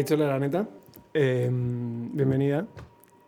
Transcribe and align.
Aichola 0.00 0.28
Araneta, 0.28 0.66
eh, 1.12 1.46
bienvenida. 1.52 2.66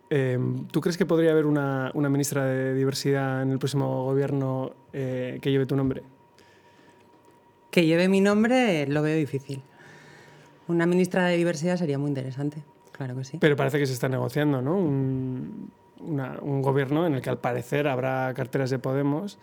Eh, 0.09 0.39
¿Tú 0.71 0.81
crees 0.81 0.97
que 0.97 1.05
podría 1.05 1.33
haber 1.33 1.45
una, 1.45 1.91
una, 1.93 2.09
ministra 2.09 2.47
de 2.47 2.73
diversidad 2.73 3.43
en 3.43 3.51
el 3.51 3.59
próximo 3.59 4.05
gobierno 4.05 4.73
eh, 4.95 5.39
que 5.43 5.51
lleve 5.51 5.67
tu 5.67 5.77
nombre? 5.77 6.03
Que 7.71 7.85
lleve 7.85 8.09
mi 8.09 8.23
nombre 8.23 8.87
lo 8.87 9.03
veo 9.03 9.15
difícil. 9.15 9.61
Una 10.67 10.87
ministra 10.87 11.27
de 11.27 11.37
diversidad 11.37 11.77
sería 11.77 11.99
muy 11.99 12.09
interesante, 12.09 12.63
claro 12.91 13.17
que 13.17 13.25
sí. 13.25 13.37
Pero 13.39 13.55
parece 13.55 13.79
que 13.79 13.85
se 13.85 13.93
está 13.93 14.09
negociando, 14.09 14.63
¿no? 14.63 14.75
Un, 14.75 15.71
una, 16.01 16.39
un 16.41 16.63
gobierno 16.63 17.07
en 17.07 17.17
el 17.17 17.21
que 17.21 17.29
al 17.29 17.39
parecer 17.39 17.87
habrá 17.87 18.33
carteras 18.33 18.71
de 18.71 18.79
Podemos, 18.79 19.39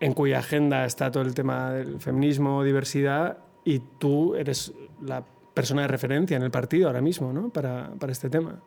en 0.00 0.14
cuya 0.14 0.38
agenda 0.38 0.86
está 0.86 1.10
todo 1.10 1.22
el 1.22 1.34
tema 1.34 1.72
del 1.72 2.00
feminismo, 2.00 2.64
diversidad, 2.64 3.36
y 3.62 3.80
tú 3.98 4.34
eres 4.36 4.72
la 5.02 5.22
persona 5.54 5.82
de 5.82 5.88
referencia 5.88 6.36
en 6.36 6.42
el 6.42 6.50
partido 6.50 6.88
ahora 6.88 7.00
mismo, 7.00 7.32
¿no? 7.32 7.48
Para, 7.48 7.90
para 7.98 8.12
este 8.12 8.30
tema. 8.30 8.60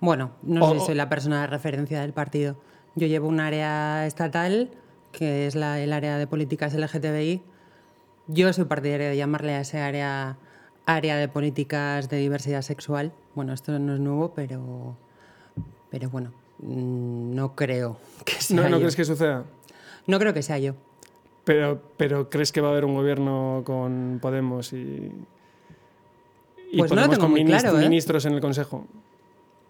Bueno, 0.00 0.32
no 0.42 0.64
o, 0.64 0.72
sé 0.72 0.80
si 0.80 0.86
soy 0.86 0.94
la 0.94 1.08
persona 1.08 1.40
de 1.40 1.46
referencia 1.48 2.00
del 2.00 2.12
partido. 2.12 2.56
Yo 2.94 3.06
llevo 3.06 3.28
un 3.28 3.40
área 3.40 4.06
estatal, 4.06 4.70
que 5.12 5.46
es 5.46 5.54
la, 5.54 5.80
el 5.80 5.92
área 5.92 6.18
de 6.18 6.26
políticas 6.26 6.74
LGTBI. 6.74 7.42
Yo 8.28 8.52
soy 8.52 8.64
partidaria 8.64 9.08
de 9.08 9.16
llamarle 9.16 9.54
a 9.54 9.60
ese 9.60 9.80
área 9.80 10.38
área 10.88 11.16
de 11.18 11.28
políticas 11.28 12.08
de 12.08 12.16
diversidad 12.16 12.62
sexual. 12.62 13.12
Bueno, 13.34 13.52
esto 13.52 13.78
no 13.78 13.94
es 13.94 14.00
nuevo, 14.00 14.32
pero, 14.34 14.96
pero 15.90 16.08
bueno, 16.08 16.32
mm, 16.60 17.34
no 17.34 17.54
creo 17.54 17.98
que 18.24 18.32
sea 18.40 18.56
¿No, 18.56 18.62
¿no 18.64 18.70
yo. 18.70 18.78
crees 18.78 18.96
que 18.96 19.04
suceda? 19.04 19.44
No 20.06 20.18
creo 20.18 20.32
que 20.32 20.42
sea 20.42 20.58
yo. 20.58 20.74
Pero, 21.48 21.80
pero 21.96 22.28
¿crees 22.28 22.52
que 22.52 22.60
va 22.60 22.68
a 22.68 22.72
haber 22.72 22.84
un 22.84 22.94
gobierno 22.94 23.62
con 23.64 24.18
Podemos 24.20 24.70
y, 24.74 25.10
y 26.70 26.76
Pues 26.76 26.90
no 26.90 26.96
lo 26.96 27.08
Podemos 27.08 27.08
tengo 27.08 27.20
con 27.22 27.30
muy 27.30 27.44
claro, 27.46 27.78
¿eh? 27.78 27.82
ministros 27.84 28.26
en 28.26 28.34
el 28.34 28.42
Consejo? 28.42 28.86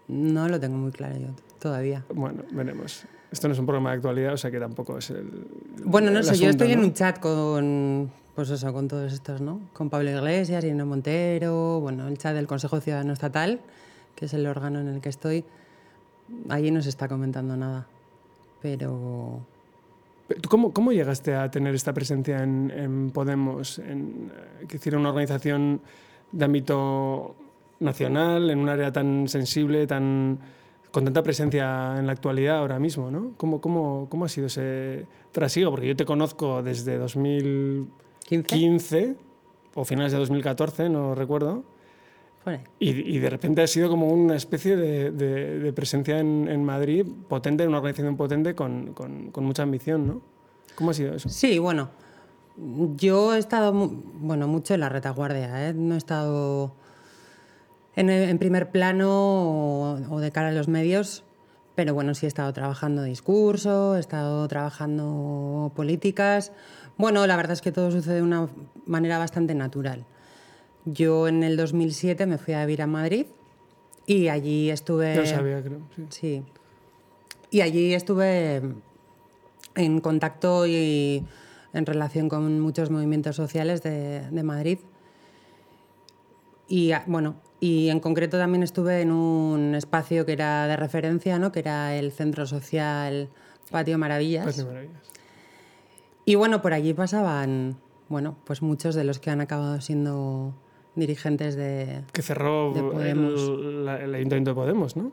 No 0.09 0.49
lo 0.49 0.59
tengo 0.59 0.75
muy 0.75 0.91
claro 0.91 1.15
yo 1.17 1.27
todavía. 1.57 2.03
Bueno, 2.13 2.43
veremos. 2.51 3.05
Esto 3.31 3.47
no 3.47 3.53
es 3.53 3.59
un 3.61 3.65
programa 3.65 3.91
de 3.91 3.95
actualidad, 3.95 4.33
o 4.33 4.37
sea 4.37 4.51
que 4.51 4.59
tampoco 4.59 4.97
es 4.97 5.09
el. 5.11 5.47
Bueno, 5.85 6.11
no 6.11 6.17
el 6.17 6.25
sé, 6.25 6.31
yo 6.31 6.49
asunto, 6.49 6.65
estoy 6.65 6.73
en 6.73 6.81
¿no? 6.81 6.87
un 6.87 6.93
chat 6.93 7.17
con, 7.21 8.11
pues 8.35 8.49
eso, 8.49 8.73
con 8.73 8.89
todos 8.89 9.13
estos, 9.13 9.39
¿no? 9.39 9.61
Con 9.71 9.89
Pablo 9.89 10.09
Iglesias, 10.09 10.61
Irene 10.65 10.83
Montero, 10.83 11.79
bueno, 11.79 12.09
el 12.09 12.17
chat 12.17 12.35
del 12.35 12.47
Consejo 12.47 12.81
Ciudadano 12.81 13.13
Estatal, 13.13 13.61
que 14.15 14.25
es 14.25 14.33
el 14.33 14.45
órgano 14.47 14.81
en 14.81 14.89
el 14.89 14.99
que 14.99 15.07
estoy. 15.07 15.45
Allí 16.49 16.71
no 16.71 16.81
se 16.81 16.89
está 16.89 17.07
comentando 17.07 17.55
nada, 17.55 17.87
pero 18.61 19.39
¿Tú 20.41 20.49
cómo, 20.49 20.73
cómo 20.73 20.91
llegaste 20.91 21.35
a 21.35 21.49
tener 21.49 21.73
esta 21.73 21.93
presencia 21.93 22.43
en, 22.43 22.71
en 22.75 23.11
Podemos? 23.11 23.79
En, 23.79 24.31
eh, 24.61 24.65
que 24.67 24.77
decir, 24.77 24.95
una 24.95 25.09
organización 25.09 25.81
de 26.31 26.45
ámbito 26.45 27.35
nacional, 27.79 28.49
en 28.49 28.59
un 28.59 28.69
área 28.69 28.91
tan 28.91 29.27
sensible, 29.27 29.87
tan 29.87 30.39
con 30.91 31.03
tanta 31.03 31.21
presencia 31.21 31.95
en 31.97 32.07
la 32.07 32.13
actualidad 32.13 32.57
ahora 32.57 32.79
mismo, 32.79 33.11
¿no? 33.11 33.33
¿Cómo, 33.37 33.61
cómo, 33.61 34.07
cómo 34.09 34.25
ha 34.25 34.29
sido 34.29 34.47
ese 34.47 35.05
trasiego? 35.31 35.71
Porque 35.71 35.87
yo 35.87 35.95
te 35.95 36.05
conozco 36.05 36.63
desde 36.63 36.97
2015 36.97 38.55
15. 38.55 39.15
o 39.75 39.85
finales 39.85 40.11
de 40.11 40.17
2014, 40.17 40.89
no 40.89 41.13
recuerdo. 41.13 41.63
Y, 42.79 42.89
y 42.89 43.19
de 43.19 43.29
repente 43.29 43.61
ha 43.61 43.67
sido 43.67 43.89
como 43.89 44.07
una 44.07 44.35
especie 44.35 44.75
de, 44.75 45.11
de- 45.11 45.59
de 45.59 45.73
presencia 45.73 46.19
en, 46.19 46.47
en 46.47 46.63
Madrid 46.65 47.05
potente, 47.27 47.67
una 47.67 47.77
organización 47.77 48.17
potente 48.17 48.55
con, 48.55 48.93
con- 48.93 49.29
con 49.31 49.43
mucha 49.45 49.61
ambición, 49.63 50.07
¿no? 50.07 50.21
¿Cómo 50.75 50.91
ha 50.91 50.93
sido 50.93 51.13
eso? 51.13 51.29
Sí, 51.29 51.59
bueno, 51.59 51.89
yo 52.95 53.35
he 53.35 53.37
estado, 53.37 53.71
bueno, 53.73 54.47
mucho 54.47 54.73
en 54.73 54.79
la 54.79 54.89
retaguardia, 54.89 55.69
¿eh? 55.69 55.73
No 55.75 55.93
he 55.93 55.97
estado 55.97 56.73
en, 57.95 58.09
en 58.09 58.37
primer 58.39 58.71
plano 58.71 59.09
o, 59.11 59.99
o 60.09 60.19
de 60.19 60.31
cara 60.31 60.47
a 60.49 60.51
los 60.51 60.67
medios, 60.67 61.23
pero 61.75 61.93
bueno, 61.93 62.13
sí 62.15 62.25
he 62.25 62.29
estado 62.29 62.51
trabajando 62.53 63.03
discurso, 63.03 63.95
he 63.95 63.99
estado 63.99 64.47
trabajando 64.47 65.71
políticas. 65.75 66.51
Bueno, 66.97 67.25
la 67.27 67.35
verdad 67.35 67.53
es 67.53 67.61
que 67.61 67.71
todo 67.71 67.91
sucede 67.91 68.15
de 68.15 68.21
una 68.23 68.47
manera 68.85 69.17
bastante 69.17 69.53
natural. 69.55 70.05
Yo 70.85 71.27
en 71.27 71.43
el 71.43 71.57
2007 71.57 72.25
me 72.25 72.37
fui 72.37 72.53
a 72.53 72.65
vivir 72.65 72.81
a 72.81 72.87
Madrid 72.87 73.25
y 74.05 74.27
allí 74.29 74.69
estuve... 74.69 75.15
Yo 75.15 75.25
sabía, 75.25 75.61
creo. 75.61 75.79
sí. 75.95 76.05
Sí. 76.09 76.43
Y 77.51 77.61
allí 77.61 77.93
estuve 77.93 78.61
en 79.75 80.01
contacto 80.01 80.67
y 80.67 81.25
en 81.73 81.85
relación 81.85 82.29
con 82.29 82.59
muchos 82.59 82.91
movimientos 82.91 83.35
sociales 83.35 83.81
de, 83.81 84.21
de 84.29 84.43
Madrid. 84.43 84.79
Y 86.67 86.91
ah, 86.91 87.03
bueno, 87.07 87.35
y 87.59 87.89
en 87.89 87.99
concreto 87.99 88.37
también 88.37 88.63
estuve 88.63 89.01
en 89.01 89.11
un 89.11 89.75
espacio 89.75 90.25
que 90.25 90.33
era 90.33 90.67
de 90.67 90.77
referencia, 90.77 91.39
¿no? 91.39 91.51
que 91.51 91.59
era 91.59 91.95
el 91.95 92.11
Centro 92.11 92.45
Social 92.45 93.29
Patio 93.71 93.97
Maravillas. 93.97 94.57
De 94.57 94.65
maravillas. 94.65 95.01
Y 96.25 96.35
bueno, 96.35 96.61
por 96.61 96.73
allí 96.73 96.93
pasaban, 96.93 97.77
bueno, 98.07 98.37
pues 98.45 98.61
muchos 98.61 98.95
de 98.95 99.03
los 99.03 99.19
que 99.19 99.31
han 99.31 99.41
acabado 99.41 99.81
siendo 99.81 100.53
dirigentes 100.99 101.55
de... 101.55 102.01
Que 102.13 102.21
cerró 102.21 102.73
De 102.73 102.81
Podemos. 102.83 103.33
el, 103.41 103.85
la- 103.85 104.03
el 104.03 104.13
Ayuntamiento 104.15 104.51
de 104.51 104.55
Podemos, 104.55 104.95
¿no? 104.95 105.11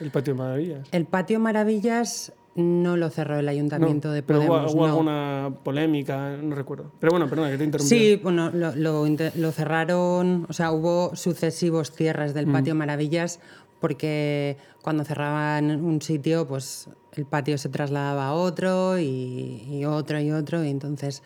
El 0.00 0.10
Patio 0.10 0.34
Maravillas. 0.34 0.86
El 0.92 1.06
Patio 1.06 1.40
Maravillas 1.40 2.32
no 2.54 2.96
lo 2.96 3.08
cerró 3.10 3.38
el 3.38 3.48
Ayuntamiento 3.48 4.08
No, 4.08 4.14
de 4.14 4.22
pero 4.22 4.40
Podemos. 4.40 4.72
hubo, 4.74 4.80
hubo 4.80 4.86
no. 4.86 4.92
alguna 4.92 5.54
polémica, 5.62 6.36
no 6.36 6.54
recuerdo. 6.56 6.90
Pero 6.98 7.12
bueno, 7.12 7.28
perdona, 7.28 7.50
que 7.50 7.58
te 7.58 7.64
interrumpí. 7.64 7.88
Sí, 7.88 8.20
bueno, 8.22 8.50
lo, 8.52 8.74
lo 8.74 9.06
lo 9.06 9.52
cerraron, 9.52 10.46
o 10.48 10.52
sea, 10.52 10.72
hubo 10.72 11.14
sucesivos 11.14 11.92
cierres 11.92 12.32
Mm. 12.32 12.34
del 12.34 12.46
Patio 12.48 12.74
Maravillas 12.74 13.40
porque 13.80 14.56
cuando 14.82 15.04
cerraban 15.04 15.70
un 15.84 16.02
sitio, 16.02 16.48
pues 16.48 16.88
el 17.12 17.26
patio 17.26 17.58
se 17.58 17.68
trasladaba 17.68 18.26
a 18.28 18.34
otro 18.34 18.98
y, 18.98 19.62
y 19.70 19.84
otro 19.84 20.18
y 20.20 20.32
otro, 20.32 20.64
y 20.64 20.68
entonces 20.68 21.22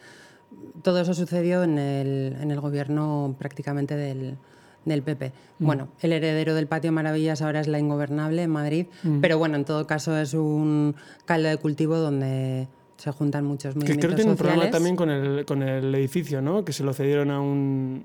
todo 0.82 1.00
eso 1.00 1.14
sucedió 1.14 1.62
en 1.64 1.78
el, 1.78 2.36
en 2.40 2.50
el 2.50 2.60
gobierno 2.60 3.34
prácticamente 3.38 3.94
del, 3.96 4.36
del 4.84 5.02
PP. 5.02 5.32
Mm. 5.58 5.66
Bueno, 5.66 5.88
el 6.00 6.12
heredero 6.12 6.54
del 6.54 6.66
Patio 6.66 6.92
Maravillas 6.92 7.42
ahora 7.42 7.60
es 7.60 7.68
la 7.68 7.78
Ingobernable 7.78 8.42
en 8.42 8.50
Madrid, 8.50 8.86
Mm. 9.02 9.20
pero 9.20 9.38
bueno, 9.38 9.56
en 9.56 9.64
todo 9.64 9.86
caso 9.86 10.16
es 10.16 10.34
un 10.34 10.94
caldo 11.24 11.48
de 11.48 11.56
cultivo 11.58 11.96
donde 11.98 12.68
se 12.96 13.10
juntan 13.12 13.44
muchos 13.44 13.74
Que 13.74 13.80
movimientos 13.80 13.98
creo 14.06 14.10
que 14.10 14.16
tiene 14.16 14.30
un 14.30 14.36
problema 14.36 14.70
también 14.70 14.96
con 14.96 15.10
el, 15.10 15.44
con 15.44 15.62
el 15.62 15.94
edificio, 15.94 16.40
¿no? 16.40 16.64
Que 16.64 16.72
se 16.72 16.84
lo 16.84 16.92
cedieron 16.92 17.30
a 17.30 17.40
un, 17.40 18.02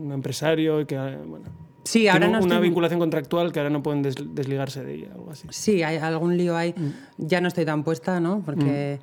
un 0.00 0.12
empresario 0.12 0.80
y 0.80 0.84
que, 0.86 0.96
bueno, 0.96 1.46
Sí, 1.84 2.06
ahora 2.06 2.26
no 2.28 2.38
una 2.38 2.40
estoy- 2.40 2.60
vinculación 2.62 3.00
contractual 3.00 3.50
que 3.50 3.58
ahora 3.58 3.70
no 3.70 3.82
pueden 3.82 4.02
des- 4.02 4.14
desligarse 4.34 4.84
de 4.84 4.94
ella, 4.94 5.08
algo 5.14 5.30
así. 5.32 5.48
Sí, 5.50 5.82
hay 5.82 5.96
algún 5.96 6.36
lío 6.36 6.56
ahí. 6.56 6.74
Ya 7.18 7.40
no 7.40 7.48
estoy 7.48 7.64
tan 7.64 7.82
puesta, 7.82 8.20
¿no? 8.20 8.40
Porque, 8.46 9.00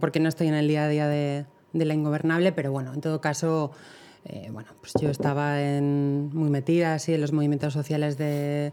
porque 0.00 0.18
no 0.18 0.28
estoy 0.28 0.48
en 0.48 0.54
el 0.54 0.66
día 0.66 0.84
a 0.84 0.88
día 0.88 1.06
de, 1.06 1.46
de 1.72 1.84
la 1.84 1.94
ingobernable, 1.94 2.52
pero 2.52 2.72
bueno, 2.72 2.92
en 2.94 3.00
todo 3.00 3.20
caso, 3.20 3.70
eh, 4.24 4.48
bueno, 4.52 4.70
pues 4.80 4.92
yo 5.00 5.10
estaba 5.10 5.60
en- 5.62 6.30
muy 6.32 6.50
metida 6.50 6.94
así 6.94 7.14
en 7.14 7.20
los 7.20 7.32
movimientos 7.32 7.72
sociales 7.72 8.16
de, 8.18 8.72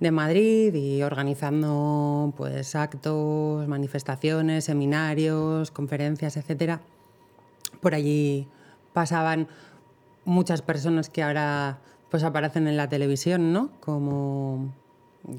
de 0.00 0.10
Madrid 0.10 0.74
y 0.74 1.02
organizando 1.02 2.32
pues 2.36 2.74
actos, 2.74 3.66
manifestaciones, 3.68 4.64
seminarios, 4.64 5.70
conferencias, 5.70 6.36
etcétera. 6.36 6.80
Por 7.80 7.94
allí 7.94 8.46
pasaban 8.92 9.48
muchas 10.24 10.62
personas 10.62 11.08
que 11.10 11.22
ahora 11.22 11.78
pues 12.10 12.24
aparecen 12.24 12.66
en 12.66 12.76
la 12.76 12.88
televisión, 12.88 13.52
¿no? 13.52 13.70
Como, 13.80 14.72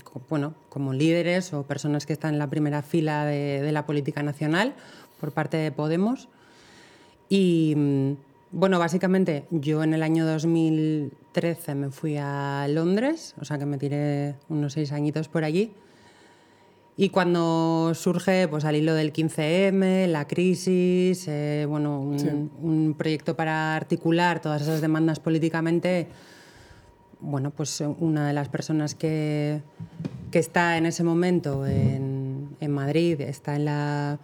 co- 0.06 0.22
bueno, 0.30 0.54
como 0.70 0.94
líderes 0.94 1.54
o 1.54 1.64
personas 1.64 2.06
que 2.06 2.14
están 2.14 2.34
en 2.34 2.40
la 2.40 2.48
primera 2.50 2.82
fila 2.82 3.26
de, 3.26 3.62
de 3.62 3.72
la 3.74 3.86
política 3.86 4.24
nacional 4.24 4.74
por 5.20 5.34
parte 5.34 5.58
de 5.58 5.72
Podemos. 5.72 6.30
Y 7.32 7.74
mm, 7.78 8.12
bueno, 8.52 8.78
básicamente 8.78 9.46
yo 9.52 9.84
en 9.84 9.94
el 9.94 10.04
año 10.04 10.26
2013 10.26 11.76
me 11.76 11.90
fui 11.90 12.18
a 12.20 12.68
Londres, 12.70 13.36
o 13.40 13.46
sea 13.46 13.58
que 13.58 13.66
me 13.66 13.78
tiré 13.78 14.36
unos 14.50 14.74
seis 14.74 14.92
añitos 14.92 15.30
por 15.30 15.46
allí. 15.46 15.72
Y 16.98 17.08
cuando 17.08 17.94
surge, 17.96 18.50
pues 18.50 18.66
al 18.66 18.76
hilo 18.76 18.94
del 18.96 19.14
15M, 19.14 20.08
la 20.08 20.28
crisis, 20.28 21.26
eh, 21.30 21.66
bueno, 21.70 22.02
un, 22.02 22.52
un 22.62 22.96
proyecto 22.98 23.38
para 23.38 23.78
articular 23.78 24.42
todas 24.42 24.64
esas 24.64 24.82
demandas 24.82 25.22
políticamente, 25.22 26.10
bueno, 27.22 27.52
pues 27.52 27.82
una 28.00 28.28
de 28.28 28.34
las 28.34 28.50
personas 28.50 28.94
que, 28.94 29.62
que 30.32 30.40
está 30.40 30.78
en 30.78 30.86
ese 30.86 31.06
momento 31.06 31.66
en, 31.66 32.58
en 32.60 32.72
Madrid, 32.72 33.22
está 33.22 33.56
en 33.56 33.66
la, 33.66 34.20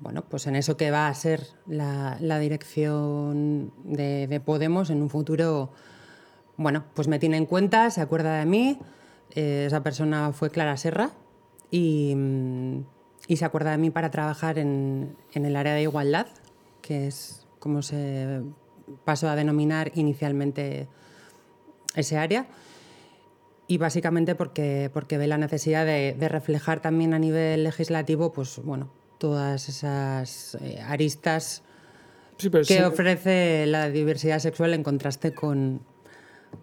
bueno, 0.00 0.24
pues 0.28 0.46
en 0.46 0.56
eso 0.56 0.76
que 0.76 0.90
va 0.90 1.08
a 1.08 1.14
ser 1.14 1.46
la, 1.66 2.18
dirección 2.38 3.72
de, 3.84 4.26
de 4.26 4.40
Podemos 4.40 4.90
en 4.90 5.02
un 5.02 5.10
futuro, 5.10 5.70
bueno, 6.56 6.84
pues 6.94 7.08
me 7.08 7.18
tiene 7.18 7.36
en 7.36 7.46
cuenta, 7.46 7.90
se 7.90 8.00
acuerda 8.00 8.38
de 8.38 8.46
mí, 8.46 8.78
eh, 9.34 9.64
esa 9.66 9.82
persona 9.82 10.32
fue 10.32 10.50
Clara 10.50 10.76
Serra 10.76 11.10
y, 11.70 12.14
mm, 12.14 12.84
y 13.28 13.36
se 13.36 13.44
acuerda 13.44 13.70
de 13.72 13.78
mí 13.78 13.90
para 13.90 14.10
trabajar 14.10 14.58
en, 14.58 15.16
en 15.32 15.44
el 15.44 15.56
área 15.56 15.74
de 15.74 15.82
igualdad, 15.82 16.26
que 16.82 17.06
es 17.06 17.46
como 17.58 17.82
se 17.82 18.42
pasó 19.04 19.28
a 19.28 19.36
denominar 19.36 19.90
inicialmente 19.94 20.88
ese 21.94 22.18
área. 22.18 22.46
Y 23.66 23.78
básicamente 23.78 24.34
porque, 24.34 24.90
porque 24.92 25.16
ve 25.16 25.26
la 25.26 25.38
necesidad 25.38 25.86
de, 25.86 26.14
de, 26.18 26.28
reflejar 26.28 26.80
también 26.80 27.14
a 27.14 27.18
nivel 27.18 27.64
legislativo 27.64 28.30
pues, 28.30 28.60
bueno, 28.62 28.90
todas 29.24 29.70
esas 29.70 30.54
eh, 30.60 30.82
aristas 30.86 31.62
sí, 32.36 32.50
que 32.50 32.64
sí. 32.64 32.78
ofrece 32.82 33.64
la 33.64 33.88
diversidad 33.88 34.38
sexual 34.38 34.74
en 34.74 34.82
contraste 34.82 35.32
con 35.32 35.80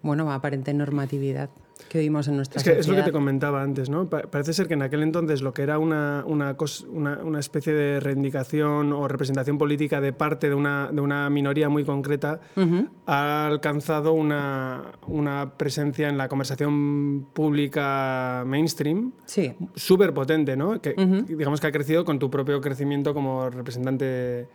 bueno, 0.02 0.30
aparente 0.32 0.72
normatividad 0.72 1.50
que 1.84 1.98
vivimos 1.98 2.28
en 2.28 2.36
nuestra 2.36 2.58
es 2.58 2.64
que 2.64 2.70
sociedad. 2.70 2.80
Es 2.80 2.88
lo 2.88 2.96
que 2.96 3.02
te 3.02 3.12
comentaba 3.12 3.62
antes, 3.62 3.88
¿no? 3.88 4.08
Parece 4.08 4.52
ser 4.52 4.68
que 4.68 4.74
en 4.74 4.82
aquel 4.82 5.02
entonces 5.02 5.42
lo 5.42 5.52
que 5.52 5.62
era 5.62 5.78
una, 5.78 6.24
una, 6.26 6.56
una, 6.90 7.18
una 7.22 7.40
especie 7.40 7.72
de 7.72 8.00
reivindicación 8.00 8.92
o 8.92 9.08
representación 9.08 9.58
política 9.58 10.00
de 10.00 10.12
parte 10.12 10.48
de 10.48 10.54
una, 10.54 10.90
de 10.92 11.00
una 11.00 11.28
minoría 11.30 11.68
muy 11.68 11.84
concreta 11.84 12.40
uh 12.56 12.60
-huh. 12.60 12.88
ha 13.06 13.46
alcanzado 13.46 14.12
una, 14.12 14.92
una, 15.06 15.52
presencia 15.56 16.08
en 16.08 16.18
la 16.18 16.28
conversación 16.28 17.26
pública 17.32 18.44
mainstream 18.46 19.12
sí. 19.24 19.54
súper 19.74 20.12
potente, 20.12 20.56
¿no? 20.56 20.80
Que, 20.80 20.90
uh 20.90 21.00
-huh. 21.00 21.24
Digamos 21.24 21.60
que 21.60 21.66
ha 21.66 21.72
crecido 21.72 22.04
con 22.04 22.18
tu 22.18 22.30
propio 22.30 22.60
crecimiento 22.60 23.14
como 23.14 23.50
representante 23.50 24.46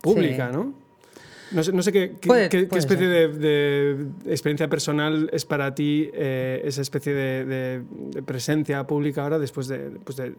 pública, 0.00 0.48
sí. 0.50 0.56
¿no? 0.56 0.85
No 1.52 1.62
sé, 1.62 1.72
no 1.72 1.82
sé 1.82 1.92
qué, 1.92 2.16
qué, 2.20 2.26
puede, 2.26 2.48
qué, 2.48 2.64
puede 2.64 2.80
especie 2.80 3.06
de, 3.06 3.28
de, 3.28 4.06
experiencia 4.26 4.68
personal 4.68 5.30
es 5.32 5.44
para 5.44 5.74
ti 5.74 6.10
eh, 6.12 6.60
esa 6.64 6.82
especie 6.82 7.14
de, 7.14 7.44
de, 7.44 8.22
presencia 8.22 8.84
pública 8.86 9.22
ahora 9.22 9.38
después 9.38 9.68
de, 9.68 9.90
pues 10.04 10.16
de, 10.16 10.34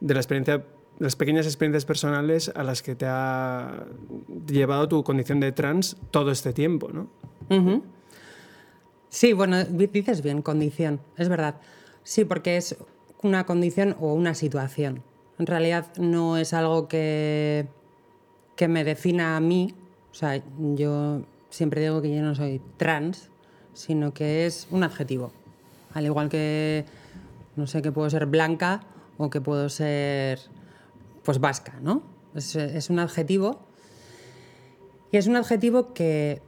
la 0.00 0.18
experiencia, 0.18 0.64
las 0.98 1.16
pequeñas 1.16 1.44
experiencias 1.44 1.84
personales 1.84 2.50
a 2.54 2.62
las 2.62 2.82
que 2.82 2.94
te 2.94 3.04
ha 3.06 3.86
llevado 4.46 4.88
tu 4.88 5.04
condición 5.04 5.38
de 5.40 5.52
trans 5.52 5.96
todo 6.10 6.30
este 6.30 6.52
tiempo, 6.52 6.88
¿no? 6.92 7.10
Uh 7.50 7.54
-huh. 7.54 7.82
Sí, 9.10 9.32
bueno, 9.32 9.64
dices 9.64 10.22
bien, 10.22 10.42
condición, 10.42 11.00
es 11.16 11.28
verdad. 11.28 11.56
Sí, 12.04 12.24
porque 12.24 12.56
es 12.56 12.76
una 13.22 13.44
condición 13.44 13.96
o 14.00 14.14
una 14.14 14.34
situación. 14.34 15.02
En 15.38 15.46
realidad 15.46 15.86
no 15.98 16.36
es 16.36 16.52
algo 16.52 16.88
que, 16.88 17.66
que 18.56 18.68
me 18.68 18.84
defina 18.84 19.36
a 19.36 19.40
mí, 19.40 19.74
o 20.10 20.14
sea, 20.14 20.42
yo 20.74 21.22
siempre 21.50 21.80
digo 21.80 22.02
que 22.02 22.14
yo 22.14 22.22
no 22.22 22.34
soy 22.34 22.60
trans, 22.76 23.30
sino 23.74 24.12
que 24.12 24.46
es 24.46 24.66
un 24.70 24.82
adjetivo. 24.82 25.32
Al 25.94 26.04
igual 26.04 26.28
que, 26.28 26.84
no 27.56 27.66
sé, 27.66 27.82
que 27.82 27.92
puedo 27.92 28.10
ser 28.10 28.26
blanca 28.26 28.80
o 29.16 29.30
que 29.30 29.40
puedo 29.40 29.68
ser, 29.68 30.40
pues, 31.24 31.38
vasca, 31.40 31.74
¿no? 31.82 32.02
Es, 32.34 32.90
un 32.90 32.98
adjetivo. 32.98 33.60
Y 35.10 35.16
es 35.16 35.26
un 35.26 35.36
adjetivo 35.36 35.92
que 35.94 36.42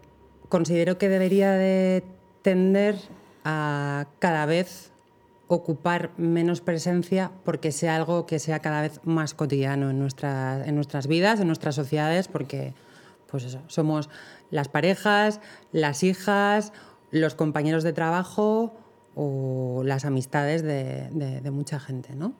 considero 0.48 0.98
que 0.98 1.08
debería 1.08 1.52
de 1.52 2.04
tender 2.42 2.96
a 3.44 4.06
cada 4.18 4.46
vez 4.46 4.90
ocupar 5.48 6.10
menos 6.16 6.60
presencia 6.60 7.32
porque 7.44 7.72
sea 7.72 7.96
algo 7.96 8.26
que 8.26 8.38
sea 8.38 8.60
cada 8.60 8.82
vez 8.82 9.00
más 9.04 9.34
cotidiano 9.34 9.90
en, 9.90 9.98
nuestra, 9.98 10.64
en 10.64 10.76
nuestras 10.76 11.06
vidas, 11.06 11.40
en 11.40 11.46
nuestras 11.46 11.74
sociedades, 11.74 12.28
porque 12.28 12.74
pues 13.30 13.44
eso, 13.44 13.60
somos 13.68 14.10
las 14.50 14.68
parejas, 14.68 15.40
las 15.72 16.02
hijas, 16.02 16.72
los 17.10 17.34
compañeros 17.34 17.82
de 17.82 17.92
trabajo 17.92 18.74
o 19.14 19.82
las 19.84 20.04
amistades 20.04 20.62
de, 20.62 21.50
mucha 21.50 21.80
gente, 21.80 22.14
¿no? 22.14 22.34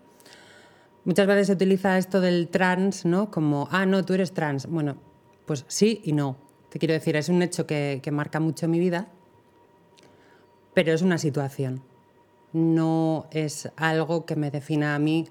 Muchas 1.04 1.26
veces 1.26 1.46
se 1.46 1.52
utiliza 1.54 1.96
esto 1.98 2.20
del 2.20 2.48
trans, 2.48 3.04
¿no? 3.04 3.30
Como, 3.30 3.68
ah, 3.70 3.86
no, 3.86 4.04
tú 4.04 4.14
eres 4.14 4.32
trans. 4.32 4.66
Bueno, 4.66 4.96
pues 5.46 5.64
sí 5.66 6.00
y 6.04 6.12
no. 6.12 6.36
Te 6.68 6.78
quiero 6.78 6.94
decir, 6.94 7.16
es 7.16 7.28
un 7.28 7.42
hecho 7.42 7.66
que, 7.66 8.02
marca 8.12 8.38
mucho 8.38 8.68
mi 8.68 8.78
vida, 8.78 9.08
pero 10.74 10.92
es 10.92 11.02
una 11.02 11.18
situación. 11.18 11.82
No 12.52 13.26
es 13.30 13.70
algo 13.76 14.26
que 14.26 14.36
me 14.36 14.50
defina 14.50 14.94
a 14.94 14.98
mí 14.98 15.28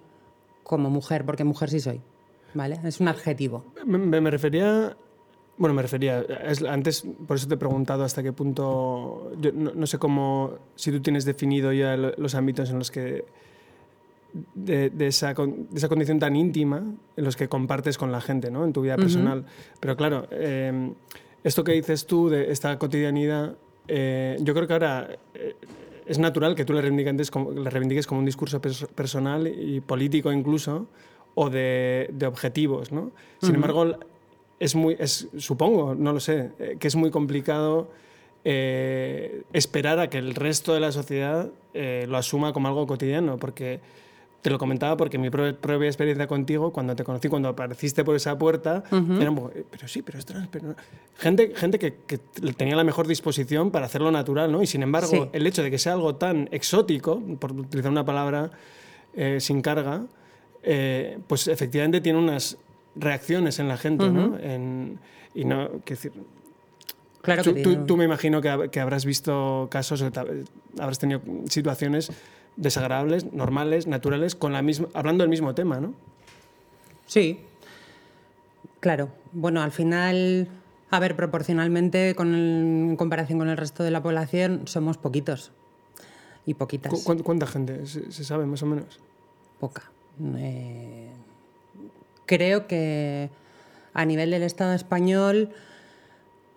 como 0.63 0.89
mujer, 0.89 1.25
porque 1.25 1.43
mujer 1.43 1.69
sí 1.69 1.79
soy, 1.79 2.01
¿vale? 2.53 2.79
Es 2.83 2.99
un 2.99 3.07
adjetivo. 3.07 3.63
Me 3.85 4.31
refería 4.31 4.97
bueno, 5.59 5.75
me 5.75 5.81
refería, 5.81 6.21
es, 6.21 6.63
antes 6.63 7.05
por 7.27 7.35
eso 7.37 7.47
te 7.47 7.55
he 7.55 7.57
preguntado 7.57 8.03
hasta 8.05 8.23
qué 8.23 8.31
punto, 8.31 9.31
yo 9.39 9.51
no, 9.51 9.71
no, 9.75 9.85
sé 9.85 9.99
cómo, 9.99 10.53
si 10.75 10.89
tú 10.89 11.01
tienes 11.01 11.25
definido 11.25 11.71
ya 11.73 11.97
los 11.97 12.33
ámbitos 12.33 12.69
en 12.69 12.79
los 12.79 12.89
que, 12.89 13.25
de, 14.53 14.89
de, 14.89 15.07
esa, 15.07 15.33
de 15.33 15.75
esa 15.75 15.89
condición 15.89 16.17
tan 16.17 16.35
íntima, 16.35 16.81
en 17.17 17.23
los 17.25 17.35
que 17.35 17.49
compartes 17.49 17.97
con 17.97 18.11
la 18.11 18.21
gente, 18.21 18.49
¿no? 18.49 18.63
En 18.63 18.73
tu 18.73 18.81
vida 18.81 18.95
personal. 18.95 19.39
Uh 19.39 19.41
-huh. 19.41 19.77
Pero 19.81 19.97
claro, 19.97 20.27
eh, 20.31 20.91
esto 21.43 21.63
que 21.63 21.73
dices 21.73 22.05
tú 22.05 22.29
de 22.29 22.51
esta 22.51 22.77
cotidianidad, 22.79 23.55
eh, 23.87 24.37
yo 24.41 24.53
creo 24.53 24.65
que 24.65 24.73
ahora 24.73 25.09
eh, 25.33 25.55
es 26.05 26.19
natural 26.19 26.55
que 26.55 26.63
tú 26.63 26.73
le 26.73 26.81
reivindiques, 26.81 27.31
como, 27.31 27.51
le 27.51 27.69
reivindiques 27.69 28.07
como 28.07 28.19
un 28.19 28.25
discurso 28.25 28.61
pers 28.61 28.85
personal 28.95 29.47
y 29.47 29.81
político 29.81 30.31
incluso, 30.31 30.87
o 31.35 31.49
de, 31.49 32.09
de 32.13 32.25
objetivos, 32.25 32.91
¿no? 32.91 33.11
Sin 33.41 33.49
uh 33.49 33.51
-huh. 33.51 33.55
embargo, 33.55 33.99
es 34.59 34.75
muy, 34.75 34.95
es, 34.99 35.27
supongo, 35.37 35.95
no 35.95 36.13
lo 36.13 36.19
sé, 36.19 36.51
eh, 36.59 36.77
que 36.79 36.87
es 36.87 36.95
muy 36.95 37.11
complicado 37.11 37.89
eh, 38.43 39.43
esperar 39.53 39.99
a 39.99 40.09
que 40.09 40.17
el 40.17 40.35
resto 40.35 40.73
de 40.73 40.79
la 40.79 40.91
sociedad 40.91 41.49
eh, 41.73 42.05
lo 42.07 42.17
asuma 42.17 42.53
como 42.53 42.67
algo 42.67 42.85
cotidiano, 42.87 43.37
porque 43.37 43.79
te 44.41 44.49
lo 44.49 44.57
comentaba 44.57 44.95
porque 44.95 45.17
mi 45.17 45.29
propia 45.29 45.87
experiencia 45.87 46.27
contigo, 46.27 46.71
cuando 46.71 46.95
te 46.95 47.03
conocí, 47.03 47.27
cuando 47.27 47.49
apareciste 47.49 48.05
por 48.05 48.15
esa 48.15 48.37
puerta, 48.37 48.83
uh 48.91 48.95
-huh. 48.95 49.21
era 49.21 49.29
un 49.29 49.35
poco, 49.35 49.51
pero 49.69 49.87
sí, 49.87 50.01
pero 50.01 50.17
es 50.17 50.25
trans, 50.25 50.47
pero... 50.49 50.75
Gente, 51.17 51.53
gente 51.55 51.77
que, 51.77 51.95
que, 52.07 52.17
tenía 52.53 52.75
la 52.77 52.85
mejor 52.85 53.07
disposición 53.07 53.71
para 53.71 53.87
hacerlo 53.87 54.11
natural, 54.11 54.49
¿no? 54.51 54.61
Y 54.61 54.67
sin 54.67 54.81
embargo, 54.81 55.09
sí. 55.09 55.21
el 55.33 55.45
hecho 55.45 55.61
de 55.61 55.69
que 55.69 55.77
sea 55.77 55.93
algo 55.93 56.15
tan 56.15 56.47
exótico, 56.51 57.21
por 57.39 57.51
utilizar 57.51 57.91
una 57.91 58.05
palabra 58.05 58.51
eh, 59.13 59.39
sin 59.41 59.61
carga, 59.61 60.05
eh, 60.63 61.17
pues 61.27 61.47
efectivamente 61.47 61.99
tiene 61.99 62.19
unas 62.19 62.57
reacciones 62.99 63.59
en 63.59 63.67
la 63.67 63.77
gente, 63.77 64.05
uh 64.05 64.07
-huh. 64.07 64.13
¿no? 64.13 64.39
En, 64.39 64.99
y 65.33 65.45
no, 65.45 65.83
que 65.85 65.93
decir, 65.93 66.11
Claro 67.21 67.43
tú, 67.43 67.53
que 67.53 67.63
tú, 67.63 67.85
tú, 67.85 67.97
me 67.97 68.05
imagino 68.05 68.41
que, 68.41 68.69
que, 68.71 68.79
habrás 68.79 69.05
visto 69.05 69.67
casos, 69.69 70.01
habrás 70.01 70.99
tenido 70.99 71.21
situaciones 71.49 72.11
desagradables, 72.55 73.33
normales, 73.33 73.87
naturales, 73.87 74.35
con 74.35 74.53
la 74.53 74.61
misma, 74.61 74.87
hablando 74.93 75.23
del 75.23 75.29
mismo 75.29 75.53
tema, 75.53 75.79
¿no? 75.79 75.93
Sí, 77.07 77.39
claro. 78.79 79.09
Bueno, 79.33 79.61
al 79.61 79.71
final, 79.71 80.47
a 80.91 80.99
ver, 80.99 81.15
proporcionalmente, 81.15 82.15
con 82.15 82.33
el, 82.33 82.89
en 82.89 82.95
comparación 82.95 83.39
con 83.39 83.49
el 83.49 83.57
resto 83.57 83.83
de 83.83 83.91
la 83.91 84.01
población, 84.01 84.61
somos 84.65 84.97
poquitos 84.97 85.51
y 86.45 86.53
poquitas. 86.53 87.03
¿Cu 87.03 87.23
¿Cuánta 87.23 87.47
gente 87.47 87.85
se, 87.85 88.11
se, 88.11 88.23
sabe 88.23 88.45
más 88.45 88.63
o 88.63 88.65
menos? 88.65 88.99
Poca. 89.59 89.91
Eh, 90.37 91.08
creo 92.29 92.67
que 92.67 93.31
a 93.91 94.05
nivel 94.05 94.29
del 94.29 94.43
Estado 94.43 94.73
español 94.73 95.49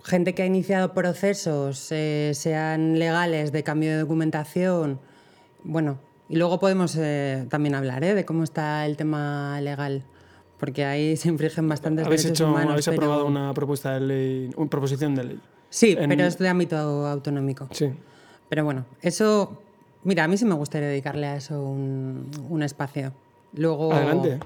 gente 0.04 0.34
que 0.34 0.42
ha 0.42 0.46
iniciado 0.46 0.92
procesos, 0.92 1.88
eh, 1.92 2.32
sean 2.34 2.98
legales, 2.98 3.52
de 3.52 3.62
cambio 3.62 3.90
de 3.90 3.98
documentación, 3.98 5.00
bueno, 5.64 5.98
y 6.28 6.36
luego 6.36 6.58
podemos 6.60 6.94
eh, 6.98 7.46
también 7.48 7.74
hablar 7.74 8.04
¿eh? 8.04 8.14
de 8.14 8.26
cómo 8.26 8.44
está 8.44 8.84
el 8.84 8.98
tema 8.98 9.58
legal, 9.62 10.04
porque 10.58 10.84
ahí 10.84 11.16
se 11.16 11.28
infringen 11.28 11.68
bastantes 11.68 12.04
¿Habéis 12.04 12.24
derechos 12.24 12.40
hecho, 12.40 12.50
humanos. 12.50 12.72
¿Habéis 12.72 12.86
pero... 12.86 12.96
aprobado 12.96 13.26
una 13.26 13.54
propuesta 13.54 13.94
de 13.94 14.00
ley, 14.00 14.50
una 14.56 14.68
proposición 14.68 15.14
de 15.14 15.24
ley? 15.24 15.40
Sí, 15.70 15.96
en... 15.98 16.10
pero 16.10 16.24
es 16.26 16.36
de 16.36 16.48
ámbito 16.48 16.76
autonómico. 16.76 17.68
Sí. 17.70 17.90
Pero 18.50 18.64
bueno, 18.64 18.84
eso, 19.00 19.62
mira, 20.04 20.24
a 20.24 20.28
mí 20.28 20.36
sí 20.36 20.44
me 20.44 20.54
gustaría 20.54 20.88
dedicarle 20.88 21.28
a 21.28 21.36
eso 21.36 21.62
un, 21.62 22.30
un 22.50 22.62
espacio. 22.62 23.14
Luego... 23.54 23.90
Adelante. 23.94 24.38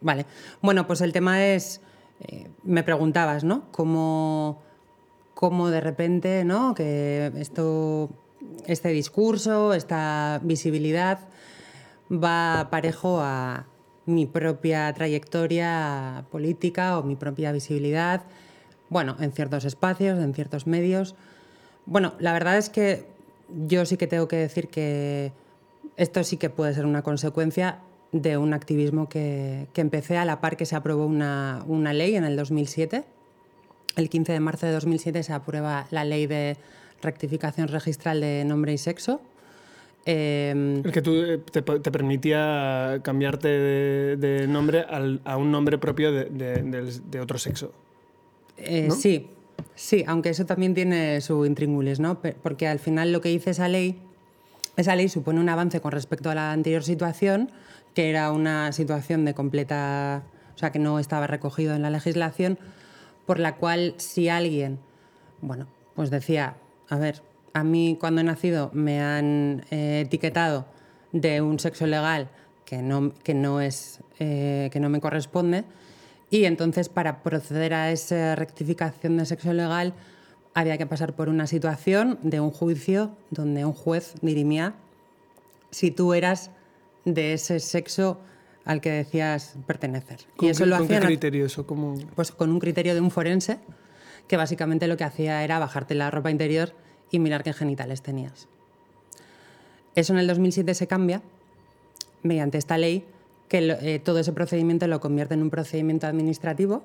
Vale. 0.00 0.26
Bueno, 0.62 0.86
pues 0.86 1.00
el 1.00 1.12
tema 1.12 1.46
es, 1.46 1.80
eh, 2.20 2.48
me 2.64 2.82
preguntabas, 2.82 3.44
¿no? 3.44 3.64
¿Cómo 3.70 4.62
cómo 5.40 5.70
de 5.70 5.80
repente, 5.80 6.44
¿no? 6.44 6.74
Que 6.74 7.32
esto, 7.36 8.10
este 8.66 8.90
discurso, 8.90 9.72
esta 9.72 10.38
visibilidad 10.42 11.20
va 12.12 12.68
parejo 12.70 13.20
a 13.22 13.64
mi 14.04 14.26
propia 14.26 14.92
trayectoria 14.92 16.26
política 16.30 16.98
o 16.98 17.04
mi 17.04 17.16
propia 17.16 17.52
visibilidad, 17.52 18.24
bueno, 18.90 19.16
en 19.18 19.32
ciertos 19.32 19.64
espacios, 19.64 20.18
en 20.18 20.34
ciertos 20.34 20.66
medios. 20.66 21.14
Bueno, 21.86 22.12
la 22.18 22.34
verdad 22.34 22.58
es 22.58 22.68
que 22.68 23.06
yo 23.66 23.86
sí 23.86 23.96
que 23.96 24.06
tengo 24.06 24.28
que 24.28 24.36
decir 24.36 24.68
que 24.68 25.32
esto 25.96 26.22
sí 26.22 26.36
que 26.36 26.50
puede 26.50 26.74
ser 26.74 26.84
una 26.84 27.00
consecuencia 27.00 27.78
de 28.12 28.36
un 28.36 28.54
activismo 28.54 29.08
que, 29.08 29.68
que 29.72 29.80
empecé 29.80 30.16
a 30.16 30.24
la 30.24 30.40
par 30.40 30.56
que 30.56 30.66
se 30.66 30.76
aprobó 30.76 31.06
una, 31.06 31.62
una 31.66 31.92
ley 31.92 32.16
en 32.16 32.24
el 32.24 32.36
2007 32.36 33.04
el 33.96 34.08
15 34.08 34.32
de 34.32 34.40
marzo 34.40 34.66
de 34.66 34.72
2007 34.72 35.22
se 35.22 35.32
aprueba 35.32 35.86
la 35.90 36.04
ley 36.04 36.26
de 36.26 36.56
rectificación 37.02 37.68
registral 37.68 38.20
de 38.20 38.44
nombre 38.44 38.72
y 38.72 38.78
sexo. 38.78 39.20
Eh, 40.06 40.80
el 40.84 40.92
que 40.92 41.02
tú 41.02 41.14
eh, 41.14 41.38
te, 41.38 41.62
te 41.62 41.90
permitía 41.90 43.00
cambiarte 43.02 43.48
de, 43.48 44.16
de 44.16 44.46
nombre 44.46 44.80
al, 44.80 45.20
a 45.24 45.36
un 45.36 45.50
nombre 45.50 45.78
propio 45.78 46.12
de, 46.12 46.26
de, 46.26 47.00
de 47.10 47.20
otro 47.20 47.38
sexo. 47.38 47.72
Eh, 48.56 48.86
¿no? 48.88 48.94
Sí, 48.94 49.28
Sí, 49.74 50.04
aunque 50.06 50.30
eso 50.30 50.46
también 50.46 50.72
tiene 50.72 51.20
su 51.20 51.44
intríngulis, 51.44 52.00
¿no? 52.00 52.18
Porque 52.42 52.66
al 52.66 52.78
final 52.78 53.12
lo 53.12 53.20
que 53.20 53.28
dice 53.28 53.50
esa 53.50 53.68
ley, 53.68 53.98
esa 54.78 54.96
ley 54.96 55.10
supone 55.10 55.38
un 55.38 55.50
avance 55.50 55.82
con 55.82 55.92
respecto 55.92 56.30
a 56.30 56.34
la 56.34 56.52
anterior 56.52 56.82
situación, 56.82 57.50
que 57.94 58.10
era 58.10 58.32
una 58.32 58.72
situación 58.72 59.24
de 59.24 59.34
completa, 59.34 60.22
o 60.54 60.58
sea, 60.58 60.70
que 60.72 60.78
no 60.78 60.98
estaba 60.98 61.26
recogido 61.26 61.74
en 61.74 61.82
la 61.82 61.90
legislación, 61.90 62.58
por 63.26 63.38
la 63.38 63.56
cual 63.56 63.94
si 63.98 64.28
alguien, 64.28 64.78
bueno, 65.40 65.66
pues 65.94 66.10
decía, 66.10 66.56
a 66.88 66.96
ver, 66.96 67.22
a 67.52 67.64
mí 67.64 67.96
cuando 67.98 68.20
he 68.20 68.24
nacido 68.24 68.70
me 68.72 69.00
han 69.00 69.64
eh, 69.70 70.02
etiquetado 70.06 70.66
de 71.12 71.40
un 71.40 71.58
sexo 71.58 71.86
legal 71.86 72.28
que 72.64 72.82
no, 72.82 73.12
que 73.24 73.34
no, 73.34 73.60
es, 73.60 74.00
eh, 74.18 74.70
que 74.72 74.80
no 74.80 74.88
me 74.88 75.00
corresponde, 75.00 75.64
y 76.30 76.44
entonces 76.44 76.88
para 76.88 77.22
proceder 77.22 77.74
a 77.74 77.90
esa 77.90 78.36
rectificación 78.36 79.16
de 79.16 79.26
sexo 79.26 79.52
legal 79.52 79.92
había 80.54 80.78
que 80.78 80.86
pasar 80.86 81.14
por 81.14 81.28
una 81.28 81.46
situación 81.46 82.18
de 82.22 82.40
un 82.40 82.50
juicio 82.50 83.10
donde 83.30 83.64
un 83.64 83.72
juez 83.72 84.14
dirimía 84.22 84.74
si 85.70 85.90
tú 85.90 86.14
eras 86.14 86.50
de 87.04 87.32
ese 87.32 87.60
sexo 87.60 88.20
al 88.64 88.80
que 88.80 88.90
decías 88.90 89.56
pertenecer. 89.66 90.20
¿Con 90.36 90.48
y 90.48 90.50
eso 90.50 90.64
qué, 90.64 90.70
lo 90.70 90.76
hacían, 90.76 91.02
criterio 91.02 91.46
eso? 91.46 91.66
Pues 92.14 92.32
con 92.32 92.50
un 92.50 92.58
criterio 92.58 92.94
de 92.94 93.00
un 93.00 93.10
forense 93.10 93.58
que 94.28 94.36
básicamente 94.36 94.86
lo 94.86 94.96
que 94.96 95.04
hacía 95.04 95.42
era 95.42 95.58
bajarte 95.58 95.94
la 95.94 96.10
ropa 96.10 96.30
interior 96.30 96.72
y 97.10 97.18
mirar 97.18 97.42
qué 97.42 97.52
genitales 97.52 98.02
tenías. 98.02 98.48
Eso 99.94 100.12
en 100.12 100.20
el 100.20 100.26
2007 100.26 100.74
se 100.74 100.86
cambia 100.86 101.22
mediante 102.22 102.58
esta 102.58 102.78
ley 102.78 103.04
que 103.48 103.76
eh, 103.80 103.98
todo 103.98 104.20
ese 104.20 104.32
procedimiento 104.32 104.86
lo 104.86 105.00
convierte 105.00 105.34
en 105.34 105.42
un 105.42 105.50
procedimiento 105.50 106.06
administrativo. 106.06 106.84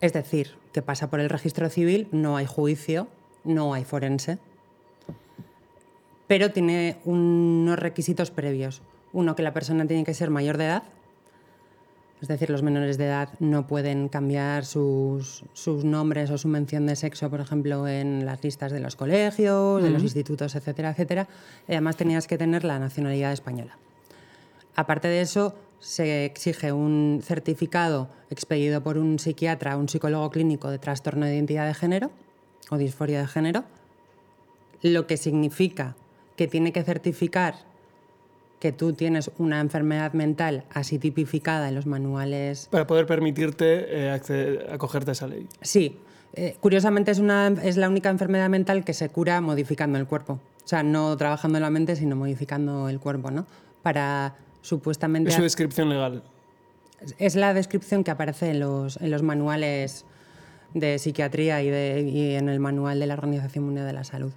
Es 0.00 0.12
decir, 0.12 0.54
que 0.72 0.82
pasa 0.82 1.10
por 1.10 1.18
el 1.18 1.28
registro 1.28 1.68
civil, 1.70 2.06
no 2.12 2.36
hay 2.36 2.46
juicio, 2.46 3.08
no 3.42 3.74
hay 3.74 3.84
forense, 3.84 4.38
pero 6.28 6.52
tiene 6.52 6.98
unos 7.04 7.78
requisitos 7.78 8.30
previos. 8.30 8.82
Uno, 9.12 9.34
que 9.34 9.42
la 9.42 9.52
persona 9.52 9.86
tiene 9.86 10.04
que 10.04 10.14
ser 10.14 10.30
mayor 10.30 10.58
de 10.58 10.66
edad, 10.66 10.82
es 12.20 12.26
decir, 12.26 12.50
los 12.50 12.62
menores 12.62 12.98
de 12.98 13.06
edad 13.06 13.28
no 13.38 13.66
pueden 13.66 14.08
cambiar 14.08 14.64
sus, 14.64 15.44
nombres 15.84 16.30
o 16.30 16.38
su 16.38 16.48
mención 16.48 16.84
de 16.86 16.96
sexo, 16.96 17.30
por 17.30 17.40
ejemplo, 17.40 17.86
en 17.86 18.26
las 18.26 18.42
listas 18.42 18.72
de 18.72 18.80
los 18.80 18.96
colegios, 18.96 19.82
de 19.82 19.90
los 19.90 20.02
institutos, 20.02 20.56
etcétera, 20.56 20.90
etcétera. 20.90 21.28
Y 21.68 21.72
además 21.72 21.96
tenías 21.96 22.26
que 22.26 22.36
tener 22.36 22.64
la 22.64 22.80
nacionalidad 22.80 23.32
española. 23.32 23.78
Aparte 24.74 25.06
de 25.06 25.20
eso, 25.20 25.54
se 25.78 26.24
exige 26.24 26.72
un 26.72 27.20
certificado 27.22 28.08
expedido 28.30 28.82
por 28.82 28.98
un 28.98 29.20
psiquiatra 29.20 29.76
o 29.76 29.80
un 29.80 29.88
psicólogo 29.88 30.28
clínico 30.30 30.70
de 30.70 30.80
trastorno 30.80 31.24
de 31.24 31.34
identidad 31.36 31.68
de 31.68 31.74
género 31.74 32.10
o 32.70 32.78
disforia 32.78 33.20
de 33.20 33.28
género, 33.28 33.64
lo 34.82 35.06
que 35.06 35.16
significa 35.16 35.94
que 36.38 36.46
tiene 36.46 36.72
que 36.72 36.84
certificar 36.84 37.56
que 38.60 38.70
tú 38.70 38.92
tienes 38.92 39.30
una 39.38 39.60
enfermedad 39.60 40.12
mental 40.12 40.64
así 40.70 40.98
tipificada 40.98 41.68
en 41.68 41.74
los 41.74 41.86
manuales. 41.86 42.68
Para 42.70 42.86
poder 42.86 43.06
permitirte 43.06 43.86
eh, 43.88 44.62
acogerte 44.70 45.10
a 45.10 45.12
esa 45.12 45.26
ley. 45.26 45.46
Sí. 45.60 45.98
Eh, 46.34 46.56
curiosamente 46.60 47.10
es, 47.10 47.18
una, 47.18 47.48
es 47.62 47.76
la 47.76 47.88
única 47.88 48.08
enfermedad 48.08 48.48
mental 48.48 48.84
que 48.84 48.94
se 48.94 49.08
cura 49.08 49.40
modificando 49.40 49.98
el 49.98 50.06
cuerpo. 50.06 50.34
O 50.64 50.68
sea, 50.68 50.82
no 50.84 51.16
trabajando 51.16 51.58
en 51.58 51.62
la 51.62 51.70
mente, 51.70 51.96
sino 51.96 52.14
modificando 52.14 52.88
el 52.88 53.00
cuerpo, 53.00 53.30
¿no? 53.32 53.46
Para 53.82 54.36
supuestamente... 54.62 55.30
Es 55.30 55.36
su 55.36 55.42
descripción 55.42 55.88
legal. 55.88 56.22
Es 57.18 57.34
la 57.34 57.52
descripción 57.52 58.04
que 58.04 58.12
aparece 58.12 58.50
en 58.50 58.60
los, 58.60 58.96
en 58.98 59.10
los 59.10 59.22
manuales 59.22 60.04
de 60.74 60.98
psiquiatría 60.98 61.62
y, 61.62 61.70
de, 61.70 62.02
y 62.02 62.34
en 62.34 62.48
el 62.48 62.60
manual 62.60 63.00
de 63.00 63.06
la 63.06 63.14
Organización 63.14 63.64
Mundial 63.64 63.86
de 63.86 63.92
la 63.92 64.04
Salud. 64.04 64.32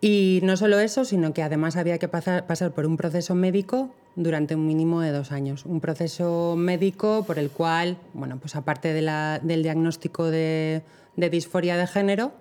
Y 0.00 0.40
no 0.44 0.56
solo 0.56 0.78
eso, 0.78 1.04
sino 1.04 1.32
que 1.32 1.42
además 1.42 1.76
había 1.76 1.98
que 1.98 2.08
pasar, 2.08 2.72
por 2.72 2.86
un 2.86 2.96
proceso 2.96 3.34
médico 3.34 3.90
durante 4.14 4.54
un 4.54 4.66
mínimo 4.66 5.00
de 5.00 5.10
dos 5.10 5.32
años. 5.32 5.64
Un 5.66 5.80
proceso 5.80 6.54
médico 6.56 7.24
por 7.26 7.38
el 7.38 7.50
cual, 7.50 7.96
bueno, 8.14 8.38
pues 8.38 8.54
aparte 8.54 8.92
del 8.92 9.62
diagnóstico 9.62 10.30
de, 10.30 10.82
disforia 11.16 11.76
de 11.76 11.86
género, 11.88 12.32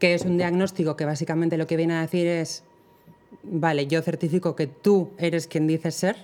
que 0.00 0.14
es 0.14 0.24
un 0.24 0.36
diagnóstico 0.36 0.96
que 0.96 1.04
básicamente 1.04 1.56
lo 1.56 1.68
que 1.68 1.76
viene 1.76 1.94
a 1.94 2.00
decir 2.00 2.26
es, 2.26 2.64
vale, 3.44 3.86
yo 3.86 4.02
certifico 4.02 4.56
que 4.56 4.66
tú 4.66 5.10
eres 5.16 5.46
quien 5.46 5.68
dices 5.68 5.94
ser, 5.94 6.16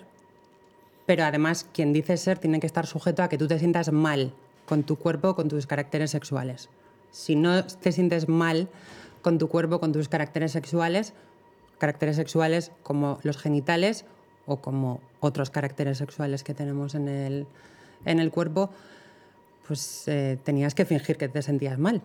pero 1.07 1.25
además 1.25 1.65
quien 1.73 1.93
dices 1.93 2.21
ser 2.21 2.39
tiene 2.39 2.59
que 2.59 2.67
estar 2.67 2.87
sujeto 2.87 3.23
a 3.23 3.29
que 3.29 3.39
tú 3.39 3.47
te 3.47 3.59
sientas 3.59 3.93
mal 3.93 4.33
con 4.67 4.83
tu 4.83 4.97
cuerpo, 4.97 5.37
con 5.37 5.49
tus 5.49 5.69
caracteres 5.69 6.11
sexuales. 6.11 6.69
Si 7.13 7.37
no 7.37 7.65
te 7.65 7.93
sientes 7.93 8.29
mal 8.29 8.69
con 9.23 9.39
tu 9.39 9.49
cuerpo, 9.49 9.81
con 9.81 9.93
tus 9.93 10.09
caracteres 10.09 10.53
sexuales, 10.53 11.13
caracteres 11.79 12.17
sexuales 12.17 12.73
como 12.83 13.19
los 13.23 13.39
genitales 13.39 14.05
o 14.47 14.57
como 14.57 15.01
otros 15.21 15.51
caracteres 15.51 15.99
sexuales 15.99 16.45
que 16.45 16.55
tenemos 16.55 16.95
en 16.95 17.09
el, 17.09 17.47
en 18.05 18.21
el 18.21 18.31
cuerpo, 18.31 18.71
pues 19.67 20.09
eh, 20.09 20.39
tenías 20.43 20.75
que 20.75 20.85
fingir 20.85 21.17
que 21.17 21.29
te 21.29 21.43
sentías 21.43 21.79
mal. 21.79 22.03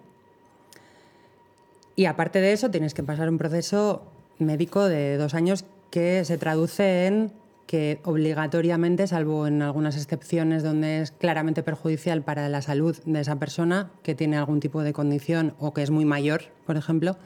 Y 1.96 2.06
aparte 2.06 2.42
de 2.42 2.52
eso, 2.52 2.70
tienes 2.70 2.94
que 2.94 3.04
pasar 3.04 3.30
un 3.30 3.38
proceso 3.38 4.04
médico 4.38 4.88
de 4.88 5.18
dos 5.18 5.34
años 5.34 5.66
que 5.92 6.26
se 6.26 6.38
traduce 6.38 7.08
en 7.08 7.32
que 7.68 8.00
obligatoriamente, 8.04 9.08
salvo 9.08 9.48
en 9.48 9.62
algunas 9.62 9.98
excepciones 9.98 10.64
donde 10.64 11.02
es 11.02 11.12
claramente 11.12 11.64
perjudicial 11.64 12.22
para 12.22 12.48
la 12.50 12.62
salud 12.62 12.96
de 13.06 13.20
esa 13.20 13.38
persona 13.38 13.92
que 14.04 14.14
tiene 14.14 14.38
algún 14.38 14.60
tipo 14.60 14.84
de 14.84 14.94
condición 14.94 15.56
o 15.60 15.74
que 15.74 15.82
es 15.82 15.90
muy 15.90 16.06
mayor, 16.06 16.44
por 16.66 16.78
ejemplo, 16.78 17.18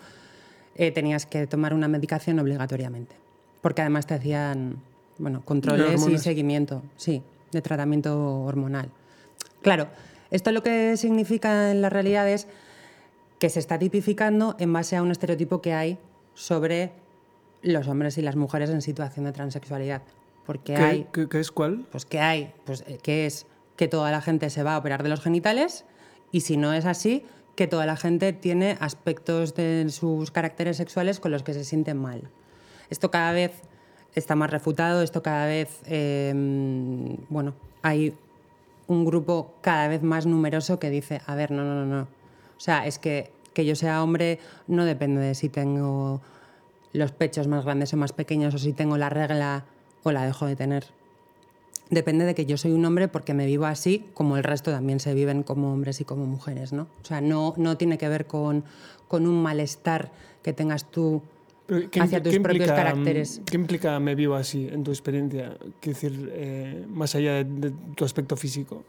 eh, 0.76 0.92
tenías 0.92 1.26
que 1.26 1.46
tomar 1.46 1.74
una 1.74 1.88
medicación 1.88 2.40
obligatoriamente. 2.40 3.16
Porque 3.62 3.82
además 3.82 4.08
te 4.08 4.14
hacían 4.14 4.78
bueno, 5.18 5.42
controles 5.44 6.08
y 6.08 6.18
seguimiento, 6.18 6.82
sí, 6.96 7.22
de 7.52 7.62
tratamiento 7.62 8.44
hormonal. 8.44 8.90
Claro, 9.62 9.88
esto 10.32 10.52
lo 10.54 10.64
que 10.64 10.96
significa 10.96 11.72
en 11.72 11.82
la 11.82 11.90
realidad 11.90 12.30
es 12.30 12.48
que 13.40 13.50
se 13.50 13.60
está 13.60 13.78
tipificando 13.78 14.56
en 14.60 14.72
base 14.72 14.96
a 14.96 15.02
un 15.02 15.12
estereotipo 15.12 15.62
que 15.62 15.74
hay 15.74 15.98
sobre 16.34 16.92
los 17.62 17.88
hombres 17.90 18.18
y 18.18 18.22
las 18.22 18.38
mujeres 18.38 18.70
en 18.70 18.82
situación 18.82 19.26
de 19.26 19.34
transexualidad. 19.34 20.02
Porque 20.50 20.74
¿Qué, 20.74 20.82
hay. 20.82 21.08
¿qué, 21.12 21.40
es 21.40 21.52
cuál? 21.52 21.86
Pues 21.92 22.06
que 22.08 22.20
hay, 22.20 22.52
pues 22.66 22.84
eh, 22.88 22.98
que 23.04 23.28
es 23.28 23.46
que 23.76 23.88
toda 23.88 24.10
la 24.10 24.20
gente 24.20 24.50
se 24.50 24.64
va 24.64 24.74
a 24.74 24.80
operar 24.80 25.04
de 25.04 25.10
los 25.10 25.22
genitales 25.22 25.86
y 26.32 26.42
si 26.42 26.58
no 26.58 26.74
es 26.74 26.88
así, 26.88 27.24
que 27.56 27.68
toda 27.68 27.86
la 27.86 27.96
gente 27.96 28.34
tiene 28.34 28.76
aspectos 28.80 29.54
de 29.54 29.86
sus 29.90 30.32
caracteres 30.32 30.78
sexuales 30.78 31.20
con 31.20 31.30
los 31.30 31.44
que 31.44 31.54
se 31.54 31.64
sienten 31.64 31.98
mal. 31.98 32.24
Esto 32.90 33.12
cada 33.12 33.32
vez 33.32 33.62
está 34.16 34.34
más 34.34 34.50
refutado, 34.50 35.04
esto 35.04 35.22
cada 35.22 35.46
vez, 35.46 35.82
em, 35.86 37.18
bueno, 37.30 37.54
hay 37.84 38.16
un 38.88 39.06
grupo 39.06 39.54
cada 39.62 39.88
vez 39.88 40.02
más 40.02 40.26
numeroso 40.26 40.80
que 40.80 40.90
dice, 40.90 41.22
a 41.28 41.36
ver, 41.36 41.52
no, 41.52 41.64
no, 41.64 41.76
no, 41.76 41.86
no. 41.86 42.02
O 42.02 42.60
sea, 42.60 42.88
es 42.88 42.98
que 42.98 43.32
que 43.54 43.66
yo 43.66 43.76
sea 43.76 44.02
hombre 44.02 44.40
no 44.68 44.84
depende 44.84 45.22
de 45.22 45.36
si 45.36 45.50
tengo 45.50 46.22
los 46.94 47.12
pechos 47.12 47.48
más 47.48 47.66
grandes 47.66 47.94
o 47.94 47.98
más 47.98 48.14
pequeños 48.14 48.56
o 48.56 48.58
si 48.58 48.74
tengo 48.74 48.98
la 48.98 49.10
regla 49.10 49.66
o 50.04 50.12
la 50.12 50.26
dejo 50.26 50.46
de 50.46 50.56
tener. 50.56 50.86
Depende 51.90 52.26
de 52.26 52.36
que 52.36 52.46
yo 52.46 52.56
soy 52.58 52.72
un 52.72 52.86
hombre 52.86 53.08
porque 53.08 53.34
me 53.34 53.48
vivo 53.48 53.66
así, 53.66 54.06
como 54.14 54.38
el 54.38 54.44
resto 54.44 54.72
también 54.72 55.00
se 55.00 55.14
viven 55.16 55.42
como 55.42 55.74
hombres 55.74 56.00
y 56.02 56.06
como 56.06 56.26
mujeres, 56.26 56.72
¿no? 56.72 56.84
O 57.02 57.06
sea, 57.06 57.20
no, 57.20 57.56
no 57.58 57.78
tiene 57.78 57.98
que 57.98 58.08
ver 58.08 58.28
con, 58.28 58.64
con 59.08 59.26
un 59.26 59.42
malestar 59.42 60.12
que 60.44 60.54
tengas 60.54 60.86
tú 60.86 61.22
hacia 62.00 62.22
tus 62.22 62.38
propios 62.40 62.72
caracteres. 62.72 63.42
¿Qué 63.46 63.56
implica 63.56 64.00
me 64.00 64.14
vivo 64.14 64.36
así 64.36 64.68
en 64.72 64.84
tu 64.84 64.92
experiencia? 64.92 65.58
Quiero 65.80 66.00
decir, 66.00 66.32
eh, 66.34 66.86
más 66.90 67.16
allá 67.16 67.44
de, 67.44 67.72
tu 67.96 68.06
aspecto 68.06 68.36
físico. 68.38 68.84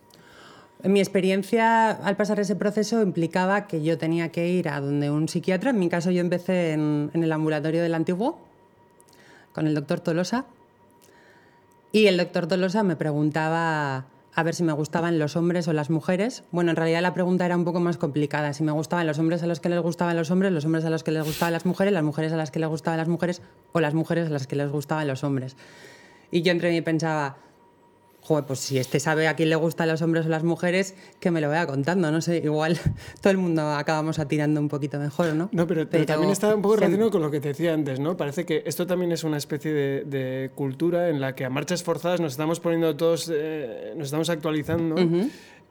Mi 0.85 1.01
experiencia, 1.01 1.91
al 1.91 2.17
pasar 2.17 2.41
ese 2.41 2.57
proceso, 2.57 3.03
implicaba 3.03 3.67
que 3.67 3.83
yo 3.83 3.99
tenía 3.99 4.31
que 4.31 4.49
ir 4.49 4.69
a 4.69 4.81
donde 4.81 5.11
un 5.11 5.29
psiquiatra. 5.29 5.71
En 5.71 5.79
mi 5.79 5.89
caso, 5.89 6.11
yo 6.11 6.21
empecé 6.21 6.73
en, 6.73 7.11
en 7.13 7.23
el 7.23 7.33
ambulatorio 7.33 7.83
del 7.83 7.95
Antiguo, 7.95 8.39
con 9.53 9.67
el 9.67 9.75
doctor 9.75 10.01
Tolosa, 10.01 10.47
y 11.93 12.07
el 12.07 12.17
doctor 12.17 12.47
Tolosa 12.47 12.83
me 12.83 12.97
preguntaba 12.97 14.07
a 14.35 14.43
ver 14.43 14.55
si 14.55 14.63
me 14.63 14.73
gustaban 14.73 15.19
los 15.19 15.37
hombres 15.37 15.67
o 15.69 15.73
las 15.73 15.91
mujeres. 15.91 16.45
Bueno, 16.53 16.71
en 16.71 16.77
realidad 16.77 17.03
la 17.03 17.15
pregunta 17.15 17.45
era 17.47 17.57
un 17.57 17.65
poco 17.65 17.81
más 17.81 17.97
complicada. 17.97 18.53
Si 18.53 18.63
me 18.63 18.73
gustaban 18.73 19.07
los 19.07 19.19
hombres 19.19 19.43
a 19.43 19.47
los 19.47 19.61
que 19.61 19.69
les 19.69 19.81
gustaban 19.81 20.17
los 20.17 20.31
hombres, 20.31 20.53
los 20.53 20.65
hombres 20.65 20.85
a 20.85 20.91
los 20.91 21.03
que 21.03 21.11
les 21.11 21.25
gustaban 21.25 21.53
las 21.53 21.67
mujeres, 21.67 21.93
las 21.93 22.05
mujeres 22.05 22.33
a 22.33 22.37
las 22.37 22.51
que 22.51 22.61
les 22.61 22.69
gustaban 22.69 22.99
las 22.99 23.09
mujeres 23.09 23.43
o 23.73 23.81
las 23.81 23.95
mujeres 23.95 24.29
a 24.29 24.31
las 24.31 24.47
que 24.47 24.57
les 24.57 24.71
gustaban 24.71 25.09
los 25.09 25.25
hombres. 25.25 25.57
Y 26.31 26.43
yo 26.43 26.53
entre 26.53 26.71
mí 26.71 26.81
pensaba, 26.81 27.39
joder, 28.23 28.45
pues 28.45 28.61
si 28.61 28.79
este 28.79 29.01
sabe 29.01 29.29
a 29.29 29.35
quién 29.35 29.51
le 29.51 29.57
gustan 29.57 29.89
los 29.89 30.03
hombres 30.03 30.27
o 30.27 30.29
las 30.29 30.45
mujeres, 30.45 30.95
que 31.21 31.31
me 31.31 31.41
lo 31.41 31.49
vaya 31.49 31.67
contando, 31.67 32.11
no 32.11 32.21
sé, 32.21 32.39
igual 32.39 32.79
todo 33.21 33.31
el 33.31 33.39
mundo 33.39 33.63
acabamos 33.71 34.19
atirando 34.19 34.61
un 34.61 34.69
poquito 34.69 34.99
mejor, 34.99 35.35
¿no? 35.35 35.49
No, 35.53 35.67
pero, 35.67 35.87
también 35.89 36.31
está 36.31 36.55
un 36.55 36.63
poco 36.63 36.77
relacionado 36.77 37.11
con 37.11 37.23
lo 37.23 37.31
que 37.31 37.41
te 37.41 37.49
decía 37.49 37.75
antes, 37.75 38.01
¿no? 38.01 38.17
Parece 38.17 38.45
que 38.45 38.63
esto 38.67 38.87
también 38.87 39.13
es 39.13 39.25
una 39.25 39.37
especie 39.37 39.73
de, 39.73 40.51
cultura 40.55 41.09
en 41.09 41.21
la 41.21 41.35
que 41.35 41.45
a 41.45 41.51
marchas 41.51 41.83
forzadas 41.83 42.21
nos 42.21 42.33
estamos 42.33 42.61
poniendo 42.61 42.97
todos, 42.97 43.31
eh, 43.33 43.93
nos 43.97 44.07
estamos 44.07 44.29
actualizando. 44.31 44.97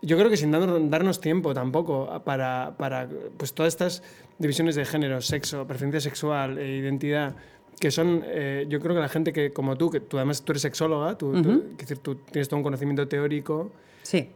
yo 0.02 0.18
creo 0.18 0.30
que 0.30 0.38
sin 0.38 0.52
darnos 0.52 1.22
tiempo 1.22 1.54
tampoco 1.54 2.22
para, 2.24 2.76
para 2.78 3.08
pues 3.38 3.54
todas 3.54 3.74
estas 3.74 4.04
divisiones 4.38 4.76
de 4.76 4.86
género, 4.86 5.22
sexo, 5.22 5.68
preferencia 5.68 6.00
sexual 6.02 6.58
e 6.58 6.78
identidad, 6.78 7.36
que 7.80 7.92
son, 7.92 8.24
eh, 8.26 8.66
yo 8.70 8.80
creo 8.80 8.94
que 8.94 9.02
la 9.02 9.10
gente 9.10 9.32
que, 9.32 9.52
como 9.52 9.78
tú, 9.78 9.90
que 9.90 10.00
tú 10.00 10.18
además 10.18 10.42
tú 10.42 10.52
eres 10.52 10.62
sexóloga, 10.62 11.18
tú, 11.18 11.32
decir, 11.78 11.98
tú 12.00 12.16
tienes 12.16 12.50
todo 12.50 12.58
un 12.58 12.64
conocimiento 12.64 13.08
teórico. 13.08 13.72
Sí. 14.04 14.30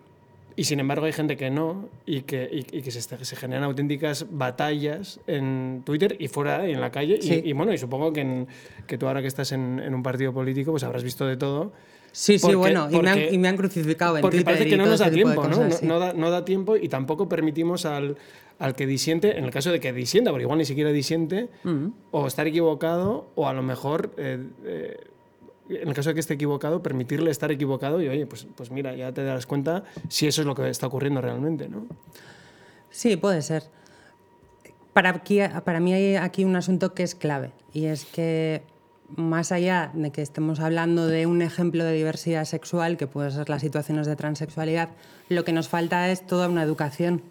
Y 0.56 0.66
sin 0.66 0.80
embargo 0.80 1.08
hay 1.08 1.14
gente 1.14 1.36
que 1.36 1.50
no 1.50 1.90
y 2.06 2.22
que, 2.22 2.48
y, 2.52 2.82
que 2.82 2.92
se, 2.92 3.02
se, 3.02 3.36
generan 3.36 3.64
auténticas 3.64 4.28
batallas 4.30 5.20
en 5.26 5.82
Twitter 5.84 6.16
y 6.20 6.28
fuera 6.28 6.68
y 6.70 6.74
en 6.74 6.82
la 6.82 6.92
calle. 6.92 7.20
Y, 7.22 7.54
bueno, 7.54 7.74
y 7.74 7.78
supongo 7.78 8.14
que, 8.14 8.46
que 8.86 8.98
tú 8.98 9.08
ahora 9.08 9.22
que 9.22 9.28
estás 9.28 9.52
en, 9.52 9.80
en, 9.80 9.96
un 9.96 10.04
partido 10.04 10.32
político 10.32 10.72
pues 10.72 10.84
habrás 10.84 11.04
visto 11.04 11.26
de 11.26 11.38
todo. 11.38 11.72
Sí, 12.12 12.38
sí, 12.38 12.54
bueno, 12.54 12.88
y, 12.92 13.00
me 13.00 13.10
han, 13.10 13.34
y, 13.34 13.38
me 13.40 13.48
han, 13.48 13.58
crucificado 13.58 14.18
en 14.18 14.22
porque 14.22 14.38
Twitter. 14.38 14.54
Porque 14.54 14.60
parece 14.60 14.70
que 14.70 14.78
no 14.78 14.86
nos 14.86 15.00
da 15.00 15.10
tiempo, 15.10 15.48
¿no? 15.48 15.68
No, 15.82 16.00
da, 16.00 16.14
no, 16.14 16.30
da, 16.30 16.46
tiempo 16.46 16.78
y 16.78 16.88
tampoco 16.88 17.28
permitimos 17.28 17.86
al, 17.88 18.18
al, 18.60 18.76
que 18.76 18.86
disiente, 18.86 19.38
en 19.38 19.46
el 19.46 19.52
caso 19.52 19.72
de 19.72 19.80
que 19.80 19.94
disienta, 19.94 20.32
porque 20.32 20.44
igual 20.44 20.58
ni 20.58 20.66
siquiera 20.66 20.92
disiente, 20.92 21.50
mm. 21.64 21.88
o 22.12 22.28
estar 22.28 22.48
equivocado, 22.48 23.28
o 23.36 23.48
a 23.48 23.54
lo 23.54 23.64
mejor, 23.64 24.12
eh, 24.18 24.46
eh, 24.66 24.98
en 25.70 25.88
el 25.88 25.94
caso 25.94 26.10
de 26.10 26.14
que 26.16 26.20
esté 26.20 26.36
equivocado, 26.36 26.82
permitirle 26.84 27.32
estar 27.32 27.52
equivocado 27.52 28.02
y, 28.02 28.08
oye, 28.08 28.26
pues, 28.26 28.48
pues 28.56 28.72
mira, 28.72 28.96
ya 28.96 29.12
te 29.12 29.24
das 29.24 29.46
cuenta 29.46 29.84
si 30.10 30.28
eso 30.28 30.42
es 30.42 30.48
lo 30.48 30.56
que 30.56 30.70
está 30.70 30.88
ocurriendo 30.88 31.22
realmente, 31.22 31.68
¿no? 31.68 31.86
Sí, 32.90 33.18
puede 33.18 33.42
ser. 33.42 33.64
Para, 34.94 35.10
aquí, 35.10 35.40
para 35.66 35.80
mí 35.80 35.94
hay 35.94 36.16
aquí 36.16 36.46
un 36.46 36.56
asunto 36.56 36.94
que 36.94 37.04
es 37.04 37.16
clave, 37.16 37.52
y 37.74 37.86
es 37.86 38.06
que 38.06 38.62
más 39.16 39.52
allá 39.52 39.92
de 39.94 40.12
que 40.12 40.22
estemos 40.22 40.60
hablando 40.60 41.08
de 41.08 41.26
un 41.26 41.42
ejemplo 41.42 41.84
de 41.84 41.94
diversidad 41.94 42.46
sexual, 42.46 42.98
que 42.98 43.08
puede 43.08 43.32
ser 43.32 43.50
las 43.50 43.62
situaciones 43.62 44.08
de 44.08 44.16
transexualidad, 44.16 44.90
lo 45.30 45.44
que 45.44 45.52
nos 45.52 45.68
falta 45.68 46.10
es 46.10 46.26
toda 46.26 46.50
una 46.50 46.64
educación 46.64 47.22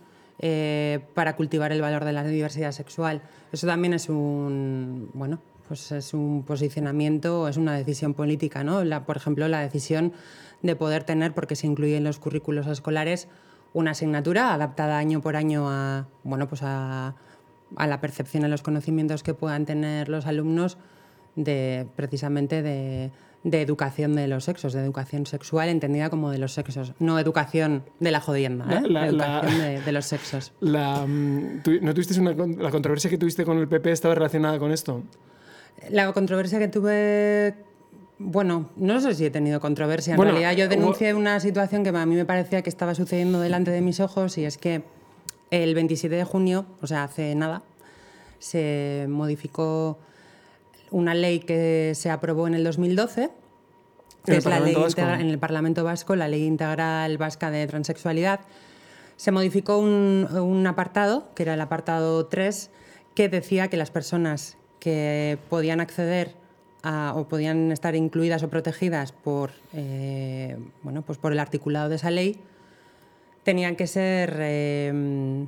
eh, 0.44 0.98
para 1.14 1.36
cultivar 1.36 1.70
el 1.70 1.80
valor 1.80 2.04
de 2.04 2.12
la 2.12 2.24
diversidad 2.24 2.72
sexual. 2.72 3.22
Eso 3.52 3.68
también 3.68 3.94
es 3.94 4.08
un, 4.08 5.08
bueno, 5.14 5.38
pues 5.68 5.92
es 5.92 6.14
un 6.14 6.42
posicionamiento, 6.42 7.46
es 7.46 7.56
una 7.56 7.76
decisión 7.76 8.12
política, 8.12 8.64
¿no? 8.64 8.82
por 9.04 9.16
ejemplo, 9.16 9.46
la 9.46 9.60
decisión 9.60 10.12
de 10.60 10.74
poder 10.74 11.04
tener, 11.04 11.32
porque 11.32 11.54
se 11.54 11.68
incluye 11.68 11.96
en 11.96 12.02
los 12.02 12.18
currículos 12.18 12.66
escolares, 12.66 13.28
una 13.72 13.92
asignatura 13.92 14.52
adaptada 14.52 14.98
año 14.98 15.20
por 15.20 15.36
año 15.36 15.70
a, 15.70 16.08
bueno, 16.24 16.48
pues 16.48 16.62
a, 16.64 17.14
a 17.76 17.86
la 17.86 18.00
percepción 18.00 18.44
y 18.44 18.48
los 18.48 18.62
conocimientos 18.62 19.22
que 19.22 19.34
puedan 19.34 19.64
tener 19.64 20.08
los 20.08 20.26
alumnos 20.26 20.76
de 21.36 21.86
precisamente 21.96 22.62
de, 22.62 23.12
educación 23.44 24.14
de 24.14 24.28
los 24.28 24.44
sexos, 24.44 24.72
de 24.72 24.80
educación 24.80 25.26
sexual 25.26 25.68
entendida 25.68 26.10
como 26.10 26.30
de 26.30 26.38
los 26.38 26.52
sexos, 26.52 26.92
no 26.98 27.18
educación 27.18 27.84
de 27.98 28.10
la 28.10 28.20
jodienda, 28.20 28.66
¿eh? 28.70 29.08
educación 29.08 29.84
de, 29.84 29.92
los 29.92 30.06
sexos. 30.06 30.52
La, 30.60 31.04
mm, 31.06 31.62
¿No 31.80 31.94
tuviste 31.94 32.18
una, 32.20 32.32
la 32.34 32.70
controversia 32.70 33.10
que 33.10 33.18
tuviste 33.18 33.44
con 33.44 33.58
el 33.58 33.68
PP 33.68 33.90
estaba 33.90 34.14
relacionada 34.14 34.58
con 34.58 34.70
esto? 34.70 35.02
La 35.90 36.12
controversia 36.12 36.58
que 36.58 36.68
tuve, 36.68 37.54
bueno, 38.18 38.70
no 38.76 39.00
sé 39.00 39.14
si 39.14 39.26
he 39.26 39.30
tenido 39.30 39.58
controversia. 39.60 40.14
En 40.14 40.20
realidad 40.20 40.54
yo 40.54 40.68
denuncié 40.68 41.14
una 41.14 41.40
situación 41.40 41.82
que 41.82 41.90
a 41.90 42.06
mí 42.06 42.14
me 42.14 42.24
parecía 42.24 42.62
que 42.62 42.70
estaba 42.70 42.94
sucediendo 42.94 43.40
delante 43.40 43.70
de 43.72 43.80
mis 43.80 43.98
ojos 43.98 44.38
y 44.38 44.44
es 44.44 44.58
que 44.58 44.82
el 45.50 45.74
27 45.74 46.14
de 46.14 46.24
junio, 46.24 46.66
o 46.80 46.86
sea, 46.86 47.04
hace 47.04 47.34
nada, 47.34 47.62
se 48.38 49.06
modificó 49.08 49.98
una 50.92 51.14
ley 51.14 51.40
que 51.40 51.92
se 51.94 52.10
aprobó 52.10 52.46
en 52.46 52.54
el 52.54 52.64
2012, 52.64 53.30
que 54.24 54.36
es 54.36 54.44
la 54.44 54.60
ley 54.60 54.76
en 54.96 55.28
el 55.28 55.38
Parlamento 55.38 55.82
Vasco, 55.82 56.14
la 56.14 56.28
Ley 56.28 56.44
Integral 56.44 57.18
Vasca 57.18 57.50
de 57.50 57.66
Transexualidad. 57.66 58.40
Se 59.16 59.32
modificó 59.32 59.78
un, 59.78 60.64
apartado, 60.66 61.28
que 61.34 61.42
era 61.42 61.54
el 61.54 61.60
apartado 61.60 62.26
3, 62.26 62.70
que 63.14 63.28
decía 63.28 63.68
que 63.68 63.76
las 63.76 63.90
personas 63.90 64.56
que 64.78 65.38
podían 65.48 65.80
acceder 65.80 66.34
o 66.84 67.26
podían 67.28 67.72
estar 67.72 67.94
incluidas 67.94 68.42
o 68.42 68.48
protegidas 68.48 69.12
por, 69.12 69.50
eh, 69.72 70.56
bueno, 70.82 71.02
pues 71.02 71.18
por 71.18 71.32
el 71.32 71.38
articulado 71.38 71.88
de 71.88 71.96
esa 71.96 72.10
ley, 72.10 72.38
tenían 73.44 73.76
que 73.76 73.86
ser 73.86 74.36
eh, 74.38 75.46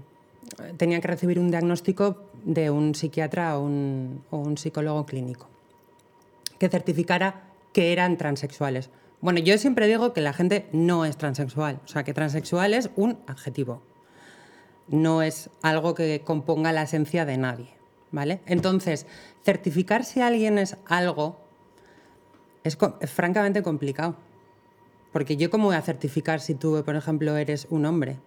tenían 0.76 1.00
que 1.00 1.09
recibir 1.09 1.38
un 1.38 1.50
diagnóstico 1.50 2.16
de 2.44 2.70
un 2.70 2.94
psiquiatra 2.94 3.59
o 3.59 3.62
un, 3.62 4.57
psicólogo 4.57 5.07
clínico 5.07 5.48
que 6.59 6.68
certificara 6.68 7.42
que 7.72 7.92
eran 7.92 8.16
transexuales. 8.16 8.90
Bueno, 9.20 9.40
yo 9.40 9.59
siempre 9.59 9.88
digo 9.88 10.12
que 10.12 10.20
la 10.20 10.33
gente 10.33 10.68
no 10.72 11.04
es 11.04 11.16
transexual, 11.16 11.80
o 11.85 11.88
sea, 11.88 12.04
que 12.04 12.14
transexual 12.14 12.74
es 12.74 12.90
un 12.94 13.18
adjetivo, 13.26 13.83
no 14.88 15.22
es 15.22 15.50
algo 15.62 15.94
que 15.94 16.20
componga 16.24 16.72
la 16.72 16.83
esencia 16.83 17.24
de 17.24 17.38
nadie, 17.38 17.70
¿vale? 18.12 18.40
Entonces, 18.46 19.07
certificar 19.42 20.04
si 20.04 20.20
alguien 20.20 20.59
es 20.59 20.76
algo 20.87 21.37
es, 22.62 22.78
es 23.00 23.11
francamente 23.11 23.62
complicado, 23.62 24.16
porque 25.12 25.37
yo 25.37 25.50
cómo 25.50 25.66
voy 25.66 25.76
a 25.76 25.83
certificar 25.83 26.40
si 26.40 26.54
tú, 26.54 26.83
por 26.85 26.96
ejemplo, 26.96 27.37
eres 27.37 27.66
un 27.70 27.87
hombre, 27.87 28.18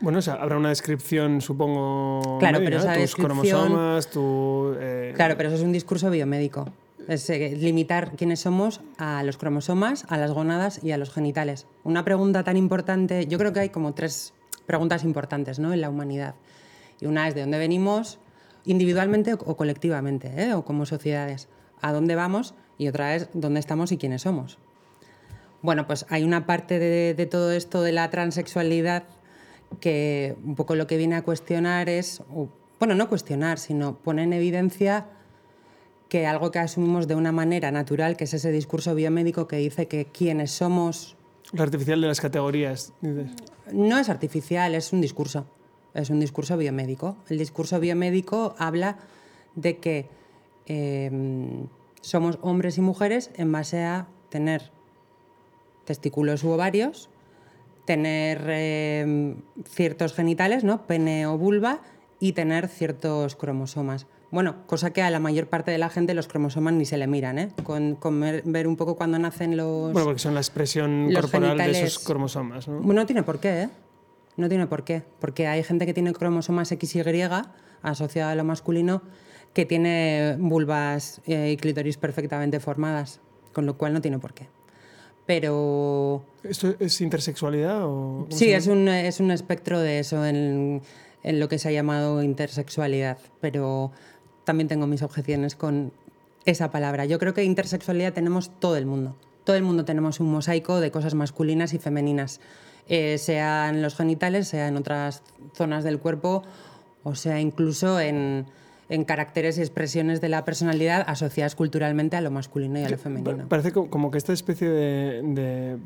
bueno, 0.00 0.18
o 0.18 0.22
sea, 0.22 0.34
habrá 0.34 0.58
una 0.58 0.68
descripción, 0.68 1.40
supongo. 1.40 2.38
Claro, 2.38 2.58
pero 2.62 2.78
esa 2.78 2.94
tus 2.94 3.14
cromosomas, 3.14 4.10
tu. 4.10 4.74
Eh, 4.78 5.12
claro, 5.16 5.36
pero 5.36 5.48
eso 5.48 5.56
es 5.56 5.62
un 5.62 5.72
discurso 5.72 6.10
biomédico. 6.10 6.68
Es 7.08 7.30
eh, 7.30 7.56
limitar 7.56 8.12
quiénes 8.16 8.40
somos 8.40 8.80
a 8.98 9.22
los 9.22 9.38
cromosomas, 9.38 10.04
a 10.08 10.18
las 10.18 10.32
gónadas 10.32 10.82
y 10.82 10.90
a 10.90 10.98
los 10.98 11.12
genitales. 11.12 11.66
Una 11.84 12.04
pregunta 12.04 12.44
tan 12.44 12.56
importante, 12.56 13.26
yo 13.26 13.38
creo 13.38 13.52
que 13.52 13.60
hay 13.60 13.68
como 13.70 13.94
tres 13.94 14.34
preguntas 14.66 15.04
importantes 15.04 15.58
¿no? 15.58 15.72
en 15.72 15.80
la 15.80 15.88
humanidad. 15.88 16.34
Y 17.00 17.06
una 17.06 17.28
es 17.28 17.34
de 17.34 17.42
dónde 17.42 17.58
venimos, 17.58 18.18
individualmente 18.64 19.34
o 19.34 19.56
colectivamente, 19.56 20.32
¿eh? 20.36 20.54
o 20.54 20.64
como 20.64 20.84
sociedades. 20.84 21.48
¿A 21.80 21.92
dónde 21.92 22.16
vamos? 22.16 22.54
Y 22.76 22.88
otra 22.88 23.14
es 23.14 23.28
dónde 23.32 23.60
estamos 23.60 23.92
y 23.92 23.98
quiénes 23.98 24.22
somos. 24.22 24.58
Bueno, 25.62 25.86
pues 25.86 26.06
hay 26.10 26.24
una 26.24 26.44
parte 26.44 26.78
de, 26.78 27.14
de 27.14 27.26
todo 27.26 27.52
esto 27.52 27.82
de 27.82 27.92
la 27.92 28.10
transexualidad 28.10 29.04
que 29.80 30.36
un 30.44 30.54
poco 30.54 30.74
lo 30.74 30.86
que 30.86 30.96
viene 30.96 31.16
a 31.16 31.22
cuestionar 31.22 31.88
es, 31.88 32.22
bueno, 32.78 32.94
no 32.94 33.08
cuestionar, 33.08 33.58
sino 33.58 33.96
poner 33.96 34.24
en 34.24 34.32
evidencia 34.32 35.06
que 36.08 36.26
algo 36.26 36.50
que 36.50 36.58
asumimos 36.58 37.08
de 37.08 37.14
una 37.14 37.32
manera 37.32 37.70
natural, 37.70 38.16
que 38.16 38.24
es 38.24 38.34
ese 38.34 38.52
discurso 38.52 38.94
biomédico 38.94 39.48
que 39.48 39.56
dice 39.56 39.88
que 39.88 40.06
quienes 40.06 40.52
somos... 40.52 41.16
Lo 41.52 41.62
artificial 41.62 42.00
de 42.00 42.06
las 42.06 42.20
categorías. 42.20 42.92
No 43.72 43.98
es 43.98 44.08
artificial, 44.08 44.74
es 44.74 44.92
un 44.92 45.00
discurso. 45.00 45.46
Es 45.94 46.10
un 46.10 46.20
discurso 46.20 46.56
biomédico. 46.56 47.16
El 47.28 47.38
discurso 47.38 47.80
biomédico 47.80 48.54
habla 48.58 48.98
de 49.54 49.78
que 49.78 50.08
em, 50.66 51.66
somos 52.02 52.38
hombres 52.42 52.78
y 52.78 52.82
mujeres 52.82 53.30
en 53.34 53.50
base 53.50 53.82
a 53.82 54.06
tener 54.28 54.70
testículos 55.84 56.44
u 56.44 56.50
ovarios 56.50 57.08
tener 57.86 58.44
em, 58.48 59.36
ciertos 59.64 60.12
genitales, 60.12 60.64
¿no? 60.64 60.86
pene 60.86 61.26
o 61.26 61.38
vulva, 61.38 61.80
y 62.20 62.32
tener 62.32 62.68
ciertos 62.68 63.36
cromosomas. 63.36 64.06
Bueno, 64.30 64.66
cosa 64.66 64.90
que 64.90 65.02
a 65.02 65.10
la 65.10 65.20
mayor 65.20 65.46
parte 65.46 65.70
de 65.70 65.78
la 65.78 65.88
gente 65.88 66.12
los 66.14 66.26
cromosomas 66.26 66.74
ni 66.74 66.84
se 66.84 66.96
le 66.96 67.06
miran, 67.06 67.38
¿eh? 67.38 67.48
Con, 67.62 68.20
ver, 68.20 68.66
un 68.66 68.76
poco 68.76 68.96
cuando 68.96 69.18
nacen 69.18 69.56
los. 69.56 69.92
Bueno, 69.92 70.06
porque 70.06 70.18
son 70.18 70.34
la 70.34 70.40
expresión 70.40 71.12
corporal 71.14 71.56
de 71.56 71.70
esos 71.70 72.04
cromosomas, 72.04 72.66
¿no? 72.68 72.80
Bueno, 72.80 73.02
no 73.02 73.06
tiene 73.06 73.22
por 73.22 73.38
qué, 73.38 73.62
¿eh? 73.62 73.68
No 74.36 74.48
tiene 74.48 74.66
por 74.66 74.84
qué. 74.84 75.02
Porque 75.20 75.46
hay 75.46 75.62
gente 75.62 75.86
que 75.86 75.94
tiene 75.94 76.12
cromosomas 76.12 76.68
XY 76.68 77.02
asociada 77.82 78.32
a 78.32 78.34
lo 78.34 78.44
masculino 78.44 79.02
que 79.54 79.64
tiene 79.64 80.36
vulvas 80.38 81.20
eh, 81.26 81.52
y 81.52 81.56
clítoris 81.56 81.96
perfectamente 81.96 82.60
formadas, 82.60 83.20
con 83.52 83.64
lo 83.64 83.78
cual 83.78 83.92
no 83.92 84.02
tiene 84.02 84.18
por 84.18 84.34
qué 84.34 84.48
pero... 85.26 86.22
¿Esto 86.42 86.74
es 86.78 87.00
intersexualidad 87.00 87.84
o...? 87.84 88.26
Sí, 88.30 88.52
es 88.52 88.68
un, 88.68 88.88
es 88.88 89.20
un 89.20 89.30
espectro 89.30 89.80
de 89.80 89.98
eso 89.98 90.24
en, 90.24 90.82
en 91.22 91.40
lo 91.40 91.48
que 91.48 91.58
se 91.58 91.68
ha 91.68 91.72
llamado 91.72 92.22
intersexualidad, 92.22 93.18
pero 93.40 93.90
también 94.44 94.68
tengo 94.68 94.86
mis 94.86 95.02
objeciones 95.02 95.56
con 95.56 95.92
esa 96.44 96.70
palabra. 96.70 97.04
Yo 97.04 97.18
creo 97.18 97.34
que 97.34 97.42
intersexualidad 97.42 98.12
tenemos 98.12 98.50
todo 98.60 98.76
el 98.76 98.86
mundo. 98.86 99.16
Todo 99.44 99.56
el 99.56 99.64
mundo 99.64 99.84
tenemos 99.84 100.20
un 100.20 100.30
mosaico 100.30 100.80
de 100.80 100.90
cosas 100.90 101.14
masculinas 101.14 101.74
y 101.74 101.78
femeninas, 101.78 102.40
eh, 102.88 103.18
sea 103.18 103.68
en 103.68 103.82
los 103.82 103.96
genitales, 103.96 104.48
sea 104.48 104.68
en 104.68 104.76
otras 104.76 105.22
zonas 105.54 105.82
del 105.84 105.98
cuerpo, 105.98 106.44
o 107.02 107.14
sea 107.16 107.40
incluso 107.40 107.98
en, 107.98 108.46
en 108.88 109.04
caracteres 109.04 109.58
y 109.58 109.60
expresiones 109.60 110.20
de 110.20 110.28
la 110.28 110.44
personalidad 110.44 111.04
asociadas 111.06 111.54
culturalmente 111.54 112.16
a 112.16 112.20
lo 112.20 112.30
masculino 112.30 112.78
y 112.78 112.84
a 112.84 112.88
lo 112.88 112.98
femenino. 112.98 113.48
Parece 113.48 113.72
como 113.72 114.10
que 114.10 114.18
esta 114.18 114.32
especie 114.32 114.68
de, 114.68 115.76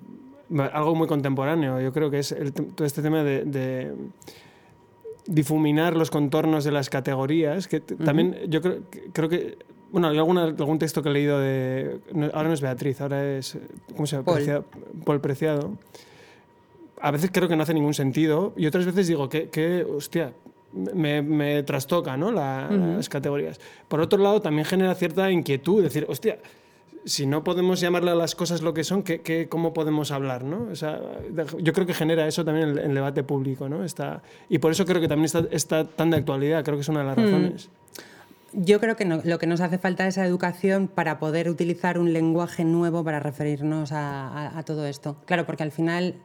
algo 0.73 0.95
muy 0.95 1.07
contemporáneo, 1.07 1.81
yo 1.81 1.93
creo 1.93 2.11
que 2.11 2.19
es 2.19 2.35
todo 2.75 2.87
este 2.87 3.03
tema 3.03 3.23
de, 3.25 3.93
difuminar 5.27 5.97
los 5.97 6.11
contornos 6.11 6.65
de 6.65 6.73
las 6.73 6.91
categorías, 6.91 7.69
que 7.69 7.81
también 7.81 8.37
yo 8.49 8.61
creo, 8.61 8.81
creo 9.13 9.29
que 9.29 9.59
bueno, 9.93 10.09
hay 10.09 10.19
alguna, 10.19 10.45
algún 10.45 10.79
texto 10.79 11.03
que 11.03 11.09
he 11.09 11.13
leído 11.13 11.39
de. 11.41 12.01
ahora 12.33 12.49
no 12.49 12.55
es 12.55 12.61
Beatriz, 12.61 13.01
ahora 13.01 13.37
es. 13.37 13.59
¿Cómo 13.95 14.07
se 14.07 14.17
llama? 14.17 14.25
Paul. 14.25 14.37
Preciado, 14.37 14.65
Paul 15.05 15.21
Preciado 15.21 15.73
a 17.01 17.11
veces 17.11 17.31
creo 17.33 17.49
que 17.49 17.57
no 17.57 17.63
hace 17.63 17.75
ningún 17.75 17.95
sentido 17.95 18.53
y 18.57 18.67
otras 18.67 18.85
veces 18.87 19.09
digo 19.09 19.29
que, 19.29 19.49
que 19.49 19.85
hostia, 19.85 20.33
me, 20.73 21.23
me 21.23 21.63
trastoca 21.63 22.17
¿no? 22.17 22.31
las 22.33 23.09
categorías. 23.09 23.61
Por 23.89 24.01
otro 24.01 24.19
lado, 24.23 24.41
también 24.41 24.65
genera 24.65 24.95
cierta 24.95 25.31
inquietud, 25.31 25.83
decir, 25.83 26.07
hostia, 26.09 26.39
si 27.05 27.27
no 27.27 27.43
podemos 27.45 27.81
llamarle 27.81 28.11
a 28.11 28.15
las 28.15 28.35
cosas 28.35 28.63
lo 28.63 28.75
que 28.75 28.85
son, 28.85 29.03
¿qué, 29.03 29.21
qué 29.21 29.49
cómo 29.49 29.73
podemos 29.73 30.11
hablar? 30.11 30.45
¿no? 30.45 30.69
O 30.71 30.77
sea, 30.77 31.01
yo 31.59 31.73
creo 31.73 31.87
que 31.87 31.95
genera 31.95 32.27
eso 32.27 32.45
también 32.45 32.69
el, 32.69 32.79
el, 32.79 32.95
debate 32.95 33.23
público. 33.23 33.69
¿no? 33.69 33.85
Está, 33.85 34.23
y 34.49 34.59
por 34.59 34.73
eso 34.73 34.85
creo 34.85 35.01
que 35.01 35.09
también 35.09 35.27
está, 35.27 35.45
está 35.51 35.85
tan 35.85 36.11
de 36.11 36.19
actualidad, 36.19 36.65
creo 36.65 36.77
que 36.77 36.83
es 36.83 36.89
una 36.89 37.01
de 37.01 37.07
las 37.07 37.17
razones. 37.17 37.69
Yo 38.53 38.81
creo 38.81 38.97
que 38.97 39.05
no, 39.05 39.21
lo 39.25 39.39
que 39.39 39.47
nos 39.47 39.61
hace 39.61 39.79
falta 39.79 40.07
es 40.09 40.19
educación 40.19 40.89
para 40.89 41.21
poder 41.21 41.49
utilizar 41.49 41.99
un 41.99 42.13
lenguaje 42.13 42.65
nuevo 42.65 43.05
para 43.05 43.21
referirnos 43.21 43.93
a, 43.93 44.27
a, 44.29 44.59
a 44.59 44.63
todo 44.65 44.87
esto. 44.87 45.17
Claro, 45.25 45.47
porque 45.47 45.63
al 45.63 45.71
final 45.71 46.17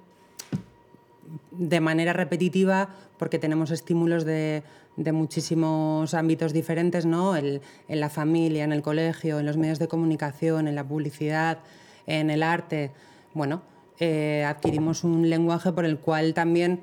de 1.51 1.79
manera 1.79 2.13
repetitiva 2.13 2.89
porque 3.17 3.39
tenemos 3.39 3.71
estímulos 3.71 4.25
de, 4.25 4.63
de 4.97 5.11
muchísimos 5.11 6.13
ámbitos 6.13 6.53
diferentes, 6.53 7.05
¿no? 7.05 7.35
El, 7.35 7.61
en 7.87 7.99
la 7.99 8.09
familia, 8.09 8.63
en 8.63 8.71
el 8.71 8.81
colegio, 8.81 9.39
en 9.39 9.45
los 9.45 9.57
medios 9.57 9.79
de 9.79 9.87
comunicación, 9.87 10.67
en 10.67 10.75
la 10.75 10.87
publicidad, 10.87 11.59
en 12.07 12.29
el 12.29 12.43
arte. 12.43 12.91
Bueno, 13.33 13.61
eh, 13.99 14.43
adquirimos 14.45 15.03
un 15.03 15.29
lenguaje 15.29 15.71
por 15.71 15.85
el 15.85 15.97
cual 15.97 16.33
también, 16.33 16.81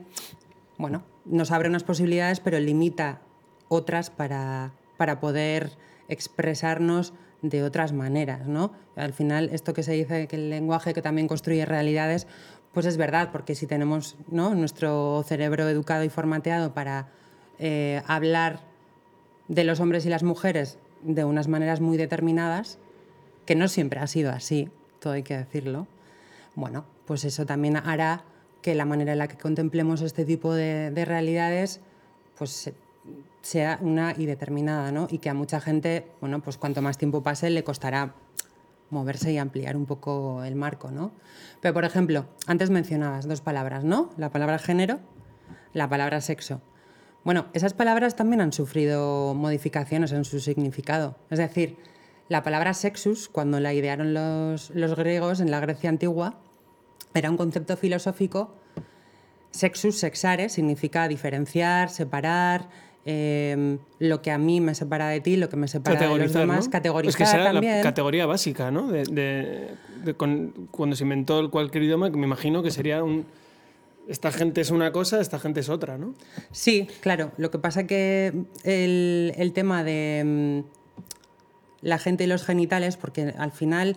bueno, 0.78 1.02
nos 1.24 1.50
abre 1.50 1.68
unas 1.68 1.84
posibilidades, 1.84 2.40
pero 2.40 2.58
limita 2.58 3.20
otras 3.68 4.10
para, 4.10 4.72
para 4.96 5.20
poder 5.20 5.70
expresarnos 6.08 7.14
de 7.42 7.62
otras 7.62 7.92
maneras, 7.92 8.46
¿no? 8.46 8.72
Al 8.94 9.12
final, 9.12 9.50
esto 9.52 9.74
que 9.74 9.82
se 9.82 9.92
dice 9.92 10.28
que 10.28 10.36
el 10.36 10.50
lenguaje 10.50 10.94
que 10.94 11.02
también 11.02 11.26
construye 11.26 11.64
realidades, 11.64 12.26
pues 12.72 12.86
es 12.86 12.96
verdad, 12.96 13.30
porque 13.32 13.54
si 13.54 13.66
tenemos 13.66 14.16
¿no? 14.30 14.54
nuestro 14.54 15.22
cerebro 15.26 15.68
educado 15.68 16.04
y 16.04 16.08
formateado 16.08 16.72
para 16.72 17.08
eh, 17.58 18.02
hablar 18.06 18.60
de 19.48 19.64
los 19.64 19.80
hombres 19.80 20.06
y 20.06 20.08
las 20.08 20.22
mujeres 20.22 20.78
de 21.02 21.24
unas 21.24 21.48
maneras 21.48 21.80
muy 21.80 21.96
determinadas, 21.96 22.78
que 23.44 23.54
no 23.54 23.68
siempre 23.68 24.00
ha 24.00 24.06
sido 24.06 24.30
así, 24.30 24.70
todo 25.00 25.14
hay 25.14 25.22
que 25.22 25.36
decirlo, 25.36 25.86
bueno, 26.54 26.84
pues 27.06 27.24
eso 27.24 27.44
también 27.44 27.76
hará 27.76 28.24
que 28.62 28.74
la 28.74 28.84
manera 28.84 29.12
en 29.12 29.18
la 29.18 29.28
que 29.28 29.36
contemplemos 29.36 30.00
este 30.00 30.24
tipo 30.24 30.54
de, 30.54 30.90
de 30.90 31.04
realidades 31.04 31.80
pues 32.38 32.72
sea 33.42 33.78
una 33.80 34.14
y 34.16 34.26
determinada, 34.26 34.92
¿no? 34.92 35.08
Y 35.10 35.18
que 35.18 35.28
a 35.28 35.34
mucha 35.34 35.60
gente, 35.60 36.06
bueno, 36.20 36.40
pues 36.40 36.56
cuanto 36.56 36.80
más 36.80 36.96
tiempo 36.96 37.22
pase 37.22 37.50
le 37.50 37.64
costará 37.64 38.14
moverse 38.92 39.32
y 39.32 39.38
ampliar 39.38 39.76
un 39.76 39.86
poco 39.86 40.44
el 40.44 40.54
marco, 40.54 40.90
¿no? 40.90 41.12
Pero, 41.60 41.74
por 41.74 41.84
ejemplo, 41.84 42.26
antes 42.46 42.70
mencionabas 42.70 43.26
dos 43.26 43.40
palabras, 43.40 43.84
¿no? 43.84 44.10
La 44.16 44.30
palabra 44.30 44.58
género, 44.58 45.00
la 45.72 45.88
palabra 45.88 46.20
sexo. 46.20 46.60
Bueno, 47.24 47.46
esas 47.54 47.72
palabras 47.72 48.16
también 48.16 48.40
han 48.40 48.52
sufrido 48.52 49.34
modificaciones 49.34 50.12
en 50.12 50.24
su 50.24 50.40
significado. 50.40 51.16
Es 51.30 51.38
decir, 51.38 51.76
la 52.28 52.42
palabra 52.42 52.74
sexus, 52.74 53.28
cuando 53.28 53.60
la 53.60 53.74
idearon 53.74 54.14
los, 54.14 54.70
los 54.70 54.96
griegos 54.96 55.40
en 55.40 55.50
la 55.50 55.60
Grecia 55.60 55.88
antigua, 55.88 56.38
era 57.14 57.30
un 57.30 57.36
concepto 57.36 57.76
filosófico. 57.76 58.54
Sexus, 59.50 59.98
sexare, 59.98 60.48
significa 60.48 61.08
diferenciar, 61.08 61.90
separar, 61.90 62.68
eh, 63.04 63.78
lo 63.98 64.22
que 64.22 64.30
a 64.30 64.38
mí 64.38 64.60
me 64.60 64.74
separa 64.74 65.08
de 65.08 65.20
ti, 65.20 65.36
lo 65.36 65.48
que 65.48 65.56
me 65.56 65.66
separa 65.66 66.08
de 66.08 66.18
los 66.18 66.32
demás, 66.32 66.66
¿no? 66.66 66.70
categorizar 66.70 67.10
es 67.10 67.16
que 67.16 67.26
será 67.26 67.52
también. 67.52 67.78
la 67.78 67.82
categoría 67.82 68.26
básica, 68.26 68.70
¿no? 68.70 68.90
De, 68.90 69.04
de, 69.04 69.70
de 70.04 70.14
con, 70.14 70.68
cuando 70.70 70.94
se 70.94 71.02
inventó 71.02 71.50
cualquier 71.50 71.84
idioma, 71.84 72.10
me 72.10 72.26
imagino 72.26 72.62
que 72.62 72.70
sería 72.70 73.02
un... 73.02 73.26
Esta 74.08 74.32
gente 74.32 74.60
es 74.60 74.70
una 74.70 74.90
cosa, 74.90 75.20
esta 75.20 75.38
gente 75.38 75.60
es 75.60 75.68
otra, 75.68 75.96
¿no? 75.96 76.14
Sí, 76.50 76.88
claro. 77.00 77.32
Lo 77.38 77.50
que 77.50 77.58
pasa 77.58 77.86
que 77.86 78.32
el, 78.64 79.32
el 79.36 79.52
tema 79.52 79.84
de 79.84 80.64
mm, 80.64 81.86
la 81.86 81.98
gente 81.98 82.24
y 82.24 82.26
los 82.26 82.44
genitales, 82.44 82.96
porque 82.96 83.34
al 83.36 83.52
final 83.52 83.96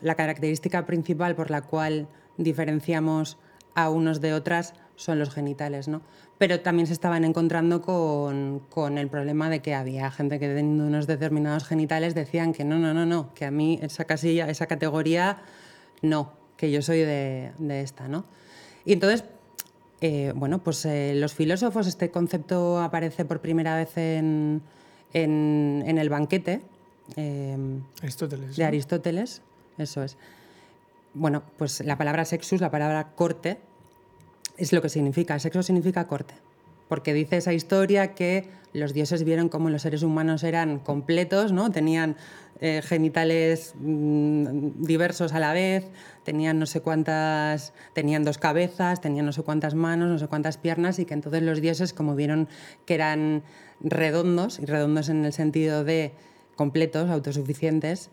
la 0.00 0.14
característica 0.14 0.86
principal 0.86 1.34
por 1.34 1.50
la 1.50 1.62
cual 1.62 2.08
diferenciamos 2.38 3.38
a 3.74 3.90
unos 3.90 4.20
de 4.20 4.34
otras 4.34 4.74
son 4.96 5.18
los 5.18 5.30
genitales, 5.30 5.88
¿no? 5.88 6.02
Pero 6.40 6.60
también 6.60 6.86
se 6.86 6.94
estaban 6.94 7.24
encontrando 7.24 7.82
con, 7.82 8.62
con, 8.70 8.96
el 8.96 9.08
problema 9.08 9.50
de 9.50 9.60
que 9.60 9.74
había 9.74 10.10
gente 10.10 10.38
que 10.38 10.48
teniendo 10.48 10.86
unos 10.86 11.06
determinados 11.06 11.64
genitales 11.64 12.14
decían 12.14 12.54
que 12.54 12.64
no, 12.64 12.78
no, 12.78 12.94
no, 12.94 13.04
no, 13.04 13.34
que 13.34 13.44
a 13.44 13.50
mí 13.50 13.78
esa 13.82 14.06
casilla, 14.06 14.48
esa 14.48 14.64
categoría, 14.66 15.42
no, 16.00 16.32
que 16.56 16.70
yo 16.70 16.80
soy 16.80 17.00
de, 17.00 17.52
de 17.58 17.82
esta, 17.82 18.08
¿no? 18.08 18.24
Y 18.86 18.94
entonces, 18.94 19.24
eh, 20.00 20.32
bueno, 20.34 20.60
pues 20.60 20.86
eh, 20.86 21.12
los 21.14 21.34
filósofos, 21.34 21.86
este 21.86 22.10
concepto 22.10 22.80
aparece 22.80 23.26
por 23.26 23.40
primera 23.40 23.76
vez 23.76 23.98
en, 23.98 24.62
en, 25.12 25.84
en 25.86 25.98
el 25.98 26.08
banquete 26.08 26.62
eh, 27.16 27.56
Aristóteles, 28.00 28.56
de. 28.56 28.64
Aristóteles, 28.64 29.42
eso 29.76 30.02
es. 30.02 30.16
Bueno, 31.12 31.42
pues 31.58 31.80
la 31.84 31.98
palabra 31.98 32.24
sexus, 32.24 32.62
la 32.62 32.70
palabra 32.70 33.12
corte, 33.14 33.58
es 34.60 34.72
lo 34.72 34.82
que 34.82 34.88
significa. 34.88 35.38
Sexo 35.38 35.62
significa 35.62 36.06
corte. 36.06 36.34
Porque 36.88 37.14
dice 37.14 37.36
esa 37.36 37.52
historia 37.52 38.14
que 38.14 38.48
los 38.72 38.92
dioses 38.92 39.24
vieron 39.24 39.48
cómo 39.48 39.70
los 39.70 39.82
seres 39.82 40.02
humanos 40.02 40.44
eran 40.44 40.78
completos, 40.78 41.52
¿no? 41.52 41.70
Tenían 41.70 42.16
eh, 42.60 42.82
genitales 42.82 43.74
mmm, 43.78 44.82
diversos 44.82 45.32
a 45.32 45.40
la 45.40 45.52
vez, 45.52 45.86
tenían 46.24 46.58
no 46.58 46.66
sé 46.66 46.80
cuántas, 46.80 47.72
tenían 47.94 48.22
dos 48.22 48.38
cabezas, 48.38 49.00
tenían 49.00 49.26
no 49.26 49.32
sé 49.32 49.42
cuántas 49.42 49.74
manos, 49.74 50.08
no 50.08 50.18
sé 50.18 50.26
cuántas 50.28 50.58
piernas, 50.58 50.98
y 50.98 51.04
que 51.04 51.14
entonces 51.14 51.42
los 51.42 51.60
dioses, 51.60 51.92
como 51.92 52.14
vieron 52.14 52.48
que 52.86 52.94
eran 52.94 53.42
redondos, 53.80 54.58
y 54.58 54.66
redondos 54.66 55.08
en 55.08 55.24
el 55.24 55.32
sentido 55.32 55.84
de 55.84 56.12
completos, 56.54 57.08
autosuficientes, 57.08 58.10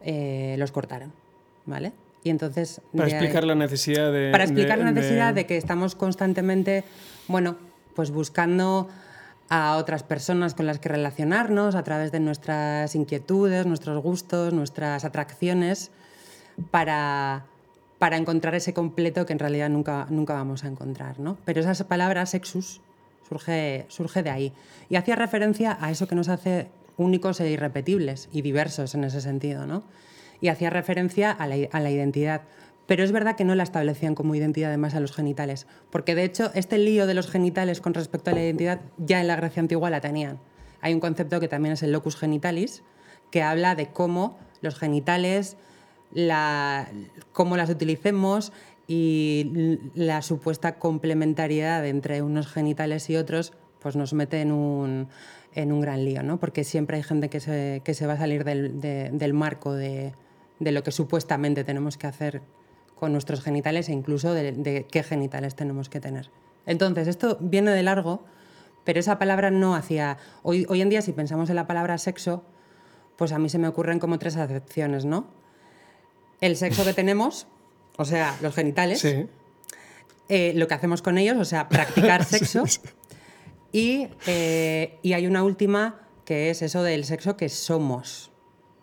eh, 0.00 0.54
los 0.58 0.72
cortaron, 0.72 1.12
¿vale? 1.66 1.92
Y 2.22 2.30
entonces, 2.30 2.80
para 2.94 3.08
explicar 3.08 3.44
la 3.44 3.54
necesidad 3.54 4.12
de... 4.12 4.30
Para 4.30 4.44
explicar 4.44 4.78
de, 4.78 4.84
la 4.84 4.92
necesidad 4.92 5.28
de... 5.28 5.40
de, 5.40 5.46
que 5.46 5.56
estamos 5.56 5.94
constantemente, 5.94 6.84
bueno, 7.28 7.56
pues 7.94 8.10
buscando 8.10 8.88
a 9.48 9.76
otras 9.76 10.02
personas 10.02 10.54
con 10.54 10.66
las 10.66 10.78
que 10.78 10.88
relacionarnos 10.88 11.74
a 11.74 11.82
través 11.82 12.12
de 12.12 12.20
nuestras 12.20 12.94
inquietudes, 12.94 13.66
nuestros 13.66 14.00
gustos, 14.02 14.52
nuestras 14.52 15.04
atracciones, 15.04 15.90
para, 16.70 17.46
para 17.98 18.16
encontrar 18.16 18.54
ese 18.54 18.72
completo 18.72 19.26
que 19.26 19.32
en 19.32 19.38
realidad 19.38 19.68
nunca, 19.68 20.06
nunca 20.08 20.34
vamos 20.34 20.64
a 20.64 20.68
encontrar. 20.68 21.18
¿no? 21.18 21.36
Pero 21.44 21.60
esa 21.60 21.88
palabra 21.88 22.26
sexus 22.26 22.80
surge, 23.28 23.86
surge 23.88 24.22
de 24.22 24.30
ahí. 24.30 24.52
Y 24.88 24.96
hacía 24.96 25.16
referencia 25.16 25.76
a 25.80 25.90
eso 25.90 26.06
que 26.06 26.14
nos 26.14 26.28
hace 26.28 26.68
únicos 26.96 27.40
e 27.40 27.50
irrepetibles 27.50 28.28
y 28.32 28.42
diversos 28.42 28.94
en 28.94 29.04
ese 29.04 29.20
sentido. 29.20 29.66
¿no? 29.66 29.82
Y 30.40 30.48
hacía 30.48 30.70
referencia 30.70 31.30
a 31.30 31.46
la, 31.46 31.56
a 31.70 31.80
la, 31.80 31.90
identidad. 31.90 32.42
Pero 32.86 33.04
es 33.04 33.12
verdad 33.12 33.36
que 33.36 33.44
no 33.44 33.54
la 33.54 33.62
establecían 33.62 34.14
como 34.14 34.34
identidad 34.34 34.70
además 34.70 34.94
a 34.94 35.00
los 35.00 35.12
genitales, 35.12 35.66
porque 35.90 36.14
de 36.14 36.24
hecho 36.24 36.50
este 36.54 36.78
lío 36.78 37.06
de 37.06 37.14
los 37.14 37.30
genitales 37.30 37.80
con 37.80 37.94
respecto 37.94 38.30
a 38.30 38.34
la 38.34 38.42
identidad 38.42 38.80
ya 38.98 39.20
en 39.20 39.28
la 39.28 39.36
Grecia 39.36 39.60
antigua 39.60 39.90
la 39.90 40.00
tenían. 40.00 40.38
Hay 40.80 40.94
un 40.94 41.00
concepto 41.00 41.40
que 41.40 41.48
también 41.48 41.74
es 41.74 41.82
el 41.82 41.92
locus 41.92 42.16
genitalis, 42.16 42.82
que 43.30 43.42
habla 43.42 43.74
de 43.74 43.88
cómo 43.88 44.38
los 44.60 44.78
genitales, 44.78 45.56
la, 46.12 46.88
cómo 47.32 47.56
las 47.56 47.70
utilicemos 47.70 48.52
y 48.86 49.78
la 49.94 50.22
supuesta 50.22 50.78
complementariedad 50.78 51.86
entre 51.86 52.22
unos 52.22 52.48
genitales 52.48 53.08
y 53.08 53.16
otros, 53.16 53.52
pues 53.78 53.94
nos 53.94 54.12
mete 54.12 54.40
en 54.40 54.52
un, 54.52 55.08
en 55.54 55.72
un 55.72 55.80
gran 55.80 56.04
lío, 56.04 56.22
¿no? 56.22 56.38
porque 56.40 56.64
siempre 56.64 56.96
hay 56.96 57.02
gente 57.02 57.28
que 57.28 57.40
se, 57.40 57.82
que 57.84 57.94
se 57.94 58.06
va 58.06 58.14
a 58.14 58.18
salir 58.18 58.44
del, 58.44 58.80
de, 58.80 59.10
del 59.12 59.32
marco 59.32 59.74
de, 59.74 60.12
de 60.60 60.72
lo 60.72 60.84
que 60.84 60.92
supuestamente 60.92 61.64
tenemos 61.64 61.96
que 61.96 62.06
hacer 62.06 62.42
con 62.94 63.12
nuestros 63.12 63.42
genitales 63.42 63.88
e 63.88 63.92
incluso 63.92 64.32
de, 64.32 64.52
de, 64.52 64.86
qué 64.86 65.02
genitales 65.02 65.56
tenemos 65.56 65.88
que 65.88 66.00
tener. 66.00 66.30
Entonces, 66.66 67.08
esto 67.08 67.38
viene 67.40 67.72
de 67.72 67.82
largo, 67.82 68.22
pero 68.84 69.00
esa 69.00 69.18
palabra 69.18 69.50
no 69.50 69.74
hacía... 69.74 70.18
Hoy, 70.42 70.66
hoy 70.68 70.82
en 70.82 70.90
día, 70.90 71.02
si 71.02 71.12
pensamos 71.12 71.48
en 71.48 71.56
la 71.56 71.66
palabra 71.66 71.96
sexo, 71.96 72.44
pues 73.16 73.32
a 73.32 73.38
mí 73.38 73.48
se 73.48 73.58
me 73.58 73.68
ocurren 73.68 73.98
como 73.98 74.18
tres 74.18 74.36
acepciones, 74.36 75.06
¿no? 75.06 75.26
El 76.40 76.56
sexo 76.56 76.84
que 76.84 76.92
tenemos, 76.92 77.46
o 77.96 78.04
sea, 78.04 78.36
los 78.42 78.54
genitales, 78.54 79.00
sí. 79.00 79.26
eh, 80.28 80.52
lo 80.54 80.68
que 80.68 80.74
hacemos 80.74 81.02
con 81.02 81.18
ellos, 81.18 81.38
o 81.38 81.44
sea, 81.44 81.68
practicar 81.68 82.24
sexo, 82.26 82.64
y, 83.72 84.08
eh, 84.26 84.98
y 85.02 85.14
hay 85.14 85.26
una 85.26 85.42
última 85.42 86.00
que 86.24 86.50
es 86.50 86.62
eso 86.62 86.82
del 86.82 87.04
sexo 87.04 87.36
que 87.36 87.48
somos, 87.48 88.30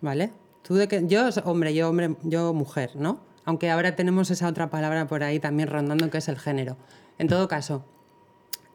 ¿vale? 0.02 0.32
Tú 0.68 0.76
de 0.76 0.90
que 0.90 1.08
yo 1.08 1.30
hombre, 1.46 1.74
yo 1.74 1.90
hombre, 1.90 2.18
yo 2.24 2.54
mujer, 2.54 2.92
¿no? 2.96 3.22
Aunque 3.46 3.70
ahora 3.70 3.96
tenemos 3.96 4.30
esa 4.32 4.50
otra 4.50 4.70
palabra 4.70 5.08
por 5.08 5.24
ahí 5.24 5.40
también 5.40 5.70
rondando 5.70 6.10
que 6.10 6.18
es 6.18 6.28
el 6.28 6.38
género. 6.38 6.76
En 7.18 7.30
todo 7.30 7.48
caso, 7.48 7.86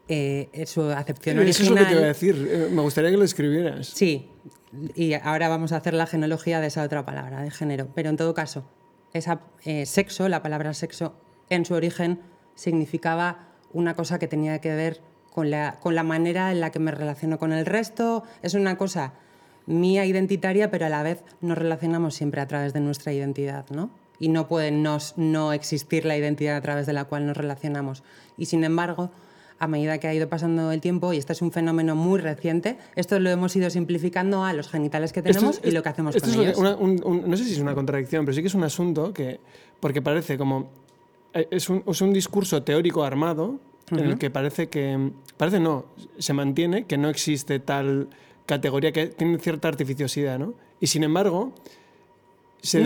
eh, 0.08 0.48
su 0.66 0.84
acepción 0.90 1.38
Eso 1.38 1.62
original. 1.62 1.68
es 1.68 1.70
lo 1.70 1.76
que 1.76 1.84
te 1.84 1.92
iba 1.92 2.04
a 2.04 2.06
decir. 2.06 2.48
Eh, 2.50 2.68
me 2.72 2.80
gustaría 2.80 3.10
que 3.10 3.18
lo 3.18 3.24
escribieras. 3.24 3.88
Sí. 3.88 4.30
Y 4.94 5.12
ahora 5.12 5.50
vamos 5.50 5.72
a 5.72 5.76
hacer 5.76 5.92
la 5.92 6.06
genealogía 6.06 6.60
de 6.60 6.68
esa 6.68 6.82
otra 6.82 7.04
palabra, 7.04 7.42
de 7.42 7.50
género. 7.50 7.88
Pero 7.94 8.08
en 8.08 8.16
todo 8.16 8.32
caso, 8.32 8.64
esa 9.12 9.42
eh, 9.66 9.84
sexo, 9.84 10.30
la 10.30 10.42
palabra 10.42 10.72
sexo, 10.72 11.14
en 11.50 11.66
su 11.66 11.74
origen 11.74 12.20
significaba 12.54 13.48
una 13.70 13.94
cosa 13.94 14.18
que 14.18 14.28
tenía 14.28 14.62
que 14.62 14.74
ver 14.74 15.02
con 15.30 15.50
la, 15.50 15.78
con 15.78 15.94
la 15.94 16.04
manera 16.04 16.52
en 16.52 16.60
la 16.60 16.70
que 16.70 16.78
me 16.78 16.90
relaciono 16.90 17.38
con 17.38 17.52
el 17.52 17.66
resto. 17.66 18.22
Es 18.40 18.54
una 18.54 18.78
cosa 18.78 19.12
mía 19.66 20.06
identitaria, 20.06 20.70
pero 20.70 20.86
a 20.86 20.88
la 20.88 21.02
vez 21.02 21.22
nos 21.40 21.58
relacionamos 21.58 22.14
siempre 22.14 22.40
a 22.40 22.48
través 22.48 22.72
de 22.72 22.80
nuestra 22.80 23.12
identidad, 23.12 23.66
¿no? 23.70 23.90
Y 24.18 24.28
no 24.28 24.46
puede 24.46 24.70
no, 24.70 24.98
no 25.16 25.52
existir 25.52 26.04
la 26.04 26.16
identidad 26.16 26.56
a 26.56 26.60
través 26.60 26.86
de 26.86 26.92
la 26.92 27.04
cual 27.04 27.26
nos 27.26 27.36
relacionamos. 27.36 28.02
Y 28.36 28.46
sin 28.46 28.62
embargo, 28.64 29.10
a 29.62 29.68
medida 29.68 29.98
que 29.98 30.08
ha 30.08 30.14
ido 30.14 30.28
pasando 30.28 30.72
el 30.72 30.80
tiempo, 30.80 31.12
y 31.12 31.18
este 31.18 31.32
es 31.32 31.40
un 31.40 31.52
fenómeno 31.52 31.94
muy 31.94 32.20
reciente, 32.20 32.78
esto 32.96 33.20
lo 33.20 33.30
hemos 33.30 33.54
ido 33.54 33.70
simplificando 33.70 34.44
a 34.44 34.52
los 34.52 34.68
genitales 34.68 35.12
que 35.12 35.22
tenemos 35.22 35.60
y 35.62 35.70
lo 35.70 35.84
que 35.84 35.88
hacemos 35.88 36.16
con 36.16 36.30
ellos. 36.30 36.58
no 36.58 37.36
sé 37.36 37.44
si 37.44 37.52
es 37.52 37.60
una 37.60 37.72
contradicción, 37.74 38.24
pero 38.24 38.34
sí 38.34 38.42
que 38.42 38.48
es 38.48 38.54
un 38.54 38.64
asunto 38.64 39.12
que, 39.14 39.38
porque 39.78 40.02
parece 40.02 40.36
como, 40.36 40.70
eh, 41.32 41.46
es 41.52 41.68
un, 41.70 41.84
es 41.86 42.00
un 42.00 42.12
discurso 42.12 42.64
teórico 42.64 43.04
armado 43.04 43.60
en 43.92 44.00
el 44.00 44.18
que 44.18 44.30
parece 44.30 44.68
que, 44.68 45.12
parece 45.36 45.60
no, 45.60 45.84
se 46.18 46.32
mantiene 46.32 46.86
que 46.86 46.98
no 46.98 47.08
existe 47.08 47.60
tal 47.60 48.08
categoría 48.46 48.92
que 48.92 49.06
tiene 49.06 49.38
cierta 49.38 49.68
artificiosidad, 49.68 50.38
¿no? 50.38 50.54
Y 50.80 50.88
sin 50.88 51.04
embargo, 51.04 51.52
se, 52.62 52.80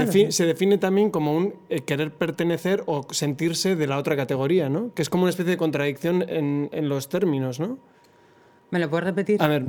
define, 0.46 0.78
también 0.78 1.10
como 1.10 1.36
un 1.36 1.54
eh, 1.68 1.80
querer 1.80 2.10
pertenecer 2.10 2.82
o 2.86 3.06
sentirse 3.10 3.76
de 3.76 3.86
la 3.86 3.98
otra 3.98 4.16
categoría, 4.16 4.68
¿no? 4.68 4.92
Que 4.94 5.02
es 5.02 5.10
como 5.10 5.24
una 5.24 5.30
especie 5.30 5.50
de 5.50 5.56
contradicción 5.58 6.24
en, 6.28 6.88
los 6.88 7.08
términos, 7.08 7.60
¿no? 7.60 7.78
¿Me 8.70 8.78
lo 8.78 8.88
puedes 8.88 9.04
repetir? 9.04 9.42
A 9.42 9.48
ver. 9.48 9.66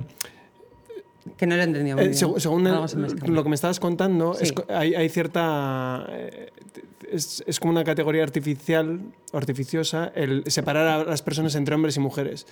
Que 1.36 1.46
no 1.46 1.56
lo 1.56 1.62
he 1.62 1.66
entendido 1.66 1.98
muy 1.98 2.06
eh, 2.06 2.10
bien. 2.10 2.40
Según 2.40 2.64
lo 2.64 3.44
que 3.44 3.50
me 3.50 3.56
estabas 3.56 3.82
contando, 3.82 4.36
hay, 4.70 5.10
cierta... 5.10 6.06
Eh, 6.10 6.52
es, 7.12 7.44
es, 7.46 7.60
como 7.60 7.72
una 7.72 7.84
categoría 7.84 8.24
artificial, 8.24 9.02
artificiosa, 9.34 10.12
el 10.16 10.44
separar 10.48 10.88
a 10.88 11.04
las 11.04 11.22
personas 11.22 11.56
entre 11.56 11.76
hombres 11.76 11.98
y 11.98 12.00
mujeres 12.00 12.48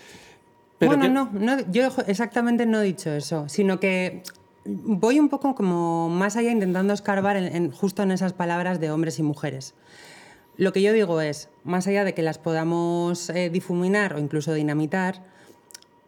bueno, 0.79 1.07
no, 1.07 1.29
no, 1.31 1.71
yo 1.71 1.89
exactamente 2.07 2.65
no 2.65 2.81
he 2.81 2.85
dicho 2.85 3.11
eso, 3.11 3.47
sino 3.47 3.79
que 3.79 4.23
voy 4.65 5.19
un 5.19 5.29
poco 5.29 5.55
como 5.55 6.09
más 6.09 6.35
allá 6.35 6.51
intentando 6.51 6.93
escarbar 6.93 7.37
en, 7.37 7.71
justo 7.71 8.03
en 8.03 8.11
esas 8.11 8.33
palabras 8.33 8.79
de 8.79 8.91
hombres 8.91 9.19
y 9.19 9.23
mujeres. 9.23 9.73
Lo 10.57 10.73
que 10.73 10.81
yo 10.81 10.93
digo 10.93 11.21
es, 11.21 11.49
más 11.63 11.87
allá 11.87 12.03
de 12.03 12.13
que 12.13 12.21
las 12.21 12.37
podamos 12.37 13.29
eh, 13.29 13.49
difuminar 13.49 14.15
o 14.15 14.19
incluso 14.19 14.53
dinamitar, 14.53 15.23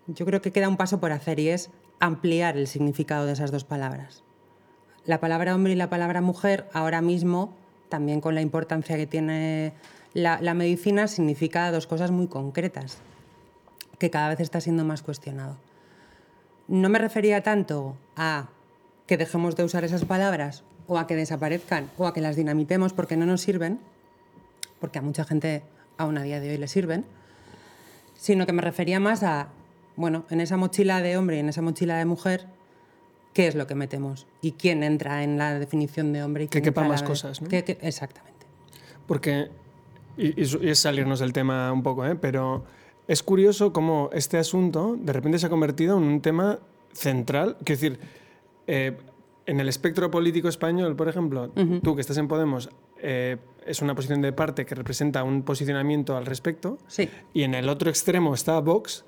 yo 0.07 0.25
creo 0.25 0.41
que 0.41 0.51
queda 0.51 0.69
un 0.69 0.77
paso 0.77 0.99
por 0.99 1.11
hacer 1.11 1.39
y 1.39 1.49
es 1.49 1.69
ampliar 1.99 2.57
el 2.57 2.67
significado 2.67 3.25
de 3.25 3.33
esas 3.33 3.51
dos 3.51 3.63
palabras. 3.63 4.23
La 5.05 5.19
palabra 5.19 5.55
hombre 5.55 5.73
y 5.73 5.75
la 5.75 5.89
palabra 5.89 6.21
mujer 6.21 6.69
ahora 6.73 7.01
mismo, 7.01 7.53
también 7.89 8.21
con 8.21 8.35
la 8.35 8.41
importancia 8.41 8.97
que 8.97 9.07
tiene 9.07 9.73
la 10.13 10.53
medicina, 10.53 11.07
significa 11.07 11.71
dos 11.71 11.87
cosas 11.87 12.11
muy 12.11 12.27
concretas 12.27 12.99
que 13.97 14.09
cada 14.09 14.29
vez 14.29 14.39
está 14.39 14.61
siendo 14.61 14.85
más 14.85 15.01
cuestionado. 15.01 15.57
No 16.67 16.89
me 16.89 16.99
refería 16.99 17.41
tanto 17.41 17.95
a 18.15 18.49
que 19.07 19.17
dejemos 19.17 19.55
de 19.55 19.63
usar 19.63 19.83
esas 19.83 20.05
palabras 20.05 20.63
o 20.87 20.97
a 20.97 21.07
que 21.07 21.15
desaparezcan 21.15 21.89
o 21.97 22.07
a 22.07 22.13
que 22.13 22.21
las 22.21 22.35
dinamitemos 22.35 22.93
porque 22.93 23.17
no 23.17 23.25
nos 23.25 23.41
sirven, 23.41 23.79
porque 24.79 24.99
a 24.99 25.01
mucha 25.01 25.23
gente 25.23 25.63
aún 25.97 26.17
a 26.17 26.23
día 26.23 26.39
de 26.39 26.51
hoy 26.51 26.57
le 26.57 26.67
sirven, 26.67 27.05
sino 28.15 28.45
que 28.45 28.53
me 28.53 28.61
refería 28.61 28.99
más 28.99 29.23
a, 29.23 29.49
bueno, 29.95 30.25
en 30.29 30.41
esa 30.41 30.57
mochila 30.57 31.01
de 31.01 31.17
hombre 31.17 31.37
y 31.37 31.39
en 31.39 31.49
esa 31.49 31.61
mochila 31.61 31.97
de 31.97 32.05
mujer, 32.05 32.45
¿qué 33.33 33.47
es 33.47 33.55
lo 33.55 33.67
que 33.67 33.75
metemos? 33.75 34.27
¿Y 34.41 34.53
quién 34.53 34.83
entra 34.83 35.23
en 35.23 35.37
la 35.37 35.57
definición 35.57 36.13
de 36.13 36.23
hombre? 36.23 36.45
Y 36.45 36.47
que 36.47 36.61
quepa 36.61 36.83
más 36.83 37.03
cosas, 37.03 37.41
¿no? 37.41 37.49
exactamente. 37.51 38.45
Porque, 39.07 39.49
y, 40.17 40.41
y, 40.41 40.69
es 40.69 40.79
salirnos 40.79 41.19
del 41.19 41.33
tema 41.33 41.71
un 41.71 41.83
poco, 41.83 42.05
¿eh? 42.05 42.15
pero 42.15 42.65
es 43.07 43.23
curioso 43.23 43.71
cómo 43.73 44.09
este 44.13 44.37
asunto 44.37 44.97
de 44.99 45.13
repente 45.13 45.39
se 45.39 45.47
ha 45.47 45.49
convertido 45.49 45.97
en 45.97 46.03
un 46.03 46.21
tema 46.21 46.59
central. 46.93 47.57
Quiero 47.63 47.81
decir, 47.81 47.99
eh, 48.67 48.97
en 49.45 49.59
el 49.61 49.69
espectro 49.69 50.11
político 50.11 50.49
español, 50.49 50.95
por 50.95 51.07
ejemplo, 51.07 51.49
tú 51.81 51.95
que 51.95 52.01
estás 52.01 52.17
en 52.17 52.27
Podemos, 52.27 52.69
eh, 53.01 53.37
es 53.65 53.81
una 53.81 53.95
posición 53.95 54.21
de 54.21 54.33
parte 54.33 54.65
que 54.65 54.75
representa 54.75 55.23
un 55.23 55.43
posicionamiento 55.43 56.17
al 56.17 56.25
respecto. 56.25 56.77
Sí. 56.87 57.09
Y 57.33 57.43
en 57.43 57.53
el 57.53 57.69
otro 57.69 57.89
extremo 57.89 58.33
está 58.33 58.59
Vox, 58.59 59.05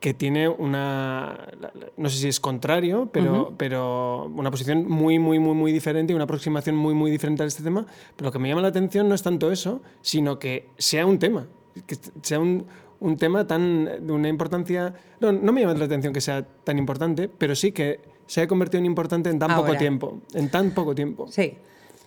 que 0.00 0.12
tiene 0.12 0.48
una, 0.48 1.48
no 1.96 2.08
sé 2.10 2.18
si 2.18 2.28
es 2.28 2.40
contrario, 2.40 3.08
pero, 3.12 3.54
pero 3.56 4.26
una 4.26 4.50
posición 4.50 4.86
muy, 4.88 5.18
muy, 5.18 5.38
muy, 5.38 5.54
muy 5.54 5.72
diferente 5.72 6.12
y 6.12 6.16
una 6.16 6.24
aproximación 6.24 6.76
muy, 6.76 6.92
muy 6.94 7.10
diferente 7.10 7.44
a 7.44 7.46
este 7.46 7.62
tema. 7.62 7.86
Pero 8.16 8.28
lo 8.28 8.32
que 8.32 8.38
me 8.38 8.48
llama 8.48 8.62
la 8.62 8.68
atención 8.68 9.08
no 9.08 9.14
es 9.14 9.22
tanto 9.22 9.50
eso, 9.52 9.82
sino 10.02 10.38
que 10.38 10.68
sea 10.76 11.06
un 11.06 11.18
tema, 11.18 11.46
que 11.86 11.96
sea 12.22 12.40
un, 12.40 12.66
un 13.00 13.16
tema 13.16 13.46
tan 13.46 14.06
de 14.06 14.12
una 14.12 14.28
importancia... 14.28 14.94
No, 15.20 15.32
no 15.32 15.52
me 15.52 15.60
llama 15.60 15.74
la 15.74 15.84
atención 15.84 16.12
que 16.12 16.20
sea 16.20 16.42
tan 16.42 16.78
importante, 16.78 17.28
pero 17.28 17.54
sí 17.54 17.72
que 17.72 18.00
se 18.26 18.42
ha 18.42 18.48
convertido 18.48 18.78
en 18.80 18.86
importante 18.86 19.30
en 19.30 19.38
tan 19.38 19.54
poco 19.54 19.76
tiempo. 19.76 20.20
En 20.34 20.50
tan 20.50 20.72
poco 20.72 20.94
tiempo. 20.94 21.26
Sí. 21.28 21.54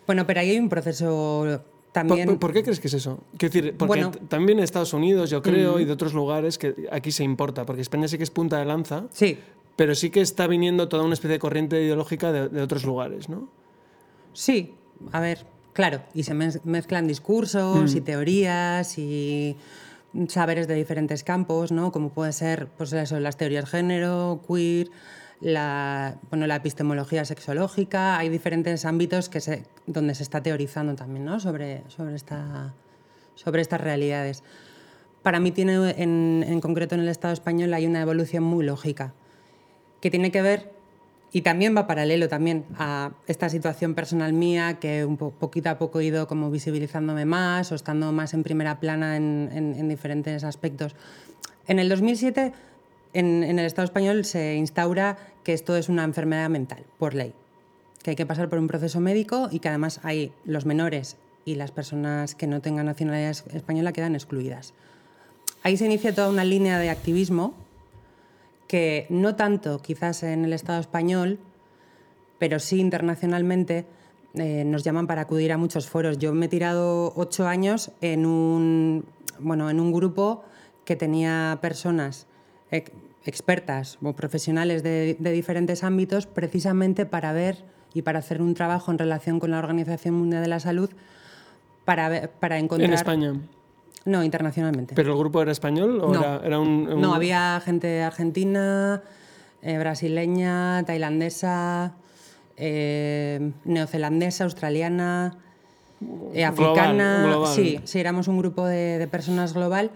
Bueno, 0.06 0.26
pero 0.26 0.40
ahí 0.40 0.52
hay 0.52 0.60
un 0.60 0.70
proceso 0.70 1.62
también... 1.92 2.38
¿Por, 2.38 2.54
qué 2.54 2.64
crees 2.64 2.80
que 2.80 2.88
es 2.88 2.94
eso? 2.94 3.20
Quiero 3.38 3.54
decir, 3.54 3.76
porque 3.78 4.06
también 4.28 4.60
en 4.60 4.64
Estados 4.64 4.94
Unidos, 4.94 5.30
yo 5.30 5.42
creo, 5.42 5.80
y 5.80 5.86
de 5.86 5.92
otros 5.92 6.14
lugares, 6.14 6.58
que 6.58 6.76
aquí 6.92 7.12
se 7.12 7.24
importa, 7.24 7.66
porque 7.66 7.82
España 7.82 8.08
sí 8.08 8.18
que 8.18 8.24
es 8.24 8.32
punta 8.32 8.58
de 8.60 8.66
lanza, 8.66 9.06
sí. 9.12 9.38
pero 9.76 9.96
sí 9.96 10.10
que 10.10 10.22
está 10.22 10.48
viniendo 10.48 10.88
toda 10.90 11.04
una 11.04 11.14
especie 11.14 11.34
de 11.34 11.40
corriente 11.40 11.82
ideológica 11.82 12.32
de, 12.32 12.62
otros 12.62 12.84
lugares, 12.86 13.30
¿no? 13.30 13.50
Sí, 14.34 14.76
a 15.12 15.20
ver, 15.20 15.46
claro, 15.74 16.02
y 16.14 16.24
se 16.24 16.34
mezclan 16.34 17.08
discursos 17.08 17.96
y 17.96 18.02
teorías 18.02 18.98
y 18.98 19.58
saberes 20.28 20.68
de 20.68 20.76
diferentes 20.76 21.24
campos, 21.24 21.72
¿no? 21.72 21.92
como 21.92 22.10
puede 22.10 22.34
ser 22.34 22.68
pues 22.78 22.94
eso, 22.94 23.20
las 23.20 23.38
teorías 23.38 23.66
de 23.66 23.72
género, 23.72 24.42
queer, 24.48 24.90
la, 25.42 26.18
bueno, 26.30 26.48
la 26.48 26.58
epistemología 26.58 27.24
sexológica, 27.26 28.18
hay 28.18 28.30
diferentes 28.30 28.86
ámbitos 28.86 29.30
que 29.30 29.40
se, 29.40 29.64
donde 29.86 30.16
se 30.16 30.24
está 30.24 30.42
teorizando 30.42 30.96
también 30.96 31.26
¿no? 31.26 31.40
sobre, 31.40 31.84
sobre, 31.90 32.16
esta, 32.16 32.74
sobre 33.36 33.62
estas 33.62 33.82
realidades. 33.82 34.44
Para 35.24 35.40
mí 35.40 35.52
tiene 35.52 35.92
en, 35.98 36.44
en 36.48 36.62
concreto 36.62 36.96
en 36.96 37.02
el 37.02 37.10
Estado 37.10 37.34
español 37.34 37.74
hay 37.74 37.86
una 37.86 38.02
evolución 38.02 38.44
muy 38.44 38.66
lógica, 38.66 39.14
que 40.02 40.10
tiene 40.10 40.32
que 40.32 40.42
ver 40.42 40.79
y 41.32 41.42
también 41.42 41.76
va 41.78 41.86
paralelo 41.86 42.28
también 42.28 42.66
a 42.78 43.12
esta 43.28 43.50
situación 43.50 43.94
personal 43.94 44.34
mía 44.34 44.80
que 44.80 45.06
un 45.06 45.18
poquito 45.18 45.70
a 45.70 45.78
poco 45.78 46.00
he 46.00 46.06
ido 46.06 46.28
como 46.28 46.50
visibilizándome 46.50 47.26
más 47.26 47.72
o 47.72 47.76
estando 47.76 48.12
más 48.12 48.34
en 48.34 48.44
primera 48.44 48.80
plana 48.80 49.16
en, 49.18 49.88
diferentes 49.90 50.44
aspectos. 50.44 50.96
En 51.68 51.78
el 51.78 51.88
2007, 51.90 52.52
en, 53.14 53.44
el 53.44 53.60
Estado 53.60 53.86
español 53.86 54.26
se 54.26 54.56
instaura 54.56 55.18
que 55.44 55.54
esto 55.54 55.76
es 55.76 55.88
una 55.88 56.04
enfermedad 56.04 56.50
mental, 56.50 56.84
por 56.98 57.14
ley, 57.14 57.34
que 58.02 58.12
hay 58.12 58.16
que 58.16 58.26
pasar 58.26 58.50
por 58.50 58.58
un 58.58 58.68
proceso 58.68 59.00
médico 59.00 59.50
y 59.52 59.60
que 59.60 59.70
además 59.70 60.00
hay 60.04 60.32
los 60.46 60.66
menores 60.66 61.18
y 61.46 61.56
las 61.56 61.72
personas 61.72 62.34
que 62.34 62.48
no 62.48 62.62
tengan 62.62 62.88
nacionalidad 62.88 63.38
española 63.54 63.94
quedan 63.94 64.16
excluidas. 64.16 64.74
Ahí 65.62 65.78
se 65.78 65.86
inicia 65.86 66.16
toda 66.16 66.30
una 66.30 66.44
línea 66.44 66.80
de 66.80 66.90
activismo 66.90 67.54
que 68.70 69.08
no 69.10 69.36
tanto 69.36 69.82
quizás 69.82 70.22
en 70.22 70.46
el 70.46 70.54
Estado 70.54 70.80
español, 70.80 71.40
pero 72.38 72.60
sí 72.60 72.80
internacionalmente, 72.80 73.88
eh, 74.36 74.64
nos 74.64 74.84
llaman 74.84 75.08
para 75.08 75.22
acudir 75.22 75.52
a 75.52 75.58
muchos 75.58 75.90
foros. 75.90 76.20
Yo 76.20 76.36
me 76.36 76.46
he 76.46 76.50
tirado 76.50 77.12
ocho 77.16 77.48
años 77.48 77.92
en 78.00 78.28
un, 78.28 79.06
bueno, 79.40 79.72
en 79.72 79.80
un 79.80 79.92
grupo 79.92 80.44
que 80.86 80.96
tenía 80.96 81.58
personas 81.64 82.28
expertas 83.26 83.98
o 84.04 84.14
profesionales 84.14 84.84
de, 84.84 85.18
diferentes 85.20 85.84
ámbitos 85.84 86.28
precisamente 86.28 87.08
para 87.08 87.34
ver 87.34 87.66
y 87.96 88.04
para 88.04 88.20
hacer 88.20 88.40
un 88.40 88.54
trabajo 88.54 88.92
en 88.92 89.00
relación 89.00 89.40
con 89.40 89.50
la 89.50 89.58
Organización 89.58 90.14
Mundial 90.14 90.44
de 90.44 90.48
la 90.48 90.60
Salud 90.60 90.92
para, 91.86 92.30
para 92.40 92.60
encontrar... 92.60 92.88
En 92.88 92.94
España. 92.94 93.34
No, 94.06 94.24
internacionalmente. 94.24 94.96
¿Pero 94.96 95.12
el 95.12 95.20
grupo 95.20 95.42
era 95.42 95.52
español 95.52 96.02
o 96.02 96.14
era, 96.44 96.60
un, 96.60 97.02
No, 97.02 97.14
había 97.14 97.62
gente 97.64 98.02
argentina, 98.02 99.04
eh, 99.62 99.78
brasileña, 99.78 100.84
tailandesa, 100.86 101.94
eh, 102.56 103.52
neozelandesa, 103.66 104.46
australiana, 104.46 105.38
eh, 106.34 106.46
africana. 106.46 107.46
Sí, 107.54 107.80
sí, 107.84 108.00
éramos 108.00 108.28
un 108.30 108.38
grupo 108.38 108.66
de, 108.66 109.08
personas 109.12 109.54
global 109.54 109.92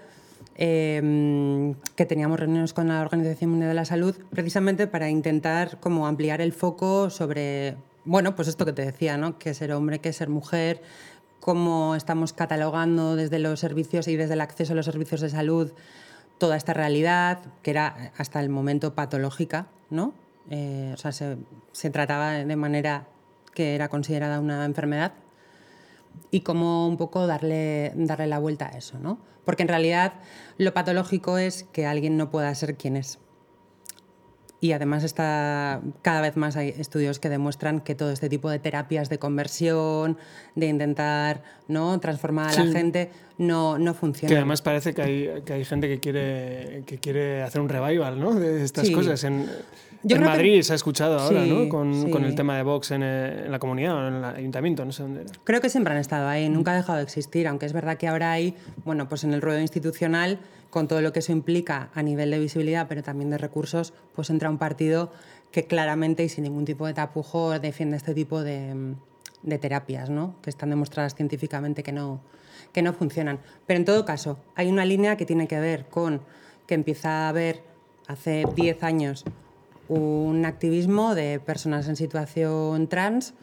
que 0.55 2.05
teníamos 2.07 2.39
reuniones 2.39 2.73
con 2.73 2.87
la 2.87 3.01
Organización 3.01 3.49
Mundial 3.49 3.69
de 3.69 3.75
la 3.75 3.85
Salud 3.85 4.15
precisamente 4.29 4.85
para 4.85 5.09
intentar 5.09 5.79
como 5.79 6.05
ampliar 6.05 6.41
el 6.41 6.53
foco 6.53 7.09
sobre, 7.09 7.75
bueno, 8.05 8.35
pues 8.35 8.47
esto 8.47 8.63
que 8.63 8.71
te 8.71 8.85
decía, 8.85 9.17
¿no? 9.17 9.39
Que 9.39 9.55
ser 9.55 9.71
hombre, 9.71 9.97
que 9.97 10.13
ser 10.13 10.29
mujer, 10.29 10.81
cómo 11.43 11.93
estamos 11.95 12.31
catalogando 12.31 13.17
desde 13.17 13.37
los 13.37 13.59
servicios 13.59 14.07
y 14.07 14.15
desde 14.15 14.35
el 14.35 14.39
acceso 14.39 14.71
a 14.71 14.77
los 14.77 14.85
servicios 14.85 15.19
de 15.19 15.29
salud 15.29 15.73
toda 16.37 16.55
esta 16.55 16.73
realidad, 16.73 17.39
que 17.61 17.71
era 17.71 18.13
hasta 18.17 18.39
el 18.39 18.47
momento 18.47 18.95
patológica, 18.95 19.67
¿no? 19.89 20.13
Eh, 20.49 20.91
o 20.93 20.97
sea, 20.97 21.11
se, 21.11 21.89
trataba 21.89 22.31
de 22.31 22.55
manera 22.55 23.07
que 23.53 23.75
era 23.75 23.89
considerada 23.89 24.39
una 24.39 24.63
enfermedad. 24.63 25.11
y 26.31 26.41
cómo 26.41 26.87
un 26.87 26.95
poco 26.95 27.27
darle, 27.27 27.91
darle 27.95 28.27
la 28.27 28.39
vuelta 28.39 28.67
a 28.67 28.77
eso, 28.77 28.97
¿no? 28.99 29.17
Porque 29.43 29.63
en 29.63 29.67
realidad 29.67 30.13
lo 30.57 30.73
patológico 30.73 31.37
es 31.37 31.63
que 31.73 31.85
alguien 31.85 32.15
no 32.15 32.29
pueda 32.29 32.55
ser 32.55 32.77
quien 32.77 32.95
es. 32.95 33.19
Y 34.63 34.71
además 34.71 35.03
está, 35.03 35.81
cada 36.01 36.21
vez 36.21 36.37
más 36.37 36.55
hay 36.55 36.69
estudios 36.69 37.19
que 37.19 37.27
demuestran 37.27 37.81
que 37.81 37.95
todo 37.95 38.11
este 38.11 38.29
tipo 38.29 38.49
de 38.49 38.59
terapias 38.59 39.09
de 39.09 39.19
conversión, 39.19 40.17
de 40.55 40.67
intentar 40.67 41.43
¿no? 41.67 41.99
transformar 41.99 42.57
a 42.57 42.63
la 42.63 42.71
gente, 42.71 43.11
no, 43.37 43.77
no 43.77 43.93
funciona. 43.93 44.29
Que 44.29 44.37
además 44.37 44.61
parece 44.61 44.93
que 44.93 45.01
hay, 45.01 45.41
que 45.45 45.51
hay 45.51 45.65
gente 45.65 45.89
que 45.89 45.99
quiere, 45.99 46.83
que 46.85 46.97
quiere 46.97 47.43
hacer 47.43 47.59
un 47.59 47.67
revival 47.67 48.17
¿no? 48.17 48.35
de 48.35 48.63
estas 48.63 48.89
cosas. 48.91 49.25
En, 49.25 49.49
en 50.07 50.23
Madrid 50.23 50.61
se 50.61 50.71
ha 50.71 50.75
escuchado 50.77 51.19
ahora, 51.19 51.45
¿no? 51.45 51.67
Con, 51.67 52.09
con, 52.09 52.23
el 52.23 52.33
tema 52.33 52.55
de 52.55 52.63
Vox 52.63 52.91
en, 52.91 53.03
en, 53.03 53.51
la 53.51 53.59
comunidad 53.59 53.95
o 53.97 54.07
en 54.07 54.13
el 54.13 54.23
ayuntamiento, 54.23 54.85
no 54.85 54.93
sé 54.93 55.03
dónde 55.03 55.23
era. 55.23 55.31
Creo 55.43 55.59
que 55.59 55.69
siempre 55.69 55.93
han 55.93 55.99
estado 55.99 56.29
ahí, 56.29 56.47
nunca 56.47 56.71
ha 56.71 56.75
dejado 56.77 56.99
de 56.99 57.03
existir, 57.03 57.49
aunque 57.49 57.65
es 57.65 57.73
verdad 57.73 57.97
que 57.97 58.07
ahora 58.07 58.31
hay, 58.31 58.55
bueno, 58.85 59.09
pues 59.09 59.25
en 59.25 59.33
el 59.33 59.41
ruedo 59.41 59.59
institucional, 59.59 60.39
con 60.73 60.87
todo 60.87 61.01
lo 61.01 61.13
que 61.13 61.19
eso 61.19 61.31
implica 61.31 61.91
a 61.93 62.01
nivel 62.01 62.31
de 62.31 62.39
visibilidad, 62.39 62.87
pero 62.89 63.03
también 63.03 63.29
de 63.29 63.37
recursos, 63.37 63.93
pues 64.15 64.31
entra 64.31 64.49
un 64.49 64.57
partido 64.57 65.11
que 65.51 65.67
claramente 65.67 66.23
y 66.23 66.29
sin 66.29 66.45
ningún 66.45 66.65
tipo 66.65 66.87
de 66.87 66.95
tapujo 66.95 67.59
defiende 67.59 67.95
este 67.95 68.15
tipo 68.15 68.41
de, 68.41 68.95
terapias, 69.61 70.09
¿no? 70.09 70.33
Que 70.41 70.49
están 70.49 70.71
demostradas 70.71 71.13
científicamente 71.13 71.83
que 71.83 71.91
no, 71.91 72.21
que 72.71 72.81
no 72.81 72.91
funcionan. 72.91 73.39
Pero 73.67 73.77
en 73.77 73.85
todo 73.85 74.03
caso, 74.03 74.39
hay 74.55 74.67
una 74.67 74.83
línea 74.83 75.15
que 75.15 75.27
tiene 75.27 75.47
que 75.47 75.59
ver 75.59 75.85
con 75.85 76.21
que 76.65 76.73
empieza 76.73 77.27
a 77.27 77.29
haber 77.29 77.61
hace 78.07 78.43
10 78.55 78.81
años 78.81 79.25
un 79.89 80.43
activismo 80.43 81.13
de 81.13 81.39
personas 81.39 81.87
en 81.87 81.95
situación 81.95 82.87
trans 82.87 83.35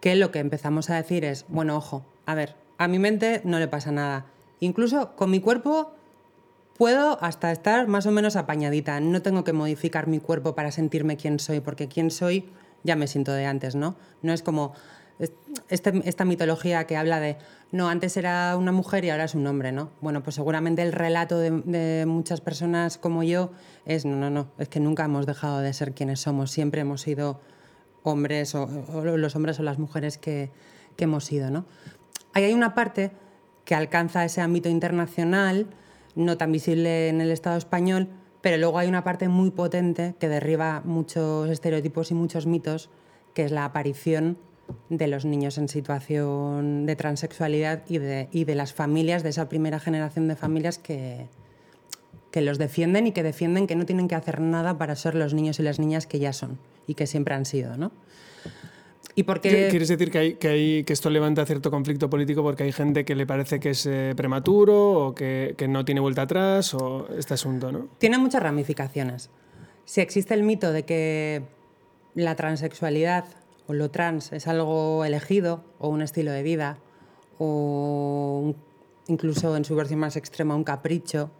que 0.00 0.14
lo 0.14 0.30
que 0.30 0.38
empezamos 0.38 0.88
a 0.88 0.94
decir 0.94 1.24
es, 1.24 1.46
bueno, 1.48 1.76
ojo, 1.76 2.04
a 2.26 2.36
ver, 2.36 2.54
a 2.78 2.86
mi 2.86 3.00
mente 3.00 3.40
no 3.42 3.58
le 3.58 3.66
pasa 3.66 3.90
nada. 3.90 4.26
Incluso 4.60 5.16
con 5.16 5.32
mi 5.32 5.40
cuerpo 5.40 5.94
puedo 6.80 7.22
hasta 7.22 7.52
estar 7.52 7.88
más 7.88 8.06
o 8.06 8.10
menos 8.10 8.36
apañadita. 8.36 9.00
No 9.00 9.20
tengo 9.20 9.44
que 9.44 9.52
modificar 9.52 10.06
mi 10.06 10.18
cuerpo 10.18 10.54
para 10.54 10.72
sentirme 10.72 11.18
quién 11.18 11.38
soy, 11.38 11.60
porque 11.60 11.88
quién 11.88 12.10
soy 12.10 12.48
ya 12.84 12.96
me 12.96 13.06
siento 13.06 13.34
de 13.34 13.44
antes, 13.44 13.74
¿no? 13.74 13.96
No 14.22 14.32
es 14.32 14.42
como 14.42 14.72
este, 15.18 16.00
esta 16.06 16.24
mitología 16.24 16.86
que 16.86 16.96
habla 16.96 17.20
de, 17.20 17.36
no, 17.70 17.90
antes 17.90 18.16
era 18.16 18.56
una 18.56 18.72
mujer 18.72 19.04
y 19.04 19.10
ahora 19.10 19.24
es 19.24 19.34
un 19.34 19.46
hombre, 19.46 19.72
¿no? 19.72 19.90
Bueno, 20.00 20.22
pues 20.22 20.36
seguramente 20.36 20.80
el 20.80 20.92
relato 20.92 21.38
de, 21.38 22.06
muchas 22.06 22.40
personas 22.40 22.96
como 22.96 23.24
yo 23.24 23.50
es, 23.84 24.06
no, 24.06 24.16
no, 24.16 24.30
no, 24.30 24.48
es 24.56 24.70
que 24.70 24.80
nunca 24.80 25.04
hemos 25.04 25.26
dejado 25.26 25.60
de 25.60 25.74
ser 25.74 25.92
quienes 25.92 26.20
somos, 26.20 26.50
siempre 26.50 26.80
hemos 26.80 27.02
sido 27.02 27.42
hombres 28.04 28.54
o, 28.54 28.66
los 29.18 29.36
hombres 29.36 29.60
o 29.60 29.62
las 29.64 29.78
mujeres 29.78 30.16
que, 30.16 30.50
que 30.96 31.04
hemos 31.04 31.26
sido, 31.26 31.50
¿no? 31.50 31.66
Ahí 32.32 32.44
hay 32.44 32.54
una 32.54 32.74
parte 32.74 33.10
que 33.66 33.74
alcanza 33.74 34.24
ese 34.24 34.40
ámbito 34.40 34.70
internacional, 34.70 35.66
no 36.14 36.36
tan 36.36 36.52
visible 36.52 37.08
en 37.08 37.20
el 37.20 37.30
Estado 37.30 37.56
español, 37.56 38.08
pero 38.40 38.56
luego 38.56 38.78
hay 38.78 38.88
una 38.88 39.04
parte 39.04 39.28
muy 39.28 39.50
potente 39.50 40.14
que 40.18 40.28
derriba 40.28 40.82
muchos 40.84 41.50
estereotipos 41.50 42.10
y 42.10 42.14
muchos 42.14 42.46
mitos, 42.46 42.90
que 43.34 43.44
es 43.44 43.52
la 43.52 43.64
aparición 43.64 44.38
de 44.88 45.08
los 45.08 45.24
niños 45.24 45.58
en 45.58 45.68
situación 45.68 46.86
de 46.86 46.96
transexualidad 46.96 47.82
y 47.88 47.98
de, 47.98 48.28
y 48.32 48.44
de 48.44 48.54
las 48.54 48.72
familias, 48.72 49.22
de 49.22 49.30
esa 49.30 49.48
primera 49.48 49.80
generación 49.80 50.28
de 50.28 50.36
familias 50.36 50.78
que, 50.78 51.26
que 52.30 52.40
los 52.40 52.58
defienden 52.58 53.06
y 53.06 53.12
que 53.12 53.22
defienden 53.22 53.66
que 53.66 53.76
no 53.76 53.86
tienen 53.86 54.08
que 54.08 54.14
hacer 54.14 54.40
nada 54.40 54.78
para 54.78 54.94
ser 54.96 55.14
los 55.14 55.34
niños 55.34 55.58
y 55.58 55.62
las 55.62 55.78
niñas 55.78 56.06
que 56.06 56.18
ya 56.18 56.32
son 56.32 56.58
y 56.86 56.94
que 56.94 57.06
siempre 57.06 57.34
han 57.34 57.44
sido, 57.44 57.76
¿no? 57.76 57.92
¿Y 59.14 59.24
¿Quieres 59.24 59.88
decir 59.88 60.10
que, 60.10 60.18
hay, 60.18 60.34
que, 60.34 60.48
hay, 60.48 60.84
que, 60.84 60.92
esto 60.92 61.10
levanta 61.10 61.44
cierto 61.44 61.70
conflicto 61.70 62.08
político 62.08 62.42
porque 62.42 62.62
hay 62.62 62.72
gente 62.72 63.04
que 63.04 63.14
le 63.14 63.26
parece 63.26 63.58
que 63.58 63.70
es 63.70 63.84
eh, 63.86 64.14
prematuro 64.16 64.92
o 64.92 65.14
que, 65.14 65.54
que, 65.58 65.68
no 65.68 65.84
tiene 65.84 66.00
vuelta 66.00 66.22
atrás 66.22 66.72
o 66.74 67.08
este 67.18 67.34
asunto, 67.34 67.72
¿no? 67.72 67.88
Tiene 67.98 68.18
muchas 68.18 68.42
ramificaciones. 68.42 69.30
Si 69.84 70.00
existe 70.00 70.32
el 70.34 70.44
mito 70.44 70.72
de 70.72 70.84
que 70.84 71.42
la 72.14 72.36
transexualidad 72.36 73.24
o 73.66 73.72
lo 73.72 73.90
trans 73.90 74.32
es 74.32 74.46
algo 74.46 75.04
elegido 75.04 75.64
o 75.78 75.88
un 75.88 76.02
estilo 76.02 76.32
de 76.32 76.42
vida 76.42 76.78
o 77.38 78.54
incluso 79.08 79.56
en 79.56 79.64
su 79.64 79.74
versión 79.74 80.00
más 80.00 80.16
extrema 80.16 80.54
un 80.54 80.64
capricho, 80.64 81.30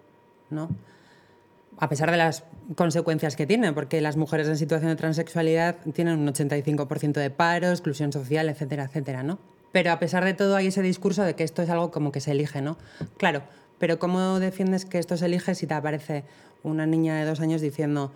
¿no? 0.50 0.68
A 1.78 1.88
pesar 1.88 2.10
de 2.10 2.16
las 2.16 2.44
consecuencias 2.76 3.36
que 3.36 3.46
tiene, 3.46 3.72
porque 3.72 4.00
las 4.00 4.16
mujeres 4.16 4.48
en 4.48 4.56
situación 4.56 4.90
de 4.90 4.96
transexualidad 4.96 5.76
tienen 5.92 6.18
un 6.18 6.28
85% 6.28 7.12
de 7.14 7.30
paro, 7.30 7.70
exclusión 7.70 8.12
social, 8.12 8.48
etcétera, 8.48 8.84
etcétera, 8.84 9.22
¿no? 9.22 9.38
Pero 9.72 9.92
a 9.92 9.98
pesar 9.98 10.24
de 10.24 10.34
todo 10.34 10.56
hay 10.56 10.68
ese 10.68 10.82
discurso 10.82 11.22
de 11.22 11.34
que 11.34 11.44
esto 11.44 11.62
es 11.62 11.70
algo 11.70 11.90
como 11.90 12.12
que 12.12 12.20
se 12.20 12.32
elige, 12.32 12.60
¿no? 12.60 12.76
Claro, 13.16 13.42
pero 13.78 13.98
¿cómo 13.98 14.40
defiendes 14.40 14.84
que 14.84 14.98
esto 14.98 15.16
se 15.16 15.26
elige 15.26 15.54
si 15.54 15.66
te 15.66 15.74
aparece 15.74 16.24
una 16.62 16.86
niña 16.86 17.16
de 17.16 17.24
dos 17.24 17.40
años 17.40 17.60
diciendo 17.60 18.12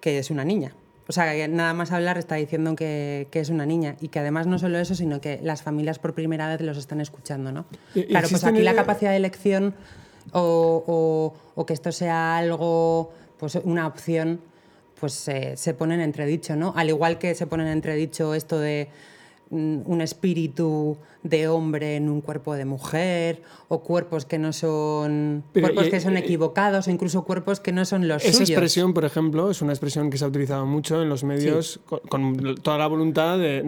que 0.00 0.18
es 0.18 0.30
una 0.30 0.44
niña? 0.44 0.72
O 1.06 1.12
sea, 1.12 1.32
que 1.32 1.48
nada 1.48 1.74
más 1.74 1.92
hablar 1.92 2.16
está 2.16 2.36
diciendo 2.36 2.74
que, 2.76 3.28
que, 3.30 3.40
es 3.40 3.50
una 3.50 3.66
niña 3.66 3.96
y 4.00 4.08
que 4.08 4.20
además 4.20 4.46
no 4.46 4.58
solo 4.58 4.78
eso, 4.78 4.94
sino 4.94 5.20
que 5.20 5.38
las 5.42 5.62
familias 5.62 5.98
por 5.98 6.14
primera 6.14 6.48
vez 6.48 6.62
los 6.62 6.78
están 6.78 7.00
escuchando, 7.00 7.52
¿no? 7.52 7.66
Claro, 8.08 8.28
pues 8.30 8.44
aquí 8.44 8.62
la 8.62 8.74
capacidad 8.74 9.10
de 9.10 9.18
elección 9.18 9.74
o, 10.32 10.82
o, 10.86 11.34
o 11.54 11.66
que 11.66 11.74
esto 11.74 11.92
sea 11.92 12.38
algo, 12.38 13.12
pues 13.38 13.56
una 13.64 13.86
opción, 13.86 14.40
pues 15.00 15.28
eh, 15.28 15.54
se 15.56 15.74
pone 15.74 15.94
en 15.94 16.00
entredicho, 16.00 16.56
¿no? 16.56 16.72
Al 16.76 16.88
igual 16.88 17.18
que 17.18 17.34
se 17.34 17.46
pone 17.46 17.64
en 17.64 17.70
entredicho 17.70 18.34
esto 18.34 18.58
de 18.58 18.88
Mm, 19.50 19.82
un 19.84 20.00
espíritu 20.00 20.96
de 21.22 21.48
hombre 21.48 21.96
en 21.96 22.08
un 22.08 22.22
cuerpo 22.22 22.54
de 22.54 22.64
mujer 22.64 23.42
o 23.68 23.82
cuerpos 23.82 24.24
que 24.24 24.38
no 24.38 24.52
son 24.52 25.44
cuerpos 25.52 25.88
que 25.88 26.00
son 26.00 26.16
equivocados 26.16 26.88
o 26.88 26.90
incluso 26.90 27.24
cuerpos 27.24 27.60
que 27.60 27.70
no 27.70 27.84
son 27.84 28.08
los 28.08 28.24
esa 28.24 28.42
expresión 28.42 28.94
por 28.94 29.04
ejemplo 29.04 29.50
es 29.50 29.60
una 29.60 29.72
expresión 29.72 30.08
que 30.08 30.16
se 30.16 30.24
ha 30.24 30.28
utilizado 30.28 30.64
mucho 30.64 31.02
en 31.02 31.10
los 31.10 31.24
medios 31.24 31.78
con, 32.08 32.56
toda 32.62 32.78
la 32.78 32.86
voluntad 32.86 33.38
de, 33.38 33.62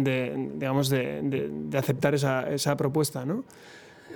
digamos 0.54 0.88
de, 0.88 1.52
aceptar 1.78 2.14
esa, 2.14 2.50
esa, 2.50 2.76
propuesta 2.76 3.26
no 3.26 3.44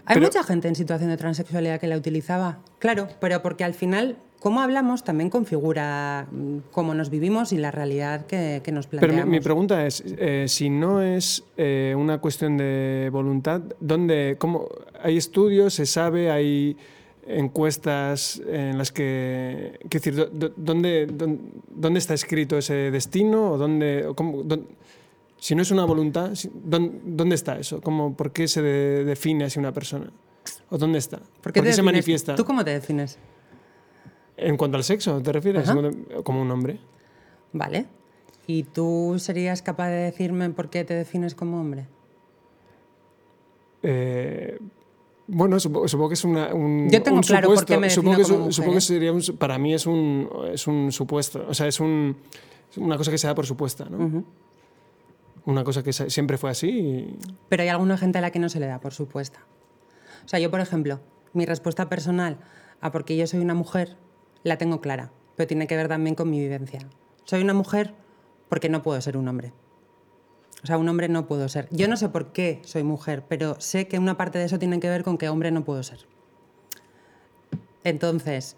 hay 0.07 0.19
mucha 0.19 0.43
gente 0.43 0.67
en 0.67 0.75
situación 0.75 1.11
de 1.11 1.19
transexualidad 1.19 1.79
que 1.79 1.89
la 1.89 1.99
utilizaba 1.99 2.59
claro 2.79 3.07
pero 3.21 3.43
porque 3.43 3.65
al 3.65 3.75
final 3.75 4.17
cómo 4.41 4.61
hablamos 4.61 5.05
también 5.05 5.31
configura 5.31 6.27
mm, 6.31 6.57
cómo 6.73 6.95
nos 6.95 7.11
vivimos 7.11 7.53
y 7.53 7.59
la 7.59 7.71
realidad 7.71 8.27
que, 8.27 8.61
nos 8.73 8.89
planteamos. 8.89 9.17
Pero 9.17 9.31
mi, 9.31 9.41
pregunta 9.41 9.87
es, 9.87 10.03
eh, 10.05 10.47
si 10.49 10.69
no 10.71 11.03
es 11.03 11.45
eh, 11.57 11.95
una 11.97 12.19
cuestión 12.19 12.57
de 12.57 13.09
voluntad, 13.13 13.61
¿dónde, 13.79 14.37
cómo, 14.39 14.67
¿hay 15.01 15.17
estudios, 15.17 15.75
se 15.75 15.87
sabe, 15.87 16.31
hay 16.31 16.77
encuestas 17.27 18.43
en 18.49 18.77
las 18.77 18.91
que... 18.91 19.79
decir, 19.85 20.17
¿dónde, 20.57 21.07
dónde, 21.07 21.99
está 21.99 22.15
escrito 22.15 22.59
ese 22.59 22.91
destino? 22.91 23.53
O 23.53 23.59
dónde, 23.59 24.11
cómo, 24.17 24.43
si 25.39 25.55
no 25.55 25.63
es 25.63 25.71
una 25.71 25.85
voluntad, 25.85 26.33
¿dónde, 26.65 27.35
está 27.35 27.59
eso? 27.59 27.81
¿Cómo, 27.81 28.17
¿Por 28.17 28.33
qué 28.33 28.49
se 28.49 28.63
define 28.63 29.45
así 29.45 29.59
una 29.59 29.73
persona? 29.73 30.11
¿O 30.71 30.79
dónde 30.79 30.99
está? 30.99 31.21
¿Por 31.41 31.53
qué, 31.53 31.73
se 31.73 31.83
manifiesta? 31.83 32.35
¿Tú 32.35 32.45
cómo 32.45 32.65
te 32.65 32.71
defines? 32.71 33.19
En 34.41 34.57
cuanto 34.57 34.77
al 34.77 34.85
sexo, 34.85 35.21
¿te 35.21 35.33
refieres? 35.33 35.71
Como 36.25 36.41
un 36.41 36.51
hombre. 36.51 36.81
Vale. 37.53 37.87
¿Y 38.47 38.63
tú 38.65 39.17
serías 39.19 39.63
capaz 39.63 39.91
de 39.91 39.97
decirme 39.97 40.49
por 40.51 40.71
qué 40.71 40.85
te 40.85 40.95
defines 40.95 41.35
como 41.35 41.61
hombre? 41.61 41.87
Eh, 43.83 44.59
bueno, 45.27 45.61
supongo, 45.61 46.09
que 46.09 46.15
es 46.15 46.25
una, 46.25 46.53
un, 46.55 46.89
Yo 46.91 47.03
tengo 47.03 47.21
claro 47.21 47.55
por 47.55 47.65
qué 47.65 47.79
me 47.79 47.91
supongo 47.91 48.17
que, 48.17 48.23
como 48.25 48.51
supongo 48.51 48.73
que 48.73 48.79
¿eh? 48.79 48.81
sería 48.81 49.13
para 49.39 49.59
mí 49.59 49.75
es 49.75 49.87
un, 49.87 50.29
es 50.53 50.67
un 50.67 50.91
supuesto. 50.91 51.45
O 51.49 51.55
sea, 51.55 51.67
es, 51.67 51.79
un, 51.79 52.17
una 52.77 52.97
cosa 52.97 53.11
que 53.11 53.19
se 53.19 53.27
da 53.27 53.35
por 53.35 53.47
supuesta, 53.47 53.87
¿no? 53.89 54.25
Una 55.45 55.65
cosa 55.65 55.83
que 55.83 55.93
siempre 55.93 56.39
fue 56.39 56.51
así. 56.51 57.17
Pero 57.49 57.63
hay 57.63 57.69
alguna 57.69 57.97
gente 57.97 58.19
a 58.19 58.21
la 58.21 58.31
que 58.31 58.39
no 58.39 58.49
se 58.49 58.59
le 58.59 58.67
da 58.67 58.81
por 58.81 58.93
supuesta. 58.93 59.41
O 60.25 60.29
sea, 60.29 60.39
yo, 60.39 60.51
por 60.51 60.61
ejemplo, 60.61 61.01
mi 61.33 61.47
respuesta 61.47 61.89
personal 61.89 62.39
a 62.81 62.91
por 62.91 63.05
qué 63.05 63.17
yo 63.17 63.27
soy 63.27 63.41
una 63.41 63.55
mujer 63.55 63.97
la 64.43 64.59
tengo 64.59 64.81
clara, 64.81 65.13
pero 65.37 65.47
tiene 65.47 65.67
que 65.67 65.77
ver 65.77 65.89
también 65.89 66.15
con 66.15 66.31
mi 66.31 66.41
vivencia. 66.41 66.81
Soy 67.25 67.43
una 67.43 67.55
mujer 67.55 67.95
porque 68.49 68.69
no 68.69 68.83
puedo 68.83 69.01
ser 69.01 69.17
un 69.17 69.29
hombre. 69.29 69.53
O 70.63 70.67
sea, 70.67 70.77
un 70.77 70.89
hombre 70.89 71.09
no 71.09 71.27
puedo 71.27 71.49
ser. 71.49 71.69
Yo 71.71 71.89
no 71.89 71.97
sé 71.97 72.09
por 72.09 72.33
qué 72.33 72.61
soy 72.65 72.83
mujer, 72.83 73.25
pero 73.29 73.59
sé 73.61 73.89
que 73.89 73.99
una 73.99 74.17
parte 74.17 74.39
de 74.39 74.45
eso 74.45 74.59
tiene 74.59 74.81
que 74.81 74.89
ver 74.91 75.03
con 75.03 75.17
que 75.17 75.29
hombre 75.29 75.51
no 75.51 75.65
puedo 75.65 75.83
ser. 75.83 76.01
Entonces, 77.83 78.57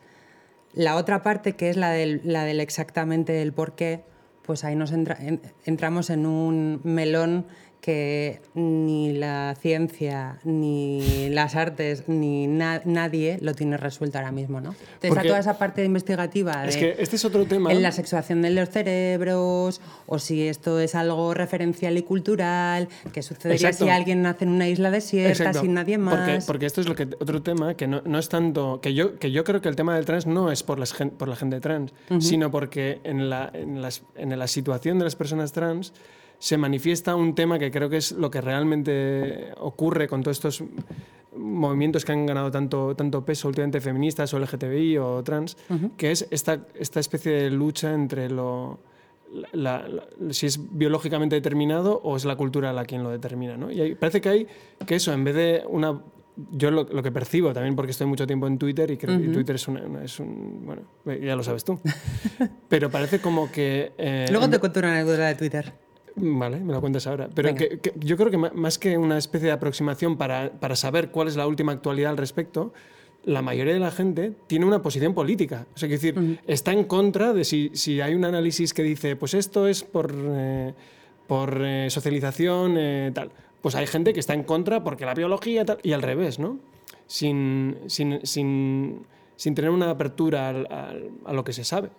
la 0.73 0.97
otra 0.97 1.23
parte, 1.23 1.55
que 1.55 1.71
es 1.71 1.77
la 1.77 1.91
del, 1.91 2.23
la 2.25 2.45
del 2.45 2.59
exactamente 2.59 3.41
el 3.41 3.53
por 3.53 3.75
qué, 3.75 4.05
pues 4.43 4.65
ahí 4.65 4.75
nos 4.75 4.93
entramos 4.93 6.11
en 6.11 6.27
un 6.27 6.81
melón 6.83 7.47
que 7.83 8.41
ni 8.55 9.13
la 9.13 9.57
ciencia, 9.61 10.39
ni 10.45 11.29
las 11.31 11.57
artes, 11.57 12.05
ni 12.07 12.47
nadie 12.47 13.39
lo 13.41 13.55
tiene 13.55 13.77
resuelto 13.77 14.19
ahora 14.19 14.31
mismo, 14.31 14.61
¿no? 14.61 14.77
Entonces, 15.03 15.27
toda 15.27 15.41
esa 15.41 15.59
parte 15.59 15.85
investigativa 15.85 16.65
es 16.65 16.77
que 16.77 16.95
este 17.01 17.17
es 17.17 17.25
otro 17.25 17.45
tema. 17.45 17.73
En 17.73 17.83
la 17.83 17.91
sexuación 17.91 18.41
de 18.41 18.51
los 18.51 18.71
cerebros, 18.71 19.81
o 20.07 20.21
si 20.21 20.47
esto 20.47 20.79
es 20.79 20.95
algo 20.95 21.35
referencial 21.35 21.99
y 21.99 22.03
cultural, 22.03 22.89
que 23.13 23.21
sucedería 23.21 23.73
si 23.73 23.89
alguien 23.89 24.23
nace 24.23 24.45
en 24.45 24.51
una 24.51 24.69
isla 24.69 24.93
desierta 24.93 25.53
sin 25.53 25.75
nadie 25.75 25.99
más. 25.99 26.15
Porque, 26.15 26.39
porque, 26.47 26.67
esto 26.67 26.83
es 26.83 26.89
lo 26.89 26.95
que 26.95 27.09
otro 27.19 27.43
tema 27.43 27.75
que 27.75 27.89
no, 27.89 28.01
no, 28.05 28.21
es 28.21 28.29
tanto 28.29 28.81
que 28.81 28.95
yo 28.95 29.19
que 29.19 29.33
yo 29.33 29.43
creo 29.43 29.61
que 29.61 29.69
el 29.69 29.75
tema 29.75 29.97
del 29.97 30.05
trans 30.05 30.25
no 30.29 30.53
es 30.53 30.63
por 30.63 30.79
las 30.79 30.93
por 30.93 31.27
la 31.27 31.35
gente 31.35 31.59
trans, 31.59 31.93
sino 32.21 32.53
porque 32.53 33.01
en 33.03 33.29
la, 33.29 33.51
en, 33.53 33.83
las, 33.83 34.05
en 34.15 34.39
la 34.39 34.47
situación 34.47 35.01
de 35.01 35.05
las 35.05 35.17
personas 35.17 35.51
trans 35.51 35.93
se 36.43 36.59
manifiesta 36.59 37.15
un 37.15 37.37
tema 37.37 37.57
que 37.57 37.71
creo 37.71 37.89
que 37.89 37.99
es 37.99 38.11
lo 38.11 38.29
que 38.29 38.41
realmente 38.41 39.53
ocurre 39.59 40.09
con 40.09 40.25
todos 40.25 40.39
estos 40.39 40.65
movimientos 41.37 42.05
que 42.05 42.11
han 42.11 42.27
ganado 42.27 42.51
tanto, 42.51 42.97
tanto 42.97 43.25
peso 43.25 43.47
últimamente 43.47 43.81
feministas 43.81 44.35
o 44.35 44.41
LGTBI 44.41 44.99
o 44.99 45.23
trans, 45.23 45.57
que 45.97 46.11
es 46.11 46.27
esta, 46.33 46.67
esta 46.75 46.99
especie 46.99 47.31
de 47.31 47.51
lucha 47.51 47.95
entre 47.95 48.29
lo, 48.29 48.81
si 50.31 50.47
es 50.47 50.59
biológicamente 50.77 51.37
determinado 51.37 52.01
o 52.03 52.17
es 52.17 52.25
la 52.25 52.35
cultura 52.35 52.73
la 52.73 52.87
quien 52.87 53.05
lo 53.05 53.11
determina. 53.11 53.57
¿no? 53.57 53.71
Y 53.71 53.95
parece 53.95 54.21
que 54.21 54.29
hay 54.29 54.47
que 54.85 54.97
eso, 54.97 55.13
en 55.13 55.23
vez 55.23 55.37
de 55.37 55.63
una... 55.69 56.03
Yo 56.51 56.73
lo, 56.73 56.87
que 56.87 57.13
percibo 57.13 57.53
también 57.53 57.77
porque 57.77 57.93
estoy 57.93 58.09
mucho 58.09 58.27
tiempo 58.27 58.49
en 58.49 58.59
Twitter 58.59 58.91
y 58.91 58.97
creo 58.97 59.17
que 59.17 59.29
Twitter 59.29 59.55
es, 59.55 59.69
es, 60.03 60.19
un... 60.19 60.63
Bueno, 60.65 60.83
ya 61.21 61.37
lo 61.37 61.45
sabes 61.45 61.63
tú. 61.63 61.79
Pero 62.69 62.91
parece 62.91 63.21
como 63.21 63.53
que... 63.53 63.93
Eh, 63.97 64.27
Luego 64.29 64.51
te 64.51 64.59
cuento 64.59 64.81
una 64.81 64.91
anécdota 64.93 65.27
de 65.27 65.35
Twitter. 65.37 65.92
Vale, 66.17 66.61
me 66.61 66.73
lo 66.73 66.81
cuentas 66.81 67.07
ahora. 67.07 67.29
Pero 67.35 67.55
yo 67.97 68.17
creo 68.17 68.31
que 68.31 68.39
más 68.39 68.79
que 68.79 68.99
una 68.99 69.19
especie 69.19 69.47
de 69.47 69.53
aproximación 69.53 70.17
para, 70.17 70.53
para, 70.53 70.77
saber 70.77 71.11
cuál 71.11 71.29
es 71.29 71.37
la 71.37 71.47
última 71.47 71.73
actualidad 71.73 72.11
al 72.11 72.17
respecto, 72.17 72.73
la 73.25 73.43
mayoría 73.43 73.73
de 73.73 73.81
la 73.81 73.91
gente 73.91 74.33
tiene 74.47 74.67
una 74.67 74.83
posición 74.83 75.15
política. 75.15 75.67
O 75.75 75.79
sea, 75.79 75.89
que 75.89 75.95
decir, 75.95 76.41
está 76.47 76.73
en 76.73 76.85
contra 76.85 77.33
de 77.33 77.45
si, 77.45 77.71
si, 77.75 78.01
hay 78.01 78.15
un 78.15 78.25
análisis 78.25 78.75
que 78.75 78.83
dice, 78.83 79.17
pues 79.17 79.35
esto 79.35 79.69
es 79.69 79.85
por, 79.85 80.13
eh, 80.15 80.75
por 81.27 81.61
eh, 81.63 81.89
socialización, 81.89 82.77
eh, 82.79 83.11
tal. 83.15 83.31
Pues 83.61 83.75
hay 83.75 83.87
gente 83.87 84.13
que 84.13 84.21
está 84.21 84.35
en 84.35 84.43
contra 84.43 84.83
porque 84.83 85.07
la 85.07 85.15
biología 85.15 85.65
tal, 85.65 85.79
y 85.83 85.93
al 85.93 86.03
revés, 86.03 86.39
¿no? 86.39 86.59
Sin, 87.07 87.79
sin, 87.87 88.27
sin, 88.27 89.07
sin 89.37 89.55
tener 89.55 89.71
una 89.71 89.91
apertura 89.91 90.49
a 91.25 91.33
lo 91.33 91.45
que 91.45 91.53
se 91.53 91.63
sabe. 91.63 91.91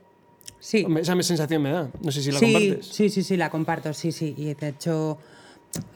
Sí. 0.64 0.88
Esa 0.98 1.22
sensación 1.22 1.62
me 1.62 1.74
da. 1.74 1.92
No 2.02 2.10
sé 2.10 2.24
si 2.24 2.32
la 2.32 2.40
compartes. 2.40 2.86
Sí, 2.88 3.10
sí, 3.10 3.22
sí, 3.22 3.36
la 3.36 3.50
comparto, 3.50 3.94
sí, 3.94 4.14
sí. 4.14 4.34
Y 4.38 4.54
de 4.54 4.70
hecho 4.70 5.18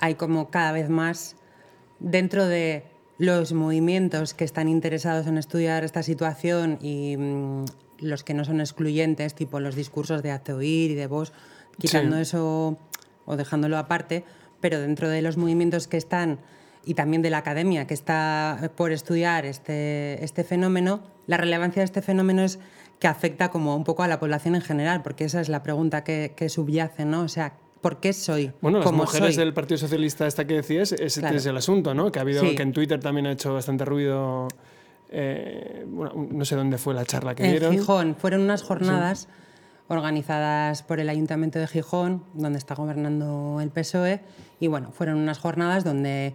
hay 0.01 0.15
como 0.15 0.49
cada 0.49 0.73
vez 0.73 0.89
más 0.89 1.37
dentro 1.99 2.45
de 2.45 2.83
los 3.17 3.53
movimientos 3.53 4.33
que 4.33 4.43
están 4.43 4.67
interesados 4.67 5.25
en 5.25 5.37
estudiar 5.37 5.85
esta 5.85 6.03
situación 6.03 6.79
y 6.81 7.15
mm, 7.15 7.63
los 7.99 8.25
que 8.25 8.33
no 8.33 8.43
son 8.43 8.59
excluyentes, 8.59 9.35
tipo 9.35 9.61
los 9.61 9.73
discursos 9.73 10.21
de 10.21 10.31
hazte 10.31 10.51
oír 10.51 10.91
y 10.91 10.95
de 10.95 11.07
vos, 11.07 11.31
quitando 11.79 12.17
eso 12.17 12.77
o 13.25 13.37
dejándolo 13.37 13.77
aparte, 13.77 14.25
pero 14.59 14.81
dentro 14.81 15.07
de 15.07 15.21
los 15.21 15.37
movimientos 15.37 15.87
que 15.87 15.95
están 15.95 16.39
y 16.83 16.93
también 16.95 17.21
de 17.21 17.29
la 17.29 17.37
academia 17.37 17.87
que 17.87 17.93
está 17.93 18.69
por 18.75 18.91
estudiar 18.91 19.45
este, 19.45 20.21
este 20.25 20.43
fenómeno, 20.43 21.03
la 21.25 21.37
relevancia 21.37 21.79
de 21.79 21.85
este 21.85 22.01
fenómeno 22.01 22.43
es 22.43 22.59
que 22.99 23.07
afecta 23.07 23.49
como 23.49 23.75
un 23.75 23.83
poco 23.83 24.03
a 24.03 24.07
la 24.07 24.19
población 24.19 24.55
en 24.55 24.61
general, 24.61 25.03
porque 25.03 25.25
esa 25.25 25.41
es 25.41 25.49
la 25.49 25.63
pregunta 25.63 26.03
que, 26.03 26.49
subyace, 26.49 27.05
¿no? 27.05 27.21
O 27.21 27.27
sea, 27.27 27.53
¿por 27.81 27.99
qué 27.99 28.13
soy? 28.13 28.51
Bueno, 28.61 28.79
las 28.79 28.91
mujeres 28.91 29.35
del 29.35 29.53
Partido 29.53 29.77
Socialista, 29.77 30.25
esta 30.25 30.45
que 30.45 30.55
decías, 30.55 30.91
ese 30.93 31.35
es 31.35 31.45
el 31.45 31.57
asunto, 31.57 31.93
¿no? 31.93 32.11
Que 32.11 32.19
ha 32.19 32.23
habido, 32.23 32.41
que 32.41 32.63
en 32.63 32.73
Twitter 32.73 32.99
también 32.99 33.27
ha 33.27 33.31
hecho 33.31 33.53
bastante 33.53 33.85
ruido. 33.85 34.47
Eh, 35.09 35.85
bueno, 35.87 36.27
no 36.31 36.43
sé 36.43 36.55
dónde 36.55 36.77
fue 36.77 36.93
la 36.93 37.05
charla 37.05 37.35
que 37.35 37.43
dieron. 37.43 37.73
En 37.73 37.79
Gijón, 37.79 38.15
fueron 38.15 38.41
unas 38.41 38.63
jornadas 38.63 39.27
organizadas 39.89 40.83
por 40.83 40.99
el 40.99 41.07
Ayuntamiento 41.07 41.59
de 41.59 41.67
Gijón, 41.67 42.23
donde 42.33 42.57
está 42.59 42.75
gobernando 42.75 43.59
el 43.61 43.69
PSOE, 43.69 44.21
y 44.59 44.67
bueno, 44.67 44.91
fueron 44.91 45.17
unas 45.17 45.37
jornadas 45.37 45.83
donde, 45.83 46.33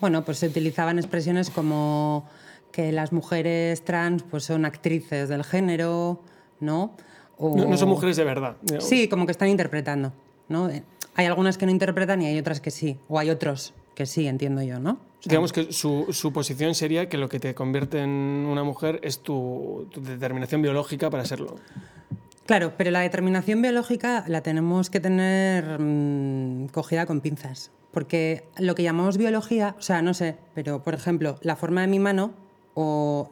bueno, 0.00 0.24
pues 0.24 0.38
se 0.38 0.46
utilizaban 0.46 0.98
expresiones 0.98 1.50
como 1.50 2.26
que 2.72 2.92
las 2.92 3.12
mujeres 3.12 3.84
trans 3.84 4.22
pues 4.22 4.44
son 4.44 4.64
actrices 4.64 5.28
del 5.28 5.44
género, 5.44 6.20
¿no? 6.60 6.92
No, 7.38 7.76
son 7.76 7.88
mujeres 7.88 8.16
de 8.16 8.24
verdad. 8.24 8.56
Sí, 8.80 9.08
como 9.08 9.26
que 9.26 9.32
están 9.32 9.48
interpretando, 9.48 10.12
¿no? 10.48 10.68
Hay 11.14 11.26
algunas 11.26 11.56
que 11.56 11.66
no 11.66 11.72
interpretan 11.72 12.20
y 12.22 12.26
hay 12.26 12.38
otras 12.38 12.60
que 12.60 12.70
sí, 12.70 12.98
o 13.08 13.18
hay 13.18 13.30
otros 13.30 13.72
que 13.94 14.06
sí, 14.06 14.26
entiendo 14.26 14.62
yo, 14.62 14.78
¿no? 14.78 14.98
Digamos 15.24 15.52
que 15.52 15.72
su, 15.72 16.06
su, 16.12 16.32
posición 16.32 16.74
sería 16.74 17.08
que 17.08 17.18
lo 17.18 17.28
que 17.28 17.40
te 17.40 17.54
convierte 17.54 18.02
en 18.02 18.10
una 18.10 18.64
mujer 18.64 19.00
es 19.02 19.18
tu, 19.18 19.86
determinación 19.94 20.62
biológica 20.62 21.10
para 21.10 21.24
serlo. 21.24 21.56
Claro, 22.46 22.72
pero 22.76 22.90
la 22.90 23.00
determinación 23.00 23.60
biológica 23.60 24.24
la 24.26 24.40
tenemos 24.40 24.88
que 24.88 25.00
tener 25.00 25.78
mm, 25.78 26.68
cogida 26.68 27.06
con 27.06 27.20
pinzas. 27.20 27.70
Porque 27.90 28.44
lo 28.56 28.74
que 28.74 28.82
llamamos 28.82 29.18
biología, 29.18 29.74
o 29.78 29.82
sea, 29.82 30.00
no 30.00 30.14
sé, 30.14 30.36
pero 30.54 30.82
por 30.82 30.94
ejemplo, 30.94 31.36
la 31.42 31.56
forma 31.56 31.80
de 31.82 31.88
mi 31.88 31.98
mano 31.98 32.32
o 32.74 33.30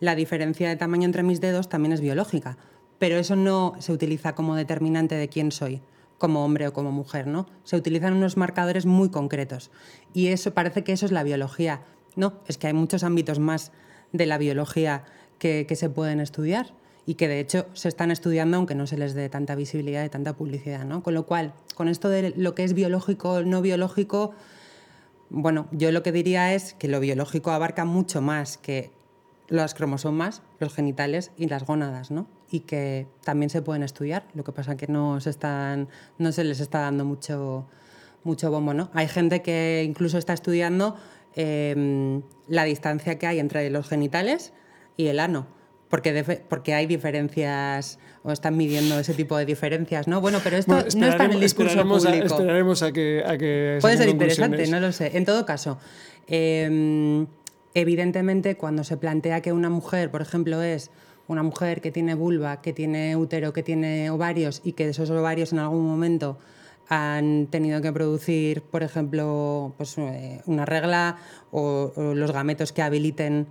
la 0.00 0.14
diferencia 0.14 0.68
de 0.68 0.76
tamaño 0.76 1.04
entre 1.04 1.22
mis 1.22 1.40
dedos 1.40 1.68
también 1.68 1.92
es 1.92 2.00
biológica, 2.00 2.56
pero 2.98 3.16
eso 3.16 3.36
no 3.36 3.74
se 3.78 3.92
utiliza 3.92 4.34
como 4.34 4.56
determinante 4.56 5.14
de 5.14 5.28
quién 5.28 5.52
soy, 5.52 5.80
como 6.18 6.44
hombre 6.44 6.68
o 6.68 6.72
como 6.72 6.92
mujer, 6.92 7.26
¿no? 7.26 7.46
Se 7.64 7.76
utilizan 7.76 8.12
unos 8.12 8.36
marcadores 8.36 8.86
muy 8.86 9.10
concretos 9.10 9.70
y 10.12 10.28
eso 10.28 10.52
parece 10.52 10.84
que 10.84 10.92
eso 10.92 11.06
es 11.06 11.12
la 11.12 11.22
biología. 11.22 11.82
No, 12.16 12.34
es 12.46 12.58
que 12.58 12.66
hay 12.66 12.72
muchos 12.72 13.04
ámbitos 13.04 13.38
más 13.38 13.72
de 14.12 14.26
la 14.26 14.38
biología 14.38 15.04
que, 15.38 15.66
se 15.74 15.88
pueden 15.88 16.20
estudiar 16.20 16.74
y 17.06 17.14
que 17.14 17.26
de 17.26 17.40
hecho 17.40 17.66
se 17.72 17.88
están 17.88 18.10
estudiando 18.10 18.58
aunque 18.58 18.74
no 18.74 18.86
se 18.86 18.98
les 18.98 19.14
dé 19.14 19.28
tanta 19.28 19.54
visibilidad 19.54 20.04
y 20.04 20.10
tanta 20.10 20.34
publicidad, 20.34 20.84
¿no? 20.84 21.02
Con 21.02 21.14
lo 21.14 21.24
cual, 21.24 21.54
con 21.74 21.88
esto 21.88 22.08
de 22.08 22.34
lo 22.36 22.54
que 22.54 22.64
es 22.64 22.74
biológico, 22.74 23.42
no 23.42 23.62
biológico, 23.62 24.32
bueno, 25.30 25.68
yo 25.70 25.92
lo 25.92 26.02
que 26.02 26.12
diría 26.12 26.54
es 26.54 26.74
que 26.74 26.88
lo 26.88 27.00
biológico 27.00 27.52
abarca 27.52 27.84
mucho 27.84 28.20
más 28.20 28.58
que 28.58 28.90
las 29.48 29.74
cromosomas, 29.74 30.42
los 30.58 30.74
genitales 30.74 31.30
y 31.36 31.46
las 31.46 31.64
gónadas, 31.64 32.10
¿no? 32.10 32.26
Y 32.50 32.60
que 32.60 33.06
también 33.24 33.48
se 33.50 33.62
pueden 33.62 33.82
estudiar, 33.82 34.24
lo 34.34 34.44
que 34.44 34.52
pasa 34.52 34.76
que 34.76 34.86
no 34.86 35.20
se, 35.20 35.30
están, 35.30 35.88
no 36.18 36.32
se 36.32 36.44
les 36.44 36.60
está 36.60 36.80
dando 36.80 37.04
mucho, 37.04 37.66
mucho 38.24 38.50
bombo, 38.50 38.74
¿no? 38.74 38.90
Hay 38.92 39.08
gente 39.08 39.40
que 39.42 39.84
incluso 39.86 40.18
está 40.18 40.32
estudiando 40.32 40.96
em, 41.34 42.22
la 42.48 42.64
distancia 42.64 43.18
que 43.18 43.26
hay 43.26 43.38
entre 43.38 43.70
los 43.70 43.88
genitales 43.88 44.52
y 44.96 45.06
el 45.06 45.20
ano 45.20 45.46
porque, 45.90 46.40
porque 46.48 46.72
hay 46.72 46.86
diferencias 46.86 47.98
o 48.22 48.30
están 48.30 48.56
midiendo 48.56 48.98
ese 48.98 49.12
tipo 49.12 49.36
de 49.36 49.44
diferencias, 49.44 50.06
¿no? 50.06 50.20
Bueno, 50.20 50.38
pero 50.42 50.56
esto 50.56 50.72
no 50.96 51.06
está 51.06 51.24
en 51.24 51.32
el 51.32 51.40
discurso 51.40 51.82
público. 51.82 52.26
esperaremos 52.26 52.82
a 52.82 52.92
que, 52.92 53.22
a 53.26 53.36
que 53.36 53.78
Puede 53.80 53.96
ser 53.96 54.08
interesante, 54.08 54.68
no 54.68 54.78
lo 54.78 54.92
sé. 54.92 55.16
En 55.16 55.24
todo 55.24 55.44
caso, 55.44 55.78
em, 56.28 57.26
evidentemente 57.74 58.56
cuando 58.56 58.84
se 58.84 58.96
plantea 58.96 59.42
que 59.42 59.52
una 59.52 59.68
mujer, 59.68 60.12
por 60.12 60.22
ejemplo, 60.22 60.62
es 60.62 60.92
una 61.26 61.42
mujer 61.42 61.80
que 61.80 61.90
tiene 61.90 62.14
vulva, 62.14 62.62
que 62.62 62.72
tiene 62.72 63.16
útero, 63.16 63.52
que 63.52 63.64
tiene 63.64 64.10
ovarios 64.10 64.60
y 64.64 64.72
que 64.72 64.88
esos 64.88 65.10
ovarios 65.10 65.52
en 65.52 65.58
algún 65.58 65.86
momento 65.86 66.38
han 66.88 67.46
tenido 67.48 67.80
que 67.82 67.92
producir, 67.92 68.62
por 68.62 68.84
ejemplo, 68.84 69.74
pues, 69.76 69.98
eh, 69.98 70.40
una 70.46 70.66
regla 70.66 71.18
o 71.50 71.92
los 72.14 72.32
gametos 72.32 72.72
que 72.72 72.82
habiliten 72.82 73.46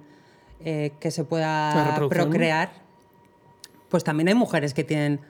eh, 0.66 0.92
que 1.00 1.10
se 1.10 1.24
pueda 1.24 1.96
procrear, 2.10 2.72
pues 3.88 4.04
también 4.04 4.28
hay 4.28 4.36
mujeres 4.36 4.74
que 4.74 4.84
tienen 4.84 5.22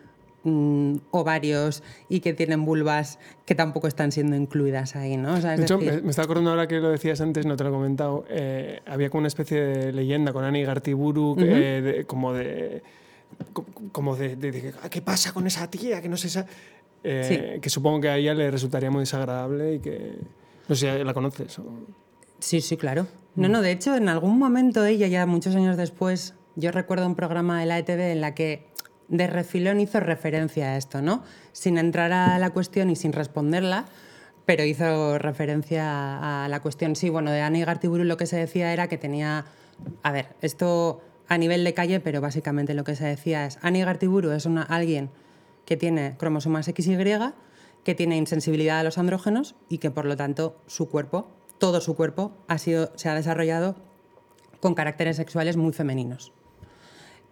mm, 0.44 0.96
ovarios 1.12 1.84
y 2.10 2.22
que 2.22 2.34
tienen 2.34 2.66
vulvas 2.66 3.20
que 3.46 3.54
tampoco 3.54 3.88
están 3.88 4.12
siendo 4.12 4.36
incluidas 4.36 4.96
ahí, 4.96 5.18
¿no? 5.18 5.40
de 5.40 5.62
hecho, 5.62 5.78
me, 5.78 5.98
estaba 6.10 6.24
acordando 6.24 6.50
ahora 6.50 6.68
que 6.68 6.80
lo 6.80 6.90
decías 6.90 7.22
antes, 7.22 7.46
no 7.46 7.56
te 7.58 7.64
lo 7.64 7.70
he 7.70 7.74
comentado, 7.74 8.26
eh, 8.28 8.82
había 8.88 9.12
como 9.12 9.20
una 9.20 9.28
especie 9.28 9.62
de 9.62 9.94
leyenda 9.94 10.34
con 10.34 10.44
Ani 10.44 10.64
Gartiburu, 10.64 11.36
eh, 11.40 12.06
como 12.08 12.34
de... 12.34 12.82
Como 13.92 14.16
de, 14.16 14.74
ah, 14.82 14.90
¿qué 14.90 15.04
pasa 15.04 15.32
con 15.32 15.46
esa 15.46 15.70
tía? 15.70 16.02
Que 16.02 16.10
no 16.10 16.18
sé, 16.18 16.44
que 17.04 17.70
supongo 17.70 18.02
que 18.02 18.10
a 18.10 18.18
ella 18.18 18.34
le 18.34 18.50
resultaría 18.50 18.90
muy 18.90 19.02
desagradable 19.02 19.76
y 19.76 19.80
que... 19.80 20.16
No 20.68 20.76
sé 20.76 20.98
si 20.98 21.04
la 21.04 21.14
conoces. 21.14 21.62
Sí, 22.40 22.60
sí, 22.62 22.76
claro. 22.76 23.06
No, 23.36 23.48
no, 23.48 23.62
de 23.62 23.72
hecho, 23.72 23.96
en 23.96 24.10
algún 24.10 24.38
momento 24.38 24.86
ella, 24.86 25.08
ya 25.08 25.26
muchos 25.26 25.56
años 25.56 25.78
después, 25.78 26.36
yo 26.56 26.72
recuerdo 26.72 27.06
un 27.06 27.16
programa 27.16 27.60
de 27.60 27.66
la 27.66 27.78
ETV 27.78 28.12
en 28.12 28.22
la 28.22 28.36
que 28.36 28.68
de 29.08 29.28
refilón 29.28 29.80
hizo 29.80 30.00
referencia 30.00 30.72
a 30.72 30.78
esto, 30.78 31.02
¿no? 31.02 31.24
Sin 31.52 31.78
entrar 31.78 32.12
a 32.12 32.38
la 32.40 32.50
cuestión 32.52 32.90
y 32.90 32.96
sin 32.96 33.14
responderla, 33.14 33.86
pero 34.46 34.64
hizo 34.64 35.18
referencia 35.18 36.44
a 36.44 36.48
la 36.50 36.60
cuestión. 36.62 36.96
Sí, 36.96 37.10
bueno, 37.10 37.32
de 37.32 37.42
Annie 37.42 37.66
Gartiburu 37.66 38.04
lo 38.04 38.18
que 38.18 38.26
se 38.26 38.38
decía 38.38 38.74
era 38.74 38.88
que 38.88 38.98
tenía. 38.98 39.46
A 40.04 40.12
ver, 40.12 40.36
esto 40.42 41.02
a 41.28 41.38
nivel 41.38 41.64
de 41.64 41.74
calle, 41.74 42.00
pero 42.00 42.22
básicamente 42.22 42.74
lo 42.74 42.84
que 42.84 42.96
se 42.96 43.06
decía 43.06 43.46
es: 43.46 43.58
Annie 43.62 43.84
Gartiburu 43.84 44.32
es 44.32 44.46
una, 44.46 44.64
alguien 44.64 45.10
que 45.66 45.78
tiene 45.78 46.16
cromosomas 46.18 46.66
XY 46.66 47.34
que 47.84 47.96
tiene 47.96 48.18
insensibilidad 48.18 48.80
a 48.80 48.84
los 48.84 48.98
andrógenos 48.98 49.56
y 49.70 49.78
que 49.78 49.92
por 49.92 50.06
lo 50.06 50.18
tanto 50.18 50.58
su 50.68 50.90
cuerpo, 50.90 51.30
todo 51.60 51.82
su 51.82 51.96
cuerpo, 51.96 52.32
ha 52.48 52.58
sido, 52.58 52.92
se 52.96 53.10
ha 53.10 53.16
desarrollado 53.16 53.76
con 54.60 54.74
caracteres 54.74 55.18
sexuales 55.18 55.58
muy 55.58 55.74
femeninos. 55.74 56.34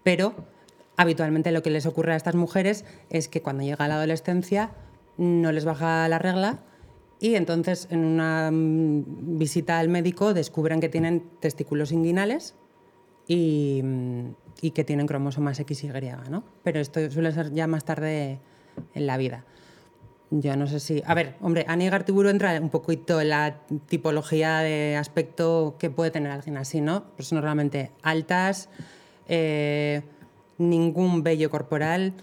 Pero 0.04 0.34
habitualmente 0.96 1.52
lo 1.52 1.64
que 1.64 1.70
les 1.70 1.86
ocurre 1.86 2.14
a 2.14 2.16
estas 2.16 2.36
mujeres 2.36 2.86
es 3.10 3.28
que 3.28 3.42
cuando 3.42 3.64
llega 3.64 3.88
la 3.88 3.96
adolescencia 3.96 4.72
no 5.18 5.52
les 5.52 5.66
baja 5.66 6.08
la 6.08 6.20
regla 6.20 6.60
y 7.20 7.36
entonces 7.36 7.88
en 7.90 8.06
una 8.06 8.52
mm, 8.52 9.38
visita 9.38 9.80
al 9.80 9.90
médico 9.90 10.34
descubren 10.34 10.80
que 10.80 10.90
tienen 10.90 11.24
testículos 11.40 11.92
inguinales 11.92 12.56
y, 13.28 13.82
mm, 13.84 14.70
que 14.74 14.84
tienen 14.84 15.08
cromosomas 15.08 15.60
X 15.60 15.84
y 15.84 15.88
Y, 15.88 16.30
¿no? 16.30 16.44
Pero 16.64 16.80
esto 16.80 17.12
suele 17.12 17.32
ser 17.32 17.52
ya 17.54 17.68
más 17.68 17.86
tarde 17.86 18.40
en 18.94 19.08
la 19.08 19.18
vida. 19.18 19.46
Yo 20.30 20.58
no 20.58 20.68
sé 20.68 20.80
si. 20.80 21.02
A 21.06 21.14
ver, 21.14 21.36
hombre, 21.42 21.64
Annie 21.68 21.90
Gartiburu 21.90 22.30
entra 22.30 22.60
un 22.60 22.70
poquito 22.70 23.22
en 23.22 23.30
la 23.30 23.62
tipología 23.88 24.60
de 24.60 24.98
aspecto 24.98 25.76
que 25.80 25.90
puede 25.90 26.12
tener 26.12 26.32
alguien 26.32 26.58
así, 26.58 26.82
¿no? 26.82 27.06
Pues 27.16 27.32
normalmente 27.32 27.92
altas, 28.04 28.70
eh, 29.30 30.02
ningún 30.58 31.24
vello 31.24 31.50
corporal, 31.50 32.14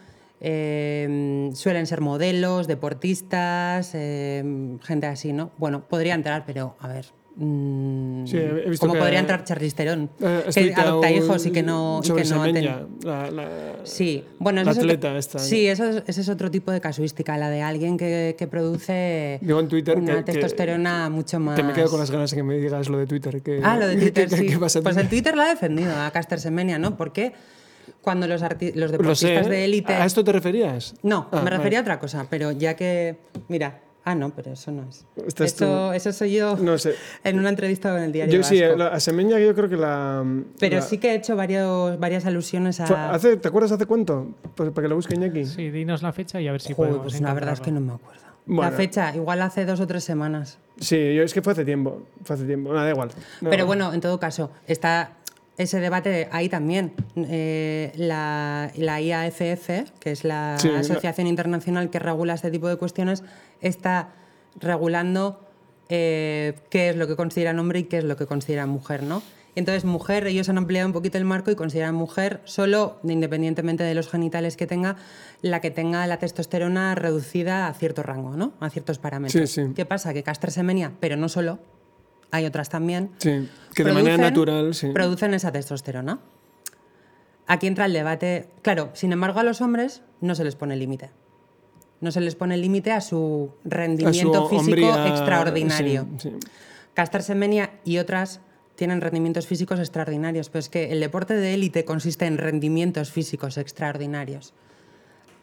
eh, 0.40 1.50
suelen 1.54 1.86
ser 1.86 2.02
modelos, 2.02 2.66
deportistas, 2.66 3.92
eh, 3.94 4.76
gente 4.82 5.06
así, 5.06 5.32
¿no? 5.32 5.50
Bueno, 5.56 5.84
podría 5.88 6.14
entrar, 6.14 6.44
pero 6.44 6.76
a 6.80 6.88
ver. 6.88 7.06
Mm, 7.36 8.26
Sí, 8.26 8.36
he 8.38 8.68
visto 8.70 8.86
como 8.86 8.94
que- 8.94 9.00
podría 9.00 9.18
entrar 9.20 9.44
Charlize 9.44 9.76
Theron, 9.76 10.10
Eh, 10.20 10.44
que 10.54 10.74
adopta 10.74 11.10
hijos 11.10 11.44
y 11.46 11.50
que 11.50 11.62
no, 11.62 12.00
y 12.02 12.06
que 12.06 12.24
no 12.24 12.42
ten- 12.44 12.86
la- 13.02 13.30
la- 13.30 13.72
Sí, 13.84 14.24
bueno, 14.38 14.62
la 14.62 14.70
es 14.70 14.76
otro- 14.78 14.88
atleta 14.90 15.16
esta. 15.18 15.38
Sí, 15.38 15.66
eso 15.66 15.84
es- 15.84 16.02
ese 16.06 16.20
es 16.20 16.28
otro 16.28 16.50
tipo 16.50 16.70
de 16.72 16.80
casuística, 16.80 17.36
la 17.36 17.50
de 17.50 17.62
alguien 17.62 17.96
que, 17.96 18.34
que 18.38 18.46
produce 18.46 19.38
Digo 19.42 19.60
en 19.60 19.68
Twitter 19.68 19.98
una 19.98 20.24
que- 20.24 20.32
testosterona 20.32 21.10
mucho 21.10 21.38
más. 21.40 21.56
Que 21.56 21.62
me 21.62 21.72
quedo 21.72 21.90
con 21.90 22.00
las 22.00 22.10
ganas 22.10 22.30
de 22.30 22.36
que 22.36 22.42
me 22.42 22.56
digas 22.58 22.88
lo 22.88 22.98
de 22.98 23.06
Twitter. 23.06 23.42
Que, 23.42 23.60
Ah, 23.62 23.76
lo 23.76 23.86
de 23.88 23.96
Twitter, 24.12 24.28
sí. 24.30 24.56
pasa 24.56 24.80
pues 24.82 24.96
el 24.96 25.08
Twitter 25.08 25.36
la 25.36 25.44
ha 25.44 25.48
defendido 25.48 25.92
a 25.94 26.10
Caster 26.10 26.40
Semenya, 26.40 26.78
¿no? 26.78 26.96
Porque 26.96 27.32
cuando 28.00 28.26
los, 28.26 28.40
los 28.40 28.50
Lo 28.50 28.86
sé. 28.88 28.92
deportistas 28.92 29.46
¿eh? 29.46 29.50
de 29.50 29.64
élite... 29.64 29.92
¿A 29.94 30.04
esto 30.06 30.22
te 30.24 30.32
referías? 30.32 30.94
No, 31.02 31.28
Ah, 31.30 31.36
me 31.36 31.44
vale. 31.44 31.56
refería 31.58 31.78
a 31.78 31.82
otra 31.82 31.98
cosa, 31.98 32.26
pero 32.30 32.52
ya 32.52 32.74
que... 32.76 33.16
Mira, 33.48 33.80
ah, 34.04 34.14
no, 34.14 34.30
pero 34.30 34.52
eso 34.52 34.70
no 34.70 34.82
es. 34.88 35.04
Esta 35.26 35.44
es 35.44 35.54
Eso, 35.54 35.92
eso 35.92 36.12
soy 36.12 36.34
yo 36.34 36.56
No 36.56 36.76
sé. 36.78 36.94
en 37.24 37.38
una 37.38 37.48
entrevista 37.48 37.90
con 37.92 38.02
el 38.02 38.12
diario 38.12 38.34
Yo 38.34 38.42
sí, 38.42 38.60
Vasco. 38.60 38.76
la- 38.76 38.88
a 38.88 39.00
Semeña 39.00 39.38
yo 39.38 39.54
creo 39.54 39.68
que 39.68 39.76
la... 39.76 40.24
Pero 40.58 40.76
la- 40.76 40.82
sí 40.82 40.98
que 40.98 41.12
he 41.12 41.14
hecho 41.14 41.36
varios, 41.36 41.98
varias 41.98 42.26
alusiones 42.26 42.80
a... 42.80 43.12
hace- 43.12 43.36
¿Te 43.36 43.48
acuerdas 43.48 43.72
hace 43.72 43.86
cuánto? 43.86 44.28
Pues 44.54 44.70
para 44.70 44.84
que 44.84 44.88
lo 44.88 44.96
busquen 44.96 45.22
aquí. 45.24 45.44
Sí, 45.46 45.70
dinos 45.70 46.02
la 46.02 46.12
fecha 46.12 46.40
y 46.40 46.48
a 46.48 46.52
ver 46.52 46.60
si 46.60 46.74
Joder, 46.74 46.90
podemos 46.92 47.12
pues 47.12 47.20
la 47.22 47.34
verdad 47.34 47.54
es 47.54 47.60
que 47.60 47.70
no 47.72 47.80
me 47.80 47.92
acuerdo. 47.94 48.22
Bueno. 48.46 48.70
La 48.70 48.76
fecha, 48.76 49.14
igual 49.16 49.40
hace 49.40 49.64
dos 49.64 49.80
o 49.80 49.86
tres 49.86 50.04
semanas. 50.04 50.58
Sí, 50.78 51.14
yo, 51.14 51.22
es 51.22 51.32
que 51.32 51.40
fue 51.40 51.54
hace 51.54 51.64
tiempo. 51.64 52.02
Fue 52.24 52.36
hace 52.36 52.44
tiempo. 52.44 52.72
Nada, 52.74 52.84
da 52.84 52.90
igual. 52.90 53.08
No, 53.40 53.48
Pero 53.48 53.64
bueno, 53.64 53.94
en 53.94 54.02
todo 54.02 54.20
caso, 54.20 54.50
está 54.66 55.12
ese 55.56 55.80
debate 55.80 56.28
ahí 56.32 56.48
también. 56.48 56.92
Eh, 57.16 57.92
la, 57.96 58.70
la 58.76 59.00
IAFF, 59.00 59.90
que 60.00 60.10
es 60.10 60.24
la 60.24 60.56
Sí, 60.58 60.68
la- 60.68 60.80
Asociación 60.80 61.26
Internacional 61.26 61.90
que 61.90 61.98
regula 61.98 62.34
este 62.34 62.50
tipo 62.50 62.68
de 62.68 62.76
cuestiones, 62.76 63.22
está 63.60 64.10
regulando 64.60 65.40
eh, 65.88 66.54
qué 66.70 66.90
es 66.90 66.96
lo 66.96 67.06
que 67.06 67.16
consideran 67.16 67.58
hombre 67.58 67.80
y 67.80 67.84
qué 67.84 67.98
es 67.98 68.04
lo 68.04 68.16
que 68.16 68.26
consideran 68.26 68.68
mujer, 68.68 69.02
¿no? 69.02 69.22
Entonces, 69.56 69.84
mujer, 69.84 70.26
ellos 70.26 70.48
han 70.48 70.58
ampliado 70.58 70.88
un 70.88 70.92
poquito 70.92 71.16
el 71.16 71.24
marco 71.24 71.52
y 71.52 71.54
consideran 71.54 71.94
mujer 71.94 72.40
solo, 72.44 72.98
independientemente 73.04 73.84
de 73.84 73.94
los 73.94 74.08
genitales 74.08 74.56
que 74.56 74.66
tenga, 74.66 74.96
la 75.42 75.60
que 75.60 75.70
tenga 75.70 76.04
la 76.08 76.16
testosterona 76.18 76.96
reducida 76.96 77.68
a 77.68 77.74
cierto 77.74 78.02
rango, 78.02 78.36
¿no? 78.36 78.54
A 78.58 78.68
ciertos 78.70 78.98
parámetros. 78.98 79.48
Sí, 79.50 79.62
sí. 79.66 79.72
¿Qué 79.76 79.84
pasa? 79.84 80.12
Que 80.12 80.24
Caster 80.24 80.50
Semenya, 80.50 80.90
pero 80.98 81.16
no 81.16 81.28
solo, 81.28 81.60
hay 82.34 82.46
otras 82.46 82.68
también, 82.68 83.10
Sí, 83.18 83.48
que 83.74 83.84
de 83.84 83.92
manera 83.92 84.16
natural, 84.16 84.74
sí. 84.74 84.88
Producen 84.92 85.34
esa 85.34 85.52
testosterona. 85.52 86.18
Aquí 87.46 87.66
entra 87.66 87.84
el 87.86 87.92
debate. 87.92 88.48
Claro, 88.62 88.90
sin 88.94 89.12
embargo, 89.12 89.38
a 89.40 89.42
los 89.44 89.60
hombres 89.60 90.02
no 90.20 90.34
se 90.34 90.44
les 90.44 90.56
pone 90.56 90.76
límite. 90.76 91.10
No 92.00 92.10
se 92.10 92.20
les 92.20 92.34
pone 92.34 92.56
límite 92.56 92.90
a 92.92 93.00
su 93.00 93.50
A 93.54 93.62
su 93.62 93.68
rendimiento 93.70 94.48
físico 94.48 94.60
hombría, 94.60 95.08
extraordinario. 95.08 96.06
sí, 96.18 96.30
sí. 96.30 97.70
Y 97.84 97.98
otras 97.98 98.40
tienen 98.74 99.00
rendimientos 99.00 99.46
físicos 99.46 99.78
extraordinarios, 99.78 100.48
pero 100.48 100.60
es 100.60 100.68
que 100.68 100.90
el 100.90 101.00
deporte 101.00 101.34
de 101.34 101.54
élite 101.54 101.84
consiste 101.84 102.26
en 102.26 102.38
rendimientos 102.38 103.10
físicos 103.12 103.56
extraordinarios. 103.58 104.52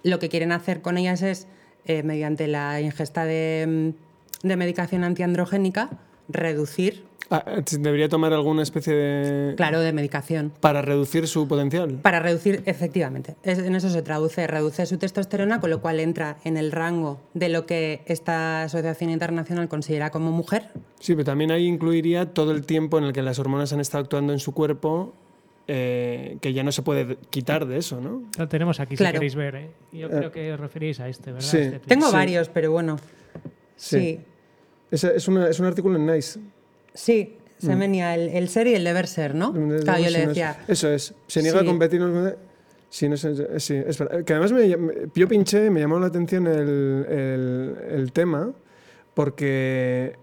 Lo 0.03 0.19
que 0.19 0.29
quieren 0.29 0.51
hacer 0.51 0.81
con 0.81 0.97
ellas 0.97 1.21
es, 1.21 1.47
eh, 1.85 2.03
mediante 2.03 2.47
la 2.47 2.81
ingesta 2.81 3.23
de, 3.25 3.93
mm, 4.43 4.47
de 4.47 4.55
medicación 4.57 5.03
antiandrogénica, 5.03 5.89
reducir, 6.33 7.03
Ah, 7.33 7.45
debería 7.79 8.09
tomar 8.09 8.33
alguna 8.33 8.61
especie 8.61 8.93
de... 8.93 9.55
claro, 9.55 9.79
de 9.79 9.93
medicación. 9.93 10.51
Para 10.59 10.81
reducir 10.81 11.29
su 11.29 11.47
potencial. 11.47 11.93
Para 12.01 12.19
reducir, 12.19 12.61
efectivamente, 12.65 13.37
es- 13.43 13.59
en 13.59 13.73
eso 13.73 13.89
se 13.89 14.01
traduce, 14.01 14.45
reduce 14.47 14.85
su 14.85 14.97
testosterona, 14.97 15.61
con 15.61 15.69
lo 15.69 15.79
cual 15.79 16.01
entra 16.01 16.35
en 16.43 16.57
el 16.57 16.73
rango 16.73 17.21
de 17.33 17.47
lo 17.47 17.65
que 17.65 18.01
esta 18.05 18.63
asociación 18.63 19.11
internacional 19.11 19.69
considera 19.69 20.09
como 20.09 20.29
mujer. 20.33 20.63
Sí, 20.99 21.13
pero 21.13 21.23
también 21.23 21.51
ahí 21.51 21.67
incluiría 21.67 22.25
todo 22.33 22.51
el 22.51 22.65
tiempo 22.65 22.97
en 22.97 23.05
el 23.05 23.13
que 23.13 23.21
las 23.21 23.39
hormonas 23.39 23.71
han 23.71 23.79
estado 23.79 24.03
actuando 24.03 24.33
en 24.33 24.39
su 24.39 24.53
cuerpo, 24.53 25.13
eh, 25.69 26.37
que 26.41 26.51
ya 26.51 26.63
no 26.63 26.73
se 26.73 26.81
puede 26.81 27.15
quitar 27.29 27.65
de 27.65 27.77
eso, 27.77 28.01
¿no? 28.01 28.23
Lo 28.37 28.49
tenemos 28.49 28.81
aquí 28.81 28.97
Claro. 28.97 29.11
si 29.11 29.13
queréis 29.13 29.35
ver. 29.35 29.55
¿eh? 29.55 29.69
Yo 29.93 30.09
creo 30.09 30.33
que 30.33 30.51
os 30.51 30.59
referís 30.59 30.99
a 30.99 31.07
este, 31.07 31.31
¿verdad? 31.31 31.47
sí. 31.47 31.57
Este. 31.59 31.79
Tengo 31.79 32.07
Sí. 32.07 32.13
varios, 32.13 32.49
pero 32.49 32.73
bueno. 32.73 32.97
Sí. 33.77 33.99
Sí, 33.99 34.19
Es, 34.91 35.03
es, 35.03 35.27
una- 35.27 35.47
es 35.49 35.59
un 35.59 35.65
artículo 35.65 35.95
en 35.97 36.05
Nice. 36.05 36.39
sí, 36.93 37.37
se 37.57 37.75
venía 37.75 38.15
el, 38.15 38.29
el 38.29 38.49
ser 38.49 38.67
y 38.67 38.73
el 38.75 38.83
deber 38.83 39.07
ser, 39.07 39.33
¿no? 39.35 39.51
De- 39.51 39.79
Claro, 39.83 39.99
yo 39.99 40.05
de- 40.05 40.11
le 40.11 40.17
no 40.17 40.21
es- 40.23 40.27
decía, 40.29 40.57
Eso 40.67 40.89
es. 40.89 41.13
Se 41.27 41.41
niega 41.41 41.59
Sí. 41.59 41.65
a 41.65 41.67
competir. 41.69 42.01
Sí, 42.89 43.07
no 43.07 43.15
sé, 43.15 43.59
sí, 43.59 43.75
es 43.75 43.97
verdad. 43.99 44.23
Que 44.25 44.33
además 44.33 44.51
me, 44.51 44.67
yo 45.15 45.27
pinché, 45.27 45.69
me 45.69 45.79
llamó 45.79 45.97
la 45.99 46.07
atención 46.07 46.45
el, 46.47 47.05
el- 47.07 47.75
el 47.89 48.11
tema, 48.11 48.51
porque 49.13 50.13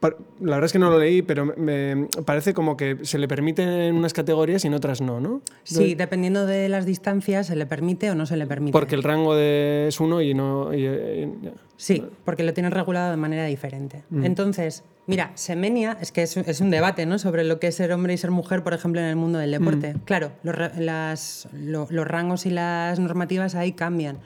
la 0.00 0.10
verdad 0.56 0.64
es 0.64 0.72
que 0.72 0.78
no 0.78 0.90
lo 0.90 0.98
leí, 0.98 1.22
pero 1.22 1.44
me, 1.56 2.06
parece 2.24 2.54
como 2.54 2.76
que 2.76 2.98
se 3.02 3.18
le 3.18 3.26
permiten 3.26 3.68
en 3.68 3.96
unas 3.96 4.12
categorías 4.12 4.64
y 4.64 4.68
en 4.68 4.74
otras 4.74 5.00
no, 5.00 5.20
¿no? 5.20 5.40
sí, 5.64 5.94
dependiendo 5.96 6.46
de 6.46 6.68
las 6.68 6.86
distancias, 6.86 7.48
se 7.48 7.56
le 7.56 7.66
permite 7.66 8.10
o 8.10 8.14
no 8.14 8.24
se 8.26 8.36
le 8.36 8.46
permite. 8.46 8.72
Porque 8.72 8.94
el 8.94 9.02
rango 9.02 9.34
de, 9.34 9.86
es 9.88 9.98
uno 10.00 10.22
y 10.22 10.34
no. 10.34 10.72
y- 10.72 10.86
y- 10.86 11.38
ya. 11.42 11.52
Sí, 11.76 12.04
porque 12.24 12.42
lo 12.42 12.54
tienes 12.54 12.72
regulado 12.72 13.10
de 13.10 13.16
manera 13.16 13.44
diferente. 13.46 14.02
Entonces, 14.22 14.82
mira, 15.06 15.30
Semenia, 15.34 15.96
es 16.00 16.10
que 16.12 16.22
es, 16.22 16.36
un- 16.36 16.44
es 16.46 16.60
un 16.60 16.70
debate 16.70 17.04
¿no? 17.06 17.18
sobre 17.18 17.44
lo 17.44 17.58
que 17.60 17.68
es 17.68 17.74
ser 17.76 17.92
hombre 17.92 18.14
y 18.14 18.18
ser 18.18 18.30
mujer, 18.30 18.62
por 18.64 18.74
ejemplo, 18.74 19.00
en 19.00 19.06
el 19.08 19.16
mundo 19.16 19.38
del 19.38 19.50
deporte. 19.52 19.94
Claro, 20.04 20.32
los, 20.42 20.54
ra- 20.54 20.72
las- 20.78 21.48
lo- 21.52 21.86
los 21.90 22.06
rangos 22.06 22.46
y 22.46 22.50
las 22.50 22.98
normativas 23.00 23.54
ahí 23.54 23.72
cambian. 23.72 24.18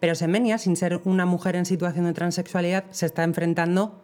Pero 0.00 0.14
Semenia, 0.14 0.58
sin 0.58 0.76
ser 0.76 1.00
una 1.04 1.26
mujer 1.26 1.56
en 1.56 1.64
situación 1.64 2.04
de 2.04 2.12
transexualidad, 2.12 2.84
se 2.90 3.06
está 3.06 3.24
enfrentando 3.24 4.02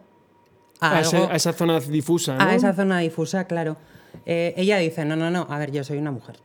a, 0.79 1.01
esa 1.01 1.53
zona 1.53 1.79
difusa, 1.79 2.35
¿no? 2.35 2.43
a 2.43 2.55
esa 2.55 2.73
zona 2.73 2.99
difusa, 2.99 3.45
claro. 3.45 3.77
Eh, 4.25 4.53
ella 4.57 4.77
dice, 4.77 5.05
no, 5.05 5.15
no, 5.15 5.31
no, 5.31 5.47
a 5.49 5.57
ver, 5.57 5.71
yo 5.71 5.83
soy 5.83 5.97
una 5.97 6.11
mujer. 6.11 6.37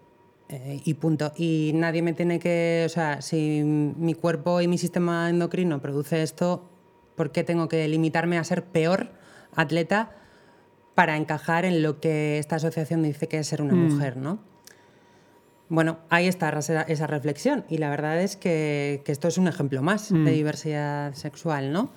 Eh, 0.48 0.80
y 0.84 0.94
punto. 0.94 1.32
Y 1.36 1.72
nadie 1.74 2.02
me 2.02 2.14
tiene 2.14 2.38
que, 2.38 2.84
o 2.86 2.88
sea, 2.88 3.20
si 3.20 3.62
mi 3.62 4.14
cuerpo 4.14 4.60
y 4.60 4.68
mi 4.68 4.78
sistema 4.78 5.28
endocrino 5.28 5.80
produce 5.80 6.22
esto, 6.22 6.68
¿por 7.16 7.32
qué 7.32 7.44
tengo 7.44 7.68
que 7.68 7.86
limitarme 7.88 8.38
a 8.38 8.44
ser 8.44 8.64
peor 8.64 9.10
atleta 9.54 10.12
para 10.94 11.16
encajar 11.16 11.64
en 11.64 11.82
lo 11.82 12.00
que 12.00 12.38
esta 12.38 12.56
asociación 12.56 13.02
dice 13.02 13.28
que 13.28 13.38
es 13.38 13.46
ser 13.46 13.62
una 13.62 13.74
mujer, 13.74 14.16
¿no? 14.16 14.38
Bueno, 15.68 15.98
ahí 16.08 16.26
está 16.26 16.48
esa, 16.58 17.06
reflexión 17.06 17.64
y 17.68 17.76
la 17.76 17.90
verdad 17.90 18.20
es 18.20 18.36
que, 18.36 19.02
que 19.04 19.12
esto 19.12 19.28
es 19.28 19.36
un 19.36 19.48
ejemplo 19.48 19.82
más 19.82 20.10
de 20.10 20.30
diversidad 20.30 21.12
sexual, 21.14 21.72
¿no? 21.72 21.90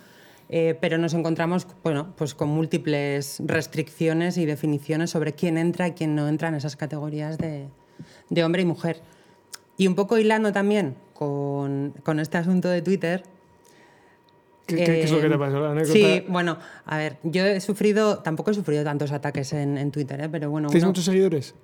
Eh, 0.54 0.78
pero 0.82 0.98
nos 0.98 1.14
encontramos, 1.14 1.66
bueno, 1.82 2.14
pues 2.18 2.36
con 2.36 2.50
múltiples 2.50 3.42
restricciones 3.46 4.38
y 4.38 4.46
definiciones 4.46 5.10
sobre 5.10 5.32
quién 5.34 5.58
entra 5.58 5.88
y 5.88 5.92
quién 5.94 6.14
no 6.14 6.28
entra 6.28 6.50
en 6.50 6.56
esas 6.56 6.76
categorías 6.76 7.38
de, 7.38 7.70
de 8.30 8.44
hombre 8.44 8.62
y 8.64 8.66
mujer. 8.66 9.02
Y 9.78 9.88
un 9.88 9.96
poco 9.96 10.18
hilando 10.18 10.52
también 10.52 10.96
con, 11.14 11.94
con 12.04 12.20
este 12.20 12.38
asunto 12.38 12.68
de 12.68 12.82
Twitter. 12.82 13.24
¿Qué, 14.68 14.76
qué- 14.76 14.84
qué 14.84 15.04
es 15.04 15.12
lo 15.12 15.22
que 15.22 15.28
eh, 15.28 15.30
te 15.30 15.38
pasó? 15.38 15.60
La 15.62 15.72
anécdota. 15.72 15.94
Sí, 15.94 16.26
bueno, 16.28 16.58
a 16.86 16.98
ver, 16.98 17.18
yo 17.24 17.46
he 17.46 17.62
sufrido, 17.62 18.20
tampoco 18.20 18.52
he 18.52 18.54
sufrido 18.54 18.84
tantos 18.84 19.14
ataques 19.14 19.54
en, 19.54 19.78
en 19.78 19.90
Twitter, 19.92 20.20
¿eh? 20.20 20.30
pero 20.30 20.50
bueno. 20.50 20.68
¿Tienes 20.68 20.86
muchos 20.86 21.06
seguidores? 21.06 21.56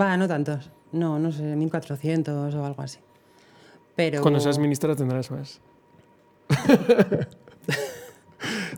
Va, 0.00 0.16
no 0.16 0.28
tantos. 0.28 0.70
No, 0.92 1.18
no 1.18 1.32
sé, 1.32 1.42
1400 1.42 2.54
o 2.54 2.64
algo 2.64 2.82
así. 2.82 3.00
Pero... 3.96 4.22
Cuando 4.22 4.38
seas 4.38 4.58
ministra 4.60 4.94
tendrás 4.94 5.32
más. 5.32 5.60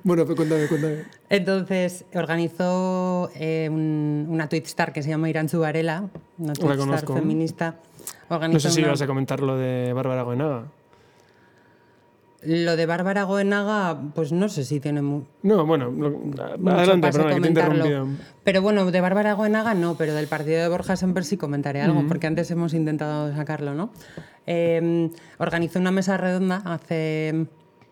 bueno, 0.05 0.25
pues 0.25 0.37
cuéntame, 0.37 0.67
cuéntame. 0.69 1.05
Entonces 1.29 2.05
organizó 2.15 3.31
eh, 3.35 3.69
un- 3.71 4.27
una 4.29 4.49
Twitstar 4.49 4.93
que 4.93 5.03
se 5.03 5.09
llama 5.11 5.29
Irán 5.31 5.49
Varela, 5.53 6.09
una 6.39 6.53
Twitstar 6.55 7.07
feminista. 7.21 7.77
No 8.31 8.61
sé 8.61 8.71
si 8.71 8.81
una- 8.81 8.89
ibas 8.89 9.03
a 9.03 9.07
comentar 9.07 9.41
lo 9.41 9.57
de 9.57 9.93
Bárbara 9.93 10.23
Goenaga. 10.23 10.65
Lo 12.45 12.75
de 12.75 12.87
Bárbara 12.87 13.23
Goenaga, 13.23 14.01
pues 14.17 14.33
no 14.33 14.49
sé 14.49 14.65
si 14.65 14.81
tiene 14.81 15.01
mu- 15.01 15.23
No, 15.45 15.65
bueno, 15.65 15.93
lo- 15.93 16.09
adelante, 16.73 17.13
perdona, 17.13 17.35
que 17.37 17.41
te 17.41 17.49
interrumpido. 17.49 18.09
Pero 18.43 18.63
bueno, 18.63 18.91
de 18.91 19.01
Bárbara 19.01 19.35
Goenaga 19.35 19.75
no, 19.75 19.95
pero 19.97 20.13
del 20.13 20.27
partido 20.27 20.61
de 20.61 20.69
Borja 20.69 20.97
Semper 20.97 21.25
sí 21.25 21.37
comentaré 21.37 21.83
algo, 21.83 22.03
porque 22.09 22.27
antes 22.27 22.51
hemos 22.51 22.75
intentado 22.75 23.33
sacarlo, 23.33 23.75
¿no? 23.75 23.91
Eh, 24.49 25.09
organizó 25.39 25.79
una 25.79 25.93
mesa 25.93 26.17
redonda 26.17 26.57
hace... 26.65 27.47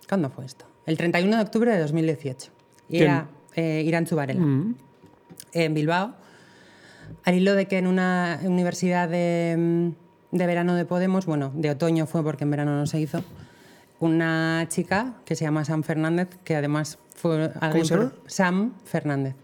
¿Cuándo 0.08 0.30
fue 0.30 0.46
esto? 0.46 0.64
El 0.86 0.96
31 0.96 1.36
de 1.36 1.42
octubre 1.42 1.70
de 1.72 1.78
2018. 1.80 2.50
Y 2.88 2.98
¿Quién? 2.98 3.02
era 3.02 3.28
eh, 3.56 3.82
Irán 3.84 4.06
Zubarela, 4.06 4.40
Mm. 4.40 4.74
en 5.52 5.74
Bilbao. 5.74 6.14
Al 7.24 7.34
hilo 7.34 7.54
de 7.54 7.66
que 7.66 7.78
en 7.78 7.86
una 7.86 8.40
universidad 8.44 9.08
de, 9.08 9.56
mm, 9.58 10.36
de 10.36 10.46
verano 10.46 10.74
de 10.74 10.84
Podemos, 10.84 11.26
bueno, 11.26 11.50
de 11.54 11.70
otoño 11.70 12.06
fue 12.06 12.22
porque 12.22 12.44
en 12.44 12.50
verano 12.50 12.76
no 12.76 12.86
se 12.86 13.00
hizo, 13.00 13.22
una 13.98 14.64
chica 14.68 15.14
que 15.24 15.34
se 15.34 15.44
llama 15.44 15.64
Sam 15.64 15.82
Fernández, 15.82 16.28
que 16.44 16.56
además 16.56 16.98
fue 17.14 17.50
alguien 17.60 17.84
se 17.84 17.94
por- 17.96 18.04
llama? 18.06 18.14
Sam 18.26 18.72
Fernández, 18.84 19.34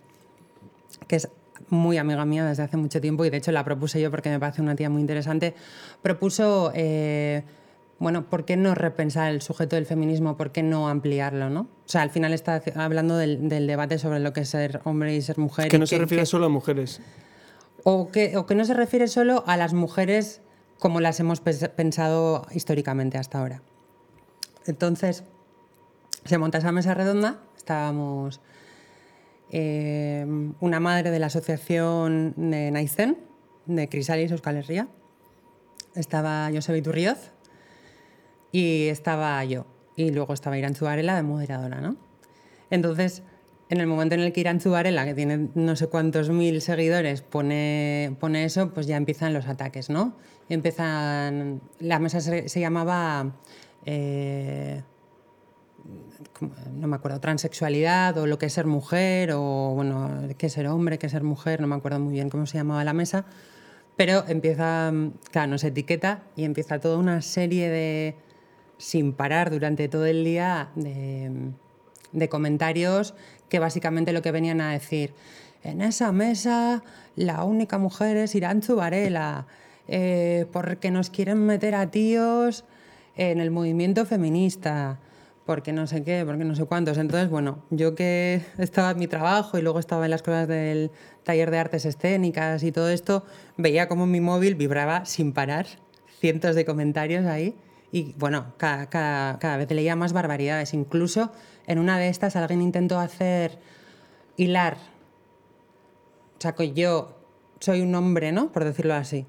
que 1.09 1.17
es 1.17 1.29
muy 1.69 1.99
amiga 1.99 2.25
mía 2.25 2.45
desde 2.47 2.63
hace 2.63 2.77
mucho 2.77 3.01
tiempo 3.01 3.25
y 3.25 3.31
de 3.31 3.37
hecho 3.39 3.51
la 3.53 3.65
propuse 3.65 4.01
yo 4.01 4.11
porque 4.11 4.31
me 4.31 4.39
parece 4.41 4.63
una 4.63 4.75
tía 4.77 4.89
muy 4.89 5.01
interesante. 5.03 5.55
Propuso, 6.01 6.71
eh, 6.75 7.43
bueno, 7.99 8.29
¿por 8.29 8.45
qué 8.45 8.57
no 8.57 8.75
repensar 8.75 9.33
el 9.33 9.41
sujeto 9.41 9.77
del 9.77 9.87
feminismo? 9.87 10.37
¿Por 10.37 10.53
qué 10.53 10.63
no 10.63 10.89
ampliarlo? 10.89 11.49
¿no? 11.49 11.61
O 11.61 11.89
sea, 11.89 12.03
al 12.03 12.11
final 12.11 12.33
está 12.35 12.63
hablando 12.75 13.17
del, 13.17 13.49
del 13.49 13.67
debate 13.67 13.99
sobre 13.99 14.21
lo 14.21 14.33
que 14.33 14.41
es 14.41 14.49
ser 14.51 14.81
hombre 14.85 15.15
y 15.15 15.23
ser 15.23 15.39
mujer. 15.39 15.69
Que 15.69 15.79
no 15.79 15.87
se 15.87 15.99
refiere 15.99 16.27
solo 16.27 16.47
a 16.47 16.49
mujeres. 16.49 17.01
o 17.85 18.11
que, 18.11 18.37
o 18.37 18.47
que 18.47 18.55
no 18.55 18.65
se 18.65 18.75
refiere 18.75 19.09
solo 19.09 19.45
a 19.47 19.57
las 19.57 19.73
mujeres 19.73 20.43
como 20.79 21.01
las 21.01 21.21
hemos 21.21 21.41
pensado 21.41 22.47
históricamente 22.53 23.17
hasta 23.17 23.39
ahora. 23.39 23.63
Entonces, 24.67 25.25
se 26.25 26.39
monta 26.39 26.59
esa 26.59 26.73
mesa 26.73 26.93
redonda, 26.93 27.41
estábamos 27.57 28.41
eh, 29.51 30.27
una 30.61 30.81
madre 30.81 31.11
de 31.11 31.19
la 31.19 31.27
asociación 31.27 32.35
de 32.37 32.71
Naizen, 32.71 33.17
de 33.65 33.89
Crisalis 33.89 34.33
Euskal 34.33 34.57
Herria, 34.57 34.89
estaba 35.95 36.51
Josep 36.53 36.77
Iturrioz 36.77 37.33
y 38.57 38.89
estaba 38.89 39.45
yo. 39.45 39.67
Y 39.97 40.13
luego 40.13 40.33
estaba 40.33 40.57
Irán 40.57 40.75
Zubarela 40.75 41.15
de 41.15 41.23
moderadora, 41.23 41.83
¿no? 41.83 41.97
Entonces, 42.71 43.23
en 43.69 43.81
el 43.83 43.87
momento 43.87 44.15
en 44.15 44.23
el 44.23 44.33
que 44.33 44.41
Irán 44.41 44.63
Zubarela, 44.63 45.05
que 45.05 45.13
tiene 45.13 45.51
no 45.55 45.77
sé 45.77 45.89
cuántos 45.89 46.31
mil 46.31 46.63
seguidores, 46.63 47.21
pone, 47.21 48.17
pone 48.19 48.45
eso, 48.45 48.73
pues 48.73 48.87
ya 48.87 48.97
empiezan 48.97 49.35
los 49.35 49.47
ataques, 49.47 49.91
¿no? 49.91 50.17
Empiezan... 50.49 51.61
La 51.81 51.99
mesa 51.99 52.21
se, 52.21 52.49
llamaba... 52.59 53.35
eh, 53.85 54.83
no 56.73 56.89
me 56.89 56.97
acuerdo, 56.97 57.21
transexualidad 57.21 58.17
o 58.17 58.27
lo 58.27 58.39
que 58.39 58.47
es 58.47 58.55
ser 58.55 58.67
mujer 58.67 59.33
o, 59.35 59.73
bueno, 59.75 60.29
qué 60.39 60.47
es 60.47 60.53
ser 60.55 60.67
hombre, 60.69 60.99
qué 60.99 61.07
es 61.07 61.13
ser 61.13 61.25
mujer, 61.25 61.61
no 61.61 61.67
me 61.67 61.75
acuerdo 61.75 62.01
muy 62.01 62.15
bien 62.15 62.31
cómo 62.31 62.47
se 62.47 62.57
llamaba 62.57 62.85
la 62.85 62.95
mesa, 62.95 63.27
pero 63.97 64.25
empieza, 64.27 64.93
claro, 65.31 65.51
nos 65.51 65.63
etiqueta 65.63 66.23
y 66.37 66.45
empieza 66.45 66.81
toda 66.81 66.99
una 66.99 67.23
serie 67.23 67.71
de, 67.71 68.17
sin 68.79 69.13
parar 69.13 69.51
durante 69.51 69.89
todo 69.89 70.07
el 70.07 70.25
día, 70.25 70.71
de, 70.75 72.29
comentarios 72.29 73.15
que 73.49 73.59
básicamente 73.59 74.13
lo 74.13 74.23
que 74.23 74.33
venían 74.33 74.61
a 74.61 74.73
decir, 74.73 75.13
en 75.63 75.83
esa 75.83 76.13
mesa 76.13 76.83
la 77.15 77.45
única 77.45 77.79
mujer 77.79 78.17
es 78.17 78.35
Irán 78.35 78.63
Zubarela, 78.63 79.47
eh, 79.89 80.47
porque 80.53 80.91
nos 80.91 81.11
quieren 81.11 81.45
meter 81.47 81.75
a 81.75 81.91
tíos 81.91 82.65
en 83.17 83.41
el 83.41 83.51
movimiento 83.51 84.05
feminista, 84.05 84.99
porque 85.45 85.73
no 85.73 85.87
sé 85.87 86.03
qué, 86.03 86.25
porque 86.27 86.45
no 86.45 86.55
sé 86.57 86.65
cuántos. 86.65 86.99
Entonces, 86.99 87.31
bueno, 87.31 87.63
yo 87.71 87.95
que 87.95 88.43
estaba 88.59 88.91
en 88.91 88.99
mi 88.99 89.07
trabajo 89.07 89.59
y 89.59 89.63
luego 89.63 89.79
estaba 89.79 90.05
en 90.05 90.11
las 90.11 90.23
cosas 90.23 90.49
del 90.49 90.91
taller 91.23 91.51
de 91.51 91.59
artes 91.59 91.85
escénicas 91.85 92.63
y 92.63 92.73
todo 92.73 92.89
esto, 92.89 93.25
veía 93.57 93.89
como 93.89 94.07
mi 94.07 94.21
móvil 94.21 94.57
vibraba 94.57 95.05
sin 95.05 95.33
parar, 95.33 95.67
cientos 96.21 96.57
de 96.57 96.65
comentarios 96.65 97.27
ahí. 97.27 97.55
Y 97.97 98.15
bueno, 98.19 98.53
cada, 98.59 98.91
cada- 98.91 99.39
cada 99.39 99.57
vez 99.57 99.71
leía 99.71 99.97
más 99.97 100.13
barbaridades. 100.13 100.75
Incluso 100.75 101.33
en 101.67 101.79
una 101.79 101.99
de 101.99 102.09
estas 102.09 102.37
alguien 102.37 102.61
intentó 102.61 102.99
hacer 102.99 103.59
hilar. 104.37 104.77
O 106.37 106.41
sea, 106.41 106.53
que 106.55 106.73
yo 106.75 107.17
soy 107.59 107.81
un 107.81 107.95
hombre, 107.95 108.33
¿no? 108.33 108.53
Por 108.53 108.65
decirlo 108.65 108.93
así 108.95 109.25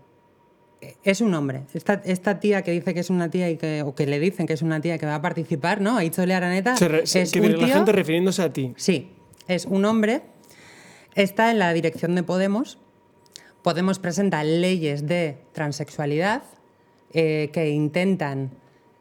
es 1.04 1.22
un 1.22 1.34
hombre. 1.34 1.64
Esta, 1.74 1.94
esta 2.06 2.40
tía 2.40 2.62
que 2.62 2.72
dice 2.72 2.94
que 2.94 3.00
es 3.00 3.10
una 3.10 3.32
tía 3.32 3.50
y 3.50 3.58
que, 3.58 3.82
o 3.82 3.96
que 3.96 4.06
le 4.06 4.20
dicen 4.20 4.46
que 4.46 4.54
es 4.54 4.62
una 4.62 4.80
tía 4.80 5.00
que 5.00 5.08
va 5.08 5.16
a 5.16 5.22
participar, 5.24 5.82
¿no? 5.82 5.98
Aitzole 5.98 6.36
Araneta 6.36 6.76
Se 6.78 6.88
re- 6.88 7.04
es 7.04 7.16
un 7.36 7.52
la 7.54 7.58
tío- 7.66 7.74
gente 7.74 7.92
refiriéndose 7.94 8.44
a 8.44 8.54
ti. 8.54 8.74
Sí, 8.78 9.12
es 9.48 9.66
un 9.66 9.86
hombre. 9.86 10.22
Está 11.16 11.50
en 11.50 11.58
la 11.58 11.74
dirección 11.74 12.14
de 12.14 12.22
Podemos. 12.22 12.78
Podemos 13.64 13.98
presenta 13.98 14.44
leyes 14.44 15.08
de 15.08 15.40
transexualidad 15.54 16.44
eh, 17.14 17.50
que 17.54 17.70
intentan 17.70 18.52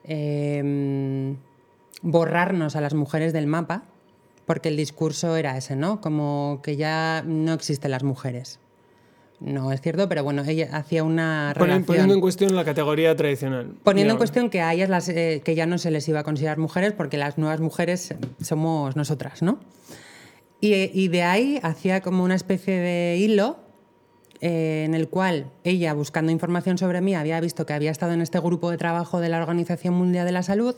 eh, 0.05 1.35
borrarnos 2.03 2.77
a 2.77 2.81
las 2.81 2.95
mujeres 2.95 3.33
del 3.33 3.47
mapa, 3.47 3.85
porque 4.47 4.69
el 4.69 4.77
discurso 4.77 5.37
era 5.37 5.57
ese, 5.57 5.75
¿no? 5.77 6.01
Como 6.01 6.61
que 6.63 6.77
ya 6.77 7.23
no 7.27 7.53
existen 7.53 7.91
las 7.91 8.03
mujeres. 8.05 8.61
No 9.41 9.71
es 9.71 9.83
cierto, 9.83 10.09
pero 10.09 10.25
bueno, 10.25 10.43
ella 10.47 10.69
hacía 10.73 11.05
una 11.05 11.53
Ponen- 11.55 11.61
relación 11.61 11.85
poniendo 11.85 12.15
en 12.15 12.21
cuestión 12.21 12.57
la 12.57 12.65
categoría 12.65 13.15
tradicional. 13.17 13.75
poniendo 13.83 14.13
en 14.15 14.19
cuestión 14.19 14.49
que 14.49 14.63
a 14.63 14.73
ellas 14.73 14.89
las, 14.89 15.09
eh, 15.11 15.43
que 15.45 15.55
ya 15.55 15.67
no 15.67 15.77
se 15.77 15.91
les 15.91 16.09
iba 16.09 16.21
a 16.21 16.25
considerar 16.25 16.57
mujeres 16.59 16.93
porque 16.93 17.19
las 17.19 17.37
nuevas 17.37 17.61
mujeres 17.61 18.15
somos 18.41 18.97
nosotras, 18.97 19.43
¿no? 19.43 19.59
Y, 20.61 20.73
y 20.99 21.09
de 21.09 21.23
ahí 21.23 21.61
hacía 21.63 22.01
como 22.01 22.25
una 22.25 22.35
especie 22.35 22.79
de 22.79 23.19
hilo 23.19 23.59
eh, 24.41 24.84
en 24.84 24.95
el 24.95 25.09
cual 25.09 25.51
ella, 25.64 25.93
buscando 25.95 26.32
información 26.32 26.78
sobre 26.78 27.01
mí, 27.01 27.14
había 27.14 27.41
visto 27.41 27.66
que 27.66 27.72
había 27.72 27.91
estado 27.91 28.12
en 28.12 28.20
este 28.20 28.39
grupo 28.41 28.70
de 28.70 28.76
trabajo 28.76 29.20
de 29.20 29.28
la 29.28 29.39
Organización 29.41 29.95
Mundial 29.95 30.26
de 30.26 30.32
la 30.32 30.43
Salud 30.43 30.76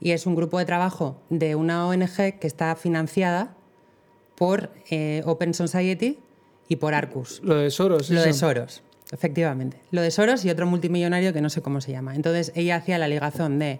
y 0.00 0.10
es 0.10 0.26
un 0.26 0.34
grupo 0.34 0.58
de 0.58 0.64
trabajo 0.64 1.20
de 1.30 1.54
una 1.54 1.86
ONG 1.86 2.38
que 2.40 2.46
está 2.46 2.74
financiada 2.74 3.54
por 4.34 4.70
eh, 4.90 5.22
Open 5.24 5.54
Society 5.54 6.18
y 6.68 6.76
por 6.76 6.94
Arcus. 6.94 7.40
Lo 7.44 7.56
de 7.56 7.70
Soros. 7.70 8.10
Lo 8.10 8.22
de. 8.22 8.32
Soros, 8.32 8.82
efectivamente. 9.12 9.78
Lo 9.92 10.02
de 10.02 10.10
Soros 10.10 10.44
y 10.44 10.50
otro 10.50 10.66
multimillonario 10.66 11.32
que 11.32 11.40
no 11.40 11.50
sé 11.50 11.62
cómo 11.62 11.80
se 11.80 11.92
llama. 11.92 12.16
Entonces 12.16 12.50
ella 12.56 12.76
hacía 12.76 12.98
la 12.98 13.06
ligazón 13.06 13.58
de 13.58 13.78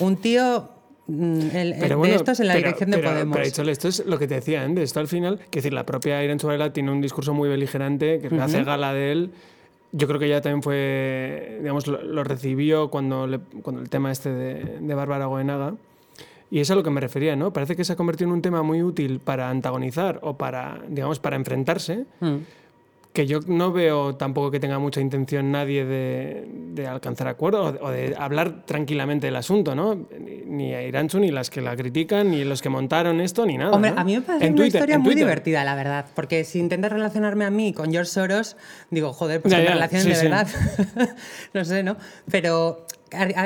un 0.00 0.16
tío 0.16 0.68
el- 1.08 1.50
el- 1.56 1.74
Pero 1.80 1.98
bueno, 1.98 2.12
de 2.12 2.16
estos 2.18 2.40
en 2.40 2.46
la 2.48 2.52
pero- 2.54 2.66
dirección 2.66 2.90
de 2.90 2.98
pero- 2.98 3.10
Podemos. 3.10 3.38
Pero 3.56 3.70
esto 3.70 3.88
es 3.88 4.04
lo 4.06 4.18
que 4.18 4.28
te 4.28 4.34
decía 4.34 4.62
antes. 4.62 4.84
Esto 4.84 5.00
al 5.00 5.08
final, 5.08 5.38
que 5.50 5.58
decir, 5.60 5.72
la 5.72 5.84
propia 5.86 6.22
Irene 6.22 6.38
Zubarela 6.38 6.72
tiene 6.72 6.90
un 6.92 7.00
discurso 7.00 7.32
muy 7.34 7.48
beligerante, 7.48 8.20
que 8.20 8.34
hace 8.40 8.62
gala 8.64 8.92
de 8.92 9.12
él. 9.12 9.30
Yo 9.92 10.06
creo 10.06 10.20
que 10.20 10.26
ella 10.26 10.42
también 10.42 10.62
fue, 10.62 11.58
digamos, 11.60 11.86
lo, 11.86 12.02
lo 12.02 12.22
recibió 12.24 12.90
cuando, 12.90 13.26
le- 13.26 13.40
cuando 13.62 13.80
el 13.80 13.88
tema 13.88 14.12
este 14.12 14.30
de, 14.30 14.78
de 14.80 14.94
Bárbara 14.94 15.26
Goenaga. 15.26 15.74
Y 16.50 16.60
es 16.60 16.70
a 16.70 16.74
lo 16.74 16.82
que 16.82 16.90
me 16.90 17.00
refería, 17.00 17.36
¿no? 17.36 17.52
Parece 17.52 17.76
que 17.76 17.84
se 17.84 17.92
ha 17.92 17.96
convertido 17.96 18.28
en 18.28 18.34
un 18.34 18.42
tema 18.42 18.62
muy 18.62 18.82
útil 18.82 19.20
para 19.20 19.50
antagonizar 19.50 20.18
o 20.22 20.36
para, 20.36 20.80
digamos, 20.88 21.18
para 21.20 21.36
enfrentarse, 21.36 22.04
Mm. 22.20 22.36
Que 23.12 23.26
yo 23.26 23.40
no 23.46 23.72
veo 23.72 24.14
tampoco 24.14 24.50
que 24.50 24.60
tenga 24.60 24.78
mucha 24.78 25.00
intención 25.00 25.50
nadie 25.50 25.84
de, 25.84 26.46
de 26.74 26.86
alcanzar 26.86 27.26
acuerdo 27.26 27.76
o 27.80 27.90
de, 27.90 28.14
hablar 28.16 28.64
tranquilamente 28.64 29.26
del 29.26 29.36
asunto, 29.36 29.74
¿no? 29.74 30.06
Ni, 30.46 30.72
a 30.74 30.82
Iranchu, 30.82 31.18
ni 31.18 31.30
las 31.30 31.50
que 31.50 31.60
la 31.60 31.74
critican, 31.74 32.30
ni 32.30 32.44
los 32.44 32.62
que 32.62 32.68
montaron 32.68 33.20
esto, 33.20 33.44
ni 33.44 33.58
nada. 33.58 33.72
Hombre, 33.72 33.90
¿no? 33.90 34.00
a 34.00 34.04
mí 34.04 34.14
me 34.14 34.22
parece 34.22 34.46
En 34.46 34.52
una 34.52 34.62
Twitter, 34.62 34.78
historia 34.80 34.98
muy 34.98 35.04
Twitter. 35.06 35.24
divertida, 35.24 35.64
la 35.64 35.74
verdad. 35.74 36.06
Porque 36.14 36.44
si 36.44 36.60
intentas 36.60 36.92
relacionarme 36.92 37.44
a 37.44 37.50
mí 37.50 37.72
con 37.72 37.90
George 37.90 38.10
Soros, 38.10 38.56
digo, 38.90 39.12
joder, 39.12 39.40
pues 39.42 39.52
Ya, 39.52 39.60
relaciones 39.60 40.04
sí, 40.04 40.08
de 40.10 40.16
sí. 40.16 40.22
verdad. 40.22 40.48
no 41.54 41.64
sé, 41.64 41.82
¿no? 41.82 41.96
Pero 42.30 42.86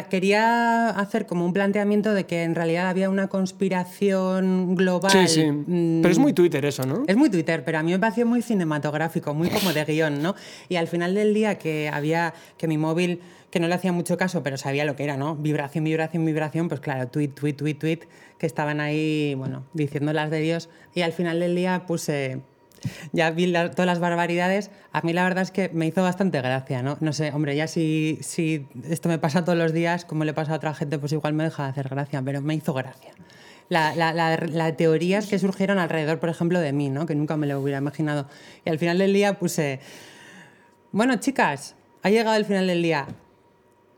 quería 0.09 0.91
hacer 0.91 1.27
como 1.27 1.45
un 1.45 1.53
planteamiento 1.53 2.15
de 2.15 2.25
que 2.25 2.43
en 2.43 2.55
realidad 2.55 2.89
había 2.89 3.09
una 3.11 3.29
conspiración 3.29 4.75
global. 4.75 5.11
Sí, 5.11 5.29
sí. 5.29 5.51
mm, 5.51 6.03
Pero 6.03 6.13
es 6.13 6.19
muy 6.19 6.33
Twitter 6.33 6.65
eso, 6.65 6.85
¿no? 6.87 7.05
Es 7.07 7.17
muy 7.17 7.31
Twitter, 7.31 7.65
pero 7.65 7.79
a 7.79 7.83
mí 7.83 7.93
me 7.93 7.99
pareció 7.99 8.27
muy 8.27 8.43
cinematográfico, 8.43 9.35
muy 9.35 9.49
como 9.49 9.73
de 9.73 9.85
guion, 9.85 10.23
¿no? 10.23 10.35
Y 10.69 10.77
al 10.77 10.89
final 10.89 11.15
del 11.15 11.35
día 11.35 11.59
que 11.59 11.89
había, 11.93 12.35
que 12.57 12.67
mi 12.69 12.79
móvil, 12.79 13.21
que 13.51 13.61
no 13.61 13.69
le 13.69 13.75
hacía 13.75 13.93
mucho 13.93 14.17
caso, 14.17 14.43
pero 14.43 14.57
sabía 14.57 14.85
lo 14.85 14.97
que 14.97 15.05
era, 15.05 15.17
¿no? 15.17 15.37
Vibración, 15.37 15.85
vibración, 15.85 16.25
vibración, 16.25 16.69
pues 16.69 16.81
claro, 16.81 17.09
tweet, 17.09 17.29
tweet, 17.29 17.53
tweet, 17.55 17.75
tweet, 17.75 17.99
que 18.39 18.47
estaban 18.47 18.81
ahí, 18.81 19.35
bueno, 19.37 19.65
diciendo 19.75 20.13
las 20.13 20.31
de 20.31 20.41
Dios. 20.41 20.69
Y 20.95 21.03
al 21.03 21.13
final 21.13 21.39
del 21.39 21.55
día 21.55 21.85
puse, 21.87 22.41
ya 23.13 23.31
vi 23.31 23.47
la- 23.47 23.71
todas 23.71 23.87
las 23.87 23.99
barbaridades. 24.01 24.71
A 24.93 25.01
mí 25.03 25.13
la 25.13 25.25
verdad 25.25 25.43
es 25.43 25.51
que 25.51 25.71
me 25.73 25.87
hizo 25.87 26.03
bastante 26.03 26.41
gracia, 26.41 26.83
¿no? 26.83 26.97
No 27.01 27.13
sé, 27.13 27.31
hombre, 27.33 27.55
ya 27.57 27.67
si, 27.67 28.19
si 28.23 28.67
esto 28.89 29.09
me 29.09 29.19
pasa 29.19 29.45
todos 29.45 29.59
los 29.59 29.73
días, 29.73 30.05
como 30.05 30.25
le 30.25 30.35
pasa 30.35 30.53
a 30.53 30.57
otra 30.57 30.75
gente, 30.75 30.99
pues 30.99 31.13
igual 31.13 31.33
me 31.35 31.45
deja 31.45 31.65
de 31.65 31.71
hacer 31.71 31.89
gracia, 31.89 32.23
pero 32.23 32.41
me 32.41 32.55
hizo 32.55 32.73
gracia 32.75 33.13
la, 33.69 33.95
la, 33.95 34.13
la- 34.13 34.37
la 34.37 34.77
teorías 34.77 35.27
que 35.29 35.39
surgieron 35.39 35.79
alrededor, 35.79 36.19
por 36.21 36.29
ejemplo, 36.29 36.61
de 36.61 36.73
mí, 36.75 36.91
¿no? 36.91 37.07
que 37.07 37.15
nunca 37.15 37.37
me 37.39 37.47
lo 37.47 37.59
hubiera 37.59 37.79
imaginado. 37.79 38.29
Y 38.67 38.71
al 38.71 38.79
final 38.79 38.99
del 38.99 39.15
día 39.15 39.39
puse, 39.39 39.81
bueno, 40.91 41.17
chicas, 41.17 41.75
ha 42.03 42.11
llegado 42.11 42.37
el 42.37 42.45
final 42.45 42.67
del 42.67 42.83
día, 42.83 43.07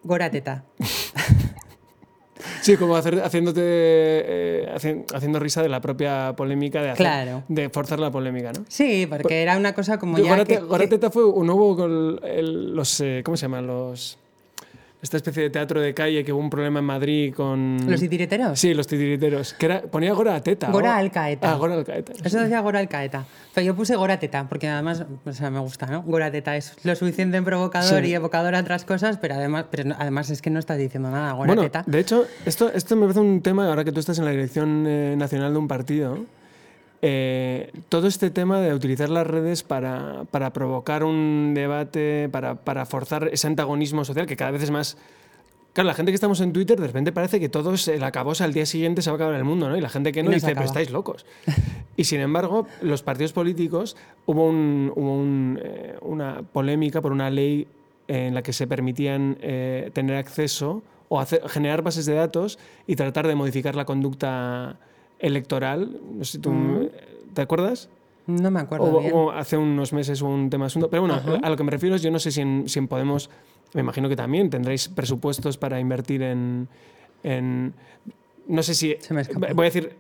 Gora 0.04 0.30
Teta. 0.30 0.64
Sí, 2.64 2.78
como 2.78 2.96
hacer- 2.96 3.20
haciéndote, 3.20 3.60
eh, 3.62 4.68
haciendo 5.14 5.38
risa 5.38 5.62
de 5.62 5.68
la 5.68 5.82
propia 5.82 6.32
polémica, 6.34 6.80
de, 6.80 6.90
hacer- 6.92 6.96
Claro. 7.04 7.42
de 7.48 7.68
forzar 7.68 8.00
la 8.00 8.10
polémica, 8.10 8.52
¿no? 8.52 8.64
Sí, 8.68 9.06
porque 9.06 9.42
era 9.42 9.58
una 9.58 9.74
cosa 9.74 9.98
como 9.98 10.16
Yo, 10.16 10.24
ya 10.24 10.30
Gorate- 10.30 10.98
que- 10.98 11.10
fue 11.10 11.26
un 11.26 11.46
nuevo 11.46 11.76
con 11.76 12.18
el- 12.24 12.74
los, 12.74 13.00
eh, 13.00 13.20
¿cómo 13.22 13.36
se 13.36 13.42
llaman? 13.42 13.66
Los, 13.66 14.16
esta 15.04 15.18
especie 15.18 15.42
de 15.42 15.50
teatro 15.50 15.82
de 15.82 15.92
calle 15.92 16.24
que 16.24 16.32
hubo 16.32 16.40
un 16.40 16.48
problema 16.48 16.78
en 16.78 16.86
Madrid 16.86 17.34
con... 17.34 17.76
¿Los 17.86 18.00
titiriteros? 18.00 18.58
Sí, 18.58 18.72
los 18.72 18.86
titiriteros. 18.86 19.52
Que 19.52 19.66
era, 19.66 19.82
ponía 19.82 20.14
Gora 20.14 20.40
Teta. 20.42 20.70
Gora 20.70 20.96
Alcaeta. 20.96 21.52
Ah, 21.52 21.56
Gora 21.56 21.74
Alcaeta. 21.74 22.14
Eso 22.24 22.40
decía 22.40 22.60
Gora 22.60 22.78
Alcaeta. 22.80 23.26
Pero 23.52 23.66
yo 23.66 23.76
puse 23.76 23.96
Gora 23.96 24.18
Teta, 24.18 24.48
porque 24.48 24.66
además, 24.66 25.04
o 25.26 25.32
sea, 25.34 25.50
me 25.50 25.58
gusta, 25.60 25.84
¿no? 25.86 26.02
Gora 26.04 26.30
Teta 26.30 26.56
es 26.56 26.74
lo 26.84 26.96
suficiente 26.96 27.40
provocador 27.42 28.02
Sí. 28.02 28.10
y 28.10 28.14
evocador 28.14 28.54
a 28.54 28.60
otras 28.60 28.86
cosas, 28.86 29.18
pero 29.18 29.34
además, 29.34 29.66
pero 29.70 29.94
además 29.98 30.30
es 30.30 30.40
que 30.40 30.48
no 30.48 30.58
estás 30.58 30.78
diciendo 30.78 31.10
nada, 31.10 31.32
Gora 31.32 31.48
Bueno, 31.48 31.62
Teta. 31.62 31.84
de 31.86 32.00
hecho, 32.00 32.24
esto, 32.46 32.72
esto 32.72 32.96
me 32.96 33.02
parece 33.02 33.20
un 33.20 33.42
tema, 33.42 33.68
ahora 33.68 33.84
que 33.84 33.92
tú 33.92 34.00
estás 34.00 34.18
en 34.18 34.24
la 34.24 34.30
dirección 34.30 34.86
eh, 34.88 35.16
nacional 35.18 35.52
de 35.52 35.58
un 35.58 35.68
partido, 35.68 36.18
eh, 37.02 37.70
todo 37.88 38.06
este 38.06 38.30
tema 38.30 38.60
de 38.60 38.72
utilizar 38.74 39.10
las 39.10 39.26
redes 39.26 39.62
para, 39.62 40.24
para 40.30 40.52
provocar 40.52 41.04
un 41.04 41.52
debate, 41.54 42.28
para, 42.30 42.54
para 42.54 42.86
forzar 42.86 43.28
ese 43.32 43.46
antagonismo 43.46 44.04
social 44.04 44.26
que 44.26 44.36
cada 44.36 44.50
vez 44.52 44.62
es 44.62 44.70
más... 44.70 44.96
Claro, 45.74 45.88
la 45.88 45.94
gente 45.94 46.12
que 46.12 46.14
estamos 46.14 46.40
en 46.40 46.52
Twitter, 46.52 46.80
de 46.80 46.86
repente 46.86 47.10
parece 47.10 47.40
que 47.40 47.48
todo 47.48 47.74
es 47.74 47.88
el 47.88 48.04
acabose 48.04 48.44
al 48.44 48.52
día 48.52 48.64
siguiente 48.64 49.02
se 49.02 49.10
va 49.10 49.14
a 49.14 49.16
acabar 49.16 49.34
el 49.34 49.42
mundo, 49.42 49.68
¿no? 49.68 49.76
Y 49.76 49.80
la 49.80 49.88
gente 49.88 50.12
que 50.12 50.22
no 50.22 50.30
dice, 50.30 50.54
pero 50.54 50.66
estáis 50.66 50.90
locos. 50.90 51.26
Y 51.96 52.04
sin 52.04 52.20
embargo, 52.20 52.66
los 52.82 53.02
partidos 53.04 53.32
políticos, 53.32 53.96
hubo, 54.26 54.48
un- 54.48 54.92
hubo 54.96 55.14
un, 55.16 55.60
eh, 55.62 55.94
una 56.00 56.42
polémica 56.42 57.00
por 57.00 57.12
una 57.12 57.30
ley 57.30 57.68
en 58.08 58.34
la 58.34 58.42
que 58.42 58.52
se 58.52 58.66
permitían 58.66 59.36
eh, 59.40 59.90
tener 59.92 60.16
acceso 60.16 60.82
o 61.08 61.20
hacer- 61.20 61.48
generar 61.48 61.82
bases 61.82 62.04
de 62.06 62.14
datos 62.14 62.58
y 62.88 62.96
tratar 62.96 63.28
de 63.28 63.34
modificar 63.36 63.76
la 63.76 63.84
conducta 63.84 64.76
electoral. 65.18 66.00
No 66.16 66.24
sé 66.24 66.32
si 66.32 66.38
tú, 66.38 66.90
¿Te 67.34 67.42
acuerdas? 67.42 67.88
No 68.26 68.50
me 68.50 68.60
acuerdo 68.60 69.00
bien. 69.00 69.12
hubo 69.12 69.32
hace 69.32 69.56
unos 69.56 69.92
meses 69.92 70.22
hubo 70.22 70.30
un 70.32 70.48
tema 70.48 70.66
asunto. 70.66 70.88
Pero 70.88 71.02
bueno, 71.02 71.20
a 71.42 71.50
lo 71.50 71.56
que 71.56 71.64
me 71.64 71.70
refiero 71.70 71.94
es, 71.96 72.02
yo 72.02 72.10
no 72.10 72.18
sé 72.18 72.30
si 72.30 72.40
en, 72.40 72.68
si 72.68 72.78
en 72.78 72.88
Podemos, 72.88 73.28
me 73.74 73.80
imagino 73.82 74.08
que 74.08 74.16
también 74.16 74.48
tendréis 74.50 74.88
presupuestos 74.88 75.58
para 75.58 75.78
invertir 75.80 76.22
en... 76.22 76.68
en- 77.22 77.74
no 78.46 78.62
sé 78.62 78.74
si... 78.74 78.96
Se 79.00 79.12
me. 79.14 79.22
Voy 79.54 79.64
a 79.66 79.70
decir 79.70 79.94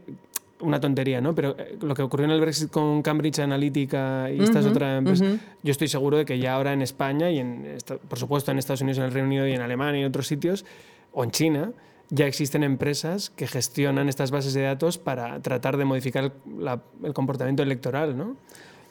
una 0.60 0.80
tontería, 0.80 1.20
¿no? 1.20 1.34
Pero 1.34 1.56
eh, 1.58 1.76
lo 1.82 1.94
que 1.94 2.02
ocurrió 2.02 2.24
en 2.26 2.30
el 2.32 2.40
Brexit 2.40 2.70
con 2.70 3.02
Cambridge 3.02 3.38
Analytica 3.40 4.30
y 4.30 4.42
estas 4.42 4.64
Ujú, 4.64 4.72
otras 4.72 4.98
empresas, 4.98 5.40
yo 5.62 5.70
estoy 5.72 5.88
seguro 5.88 6.16
de 6.18 6.24
que 6.24 6.38
ya 6.38 6.54
ahora 6.54 6.72
en 6.72 6.80
España 6.82 7.30
y 7.30 7.38
en, 7.38 7.76
por 8.08 8.18
supuesto 8.18 8.50
en 8.52 8.58
Estados 8.58 8.80
Unidos, 8.80 8.98
en 8.98 9.04
el 9.04 9.12
Reino 9.12 9.26
Unido 9.28 9.46
y 9.48 9.52
en 9.52 9.60
Alemania 9.60 10.00
y 10.00 10.02
en 10.02 10.08
otros 10.08 10.26
sitios, 10.26 10.64
o 11.12 11.24
en 11.24 11.30
China, 11.30 11.72
ya 12.14 12.26
existen 12.26 12.62
empresas 12.62 13.30
que 13.30 13.46
gestionan 13.46 14.08
estas 14.08 14.30
bases 14.30 14.54
de 14.54 14.62
datos 14.62 14.98
para 14.98 15.40
tratar 15.40 15.76
de 15.76 15.84
modificar 15.84 16.24
el, 16.24 16.32
la- 16.64 16.82
el 17.02 17.12
comportamiento 17.14 17.62
electoral, 17.62 18.16
¿no? 18.16 18.36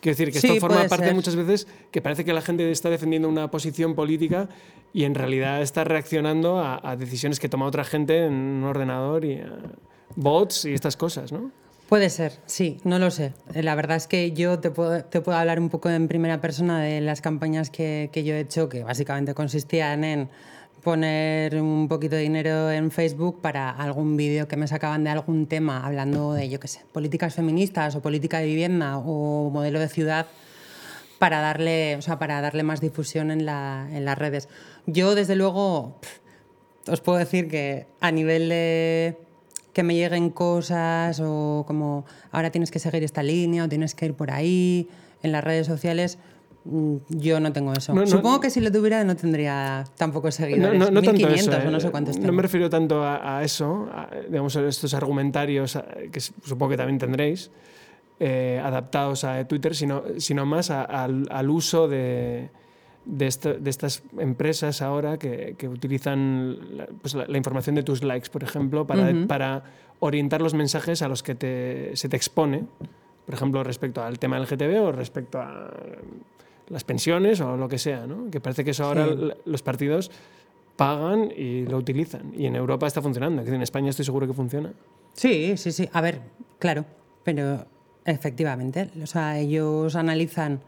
Quiero 0.02 0.18
decir 0.18 0.34
que 0.34 0.40
Sí, 0.42 0.48
esto 0.48 0.60
forma 0.60 0.86
parte 0.90 1.06
ser. 1.06 1.16
muchas 1.16 1.36
veces 1.38 1.66
que 1.92 2.02
parece 2.02 2.26
que 2.26 2.34
la 2.34 2.42
gente 2.42 2.70
está 2.72 2.90
defendiendo 2.90 3.30
una 3.30 3.50
posición 3.50 3.96
política 3.96 4.50
y 4.92 5.06
en 5.06 5.16
realidad 5.16 5.62
está 5.62 5.86
reaccionando 5.86 6.60
a, 6.60 6.82
a 6.84 6.98
decisiones 6.98 7.40
que 7.40 7.48
toma 7.48 7.66
otra 7.66 7.86
gente 7.86 8.26
en 8.26 8.34
un 8.34 8.64
ordenador 8.66 9.24
y 9.24 9.36
a 9.40 9.60
bots 10.16 10.66
y 10.66 10.74
estas 10.74 10.98
cosas, 10.98 11.32
¿no? 11.32 11.52
Puede 11.88 12.10
ser, 12.10 12.34
sí, 12.48 12.80
no 12.84 12.98
lo 12.98 13.12
sé. 13.12 13.34
La 13.54 13.76
verdad 13.76 13.98
es 13.98 14.08
que 14.08 14.32
yo 14.32 14.60
te 14.60 14.72
puedo, 14.72 15.04
te 15.06 15.22
puedo 15.22 15.38
hablar 15.38 15.60
un 15.60 15.70
poco 15.70 15.90
en 15.90 16.08
primera 16.08 16.42
persona 16.42 16.82
de 16.82 17.00
las 17.02 17.22
campañas 17.22 17.70
que, 17.70 18.10
que 18.12 18.24
yo 18.24 18.34
he 18.36 18.40
hecho, 18.42 18.68
que 18.68 18.84
básicamente 18.84 19.34
consistían 19.34 20.04
en 20.04 20.30
poner 20.84 21.60
un 21.62 21.88
poquito 21.88 22.16
de 22.16 22.24
dinero 22.24 22.70
en 22.72 22.92
Facebook 22.92 23.42
para 23.42 23.70
algún 23.70 24.18
vídeo 24.18 24.48
que 24.48 24.58
me 24.58 24.68
sacaban 24.68 25.04
de 25.04 25.10
algún 25.12 25.48
tema, 25.48 25.86
hablando 25.86 26.34
de, 26.34 26.50
yo 26.50 26.60
qué 26.60 26.68
sé, 26.68 26.82
políticas 26.92 27.34
feministas 27.36 27.96
o 27.96 28.02
política 28.02 28.40
de 28.40 28.48
vivienda 28.48 28.98
o 28.98 29.50
modelo 29.50 29.80
de 29.80 29.88
ciudad 29.88 30.28
para 31.20 31.40
darle, 31.40 31.96
o 31.96 32.02
sea, 32.02 32.20
para 32.20 32.42
darle 32.42 32.64
más 32.64 32.82
difusión 32.82 33.32
en, 33.32 33.46
la- 33.46 33.88
en 33.92 34.04
las 34.04 34.18
redes. 34.18 34.50
Yo, 34.86 35.16
desde 35.16 35.36
luego, 35.38 36.00
os 36.88 37.00
puedo 37.00 37.18
decir 37.18 37.48
que 37.48 37.88
a 38.02 38.12
nivel 38.12 38.50
de 38.50 39.18
que 39.72 39.84
me 39.84 39.96
lleguen 39.96 40.30
cosas 40.30 41.22
o 41.24 41.64
como 41.66 42.06
ahora 42.32 42.52
tienes 42.52 42.72
que 42.72 42.80
seguir 42.80 43.04
esta 43.04 43.24
línea 43.24 43.64
o 43.64 43.70
tienes 43.70 43.96
que 43.96 44.06
ir 44.08 44.14
por 44.16 44.32
ahí 44.32 44.90
en 45.24 45.32
las 45.32 45.44
redes 45.44 45.66
sociales, 45.66 46.20
yo 47.10 47.40
no 47.40 47.52
tengo 47.52 47.74
eso. 47.74 47.94
No, 47.94 48.02
no, 48.02 48.08
Supongo 48.08 48.36
no. 48.36 48.42
que 48.42 48.50
si 48.50 48.62
lo 48.62 48.72
tuviera 48.72 49.04
no 49.04 49.16
tendría 49.16 49.84
tampoco 49.98 50.28
No, 50.28 50.32
seguidores. 50.32 50.80
no, 50.80 50.86
no 50.92 51.02
tanto 51.02 51.12
1500 51.28 51.56
eso. 51.60 51.68
o 51.68 51.72
no 51.72 51.78
eh, 51.78 51.82
sé 51.82 51.92
cuántos 51.92 52.16
no 52.16 52.22
tengo. 52.22 52.34
me 52.36 52.42
refiero 52.42 52.70
tanto 52.70 53.04
a, 53.04 53.40
a 53.40 53.44
eso, 53.44 53.90
a, 53.92 54.10
digamos, 54.30 54.56
a 54.56 54.66
estos 54.68 54.94
argumentarios 54.94 55.78
que 56.12 56.20
supongo 56.20 56.70
que 56.72 56.78
también 56.78 57.00
tendréis 57.00 57.52
eh, 58.20 58.62
adaptados 58.64 59.24
a 59.26 59.46
Twitter, 59.48 59.76
sino, 59.76 60.04
sino 60.18 60.46
más 60.46 60.70
a- 60.72 60.84
al, 60.84 61.28
al 61.30 61.50
uso 61.50 61.88
de, 61.90 62.50
de, 63.06 63.28
esto- 63.28 63.56
de 63.56 63.70
estas 63.70 64.04
empresas 64.18 64.82
ahora 64.82 65.18
que, 65.18 65.56
que 65.58 65.68
utilizan 65.68 66.78
la, 66.78 66.88
pues 67.02 67.14
la- 67.16 67.26
la 67.28 67.38
información 67.38 67.76
de 67.76 67.84
tus 67.84 68.04
likes, 68.04 68.30
por 68.30 68.44
ejemplo, 68.44 68.88
para, 68.88 69.12
para 69.28 69.64
orientar 70.00 70.42
los 70.42 70.54
mensajes 70.54 71.02
a 71.02 71.10
los 71.10 71.24
que 71.24 71.36
te- 71.36 71.92
se 71.98 72.08
te 72.08 72.16
expone, 72.16 72.64
por 73.26 73.36
ejemplo, 73.36 73.64
respecto 73.64 74.02
al 74.02 74.20
tema 74.20 74.38
del 74.40 74.46
GTB 74.48 74.82
o 74.82 74.92
respecto 74.94 75.42
a 75.42 75.72
las 76.70 76.84
pensiones 76.84 77.42
o 77.42 77.58
lo 77.58 77.68
que 77.68 77.78
sea, 77.78 78.08
¿no? 78.08 78.30
Que 78.32 78.40
parece 78.40 78.64
que 78.64 78.72
eso 78.72 78.86
ahora 78.86 79.08
Sí. 79.08 79.32
los 79.46 79.62
partidos 79.64 80.12
pagan 80.76 81.32
y 81.36 81.66
lo 81.66 81.78
utilizan. 81.78 82.34
Y 82.36 82.46
en 82.46 82.56
Europa 82.56 82.88
está 82.88 83.02
funcionando. 83.02 83.42
En 83.44 83.62
España 83.62 83.90
estoy 83.90 84.06
seguro 84.06 84.26
que 84.28 84.34
funciona. 84.34 84.74
Sí, 85.14 85.56
sí, 85.58 85.72
sí. 85.72 85.90
A 85.94 86.02
ver, 86.02 86.22
claro, 86.60 86.86
pero 87.24 87.66
efectivamente, 88.06 88.90
o 89.02 89.06
sea, 89.08 89.38
ellos 89.40 89.96
analizan 89.96 90.62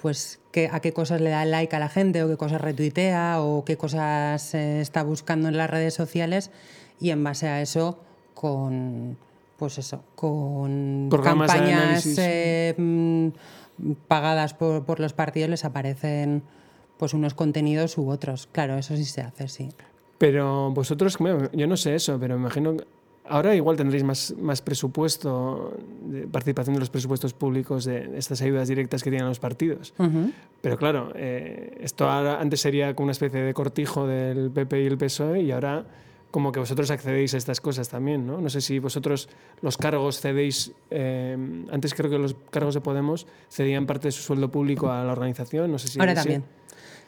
pues 0.00 0.40
qué, 0.50 0.70
a 0.72 0.80
qué 0.80 0.92
cosas 0.94 1.20
le 1.20 1.28
da 1.28 1.44
like 1.44 1.76
a 1.76 1.78
la 1.78 1.90
gente 1.90 2.22
o 2.24 2.28
qué 2.28 2.38
cosas 2.38 2.60
retuitea 2.62 3.42
o 3.42 3.64
qué 3.66 3.76
cosas 3.76 4.54
eh, 4.54 4.80
está 4.80 5.02
buscando 5.02 5.48
en 5.48 5.58
las 5.58 5.68
redes 5.68 5.92
sociales 5.92 6.50
y 6.98 7.10
en 7.10 7.22
base 7.22 7.48
a 7.48 7.60
eso 7.60 7.98
con 8.32 9.18
pues 9.60 9.76
eso, 9.76 10.02
con 10.14 11.08
Programas 11.10 11.52
campañas 11.52 12.06
eh, 12.16 12.74
mm, 12.78 13.28
pagadas 14.08 14.54
por, 14.54 14.86
por 14.86 15.00
los 15.00 15.12
partidos 15.12 15.50
les 15.50 15.66
aparecen 15.66 16.42
pues 16.96 17.12
unos 17.12 17.34
contenidos 17.34 17.98
u 17.98 18.08
otros. 18.08 18.48
Claro, 18.52 18.78
eso 18.78 18.96
sí 18.96 19.04
se 19.04 19.20
hace, 19.20 19.48
sí. 19.48 19.68
Pero 20.16 20.70
vosotros, 20.70 21.18
yo 21.52 21.66
no 21.66 21.76
sé 21.76 21.94
eso, 21.94 22.18
pero 22.18 22.36
me 22.36 22.40
imagino 22.40 22.74
que 22.74 22.86
ahora 23.28 23.54
igual 23.54 23.76
tendréis 23.76 24.02
más, 24.02 24.34
más 24.40 24.62
presupuesto, 24.62 25.76
de 26.06 26.26
participación 26.26 26.72
de 26.72 26.80
los 26.80 26.88
presupuestos 26.88 27.34
públicos 27.34 27.84
de 27.84 28.16
estas 28.16 28.40
ayudas 28.40 28.66
directas 28.66 29.02
que 29.02 29.10
tienen 29.10 29.28
los 29.28 29.40
partidos. 29.40 29.92
Ujú. 29.98 30.32
Pero 30.62 30.78
claro, 30.78 31.12
eh, 31.16 31.76
esto 31.80 32.08
ahora, 32.08 32.40
antes 32.40 32.62
sería 32.62 32.94
como 32.94 33.04
una 33.04 33.12
especie 33.12 33.40
de 33.40 33.52
cortijo 33.52 34.06
del 34.06 34.50
PP 34.50 34.84
y 34.84 34.86
el 34.86 34.96
PSOE 34.96 35.42
y 35.42 35.52
ahora 35.52 35.84
como 36.30 36.52
que 36.52 36.60
vosotros 36.60 36.90
accedéis 36.90 37.34
a 37.34 37.36
estas 37.36 37.60
cosas 37.60 37.88
también, 37.88 38.26
¿no? 38.26 38.40
No 38.40 38.50
sé 38.50 38.60
si 38.60 38.78
vosotros 38.78 39.28
los 39.62 39.76
cargos 39.76 40.20
cedéis, 40.20 40.72
eh, 40.90 41.36
antes 41.70 41.94
creo 41.94 42.10
que 42.10 42.18
los 42.18 42.36
cargos 42.50 42.74
de 42.74 42.80
Podemos 42.80 43.26
cedían 43.50 43.86
parte 43.86 44.08
de 44.08 44.12
su 44.12 44.22
sueldo 44.22 44.50
público 44.50 44.90
a 44.90 45.04
la 45.04 45.12
organización, 45.12 45.70
no 45.72 45.78
sé 45.78 45.88
si... 45.88 46.00
Ahora 46.00 46.14
también. 46.14 46.44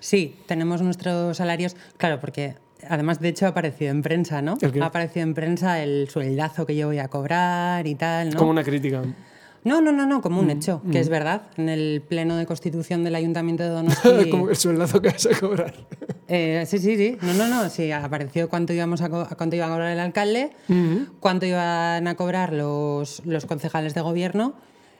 Sí, 0.01 0.37
tenemos 0.47 0.83
nuestros 0.83 1.37
salarios, 1.37 1.77
claro, 1.97 2.19
porque 2.21 2.57
además 2.89 3.21
de 3.21 3.29
hecho 3.29 3.47
ha 3.47 3.51
aparecido 3.51 3.93
en 3.93 4.03
prensa, 4.03 4.43
¿no? 4.43 4.59
Ha 4.81 4.87
aparecido 4.87 5.23
en 5.23 5.35
prensa 5.35 5.83
el 5.83 6.09
sueldazo 6.09 6.67
que 6.67 6.75
yo 6.75 6.89
voy 6.89 6.99
a 6.99 7.09
cobrar 7.09 7.87
y 7.87 7.95
tal, 7.95 8.31
¿no? 8.31 8.39
Como 8.39 8.51
una 8.51 8.65
crítica. 8.65 9.03
No, 9.65 9.81
no, 9.81 9.93
no, 9.93 10.07
no, 10.07 10.21
como 10.23 10.41
Mm, 10.43 10.45
un 10.45 10.51
hecho, 10.51 10.83
que 10.91 10.99
es 10.99 11.09
verdad. 11.09 11.43
En 11.57 11.69
el 11.69 12.03
pleno 12.09 12.37
de 12.37 12.47
constitución 12.47 13.05
del 13.05 13.15
Ayuntamiento 13.15 13.63
de 13.63 13.69
Donosti. 13.71 14.31
como 14.31 14.51
el 14.51 14.57
sueldazo 14.57 15.01
que 15.01 15.11
vas 15.11 15.27
a 15.27 15.39
cobrar. 15.39 15.73
Eh, 16.29 16.65
sí, 16.67 16.79
sí, 16.79 16.97
sí. 16.97 17.17
No, 17.23 17.33
no, 17.35 17.47
no. 17.47 17.69
Sí, 17.71 17.93
apareció 17.93 18.49
cuánto 18.49 18.73
íbamos 18.73 19.03
a 19.03 19.09
cuánto 19.09 19.55
iba 19.55 19.67
a 19.67 19.69
cobrar 19.69 19.93
el 19.93 20.01
alcalde, 20.01 20.51
cuánto 21.21 21.47
iban 21.47 22.09
a 22.09 22.15
cobrar 22.17 22.53
los, 22.53 23.23
los 23.25 23.47
concejales 23.47 23.95
de 23.95 24.01
gobierno, 24.01 24.55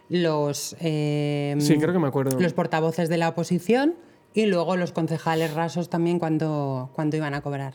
los 0.09 0.77
eh, 0.81 1.57
Sí, 1.59 1.77
creo 1.79 1.93
que 1.93 1.99
me 1.99 2.09
acuerdo. 2.09 2.39
los 2.39 2.53
portavoces 2.53 3.09
de 3.09 3.17
la 3.19 3.31
oposición 3.31 3.95
y 4.35 4.47
luego 4.47 4.77
los 4.77 4.93
concejales 4.93 5.55
rasos 5.55 5.89
también 5.91 6.19
cuánto, 6.21 6.91
cuánto 6.95 7.17
iban 7.17 7.35
a 7.35 7.41
cobrar. 7.41 7.75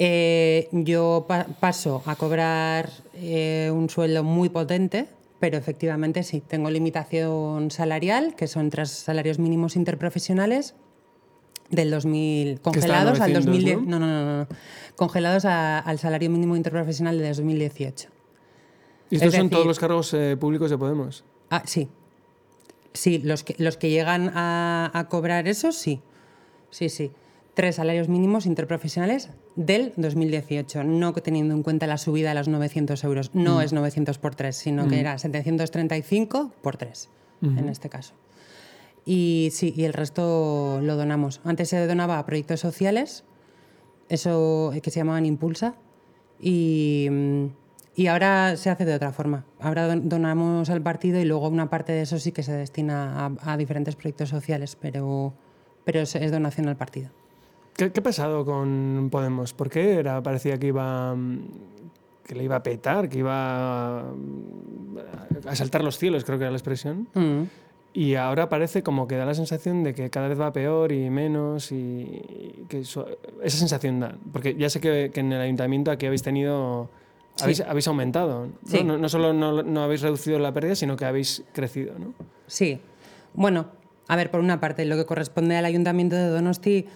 Eh, 0.00 0.68
yo 0.72 1.24
pa- 1.28 1.46
paso 1.60 2.02
a 2.06 2.14
cobrar 2.16 2.88
eh, 3.14 3.70
un 3.72 3.90
sueldo 3.90 4.22
muy 4.22 4.48
potente, 4.48 5.06
pero 5.40 5.56
efectivamente 5.56 6.22
sí, 6.22 6.40
tengo 6.40 6.70
limitación 6.70 7.70
salarial, 7.70 8.34
que 8.34 8.46
son 8.46 8.70
tres 8.70 8.90
salarios 8.90 9.38
mínimos 9.38 9.76
interprofesionales 9.76 10.74
del 11.70 11.90
2000 11.90 12.46
Que 12.46 12.52
está 12.54 12.62
a 12.62 13.04
congelados 13.04 13.20
al 13.20 13.32
900, 13.32 13.44
2010 13.46 13.76
¿no? 13.82 13.98
no, 13.98 13.98
no, 14.06 14.24
no, 14.24 14.38
no, 14.38 14.48
congelados 14.96 15.44
a- 15.44 15.78
al 15.78 15.98
salario 15.98 16.30
mínimo 16.30 16.56
interprofesional 16.56 17.18
de 17.18 17.28
2018. 17.28 18.08
Y 19.10 19.16
estos 19.16 19.28
Es 19.32 19.36
son 19.38 19.50
todos 19.50 19.66
los 19.66 19.78
cargos 19.78 20.12
eh, 20.14 20.36
públicos 20.38 20.70
de 20.70 20.78
Podemos. 20.78 21.24
Ah, 21.50 21.62
sí. 21.66 21.88
Sí, 22.94 23.18
los 23.18 23.44
que, 23.44 23.54
los 23.58 23.76
que 23.76 23.90
llegan 23.90 24.30
a, 24.34 24.90
a 24.92 25.08
cobrar 25.08 25.46
eso, 25.46 25.72
sí. 25.72 26.00
Sí, 26.70 26.88
sí. 26.88 27.10
Tres 27.58 27.74
salarios 27.74 28.08
mínimos 28.08 28.46
interprofesionales 28.46 29.30
del 29.56 29.92
2018, 29.96 30.84
no 30.84 31.12
teniendo 31.12 31.54
en 31.54 31.64
cuenta 31.64 31.88
la 31.88 31.98
subida 31.98 32.28
de 32.28 32.36
los 32.36 32.46
900 32.46 33.02
euros. 33.02 33.30
No 33.34 33.60
es 33.60 33.72
900 33.72 34.16
por 34.18 34.36
tres, 34.36 34.54
sino 34.56 34.86
que 34.86 35.00
era 35.00 35.18
735 35.18 36.52
por 36.62 36.76
tres, 36.76 37.10
en 37.42 37.68
este 37.68 37.88
caso. 37.88 38.14
Y 39.04 39.48
sí, 39.52 39.74
y 39.76 39.84
el 39.84 39.92
resto 39.92 40.78
lo 40.82 40.94
donamos. 40.96 41.40
Antes 41.44 41.70
se 41.70 41.84
donaba 41.86 42.20
a 42.20 42.26
proyectos 42.26 42.60
sociales, 42.60 43.24
eso 44.08 44.72
que 44.80 44.90
se 44.92 45.00
llamaban 45.00 45.26
Impulsa, 45.26 45.74
y, 46.40 47.08
y 47.96 48.06
ahora 48.06 48.56
se 48.56 48.70
hace 48.70 48.84
de 48.84 48.94
otra 48.94 49.12
forma. 49.12 49.44
Ahora 49.58 49.88
don- 49.88 50.08
donamos 50.08 50.70
al 50.70 50.82
partido 50.82 51.18
y 51.20 51.24
luego 51.24 51.48
una 51.48 51.68
parte 51.70 51.92
de 51.92 52.02
eso 52.02 52.18
sí 52.20 52.30
que 52.30 52.42
se 52.44 52.52
destina 52.52 53.26
a, 53.26 53.52
a 53.52 53.56
diferentes 53.56 53.96
proyectos 53.96 54.28
sociales, 54.28 54.76
pero, 54.80 55.34
pero 55.84 56.00
es 56.02 56.30
donación 56.30 56.68
al 56.68 56.76
partido. 56.76 57.10
¿Qué, 57.78 57.92
qué 57.92 58.00
ha 58.00 58.02
pasado 58.02 58.44
con 58.44 59.08
Podemos? 59.10 59.54
¿Por 59.54 59.70
qué 59.70 59.94
era, 59.94 60.20
parecía 60.22 60.58
que 60.58 60.66
iba 60.66 61.14
mm, 61.14 61.38
que 62.26 62.34
le 62.34 62.42
iba 62.44 62.56
a 62.56 62.62
petar, 62.62 63.08
que 63.08 63.18
iba 63.20 64.02
mm, 64.02 65.48
a 65.48 65.54
saltar 65.54 65.84
los 65.84 65.96
cielos, 65.96 66.24
creo 66.24 66.38
que 66.38 66.44
era 66.44 66.50
la 66.50 66.56
expresión? 66.58 67.08
Mm. 67.14 67.42
Y 67.94 68.16
ahora 68.16 68.48
parece 68.48 68.82
como 68.82 69.06
que 69.08 69.16
da 69.16 69.24
la 69.24 69.34
sensación 69.34 69.82
de 69.84 69.94
que 69.94 70.10
cada 70.10 70.26
vez 70.28 70.38
va 70.38 70.52
peor 70.52 70.90
y 70.92 71.08
menos 71.08 71.72
y, 71.72 72.64
que 72.68 72.80
eso- 72.80 73.06
esa 73.42 73.56
sensación 73.58 74.00
da. 74.00 74.14
Porque 74.32 74.54
ya 74.56 74.68
sé 74.70 74.80
que, 74.80 75.10
que 75.14 75.20
en 75.20 75.32
el 75.32 75.40
ayuntamiento 75.40 75.90
aquí 75.92 76.06
habéis 76.06 76.22
tenido... 76.22 76.90
Sí. 77.36 77.44
Habéis, 77.44 77.60
habéis 77.60 77.86
aumentado. 77.88 78.46
¿no? 78.46 78.52
Sí. 78.66 78.82
No, 78.84 78.98
no 78.98 79.08
solo 79.08 79.32
no, 79.32 79.62
no 79.62 79.82
habéis 79.84 80.02
reducido 80.02 80.38
la 80.40 80.52
pérdida, 80.52 80.74
sino 80.74 80.96
que 80.96 81.04
habéis 81.04 81.44
crecido. 81.52 81.96
¿no? 81.98 82.12
Sí. 82.48 82.80
Bueno, 83.34 83.66
a 84.08 84.16
ver, 84.16 84.30
por 84.32 84.40
una 84.40 84.58
parte, 84.60 84.84
lo 84.84 84.96
que 84.96 85.06
corresponde 85.06 85.56
al 85.56 85.64
Ayuntamiento 85.64 86.16
de 86.16 86.26
Donosti, 86.26 86.86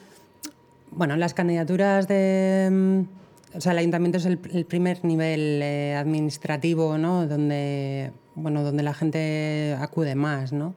bueno, 0.92 1.16
las 1.16 1.34
candidaturas 1.34 2.06
de... 2.08 2.68
mm, 2.70 3.56
O 3.56 3.60
sea, 3.60 3.72
el 3.72 3.78
Ayuntamiento 3.78 4.18
es 4.18 4.26
el, 4.26 4.38
primer 4.38 5.04
nivel 5.04 5.60
eh, 5.62 5.94
administrativo, 5.96 6.96
¿no? 6.98 7.26
Donde, 7.26 8.12
bueno, 8.34 8.62
donde 8.62 8.82
la 8.82 8.94
gente 8.94 9.76
acude 9.78 10.14
más, 10.14 10.52
¿no? 10.52 10.74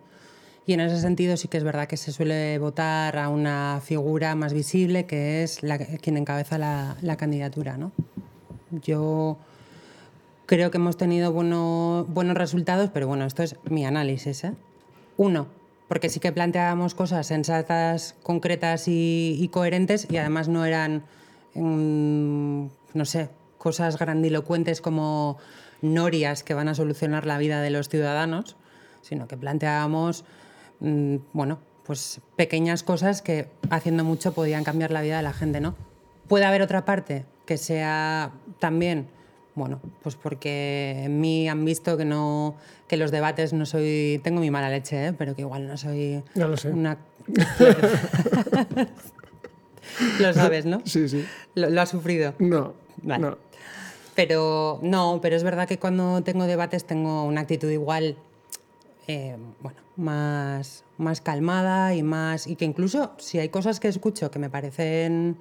Y 0.68 0.74
en 0.74 0.80
ese 0.80 1.00
sentido 1.00 1.38
sí 1.38 1.48
que 1.48 1.58
es 1.58 1.64
verdad 1.64 1.88
que 1.88 1.96
se 1.96 2.12
suele 2.12 2.58
votar 2.58 3.18
a 3.20 3.30
una 3.30 3.82
figura 3.84 4.34
más 4.36 4.52
visible, 4.54 5.06
que 5.06 5.44
es 5.44 5.62
la, 5.62 5.78
quien 5.78 6.18
encabeza 6.18 6.58
la, 6.58 6.98
la 7.02 7.18
candidatura, 7.18 7.78
¿no? 7.78 7.92
Yo 8.82 9.38
creo 10.48 10.72
que 10.72 10.78
hemos 10.78 10.98
tenido 10.98 11.32
bueno- 11.32 12.06
buenos 12.10 12.36
resultados, 12.36 12.90
pero 12.94 13.08
bueno, 13.08 13.26
esto 13.26 13.44
es 13.44 13.56
mi 13.70 13.86
análisis. 13.86 14.44
¿eh? 14.44 14.54
Uno, 15.18 15.48
porque 15.88 16.10
sí 16.10 16.20
que 16.20 16.32
planteábamos 16.32 16.96
cosas 16.96 17.28
sensatas, 17.28 18.16
concretas 18.24 18.86
y, 18.88 19.50
coherentes 19.52 20.08
y 20.10 20.18
además 20.18 20.48
no 20.48 20.66
eran, 20.66 21.04
mm, 21.54 22.66
no 22.94 23.06
sé, 23.06 23.30
cosas 23.58 23.98
grandilocuentes 23.98 24.82
como 24.82 25.38
norias 25.82 26.44
que 26.44 26.54
van 26.54 26.68
a 26.68 26.76
solucionar 26.76 27.26
la 27.26 27.38
vida 27.38 27.62
de 27.62 27.70
los 27.70 27.90
ciudadanos, 27.90 28.56
sino 29.02 29.28
que 29.28 29.38
planteábamos, 29.38 30.26
mm, 30.80 31.18
bueno, 31.34 31.60
pues 31.86 32.20
pequeñas 32.36 32.82
cosas 32.82 33.22
que 33.22 33.48
haciendo 33.70 34.04
mucho 34.04 34.34
podían 34.34 34.64
cambiar 34.64 34.92
la 34.92 35.02
vida 35.02 35.18
de 35.18 35.24
la 35.24 35.34
gente, 35.34 35.62
¿no? 35.62 35.76
Puede 36.28 36.46
haber 36.46 36.64
otra 36.64 36.86
parte 36.86 37.26
que 37.46 37.58
sea 37.58 38.32
también, 38.58 39.08
bueno, 39.56 39.80
pues 40.04 40.16
porque 40.16 41.04
en 41.06 41.20
mí 41.22 41.48
han 41.50 41.66
visto 41.66 41.98
que 41.98 42.06
no, 42.06 42.56
que 42.88 42.98
los 42.98 43.10
debates 43.12 43.54
no 43.54 43.66
soy, 43.66 44.20
tengo 44.24 44.42
mi 44.42 44.52
mala 44.52 44.70
leche, 44.70 45.08
¿eh? 45.08 45.14
pero 45.14 45.36
que 45.36 45.42
igual 45.42 45.68
no 45.68 45.78
soy 45.78 46.24
Ya 46.36 46.48
lo 46.48 46.58
sé. 46.58 46.70
una... 46.70 46.98
lo 50.20 50.34
sabes, 50.34 50.66
¿no? 50.66 50.82
Sí, 50.86 51.08
sí. 51.10 51.26
Lo, 51.56 51.70
lo 51.70 51.82
has 51.82 51.90
sufrido. 51.90 52.34
No, 52.40 52.74
Vale. 53.02 53.22
no. 53.22 53.38
Pero 54.16 54.80
no, 54.82 55.20
pero 55.22 55.36
es 55.36 55.44
verdad 55.44 55.68
que 55.68 55.78
cuando 55.78 56.22
tengo 56.24 56.46
debates 56.46 56.86
tengo 56.86 57.26
una 57.26 57.42
actitud 57.42 57.70
igual, 57.70 58.16
eh, 59.08 59.36
bueno, 59.62 59.78
más, 59.98 60.84
más 60.98 61.20
calmada 61.22 61.94
y 61.96 62.02
más. 62.04 62.48
Y 62.48 62.56
que 62.56 62.64
incluso 62.66 63.12
si 63.18 63.40
hay 63.40 63.50
cosas 63.50 63.80
que 63.82 63.88
escucho 63.90 64.32
que 64.32 64.40
me 64.40 64.50
parecen 64.50 65.36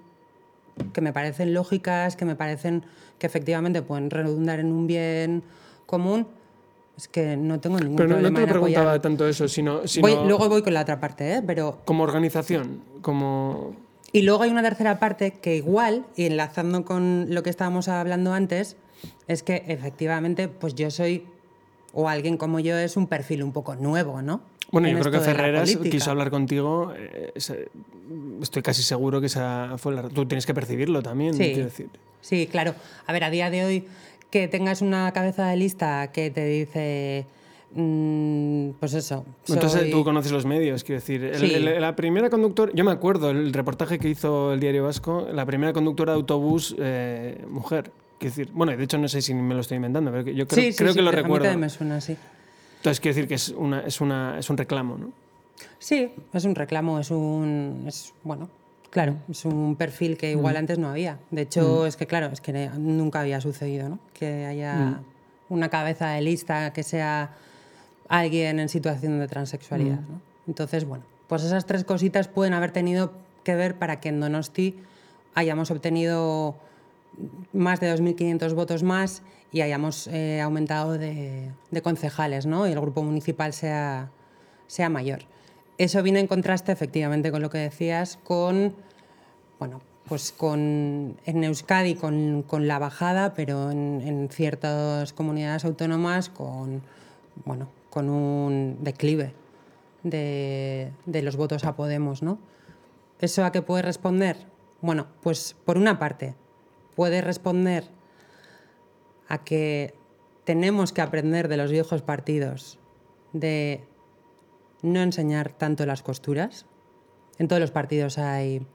que 0.92 1.00
me 1.00 1.12
parecen 1.12 1.54
lógicas, 1.54 2.16
que 2.16 2.24
me 2.24 2.36
parecen 2.36 2.84
que 3.18 3.26
efectivamente 3.26 3.82
pueden 3.82 4.10
redundar 4.10 4.60
en 4.60 4.72
un 4.72 4.86
bien 4.86 5.42
común, 5.86 6.26
es 6.96 7.08
que 7.08 7.36
no 7.36 7.60
tengo 7.60 7.78
ningún 7.78 7.96
Pero 7.96 8.08
no, 8.08 8.14
no 8.16 8.20
problema 8.20 8.38
te 8.38 8.42
en 8.44 8.48
preguntaba 8.50 8.82
apoyarlo. 8.86 9.00
tanto 9.00 9.26
eso, 9.28 9.48
sino, 9.48 9.86
sino 9.86 10.06
Voy- 10.08 10.26
luego 10.28 10.48
voy 10.48 10.62
con 10.62 10.74
la 10.74 10.82
otra 10.82 11.00
parte, 11.00 11.34
¿eh? 11.34 11.42
pero 11.46 11.78
como 11.84 12.04
organización, 12.04 12.80
como... 13.02 13.74
Y 14.12 14.22
luego 14.22 14.44
hay 14.44 14.50
una 14.50 14.62
tercera 14.62 15.00
parte 15.00 15.32
que 15.32 15.56
igual, 15.56 16.06
y 16.14 16.26
enlazando 16.26 16.84
con 16.84 17.26
lo 17.30 17.42
que 17.42 17.50
estábamos 17.50 17.88
hablando 17.88 18.32
antes, 18.32 18.76
es 19.26 19.42
que 19.42 19.64
efectivamente, 19.66 20.46
pues 20.46 20.76
yo 20.76 20.88
soy, 20.92 21.26
o 21.92 22.08
alguien 22.08 22.36
como 22.36 22.60
yo 22.60 22.76
es 22.76 22.96
un 22.96 23.08
perfil 23.08 23.42
un 23.42 23.52
poco 23.52 23.74
nuevo, 23.74 24.22
¿no? 24.22 24.40
Bueno, 24.74 24.88
En 24.88 24.94
yo 24.96 25.00
creo 25.02 25.12
que 25.12 25.20
Ferreras 25.20 25.76
quiso 25.76 26.10
hablar 26.10 26.30
contigo. 26.30 26.92
eh, 26.96 27.32
estoy 28.42 28.60
casi 28.62 28.82
seguro 28.82 29.20
que 29.20 29.26
esa 29.26 29.74
fue 29.78 29.94
la. 29.94 30.02
Tú 30.08 30.26
tienes 30.26 30.46
que 30.46 30.52
percibirlo 30.52 31.00
también, 31.00 31.32
Sí. 31.34 31.44
quiero 31.44 31.64
decir. 31.64 31.88
Sí, 32.20 32.48
claro. 32.50 32.74
A 33.06 33.12
ver, 33.12 33.22
a 33.22 33.30
día 33.30 33.50
de 33.50 33.64
hoy 33.64 33.84
que 34.30 34.48
tengas 34.48 34.82
una 34.82 35.12
cabeza 35.12 35.46
de 35.46 35.56
lista 35.56 36.10
que 36.10 36.30
te 36.32 36.44
dice, 36.44 37.24
mm, 37.72 38.70
pues 38.80 38.94
eso. 38.94 39.24
Entonces 39.48 39.90
tú 39.92 40.02
conoces 40.02 40.32
los 40.32 40.44
medios, 40.44 40.82
quiero 40.82 41.00
decir. 41.00 41.22
El- 41.22 41.38
Sí. 41.38 41.54
el- 41.54 41.80
la 41.80 41.94
primera 41.94 42.28
conductora, 42.30 42.72
yo 42.74 42.84
me 42.84 42.90
acuerdo, 42.90 43.30
el 43.30 43.52
reportaje 43.52 43.98
que 44.00 44.08
hizo 44.08 44.54
el 44.54 44.58
Diario 44.60 44.82
Vasco, 44.84 45.28
la 45.32 45.46
primera 45.46 45.72
conductora 45.72 46.12
de 46.14 46.16
autobús 46.18 46.74
eh, 46.78 47.44
mujer. 47.48 47.92
Quiero 48.18 48.34
decir, 48.34 48.48
bueno, 48.54 48.76
de 48.76 48.82
hecho 48.82 48.98
no 48.98 49.06
sé 49.08 49.22
si 49.22 49.34
me 49.34 49.54
lo 49.54 49.60
estoy 49.60 49.76
inventando, 49.76 50.10
pero 50.10 50.22
yo 50.30 50.46
creo, 50.48 50.64
Sí, 50.64 50.72
sí, 50.72 50.78
creo 50.78 50.92
sí, 50.92 50.98
que 50.98 51.02
lo 51.02 51.10
recuerdo. 51.12 51.56
me 51.58 51.68
suena 51.68 51.96
así. 51.98 52.16
Entonces 52.84 53.00
quiero 53.00 53.14
decir 53.14 53.28
que 53.28 53.34
es, 53.36 53.48
una, 53.48 53.80
es, 53.80 54.02
una, 54.02 54.38
es 54.38 54.50
un 54.50 54.58
reclamo, 54.58 54.98
¿no? 54.98 55.10
Sí, 55.78 56.12
es 56.34 56.44
un 56.44 56.54
reclamo, 56.54 57.00
es 57.00 57.10
un. 57.10 57.84
Es, 57.86 58.12
bueno, 58.22 58.50
claro, 58.90 59.16
es 59.30 59.46
un 59.46 59.74
perfil 59.76 60.18
que 60.18 60.32
igual 60.32 60.58
antes 60.58 60.78
no 60.78 60.90
había. 60.90 61.18
De 61.30 61.40
hecho, 61.40 61.86
es 61.86 61.96
que, 61.96 62.06
claro, 62.06 62.26
es 62.30 62.42
que 62.42 62.52
nunca 62.76 63.20
había 63.20 63.40
sucedido, 63.40 63.88
¿no? 63.88 63.98
Que 64.12 64.44
haya 64.44 65.00
una 65.48 65.70
cabeza 65.70 66.10
de 66.10 66.20
lista 66.20 66.74
que 66.74 66.82
sea 66.82 67.30
alguien 68.06 68.60
en 68.60 68.68
situación 68.68 69.18
de 69.18 69.28
transexualidad, 69.28 70.00
¿no? 70.00 70.20
Entonces, 70.46 70.84
bueno, 70.84 71.04
pues 71.26 71.42
esas 71.42 71.64
tres 71.64 71.84
cositas 71.84 72.28
pueden 72.28 72.52
haber 72.52 72.70
tenido 72.70 73.12
que 73.44 73.54
ver 73.54 73.78
para 73.78 73.98
que 73.98 74.10
en 74.10 74.20
Donosti 74.20 74.78
hayamos 75.34 75.70
obtenido 75.70 76.54
más 77.52 77.80
de 77.80 77.94
2.500 77.94 78.54
votos 78.54 78.82
más 78.82 79.22
y 79.52 79.60
hayamos 79.60 80.08
eh, 80.08 80.40
aumentado 80.40 80.98
de, 80.98 81.50
de 81.70 81.82
concejales, 81.82 82.46
¿no? 82.46 82.66
Y 82.66 82.72
el 82.72 82.80
grupo 82.80 83.02
municipal 83.02 83.52
sea, 83.52 84.10
sea 84.66 84.88
mayor. 84.88 85.20
Eso 85.78 86.02
viene 86.02 86.20
en 86.20 86.26
contraste, 86.26 86.72
efectivamente, 86.72 87.30
con 87.30 87.42
lo 87.42 87.50
que 87.50 87.58
decías, 87.58 88.18
con, 88.22 88.74
bueno, 89.58 89.80
pues 90.08 90.32
con, 90.32 91.16
en 91.24 91.44
Euskadi 91.44 91.94
con, 91.94 92.42
con 92.42 92.68
la 92.68 92.78
bajada, 92.78 93.34
pero 93.34 93.70
en, 93.70 94.00
en 94.04 94.28
ciertas 94.28 95.12
comunidades 95.12 95.64
autónomas 95.64 96.28
con, 96.28 96.82
bueno, 97.44 97.68
con 97.90 98.10
un 98.10 98.78
declive 98.82 99.32
de, 100.02 100.92
de 101.06 101.22
los 101.22 101.36
votos 101.36 101.64
a 101.64 101.74
Podemos, 101.74 102.22
¿no? 102.22 102.38
¿Eso 103.20 103.44
a 103.44 103.52
qué 103.52 103.62
puede 103.62 103.82
responder? 103.82 104.36
Bueno, 104.80 105.06
pues 105.22 105.56
por 105.64 105.78
una 105.78 105.98
parte, 105.98 106.34
puede 106.94 107.20
responder 107.20 107.84
a 109.28 109.44
que 109.44 109.94
tenemos 110.44 110.92
que 110.92 111.02
aprender 111.02 111.48
de 111.48 111.56
los 111.56 111.70
viejos 111.70 112.02
partidos 112.02 112.78
de 113.32 113.84
no 114.82 115.00
enseñar 115.00 115.52
tanto 115.52 115.86
las 115.86 116.02
costuras. 116.02 116.66
En 117.38 117.48
todos 117.48 117.60
los 117.60 117.70
partidos 117.70 118.18
hay 118.18 118.66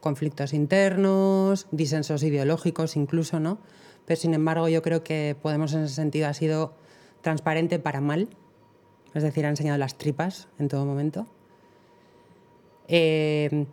conflictos 0.00 0.52
internos, 0.52 1.66
disensos 1.70 2.22
ideológicos 2.22 2.96
incluso, 2.96 3.40
¿no? 3.40 3.58
Pero 4.06 4.20
sin 4.20 4.34
embargo 4.34 4.68
yo 4.68 4.82
creo 4.82 5.04
que 5.04 5.36
Podemos 5.40 5.72
en 5.74 5.84
ese 5.84 5.94
sentido 5.94 6.28
ha 6.28 6.34
sido 6.34 6.74
transparente 7.20 7.78
para 7.78 8.00
mal, 8.00 8.28
es 9.14 9.22
decir, 9.22 9.46
ha 9.46 9.48
enseñado 9.48 9.78
las 9.78 9.96
tripas 9.98 10.48
en 10.58 10.68
todo 10.68 10.86
momento. 10.86 11.26
Eh, 12.88 13.66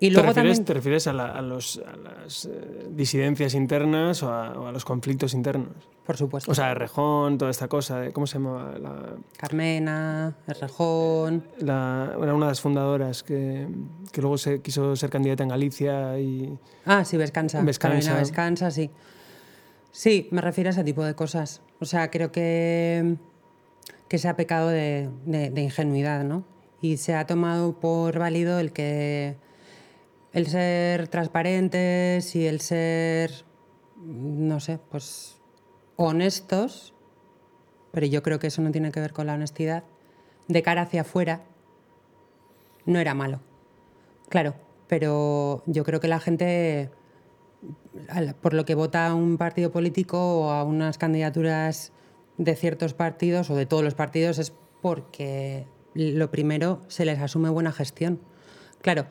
y 0.00 0.08
¿Te 0.08 0.14
luego 0.14 0.28
refieres, 0.28 0.58
también... 0.58 0.64
te 0.64 0.74
refieres 0.74 1.06
a, 1.08 1.12
la- 1.12 1.32
a 1.32 1.42
los- 1.42 1.80
a 1.86 1.96
las 1.96 2.44
eh, 2.46 2.86
disidencias 2.90 3.54
internas 3.54 4.22
o 4.22 4.32
a, 4.32 4.52
o 4.52 4.66
a 4.66 4.72
los 4.72 4.84
conflictos 4.84 5.34
internos? 5.34 5.70
Por 6.06 6.16
supuesto. 6.16 6.50
O 6.50 6.54
sea, 6.54 6.72
Rejón, 6.72 7.36
toda 7.36 7.50
esta 7.50 7.68
cosa, 7.68 8.00
de, 8.00 8.12
¿cómo 8.12 8.26
se 8.26 8.34
llama? 8.38 8.74
La, 8.80 9.14
Carmena, 9.36 10.36
Errejón. 10.46 11.44
la- 11.58 12.12
era 12.22 12.34
una 12.34 12.46
de 12.46 12.50
las 12.52 12.60
fundadoras 12.60 13.22
que, 13.22 13.68
que 14.12 14.20
luego 14.22 14.38
se 14.38 14.62
quiso 14.62 14.94
ser 14.96 15.10
candidata 15.10 15.42
en 15.42 15.48
Galicia 15.50 16.18
y... 16.18 16.56
Ah, 16.86 17.04
sí, 17.04 17.16
Vescansa. 17.16 17.60
Vescansa. 17.62 18.14
Vescansa, 18.16 18.70
sí. 18.70 18.90
Sí, 19.90 20.28
me 20.30 20.40
refiero 20.40 20.68
a 20.68 20.72
ese 20.72 20.84
tipo 20.84 21.04
de 21.04 21.14
cosas. 21.14 21.60
O 21.80 21.84
sea, 21.84 22.10
creo 22.10 22.30
que, 22.32 23.16
que 24.08 24.18
se 24.18 24.28
ha 24.28 24.36
pecado 24.36 24.68
de, 24.68 25.10
de- 25.26 25.50
de 25.50 25.60
ingenuidad, 25.62 26.24
¿no? 26.24 26.44
Y 26.80 26.98
se 26.98 27.14
ha 27.14 27.26
tomado 27.26 27.78
por 27.80 28.18
válido 28.18 28.60
el 28.60 28.72
que 28.72 29.36
el 30.32 30.46
ser 30.46 31.08
transparentes 31.08 32.34
y 32.36 32.46
el 32.46 32.60
ser, 32.60 33.44
no 33.96 34.60
sé, 34.60 34.78
pues 34.90 35.40
honestos, 35.96 36.94
pero 37.92 38.06
yo 38.06 38.22
creo 38.22 38.38
que 38.38 38.48
eso 38.48 38.62
no 38.62 38.70
tiene 38.70 38.92
que 38.92 39.00
ver 39.00 39.12
con 39.12 39.26
la 39.26 39.34
honestidad, 39.34 39.84
de 40.46 40.62
cara 40.62 40.82
hacia 40.82 41.02
afuera, 41.02 41.42
no 42.86 42.98
era 42.98 43.14
malo. 43.14 43.40
Claro, 44.28 44.54
pero 44.86 45.62
yo 45.66 45.84
creo 45.84 46.00
que 46.00 46.08
la 46.08 46.20
gente, 46.20 46.90
por 48.40 48.54
lo 48.54 48.64
que 48.64 48.74
vota 48.74 49.06
a 49.06 49.14
un 49.14 49.38
partido 49.38 49.70
político 49.70 50.40
o 50.40 50.50
a 50.50 50.64
unas 50.64 50.98
candidaturas 50.98 51.92
de 52.36 52.54
ciertos 52.54 52.94
partidos 52.94 53.50
o 53.50 53.56
de 53.56 53.66
todos 53.66 53.82
los 53.82 53.94
partidos, 53.94 54.38
es 54.38 54.52
porque 54.80 55.66
lo 55.94 56.30
primero 56.30 56.80
se 56.88 57.04
les 57.04 57.18
asume 57.18 57.50
buena 57.50 57.72
gestión. 57.72 58.20
Claro, 58.80 59.06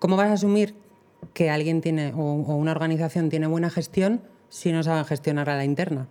¿cómo 0.00 0.16
vas 0.16 0.30
a 0.30 0.32
asumir 0.32 0.74
que 1.32 1.50
alguien 1.50 1.80
tiene 1.80 2.12
o, 2.16 2.32
una 2.32 2.72
organización 2.72 3.28
tiene 3.28 3.46
buena 3.46 3.70
gestión 3.70 4.22
si 4.48 4.72
no 4.72 4.82
saben 4.82 5.04
gestionar 5.04 5.48
a 5.48 5.56
la 5.56 5.64
interna? 5.64 6.08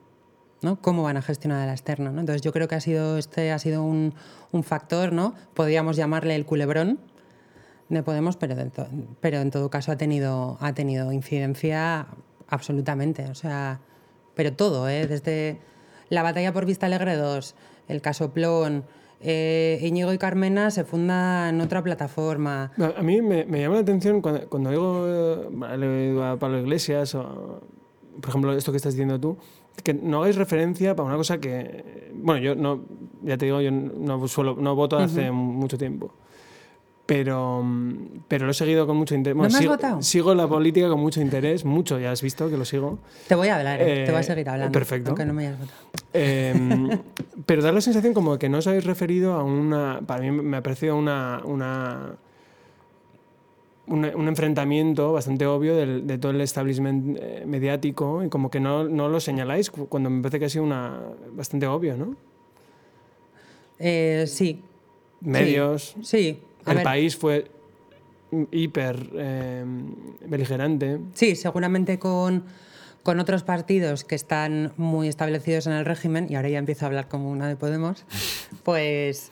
¿no? 0.61 0.81
¿Cómo 0.81 1.03
van 1.03 1.17
a 1.17 1.21
gestionar 1.21 1.61
a 1.61 1.65
la 1.65 1.73
externa? 1.73 2.09
Entonces 2.09 2.41
yo 2.41 2.53
creo 2.53 2.69
que 2.69 2.75
ha 2.75 2.81
sido, 2.81 3.17
este 3.17 3.51
ha 3.51 3.59
sido 3.59 3.83
un, 3.83 4.13
un 4.51 4.63
factor, 4.63 5.11
¿no? 5.11 5.33
Podríamos 5.53 5.97
llamarle 5.97 6.35
el 6.35 6.45
culebrón 6.45 6.99
de 7.89 8.03
Podemos, 8.03 8.37
pero, 8.37 8.55
pero 9.19 9.37
en 9.39 9.51
todo 9.51 9.69
caso 9.69 9.91
ha 9.91 9.97
tenido, 9.97 10.57
ha 10.61 10.73
tenido 10.73 11.11
incidencia 11.11 12.07
absolutamente. 12.47 13.25
O 13.29 13.35
sea, 13.35 13.79
pero 14.35 14.53
todo, 14.53 14.87
¿eh? 14.87 15.07
desde 15.07 15.59
la 16.09 16.23
batalla 16.23 16.53
por 16.53 16.65
Vista 16.65 16.85
Alegre 16.85 17.15
2, 17.15 17.55
el 17.87 18.01
caso 18.01 18.31
Plon, 18.31 18.85
eh, 19.21 19.79
Íñigo 19.81 20.13
y 20.13 20.17
Carmena 20.17 20.71
se 20.71 20.83
fundan 20.83 21.55
en 21.55 21.61
otra 21.61 21.83
plataforma. 21.83 22.71
A 22.97 23.01
mí 23.01 23.21
me, 23.21 23.45
llama 23.45 23.75
la 23.75 23.81
atención 23.81 24.21
cuando, 24.21 24.47
cuando 24.49 24.69
digo 24.69 25.05
eh, 25.07 26.21
a 26.23 26.37
Pablo 26.37 26.59
Iglesias, 26.59 27.15
o, 27.15 27.61
por 28.21 28.29
ejemplo, 28.29 28.53
esto 28.53 28.71
que 28.71 28.77
estás 28.77 28.93
diciendo 28.93 29.19
tú, 29.19 29.37
que 29.83 29.93
no 29.93 30.19
hagáis 30.19 30.35
referencia 30.35 30.95
para 30.95 31.07
una 31.07 31.17
cosa 31.17 31.39
que. 31.39 32.11
Bueno, 32.13 32.41
yo 32.41 32.55
no. 32.55 32.81
Ya 33.23 33.37
te 33.37 33.45
digo, 33.45 33.61
yo 33.61 33.71
no, 33.71 34.27
suelo, 34.27 34.55
no 34.55 34.75
voto 34.75 34.97
hace 34.97 35.31
mucho 35.31 35.77
tiempo 35.77 36.13
pero, 37.09 37.65
pero 38.27 38.45
lo 38.45 38.51
he 38.51 38.53
seguido 38.53 38.85
con 38.85 38.95
mucho 38.95 39.15
interés. 39.15 39.35
¿No 39.35 39.41
me 39.41 39.49
sigo, 39.49 39.71
votado? 39.71 39.99
sigo, 40.03 40.35
la 40.35 40.47
política 40.47 40.87
con 40.89 40.99
mucho 40.99 41.19
interés, 41.19 41.65
mucho, 41.65 41.97
ya 41.97 42.11
has 42.11 42.21
visto 42.21 42.51
que 42.51 42.55
lo 42.55 42.65
sigo. 42.65 42.99
Te 43.27 43.33
voy 43.33 43.47
a 43.47 43.57
hablar, 43.57 43.81
¿eh? 43.81 44.05
te 44.05 44.11
voy 44.11 44.19
a 44.19 44.23
seguir 44.23 44.47
hablando. 44.47 44.71
Perfecto. 44.71 45.09
Aunque 45.09 45.25
no 45.25 45.33
me 45.33 45.47
hayas 45.47 45.59
votado. 45.59 45.79
Em, 46.13 46.99
pero 47.47 47.63
da 47.63 47.71
la 47.71 47.81
sensación 47.81 48.13
como 48.13 48.37
que 48.37 48.47
no 48.47 48.59
os 48.59 48.67
habéis 48.67 48.83
referido 48.83 49.33
a 49.33 49.43
una. 49.43 50.01
Para 50.05 50.21
mí 50.21 50.29
me 50.29 50.57
ha 50.57 50.61
parecido 50.61 50.95
una. 50.95 51.41
una 51.45 52.13
un, 53.87 54.05
enfrentamiento 54.05 55.11
bastante 55.11 55.47
obvio 55.47 55.75
de 55.75 56.17
todo 56.19 56.31
el 56.31 56.41
establishment 56.41 57.17
eh, 57.19 57.43
mediático 57.47 58.23
y 58.23 58.29
como 58.29 58.51
que 58.51 58.59
no, 58.59 58.83
no, 58.83 59.09
lo 59.09 59.19
señaláis 59.19 59.71
cuando 59.71 60.11
me 60.11 60.21
parece 60.21 60.37
que 60.37 60.45
ha 60.45 60.49
sido 60.49 60.63
una, 60.63 60.99
bastante 61.31 61.65
obvio, 61.65 61.97
¿no? 61.97 62.15
Eh, 63.79 64.25
sí. 64.27 64.61
Medios. 65.21 65.95
sí 66.03 66.39
el 66.65 66.81
país 66.81 67.15
fue 67.15 67.49
hiper 68.51 69.09
eh, 69.13 69.65
beligerante. 70.25 70.99
Sí, 71.13 71.35
seguramente 71.35 71.99
con, 71.99 72.43
con, 73.03 73.19
otros 73.19 73.43
partidos 73.43 74.03
que 74.03 74.15
están 74.15 74.73
muy 74.77 75.07
establecidos 75.07 75.67
en 75.67 75.73
el 75.73 75.85
régimen, 75.85 76.27
y 76.29 76.35
ahora 76.35 76.49
ya 76.49 76.59
empiezo 76.59 76.85
a 76.85 76.87
hablar 76.87 77.07
como 77.07 77.31
una 77.31 77.47
de 77.47 77.55
Podemos, 77.55 78.05
pues, 78.63 79.31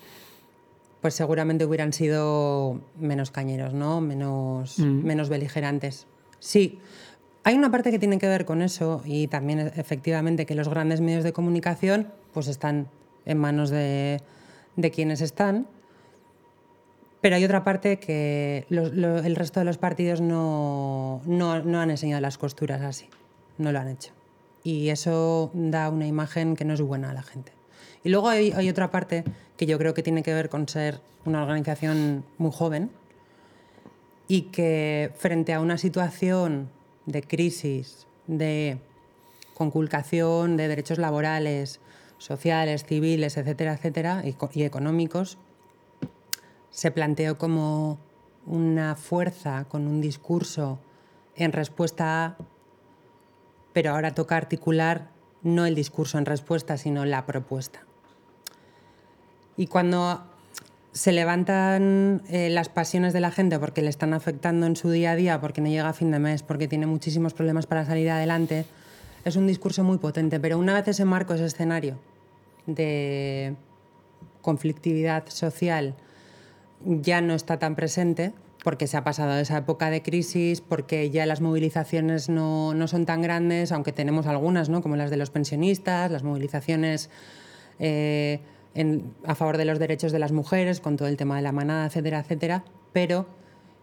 pues 1.02 1.14
seguramente 1.14 1.66
hubieran 1.66 1.94
sido 1.94 2.82
menos 3.00 3.32
cañeros, 3.32 3.74
¿no? 3.74 4.02
menos, 4.02 4.80
mm. 4.80 5.06
menos 5.06 5.30
beligerantes. 5.30 6.08
Sí, 6.40 6.80
hay 7.44 7.56
una 7.56 7.72
parte 7.72 7.92
que 7.92 8.00
tiene 8.00 8.20
que 8.20 8.28
ver 8.28 8.46
con 8.46 8.62
eso 8.62 9.02
y 9.06 9.28
también 9.28 9.72
efectivamente 9.76 10.46
que 10.46 10.54
los 10.54 10.68
grandes 10.68 11.02
medios 11.02 11.24
de 11.24 11.34
comunicación 11.34 12.10
pues 12.34 12.48
están 12.48 12.90
en 13.26 13.38
manos 13.38 13.70
de, 13.70 14.22
de 14.76 14.92
quienes 14.92 15.22
están 15.22 15.66
pero 17.28 17.36
hay 17.36 17.44
otra 17.44 17.66
parte 17.66 18.00
que 18.00 18.66
el 18.70 19.36
resto 19.36 19.60
de 19.60 19.66
los 19.66 19.78
partidos 19.78 20.22
no, 20.22 21.22
no, 21.26 21.52
han 21.52 21.92
enseñado 21.92 22.22
las 22.22 22.38
costuras 22.38 22.82
así, 22.82 23.10
no 23.58 23.74
lo 23.74 23.80
han 23.80 23.90
hecho. 23.90 24.14
Y 24.64 24.88
eso 24.92 25.52
da 25.54 25.90
una 25.90 26.08
imagen 26.08 26.56
que 26.56 26.64
no 26.64 26.74
es 26.74 26.80
buena 26.80 27.10
a 27.10 27.14
la 27.14 27.24
gente. 27.24 27.52
Y 28.06 28.08
luego 28.08 28.30
hay, 28.30 28.54
hay 28.54 28.70
otra 28.70 28.92
parte 28.92 29.26
que 29.58 29.66
yo 29.66 29.78
creo 29.78 29.94
que 29.94 30.04
tiene 30.04 30.24
que 30.24 30.34
ver 30.34 30.48
con 30.48 30.70
ser 30.70 31.02
una 31.26 31.44
organización 31.44 32.24
muy 32.38 32.52
joven 32.54 32.92
y 34.30 34.44
que 34.44 35.12
frente 35.18 35.54
a 35.54 35.60
una 35.60 35.78
situación 35.78 36.70
de 37.08 37.24
crisis, 37.24 38.08
de 38.28 38.78
conculcación 39.54 40.56
de 40.56 40.70
derechos 40.70 40.98
laborales, 40.98 41.82
sociales, 42.20 42.86
civiles, 42.86 43.36
etcétera, 43.36 43.74
etcétera, 43.74 44.24
y 44.54 44.64
económicos, 44.64 45.38
se 46.78 46.92
planteó 46.92 47.40
como 47.40 47.98
una 48.46 48.94
fuerza 48.94 49.66
con 49.68 49.88
un 49.88 50.00
discurso 50.00 50.78
en 51.36 51.52
respuesta 51.52 52.24
a, 52.24 52.38
pero 53.74 53.96
ahora 53.96 54.14
toca 54.14 54.38
articular 54.38 55.10
no 55.42 55.66
el 55.66 55.74
discurso 55.74 56.20
en 56.20 56.28
respuesta, 56.28 56.78
sino 56.78 57.04
la 57.04 57.26
propuesta. 57.26 57.80
Y 59.56 59.66
cuando 59.66 60.22
se 60.92 61.14
levantan 61.14 62.22
eh, 62.30 62.52
las 62.52 62.70
pasiones 62.70 63.12
de 63.12 63.22
la 63.22 63.32
gente 63.32 63.58
porque 63.58 63.82
le 63.82 63.90
están 63.90 64.14
afectando 64.14 64.68
en 64.68 64.76
su 64.76 64.92
día 64.92 65.14
a 65.14 65.16
día, 65.16 65.42
porque 65.42 65.62
no 65.62 65.70
llega 65.70 65.90
a 65.90 65.94
fin 65.94 66.12
de 66.12 66.20
mes, 66.20 66.44
porque 66.44 66.68
tiene 66.68 66.86
muchísimos 66.86 67.34
problemas 67.34 67.66
para 67.66 67.88
salir 67.88 68.12
adelante, 68.12 68.68
es 69.26 69.36
un 69.36 69.48
discurso 69.48 69.84
muy 69.84 69.98
potente. 69.98 70.40
Pero 70.40 70.60
una 70.60 70.76
vez 70.76 70.88
ese 70.90 71.06
marco, 71.06 71.34
ese 71.34 71.46
escenario 71.46 71.98
de 72.68 73.56
conflictividad 74.44 75.28
social, 75.30 75.96
ya 76.86 77.22
no 77.22 77.34
está 77.34 77.60
tan 77.60 77.76
presente 77.76 78.34
porque 78.64 78.88
se 78.88 78.98
ha 78.98 79.04
pasado 79.04 79.38
esa 79.40 79.60
época 79.60 79.90
de 79.90 80.02
crisis, 80.02 80.62
porque 80.62 81.10
ya 81.10 81.26
las 81.26 81.40
movilizaciones 81.40 82.28
no, 82.28 82.74
son 82.88 83.06
tan 83.06 83.22
grandes, 83.22 83.72
aunque 83.72 83.94
tenemos 83.94 84.28
algunas, 84.28 84.68
¿no? 84.68 84.82
como 84.82 84.98
las 84.98 85.10
de 85.10 85.18
los 85.18 85.30
pensionistas, 85.30 86.12
las 86.12 86.24
movilizaciones 86.24 87.10
eh, 87.80 88.42
a 89.26 89.36
favor 89.36 89.58
de 89.58 89.66
los 89.66 89.80
derechos 89.80 90.12
de 90.12 90.20
las 90.20 90.32
mujeres, 90.32 90.82
con 90.82 90.98
todo 90.98 91.08
el 91.08 91.18
tema 91.18 91.38
de 91.38 91.44
la 91.44 91.52
manada, 91.52 91.86
etcétera, 91.86 92.20
etcétera, 92.20 92.66
pero 92.92 93.26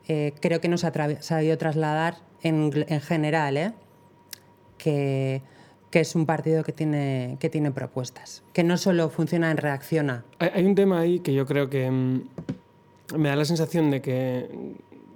eh, 0.07 0.35
creo 0.41 0.61
que 0.61 0.69
nos 0.69 0.85
ha 0.85 0.93
sabido 1.21 1.57
trasladar 1.57 2.17
en, 2.43 2.71
general 3.01 3.57
¿eh? 3.57 3.73
que, 4.77 5.41
que, 5.91 6.01
es 6.01 6.15
un 6.15 6.27
partido 6.27 6.63
que 6.63 6.73
tiene, 6.73 7.39
que 7.41 7.49
tiene 7.49 7.71
propuestas, 7.71 8.45
que 8.53 8.65
no 8.65 8.77
solo 8.77 9.09
funciona 9.09 9.51
en 9.51 9.57
reacciona. 9.57 10.25
Hay 10.39 10.67
un 10.67 10.75
tema 10.75 11.01
ahí 11.01 11.21
que 11.21 11.33
yo 11.33 11.47
creo 11.47 11.71
que 11.71 11.91
mm, 11.91 12.29
me 13.17 13.29
da 13.29 13.37
la 13.37 13.45
sensación 13.45 13.91
de 13.91 14.01
que, 14.01 14.49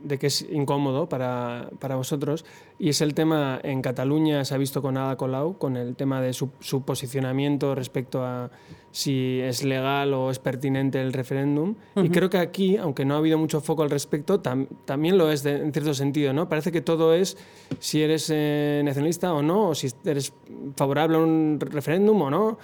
de 0.03 0.19
que 0.19 0.27
es 0.29 0.47
incómodo 0.51 1.09
para, 1.09 1.71
para, 1.79 1.97
vosotros 1.97 2.45
y 2.79 2.91
es 2.91 3.01
el 3.01 3.15
tema 3.15 3.61
en 3.63 3.83
Cataluña 3.83 4.45
se 4.45 4.55
ha 4.55 4.59
visto 4.59 4.83
con 4.83 4.97
Ada 4.97 5.17
Colau, 5.17 5.59
con 5.59 5.77
el 5.77 5.97
tema 5.97 6.21
de 6.21 6.33
su, 6.33 6.51
su 6.61 6.83
posicionamiento 6.83 7.75
respecto 7.75 8.25
a 8.25 8.51
si 8.91 9.41
es 9.41 9.65
legal 9.65 10.15
o 10.15 10.31
es 10.31 10.39
pertinente 10.39 11.01
el 11.01 11.13
referéndum. 11.13 11.75
Y 11.97 12.09
creo 12.09 12.31
que 12.31 12.39
aquí, 12.39 12.77
aunque 12.77 13.05
no 13.05 13.15
ha 13.15 13.19
habido 13.19 13.39
mucho 13.39 13.61
foco 13.61 13.83
al 13.83 13.91
respecto, 13.91 14.41
también 14.41 15.19
lo 15.19 15.31
es 15.31 15.45
en 15.45 15.73
cierto 15.73 15.95
sentido. 15.95 16.33
¿no? 16.33 16.49
Parece 16.49 16.73
que 16.73 16.81
todo 16.81 17.15
es 17.15 17.37
si 17.79 18.03
eres 18.03 18.31
eh, 18.35 18.83
nacionalista 18.85 19.33
o 19.35 19.43
no, 19.43 19.69
o 19.69 19.75
si 19.75 19.89
eres 20.05 20.33
favorable 20.77 21.17
a 21.17 21.21
un 21.21 21.59
referéndum 21.61 22.23
o 22.23 22.31
no 22.31 22.59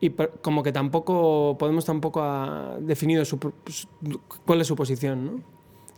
y 0.00 0.10
como 0.40 0.62
que 0.62 0.72
tampoco 0.72 1.56
Podemos 1.58 1.84
tampoco 1.84 2.22
ha 2.22 2.76
definido 2.80 3.24
su, 3.24 3.38
cuál 4.44 4.60
es 4.60 4.66
su 4.66 4.76
posición, 4.76 5.24
¿no? 5.24 5.40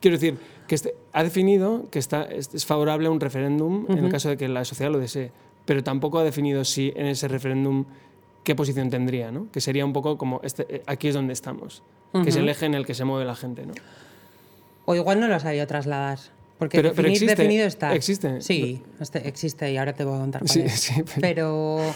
Quiero 0.00 0.16
decir, 0.16 0.36
que 0.66 0.74
este, 0.74 0.96
ha 1.12 1.22
definido 1.22 1.88
que 1.90 2.00
está, 2.00 2.24
es 2.24 2.66
favorable 2.66 3.06
a 3.06 3.10
un 3.10 3.20
referéndum 3.20 3.86
en 3.88 3.98
el 3.98 4.10
caso 4.10 4.30
de 4.30 4.36
que 4.36 4.48
la 4.48 4.64
sociedad 4.64 4.90
lo 4.90 4.98
desee, 4.98 5.30
pero 5.64 5.84
tampoco 5.84 6.18
ha 6.18 6.24
definido 6.24 6.64
si 6.64 6.92
en 6.96 7.06
ese 7.06 7.28
referéndum 7.28 7.84
qué 8.42 8.56
posición 8.56 8.90
tendría, 8.90 9.30
¿no? 9.30 9.46
Que 9.52 9.60
sería 9.60 9.84
un 9.84 9.92
poco 9.92 10.18
como, 10.18 10.40
este, 10.42 10.66
eh, 10.68 10.82
aquí 10.86 11.06
es 11.06 11.14
donde 11.14 11.32
estamos, 11.32 11.84
que 12.12 12.30
es 12.30 12.36
el 12.36 12.48
eje 12.48 12.66
en 12.66 12.74
el 12.74 12.84
que 12.84 12.94
se 12.94 13.04
mueve 13.04 13.24
la 13.24 13.36
gente, 13.36 13.64
¿no? 13.64 13.74
O 14.84 14.96
igual 14.96 15.20
no 15.20 15.28
lo 15.28 15.36
ha 15.36 15.40
sabido 15.40 15.66
trasladar. 15.68 16.18
Porque 16.58 16.82
pero, 16.82 16.92
definido 16.92 17.66
está. 17.66 17.94
¿Existe? 17.94 18.40
Sí, 18.40 18.82
este, 19.00 19.26
existe 19.26 19.72
y 19.72 19.76
ahora 19.76 19.92
te 19.92 20.04
voy 20.04 20.16
a 20.16 20.20
contar. 20.20 20.48
Sí, 20.48 20.68
sí, 20.68 21.02
pero 21.20 21.20
pero 21.20 21.94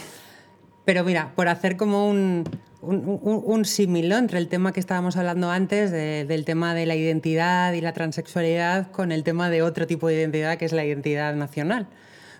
mira, 1.03 1.33
por 1.35 1.49
hacer 1.49 1.75
como 1.75 2.07
un, 2.07 2.45
un, 2.81 3.65
entre 4.13 4.37
el 4.37 4.47
tema 4.47 4.71
que 4.71 4.79
estábamos 4.79 5.17
hablando 5.17 5.51
antes, 5.51 5.91
del 5.91 6.45
tema 6.45 6.73
de 6.73 6.85
la 6.85 6.95
identidad 6.95 7.73
y 7.73 7.81
la 7.81 7.91
transexualidad, 7.91 8.89
con 8.91 9.11
el 9.11 9.25
tema 9.25 9.49
de 9.49 9.63
otro 9.63 9.85
tipo 9.85 10.07
de 10.07 10.13
identidad 10.13 10.57
que 10.57 10.63
es 10.63 10.71
la 10.71 10.85
identidad 10.85 11.35
nacional. 11.35 11.87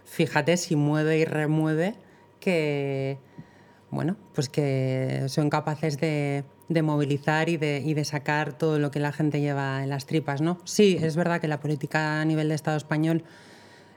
Fíjate 0.06 0.56
si 0.56 0.78
mueve 0.78 1.18
y 1.18 1.26
remueve 1.26 1.96
que, 2.40 3.18
bueno, 3.92 4.16
pues 4.34 4.48
que 4.48 5.26
son 5.28 5.50
capaces 5.50 6.00
de, 6.00 6.46
de 6.70 6.82
movilizar 6.82 7.50
y 7.50 7.58
de, 7.58 7.84
y 7.86 7.96
de 7.96 8.06
sacar 8.06 8.58
todo 8.58 8.80
lo 8.80 8.92
que 8.92 9.02
la 9.02 9.12
gente 9.12 9.42
lleva 9.42 9.84
en 9.84 9.90
las 9.90 10.06
tripas, 10.06 10.40
¿no? 10.40 10.58
Sí, 10.64 10.98
es 11.02 11.18
verdad 11.18 11.42
que 11.42 11.50
la 11.50 11.60
política 11.60 12.22
a 12.22 12.24
nivel 12.24 12.48
de 12.48 12.56
Estado 12.56 12.78
español 12.78 13.26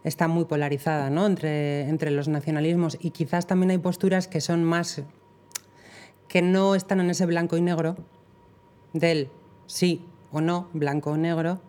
está 0.05 0.29
muy 0.29 0.45
polarizada 0.45 1.11
¿no? 1.11 1.27
entre, 1.27 1.89
entre 1.89 2.11
los 2.11 2.29
nacionalismos 2.29 2.99
y 3.01 3.11
quizás 3.11 3.47
también 3.47 3.71
hay 3.71 3.79
posturas 3.79 4.29
que 4.29 4.41
son 4.41 4.65
más 4.65 5.03
que 6.29 6.43
no 6.43 6.75
están 6.75 7.01
en 7.01 7.11
ese 7.11 7.27
blanco 7.27 7.57
y 7.57 7.61
negro 7.61 7.97
del 8.93 9.29
sí 9.67 10.05
o 10.33 10.41
no, 10.41 10.69
blanco 10.73 11.11
o 11.11 11.17
negro. 11.17 11.61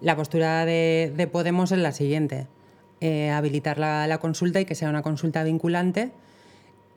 La 0.00 0.16
postura 0.16 0.64
de, 0.66 1.12
de 1.16 1.26
Podemos 1.28 1.70
es 1.70 1.78
la 1.78 1.92
siguiente, 1.92 2.48
eh, 3.00 3.30
habilitar 3.30 3.78
la, 3.78 4.06
la 4.08 4.18
consulta 4.18 4.60
y 4.60 4.64
que 4.64 4.74
sea 4.74 4.90
una 4.90 5.02
consulta 5.02 5.44
vinculante 5.44 6.12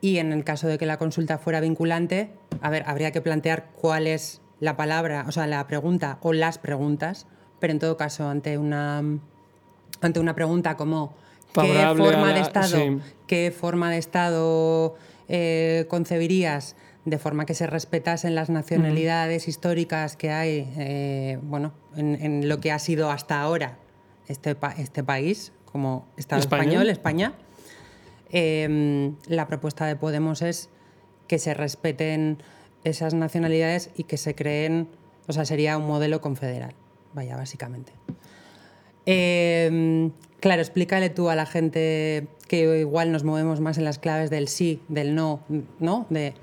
y 0.00 0.18
en 0.18 0.32
el 0.32 0.44
caso 0.44 0.68
de 0.68 0.78
que 0.78 0.86
la 0.86 0.98
consulta 0.98 1.38
fuera 1.38 1.60
vinculante, 1.60 2.30
a 2.60 2.70
ver, 2.70 2.84
habría 2.86 3.10
que 3.10 3.20
plantear 3.20 3.70
cuál 3.80 4.06
es 4.06 4.40
la 4.60 4.76
palabra, 4.76 5.24
o 5.28 5.32
sea, 5.32 5.46
la 5.46 5.66
pregunta 5.66 6.18
o 6.22 6.32
las 6.32 6.58
preguntas, 6.58 7.26
pero 7.58 7.72
en 7.72 7.78
todo 7.78 7.96
caso, 7.96 8.28
ante 8.28 8.58
una, 8.58 9.02
ante 10.00 10.20
una 10.20 10.34
pregunta 10.34 10.76
como 10.76 11.14
¿qué 11.54 11.60
forma, 11.96 12.28
la- 12.28 12.34
de 12.34 12.40
estado, 12.40 12.76
sí. 12.78 12.98
¿qué 13.26 13.52
forma 13.58 13.90
de 13.90 13.98
Estado 13.98 14.96
eh, 15.28 15.86
concebirías 15.88 16.76
de 17.04 17.18
forma 17.18 17.46
que 17.46 17.54
se 17.54 17.66
respetasen 17.66 18.34
las 18.34 18.50
nacionalidades 18.50 19.48
históricas 19.48 20.16
que 20.16 20.30
hay 20.30 20.70
eh, 20.76 21.38
bueno, 21.42 21.72
en, 21.96 22.14
en 22.22 22.48
lo 22.48 22.60
que 22.60 22.70
ha 22.72 22.78
sido 22.78 23.10
hasta 23.10 23.40
ahora 23.40 23.78
este, 24.28 24.54
pa- 24.54 24.72
este 24.76 25.02
país, 25.02 25.52
como 25.64 26.06
Estado 26.18 26.40
España. 26.40 26.62
español, 26.64 26.90
España? 26.90 27.32
Eh, 28.30 29.12
la 29.26 29.46
propuesta 29.46 29.86
de 29.86 29.96
Podemos 29.96 30.42
es 30.42 30.68
que 31.26 31.38
se 31.38 31.54
respeten 31.54 32.42
esas 32.84 33.14
nacionalidades 33.14 33.90
y 33.96 34.04
que 34.04 34.16
se 34.18 34.34
creen, 34.34 34.88
o 35.26 35.32
sea, 35.32 35.44
sería 35.46 35.76
un 35.78 35.86
modelo 35.86 36.20
confederal, 36.20 36.74
vaya, 37.14 37.36
básicamente. 37.36 37.92
Eh, 39.10 40.10
claro, 40.40 40.60
explícale 40.60 41.08
tú 41.08 41.30
a 41.30 41.34
la 41.34 41.46
gente 41.46 42.28
que 42.46 42.80
igual 42.80 43.10
nos 43.10 43.24
movemos 43.24 43.60
más 43.60 43.78
en 43.78 43.84
las 43.84 43.98
claves 43.98 44.28
del 44.28 44.48
sí, 44.48 44.80
del 44.88 45.14
no, 45.14 45.40
¿no? 45.80 46.06
De 46.10 46.34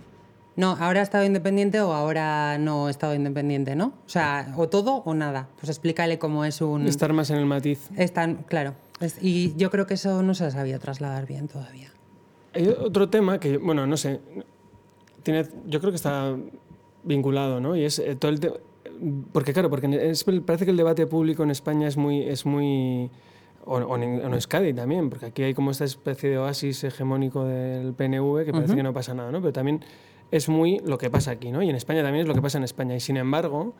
no, 0.56 0.72
ahora 0.80 1.02
he 1.02 1.04
estado 1.04 1.26
independiente 1.26 1.80
o 1.82 1.94
ahora 1.94 2.58
no 2.58 2.88
he 2.88 2.92
estado 2.92 3.14
independiente, 3.14 3.76
¿no? 3.76 3.88
O 4.06 4.10
sea, 4.10 4.54
o 4.58 4.68
todo 4.70 5.04
o 5.06 5.14
nada. 5.14 5.48
Pues 5.60 5.70
explícale 5.70 6.18
cómo 6.18 6.44
es 6.46 6.62
un. 6.62 6.88
Estar 6.88 7.12
más 7.14 7.30
en 7.30 7.38
el 7.38 7.46
matiz. 7.46 7.90
Están, 7.98 8.36
claro. 8.48 8.74
Es- 9.00 9.18
y 9.22 9.54
yo 9.58 9.70
creo 9.70 9.86
que 9.86 9.96
eso 9.96 10.24
no 10.24 10.34
se 10.34 10.46
ha 10.46 10.52
sabido 10.52 10.80
trasladar 10.80 11.28
bien 11.28 11.48
todavía. 11.48 11.92
Hay 12.54 12.68
otro 12.70 13.10
tema 13.10 13.40
que, 13.40 13.58
bueno, 13.58 13.86
no 13.86 13.98
sé, 13.98 14.22
tiene, 15.24 15.46
yo 15.68 15.80
creo 15.82 15.92
que 15.92 15.98
está 15.98 16.36
vinculado, 17.04 17.60
¿no? 17.60 17.76
Y 17.76 17.84
es 17.84 18.00
eh, 18.00 18.16
todo 18.16 18.32
el 18.32 18.40
porque 19.32 19.54
claro, 19.54 19.70
porque 19.70 19.88
es- 20.12 20.24
parece 20.46 20.66
que 20.66 20.72
el 20.72 20.78
debate 20.78 21.08
público 21.08 21.44
en 21.44 21.52
España 21.52 21.88
es 21.88 21.98
muy, 21.98 22.22
es 22.24 22.46
muy 22.46 23.10
o, 23.66 23.78
o 23.78 23.96
en, 23.98 24.22
o 24.22 24.28
en 24.28 24.34
Euskadi 24.34 24.74
también, 24.74 25.10
porque 25.10 25.26
aquí 25.28 25.44
hay 25.44 25.54
como 25.54 25.72
esta 25.72 25.86
especie 25.86 26.30
de 26.30 26.38
oasis 26.38 26.84
hegemónico 26.84 27.46
del 27.46 27.94
PNV 27.94 28.46
que 28.46 28.52
parece 28.52 28.76
que 28.76 28.84
no 28.84 28.94
pasa 28.94 29.14
nada, 29.14 29.32
¿no? 29.32 29.40
Pero 29.42 29.54
también 29.54 29.82
es 30.32 30.50
muy 30.50 30.80
lo 30.86 30.98
que 30.98 31.10
pasa 31.10 31.32
aquí, 31.32 31.52
¿no? 31.52 31.62
Y 31.64 31.70
en 31.70 31.76
España 31.76 32.04
también 32.04 32.24
es 32.24 32.28
lo 32.28 32.34
que 32.36 32.42
pasa 32.42 32.58
en 32.58 32.64
España. 32.64 32.96
Y 32.96 33.00
sin 33.00 33.18
embargo, 33.18 33.74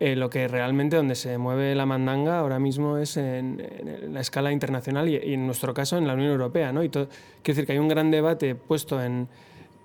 eh, 0.00 0.16
lo 0.16 0.28
que 0.28 0.48
realmente 0.48 0.96
donde 0.96 1.14
se 1.14 1.38
mueve 1.38 1.74
la 1.74 1.86
mandanga 1.86 2.38
ahora 2.40 2.58
mismo 2.58 2.98
es 2.98 3.16
en, 3.16 3.60
en 3.60 4.12
la 4.12 4.20
escala 4.20 4.50
internacional 4.52 5.08
y, 5.08 5.16
y 5.16 5.34
en 5.34 5.46
nuestro 5.46 5.72
caso 5.72 5.96
en 5.98 6.06
la 6.06 6.14
Unión 6.14 6.30
Europea. 6.32 6.72
¿no? 6.72 6.82
Y 6.82 6.88
todo, 6.88 7.06
quiero 7.42 7.56
decir 7.56 7.66
que 7.66 7.72
hay 7.72 7.78
un 7.78 7.88
gran 7.88 8.10
debate 8.10 8.54
puesto 8.54 9.02
en, 9.02 9.28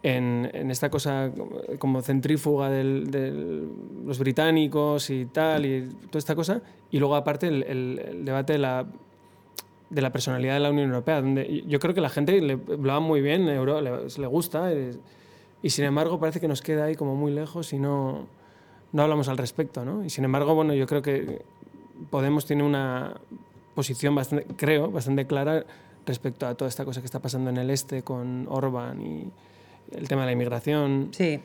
en, 0.03 0.49
en 0.53 0.71
esta 0.71 0.89
cosa 0.89 1.31
como 1.77 2.01
centrífuga 2.01 2.69
de 2.69 3.63
los 4.05 4.17
británicos 4.19 5.09
y 5.09 5.25
tal, 5.25 5.65
y 5.65 5.89
toda 6.09 6.19
esta 6.19 6.35
cosa, 6.35 6.61
y 6.91 6.99
luego 6.99 7.15
aparte 7.15 7.47
el, 7.47 7.63
el- 7.63 7.99
el 7.99 8.25
debate 8.25 8.53
de 8.53 8.59
la, 8.59 8.85
de 9.89 10.01
la 10.01 10.11
personalidad 10.11 10.53
de 10.53 10.59
la 10.61 10.69
Unión 10.69 10.89
Europea, 10.89 11.21
donde 11.21 11.63
yo 11.67 11.79
creo 11.79 11.93
que 11.93 12.01
la 12.01 12.09
gente 12.09 12.39
le, 12.41 12.55
lo 12.57 12.77
va 12.87 12.99
muy 12.99 13.21
bien, 13.21 13.47
euro, 13.49 13.81
le, 13.81 13.91
le 14.07 14.27
gusta, 14.27 14.71
y 15.61 15.69
sin 15.69 15.85
embargo 15.85 16.19
parece 16.19 16.39
que 16.39 16.47
nos 16.47 16.61
queda 16.61 16.85
ahí 16.85 16.95
como 16.95 17.15
muy 17.15 17.31
lejos 17.33 17.73
y 17.73 17.79
no 17.79 18.27
no 18.91 19.03
hablamos 19.03 19.27
al 19.27 19.37
respecto, 19.37 19.85
¿no? 19.85 20.03
Y 20.03 20.09
sin 20.09 20.23
embargo, 20.23 20.55
bueno, 20.55 20.73
yo 20.73 20.87
creo 20.87 21.01
que 21.01 21.41
Podemos 22.09 22.45
tiene 22.45 22.63
una 22.63 23.13
posición 23.75 24.15
bastante, 24.15 24.45
creo, 24.55 24.89
bastante 24.89 25.27
clara 25.27 25.65
respecto 26.05 26.47
a 26.47 26.55
toda 26.55 26.69
esta 26.69 26.85
cosa 26.85 27.01
que 27.01 27.05
está 27.05 27.19
pasando 27.19 27.49
en 27.49 27.57
el 27.57 27.69
este 27.69 28.03
con 28.03 28.47
Orban 28.49 29.01
y 29.05 29.29
el 29.91 30.07
tema 30.07 30.21
de 30.21 30.27
la 30.27 30.31
inmigración, 30.33 31.09
Sí, 31.11 31.39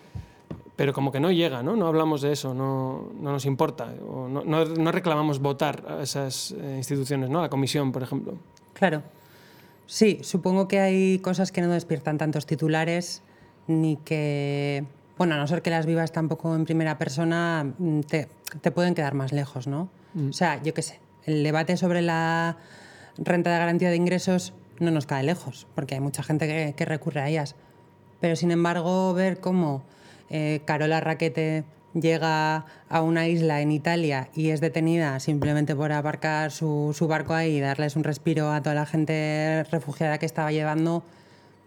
pero 0.77 0.93
como 0.93 1.13
que 1.13 1.21
no 1.21 1.31
llega, 1.31 1.63
¿no? 1.63 1.77
No 1.77 1.87
hablamos 1.87 2.21
de 2.23 2.33
eso, 2.33 2.53
no, 2.55 3.11
no 3.21 3.31
nos 3.33 3.47
importa, 3.47 3.93
o 4.09 4.29
no, 4.29 4.43
no- 4.45 4.65
no 4.65 4.93
reclamamos 4.93 5.39
votar 5.39 5.85
a 5.89 6.03
esas 6.03 6.53
eh, 6.61 6.75
instituciones, 6.79 7.31
¿no? 7.31 7.39
A 7.39 7.43
la 7.43 7.49
comisión, 7.49 7.93
por 7.93 8.03
ejemplo. 8.03 8.35
claro. 8.73 9.03
Sí, 9.87 10.19
supongo 10.23 10.67
que 10.67 10.81
hay 10.81 11.19
cosas 11.19 11.53
que 11.53 11.61
no 11.61 11.71
despiertan 11.71 12.17
tantos 12.17 12.47
titulares 12.47 13.23
ni 13.67 13.97
que, 13.99 14.85
bueno, 15.19 15.35
a 15.35 15.37
no 15.37 15.47
ser 15.47 15.61
que 15.61 15.69
las 15.69 15.85
vivas 15.85 16.11
tampoco 16.11 16.55
en 16.55 16.65
primera 16.65 16.97
persona, 16.97 17.71
mm, 17.79 18.01
te, 18.01 18.29
te 18.63 18.71
pueden 18.71 18.95
quedar 18.95 19.13
más 19.15 19.33
lejos, 19.33 19.67
¿no? 19.67 19.91
O 20.29 20.33
sea, 20.33 20.63
yo 20.63 20.73
qué 20.73 20.81
sé, 20.81 21.01
el 21.27 21.43
debate 21.45 21.77
sobre 21.77 22.01
la 22.01 22.57
renta 23.19 23.53
de 23.53 23.59
garantía 23.59 23.91
de 23.91 23.97
ingresos 23.97 24.55
no 24.81 24.91
nos 24.91 25.05
cae 25.07 25.23
lejos, 25.23 25.67
porque 25.75 25.95
hay 25.97 26.01
mucha 26.01 26.23
gente 26.23 26.47
que, 26.47 26.75
que 26.75 26.85
recurre 26.87 27.21
a 27.21 27.29
ellas. 27.29 27.55
Pero 28.25 28.37
sin 28.37 28.51
embargo, 28.53 29.13
ver 29.13 29.39
cómo 29.39 29.83
eh, 30.31 30.63
Carola 30.65 30.99
Raquete 30.99 31.63
llega 31.93 32.65
a 32.89 33.03
una 33.03 33.29
isla 33.29 33.61
en 33.61 33.71
Italia 33.71 34.31
y 34.35 34.49
es 34.49 34.63
detenida 34.63 35.21
simplemente 35.21 35.77
por 35.77 35.93
aparcar 35.93 36.51
su, 36.51 36.95
su 36.97 37.07
barco 37.07 37.35
ahí 37.35 37.59
y 37.59 37.61
darles 37.61 37.97
un 37.97 38.03
respiro 38.03 38.51
a 38.51 38.63
toda 38.63 38.75
la 38.77 38.87
gente 38.87 39.65
refugiada 39.71 40.17
que 40.17 40.25
estaba 40.25 40.51
llevando, 40.53 41.03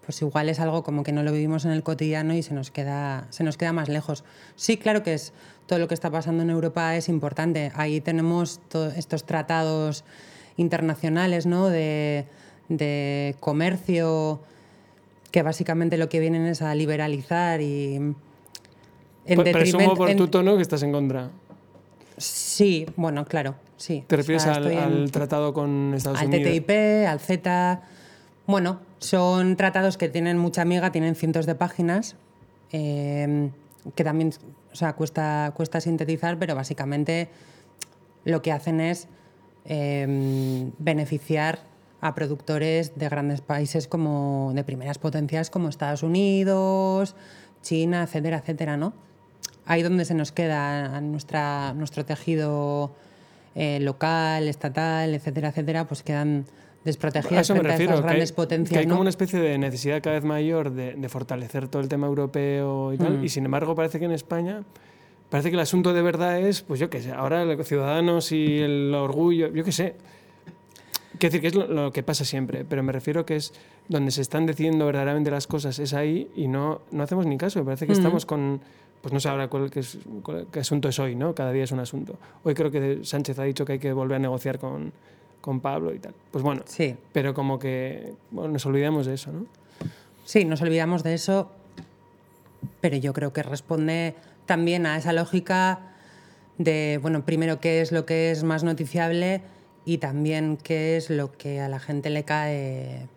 pues 0.04 0.20
igual 0.24 0.50
es 0.50 0.60
algo 0.60 0.82
como 0.82 1.04
que 1.04 1.12
no 1.12 1.22
lo 1.22 1.32
vivimos 1.32 1.64
en 1.66 1.74
el 1.74 1.84
cotidiano 1.84 2.34
y 2.34 2.42
se 2.42 2.56
nos 2.56 2.72
queda, 2.72 3.28
se 3.30 3.44
nos 3.44 3.56
queda 3.56 3.72
más 3.72 3.88
lejos. 3.88 4.24
Sí, 4.56 4.78
claro 4.78 5.04
que 5.04 5.14
es 5.14 5.34
todo 5.68 5.78
lo 5.78 5.88
que 5.88 5.94
está 5.94 6.10
pasando 6.10 6.42
en 6.42 6.50
Europa 6.50 6.96
es 6.96 7.08
importante. 7.08 7.72
Ahí 7.76 8.02
tenemos 8.02 8.62
to- 8.70 8.90
estos 8.90 9.26
tratados 9.26 10.04
internacionales 10.58 11.46
¿no? 11.46 11.68
de, 11.70 12.26
de 12.68 13.36
comercio 13.42 14.42
que 15.32 15.42
básicamente 15.44 15.98
lo 15.98 16.10
que 16.10 16.20
vienen 16.20 16.46
es 16.46 16.62
a 16.62 16.74
liberalizar 16.76 17.62
y 17.62 17.96
en 17.96 18.16
Pre- 19.26 19.52
Presumo 19.52 19.96
por 19.96 20.10
en- 20.10 20.18
tu 20.18 20.28
tono 20.30 20.56
que 20.56 20.62
estás 20.62 20.84
en 20.84 20.92
contra. 20.92 21.30
Sí, 22.18 22.86
bueno, 22.96 23.26
claro, 23.26 23.56
sí. 23.76 24.04
¿Te 24.08 24.16
O 24.16 24.18
refieres 24.18 24.44
sea, 24.44 24.54
al, 24.56 24.72
en- 24.72 24.78
al 24.80 25.12
tratado 25.12 25.54
con 25.54 25.94
Estados 25.94 26.20
al 26.20 26.28
Unidos? 26.28 26.50
TTIP, 26.52 26.70
al 27.08 27.20
Z. 27.20 27.82
Bueno, 28.48 28.80
son 29.00 29.58
tratados 29.58 29.98
que 29.98 30.08
tienen 30.10 30.38
mucha 30.38 30.62
amiga, 30.62 30.92
tienen 30.92 31.16
cientos 31.16 31.46
de 31.46 31.56
páginas, 31.56 32.16
eh, 32.72 33.50
que 33.96 34.04
también 34.04 34.32
o 34.72 34.76
sea, 34.76 34.94
cuesta, 34.94 35.52
cuesta 35.56 35.82
sintetizar, 35.82 36.40
pero 36.40 36.56
básicamente 36.56 37.30
lo 38.24 38.42
que 38.42 38.52
hacen 38.52 38.80
es 38.80 39.08
eh, 39.66 40.70
beneficiar 40.80 41.60
a 42.02 42.14
productores 42.14 42.98
de 42.98 43.10
grandes 43.10 43.42
países 43.42 43.88
como 43.88 44.52
de 44.54 44.64
primeras 44.64 44.98
potencias 45.00 45.50
como 45.50 45.70
Estados 45.70 46.04
Unidos, 46.04 47.16
China, 47.62 48.04
etcétera, 48.04 48.38
etcétera, 48.38 48.78
¿no? 48.78 48.94
Ahí 49.66 49.82
donde 49.82 50.06
se 50.06 50.14
nos 50.14 50.32
queda 50.32 51.02
nuestra, 51.02 51.74
nuestro 51.74 52.06
tejido 52.06 52.94
eh, 53.56 53.80
local, 53.82 54.48
estatal, 54.48 55.14
etcétera, 55.16 55.50
etcétera, 55.50 55.86
pues 55.88 56.04
quedan 56.04 56.46
A 56.48 56.80
desprotegidas 56.86 57.42
eso 57.42 57.54
me 57.56 57.60
a 57.62 57.64
refiero, 57.64 57.96
estas 57.96 58.00
que 58.02 58.06
hay, 58.06 58.10
grandes 58.14 58.32
que 58.32 58.36
potencias, 58.36 58.80
hay 58.80 58.86
¿no? 58.86 58.92
como 58.92 59.02
una 59.02 59.10
especie 59.10 59.40
de 59.40 59.58
necesidad 59.58 60.02
cada 60.02 60.16
vez 60.16 60.24
mayor 60.24 60.72
de, 60.72 60.94
de 60.94 61.10
fortalecer 61.10 61.68
todo 61.68 61.82
el 61.82 61.90
tema 61.90 62.08
europeo 62.08 62.94
y 62.94 62.98
Mm. 62.98 63.02
tal, 63.02 63.26
y 63.26 63.30
sin 63.30 63.44
embargo 63.46 63.76
parece 63.76 64.00
que 64.00 64.06
en 64.06 64.12
España, 64.12 64.64
parece 65.30 65.50
que 65.50 65.56
el 65.56 65.62
asunto 65.62 65.94
de 65.94 66.02
verdad 66.04 66.40
es, 66.40 66.62
pues 66.62 66.80
yo 66.80 66.90
qué 66.90 67.02
sé, 67.02 67.12
ahora 67.12 67.44
los 67.44 67.68
ciudadanos 67.68 68.32
y 68.32 68.60
el 68.60 68.94
orgullo, 68.96 69.52
yo 69.52 69.64
qué 69.66 69.72
sé. 69.72 69.96
Quiero 71.20 71.32
decir 71.32 71.42
que 71.42 71.48
es 71.48 71.56
lo, 71.56 71.68
lo 71.68 71.92
que 71.94 72.04
pasa 72.04 72.26
siempre, 72.26 72.66
pero 72.66 72.84
me 72.84 72.92
refiero 72.92 73.26
que 73.26 73.36
es 73.36 73.54
donde 73.88 74.12
se 74.12 74.22
están 74.22 74.46
decidiendo 74.46 74.86
verdaderamente 74.86 75.32
las 75.32 75.48
cosas, 75.48 75.80
es 75.80 75.94
ahí 75.94 76.30
y 76.36 76.48
no, 76.48 76.82
no 76.92 77.04
hacemos 77.04 77.26
ni 77.26 77.38
caso. 77.38 77.60
Me 77.60 77.66
parece 77.66 77.86
Mm. 77.86 77.88
que 77.88 77.94
estamos 77.94 78.26
con, 78.26 78.62
pues 79.02 79.14
no 79.14 79.20
sé 79.20 79.30
ahora 79.30 79.48
cuál, 79.48 79.70
qué, 79.72 79.82
cuál- 80.24 80.48
qué 80.52 80.60
asunto 80.60 80.90
es 80.90 81.00
hoy, 81.00 81.16
¿no? 81.16 81.34
Cada 81.36 81.52
día 81.52 81.64
es 81.64 81.72
un 81.72 81.80
asunto. 81.80 82.16
Hoy 82.44 82.54
creo 82.54 82.70
que 82.72 83.00
Sánchez 83.04 83.40
ha 83.40 83.44
dicho 83.44 83.66
que 83.66 83.74
hay 83.74 83.80
que 83.80 83.94
volver 83.94 84.18
a 84.18 84.20
negociar 84.20 84.60
con, 84.60 84.92
con 85.42 85.60
Pablo 85.62 85.94
y 85.94 86.00
tal. 86.00 86.14
Pues 86.32 86.44
bueno, 86.44 86.64
Sí, 86.66 86.96
pero 87.14 87.34
como 87.34 87.58
que 87.60 88.14
bueno, 88.32 88.54
nos 88.54 88.66
olvidamos 88.66 89.06
de 89.06 89.14
eso, 89.16 89.32
¿no? 89.32 89.46
Sí, 90.26 90.44
nos 90.46 90.62
olvidamos 90.62 91.04
de 91.04 91.14
eso, 91.14 91.50
pero 92.82 92.98
yo 92.98 93.14
creo 93.14 93.32
que 93.34 93.44
responde 93.44 94.14
también 94.46 94.86
a 94.86 94.98
esa 94.98 95.14
lógica 95.14 95.80
de, 96.58 97.00
bueno, 97.02 97.24
primero 97.24 97.60
qué 97.60 97.82
es 97.82 97.92
lo 97.92 98.06
que 98.06 98.32
es 98.32 98.44
más 98.44 98.64
noticiable 98.64 99.42
y 99.88 100.00
también 100.00 100.58
qué 100.62 100.98
es 100.98 101.10
lo 101.10 101.32
que 101.32 101.62
a 101.62 101.70
la 101.70 101.80
gente 101.80 102.10
le 102.10 102.26
cae, 102.26 103.08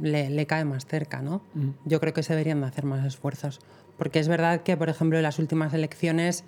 le, 0.00 0.30
le 0.30 0.46
cae 0.46 0.64
más 0.64 0.86
cerca, 0.86 1.20
¿no? 1.20 1.42
Yo 1.84 2.00
creo 2.00 2.14
que 2.14 2.22
se 2.22 2.32
deberían 2.32 2.62
de 2.62 2.68
hacer 2.68 2.86
más 2.86 3.04
esfuerzos 3.04 3.60
Porque 3.98 4.18
es 4.18 4.26
verdad 4.26 4.62
que, 4.62 4.78
por 4.78 4.88
ejemplo, 4.88 5.18
en 5.18 5.22
las 5.22 5.38
últimas 5.38 5.74
elecciones 5.74 6.44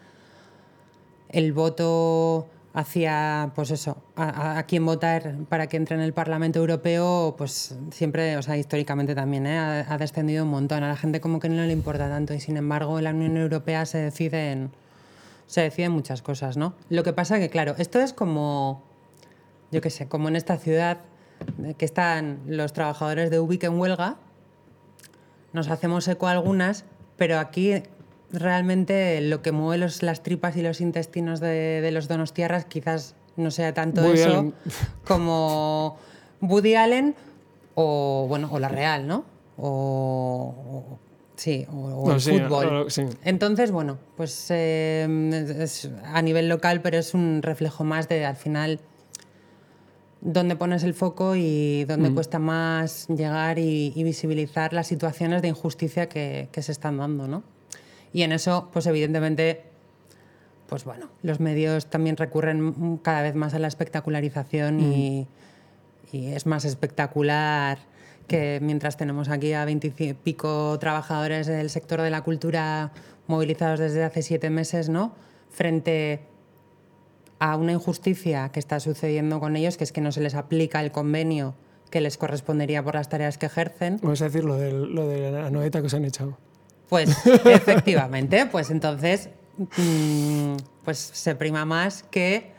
el 1.29 1.53
voto 1.53 2.49
hacia, 2.73 3.53
pues 3.55 3.71
eso, 3.71 3.99
a, 4.17 4.57
a, 4.57 4.63
quién 4.63 4.87
votar 4.87 5.37
para 5.51 5.67
que 5.67 5.77
entre 5.77 5.97
en 5.97 6.03
el 6.03 6.15
Parlamento 6.15 6.59
Europeo, 6.59 7.35
pues 7.37 7.77
siempre, 7.91 8.39
o 8.39 8.43
sea, 8.43 8.57
históricamente 8.57 9.15
también, 9.15 9.47
¿eh? 9.47 9.59
ha, 9.59 9.93
ha, 9.93 9.99
descendido 9.99 10.45
un 10.45 10.51
montón. 10.51 10.83
A 10.83 10.89
la 10.89 10.97
gente 10.97 11.21
como 11.21 11.41
que 11.41 11.51
no 11.51 11.63
le 11.63 11.73
importa 11.75 12.09
tanto 12.09 12.33
y 12.33 12.41
sin 12.41 12.57
embargo 12.57 12.97
en 12.97 13.05
la 13.05 13.11
Unión 13.11 13.37
Europea 13.37 13.85
se 13.85 13.99
deciden, 13.99 14.71
se 15.47 15.61
deciden 15.61 15.93
muchas 15.93 16.23
cosas, 16.23 16.57
¿no? 16.57 16.73
Lo 16.89 17.03
que 17.03 17.13
pasa 17.13 17.39
que, 17.39 17.51
claro, 17.51 17.75
esto 17.77 18.01
es 18.01 18.15
como, 18.15 18.83
yo 19.73 19.81
qué 19.81 19.91
sé, 19.91 20.07
como 20.07 20.29
en 20.29 20.37
esta 20.37 20.57
ciudad 20.59 20.99
que 21.77 21.85
están 21.85 22.41
los 22.47 22.73
trabajadores 22.73 23.31
de 23.31 23.41
Ubic 23.41 23.65
en 23.65 23.79
huelga, 23.81 24.17
nos 25.53 25.69
hacemos 25.69 26.07
eco 26.07 26.29
algunas, 26.29 26.85
pero 27.17 27.39
aquí 27.39 27.83
realmente 28.31 29.21
lo 29.23 29.43
que 29.43 29.51
mueve 29.53 29.79
los, 29.79 30.03
las 30.03 30.23
tripas 30.23 30.57
y 30.57 30.63
los 30.63 30.81
intestinos 30.81 31.41
de, 31.41 31.81
de, 31.81 31.91
los 31.91 32.07
donostiarras 32.09 32.65
quizás 32.67 33.15
no 33.37 33.51
sea 33.51 33.75
tanto 33.75 34.03
Woody 34.03 34.21
eso 34.21 34.29
Allen. 34.31 34.55
como 35.07 35.97
Woody 36.41 36.75
Allen 36.77 37.15
o, 37.75 38.27
bueno, 38.29 38.49
o 38.53 38.59
la 38.59 38.69
Real, 38.69 39.07
¿no? 39.07 39.25
O, 39.57 40.55
o- 40.95 40.99
sí, 41.37 41.67
o, 41.71 41.75
o 41.77 42.09
No, 42.09 42.15
el 42.15 42.21
sí, 42.21 42.39
fútbol. 42.39 42.91
sí. 42.91 43.05
Entonces, 43.25 43.71
bueno, 43.71 43.99
pues 44.17 44.47
eh, 44.51 45.57
es 45.59 45.91
a 46.05 46.23
nivel 46.23 46.49
local, 46.49 46.81
pero 46.83 46.99
es 46.99 47.15
un 47.15 47.41
reflejo 47.43 47.85
más 47.85 48.09
de 48.09 48.25
al 48.25 48.37
final 48.37 48.81
dónde 50.25 50.57
pones 50.57 50.85
el 50.85 50.95
foco 50.95 51.35
y 51.37 51.85
dónde 51.85 52.09
Mm. 52.11 52.15
cuesta 52.15 52.39
más 52.39 53.07
llegar 53.09 53.59
y, 53.59 53.93
y 53.95 54.05
visibilizar 54.05 54.73
las 54.73 54.87
situaciones 54.87 55.43
de 55.43 55.49
injusticia 55.49 56.09
que, 56.09 56.49
que 56.53 56.63
se 56.63 56.73
están 56.73 56.97
dando, 56.99 57.27
¿no? 57.29 57.43
Y 58.13 58.23
en 58.23 58.33
eso, 58.33 58.69
pues 58.73 58.87
evidentemente, 58.87 59.65
pues 60.69 60.85
bueno, 60.85 61.09
los 61.23 61.41
medios 61.41 61.87
también 61.87 62.17
recurren 62.17 62.99
cada 63.03 63.23
vez 63.23 63.35
más 63.35 63.53
a 63.55 63.59
la 63.59 63.67
espectacularización 63.69 64.81
y, 64.81 65.27
y 66.13 66.27
es 66.29 66.47
más 66.47 66.65
espectacular 66.65 67.79
que 68.29 68.61
mientras 68.63 68.97
tenemos 68.97 69.29
aquí 69.29 69.53
a 69.55 69.65
20 69.65 69.93
y 69.99 70.15
pico 70.15 70.79
trabajadores 70.79 71.47
del 71.49 71.69
sector 71.69 72.01
de 72.01 72.11
la 72.11 72.23
cultura 72.23 72.93
movilizados 73.27 73.81
desde 73.81 74.05
hace 74.05 74.23
siete 74.23 74.51
meses, 74.51 74.89
¿no? 74.89 75.13
Frente 75.51 76.21
a 77.45 77.57
una 77.57 77.73
injusticia 77.73 78.51
que 78.51 78.61
está 78.61 78.79
sucediendo 78.79 79.41
con 79.41 79.57
ellos, 79.57 79.77
que 79.77 79.83
es 79.83 79.91
que 79.91 80.01
no 80.01 80.13
se 80.13 80.21
les 80.21 80.35
aplica 80.37 80.81
el 80.81 80.93
convenio 80.93 81.55
que 81.91 82.01
les 82.01 82.17
correspondería 82.17 82.83
por 82.85 82.95
las 82.95 83.09
tareas 83.09 83.37
que 83.37 83.47
ejercen. 83.47 83.99
Vamos 84.01 84.23
a 84.23 84.27
decir 84.27 84.45
lo, 84.45 84.57
del- 84.57 84.95
lo 84.95 85.09
de 85.09 85.31
la 85.33 85.51
noeta 85.51 85.81
que 85.81 85.87
os 85.89 85.95
han 85.95 86.05
echado. 86.05 86.39
Pues 86.89 87.09
efectivamente, 87.45 88.47
pues 88.47 88.71
entonces 88.71 89.29
mm, 89.77 90.55
pues 90.85 90.99
se 90.99 91.35
prima 91.35 91.65
más 91.65 92.05
que 92.05 92.53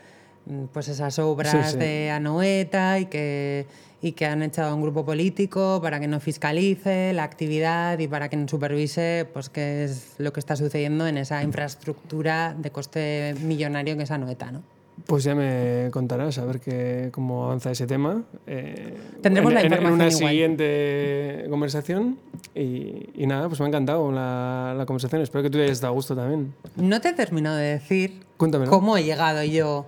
mm, 0.46 0.64
pues 0.72 0.88
esas 0.88 1.18
obras 1.18 1.52
Sí, 1.52 1.72
sí. 1.72 1.78
de 1.78 2.10
Anoeta 2.10 2.98
y 2.98 3.06
que, 3.06 3.66
y 4.02 4.12
que 4.12 4.26
han 4.26 4.42
echado 4.42 4.70
a 4.70 4.74
un 4.74 4.82
grupo 4.82 5.04
político 5.04 5.80
para 5.82 5.98
que 5.98 6.08
no 6.08 6.20
fiscalice 6.20 7.12
la 7.14 7.24
actividad 7.24 7.98
y 7.98 8.06
para 8.06 8.28
que 8.28 8.36
no 8.36 8.46
supervise 8.48 9.26
pues 9.32 9.48
qué 9.48 9.84
es 9.84 10.14
lo 10.18 10.32
que 10.32 10.40
está 10.40 10.56
sucediendo 10.56 11.06
en 11.06 11.16
esa 11.18 11.42
infraestructura 11.42 12.54
de 12.58 12.70
coste 12.70 13.34
millonario 13.40 13.96
que 13.96 14.02
es 14.02 14.10
Anoeta, 14.10 14.52
¿no? 14.52 14.62
Pues 15.06 15.24
ya 15.24 15.34
me 15.34 15.88
contarás 15.90 16.38
a 16.38 16.44
ver 16.44 16.60
qué, 16.60 17.08
cómo 17.12 17.44
avanza 17.44 17.70
ese 17.70 17.86
tema. 17.86 18.22
Eh, 18.46 18.96
Tendremos 19.20 19.50
en, 19.50 19.54
la 19.54 19.60
en- 19.60 19.66
en 19.66 19.72
información 19.72 19.94
una 19.94 20.08
igual. 20.08 20.30
siguiente 20.30 21.46
conversación. 21.50 22.18
Y, 22.54 23.10
y 23.14 23.26
nada, 23.26 23.48
pues 23.48 23.60
me 23.60 23.66
ha 23.66 23.68
encantado 23.68 24.10
la, 24.12 24.74
la 24.76 24.86
conversación. 24.86 25.20
Espero 25.20 25.42
que 25.42 25.50
tú 25.50 25.58
hayas 25.58 25.72
estado 25.72 25.92
a 25.92 25.94
gusto 25.94 26.14
también. 26.14 26.54
No 26.76 27.00
te 27.00 27.08
he 27.08 27.12
terminado 27.12 27.56
de 27.56 27.64
decir 27.64 28.20
Cuéntamelo. 28.36 28.70
cómo 28.70 28.96
he 28.96 29.02
llegado 29.04 29.42
yo, 29.44 29.86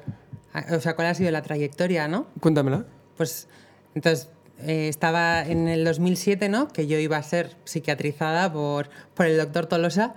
a- 0.52 0.74
o 0.76 0.80
sea, 0.80 0.94
cuál 0.96 1.08
ha 1.08 1.14
sido 1.14 1.30
la 1.30 1.42
trayectoria, 1.42 2.08
¿no? 2.08 2.26
Cuéntamela. 2.40 2.84
Pues 3.16 3.48
entonces 3.94 4.28
eh, 4.66 4.88
estaba 4.88 5.42
en 5.46 5.68
el 5.68 5.84
2007, 5.84 6.48
¿no? 6.48 6.68
Que 6.68 6.86
yo 6.88 6.98
iba 6.98 7.16
a 7.16 7.22
ser 7.22 7.56
psiquiatrizada 7.64 8.52
por, 8.52 8.88
por 9.14 9.26
el 9.26 9.38
doctor 9.38 9.66
Tolosa 9.66 10.14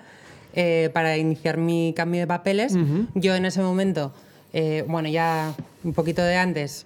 eh, 0.56 0.90
para 0.94 1.16
iniciar 1.18 1.58
mi 1.58 1.94
cambio 1.96 2.22
de 2.22 2.28
papeles. 2.28 2.76
Yo 3.14 3.36
en 3.36 3.46
ese 3.46 3.62
momento, 3.62 4.12
eh, 4.54 4.84
bueno, 4.88 5.10
ya 5.10 5.54
un 5.84 5.94
poquito 5.94 6.22
de 6.22 6.36
antes, 6.38 6.86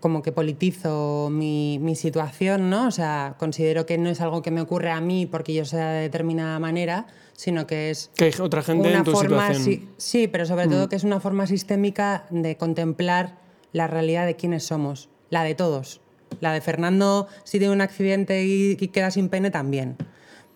como 0.00 0.22
que 0.22 0.32
politizo 0.32 1.28
mi, 1.30 1.78
mi 1.80 1.94
situación, 1.94 2.70
¿no? 2.70 2.88
O 2.88 2.90
sea, 2.90 3.36
considero 3.38 3.86
que 3.86 3.98
no 3.98 4.10
es 4.10 4.20
algo 4.20 4.42
que 4.42 4.50
me 4.50 4.60
ocurre 4.60 4.90
a 4.90 5.00
mí 5.00 5.26
porque 5.26 5.54
yo 5.54 5.64
sea 5.64 5.90
de 5.90 6.00
determinada 6.02 6.58
manera, 6.58 7.06
sino 7.34 7.66
que 7.66 7.90
es 7.90 8.10
Que 8.16 8.24
hay 8.26 8.32
otra 8.40 8.62
gente 8.62 8.88
una 8.88 8.98
en 8.98 9.04
tu 9.04 9.12
forma, 9.12 9.52
situación. 9.54 9.64
sí, 9.64 9.88
sí, 9.96 10.26
pero 10.28 10.44
sobre 10.46 10.66
todo 10.66 10.88
que 10.88 10.96
es 10.96 11.04
una 11.04 11.20
forma 11.20 11.46
sistémica 11.46 12.26
de 12.30 12.56
contemplar 12.56 13.36
la 13.72 13.86
realidad 13.86 14.26
de 14.26 14.34
quiénes 14.36 14.64
somos, 14.64 15.08
la 15.30 15.44
de 15.44 15.54
todos. 15.54 16.00
La 16.40 16.52
de 16.52 16.60
Fernando, 16.60 17.28
si 17.44 17.58
tiene 17.58 17.72
un 17.72 17.80
accidente 17.80 18.44
y, 18.44 18.76
y 18.80 18.88
queda 18.88 19.10
sin 19.12 19.28
pene, 19.28 19.50
también. 19.52 19.96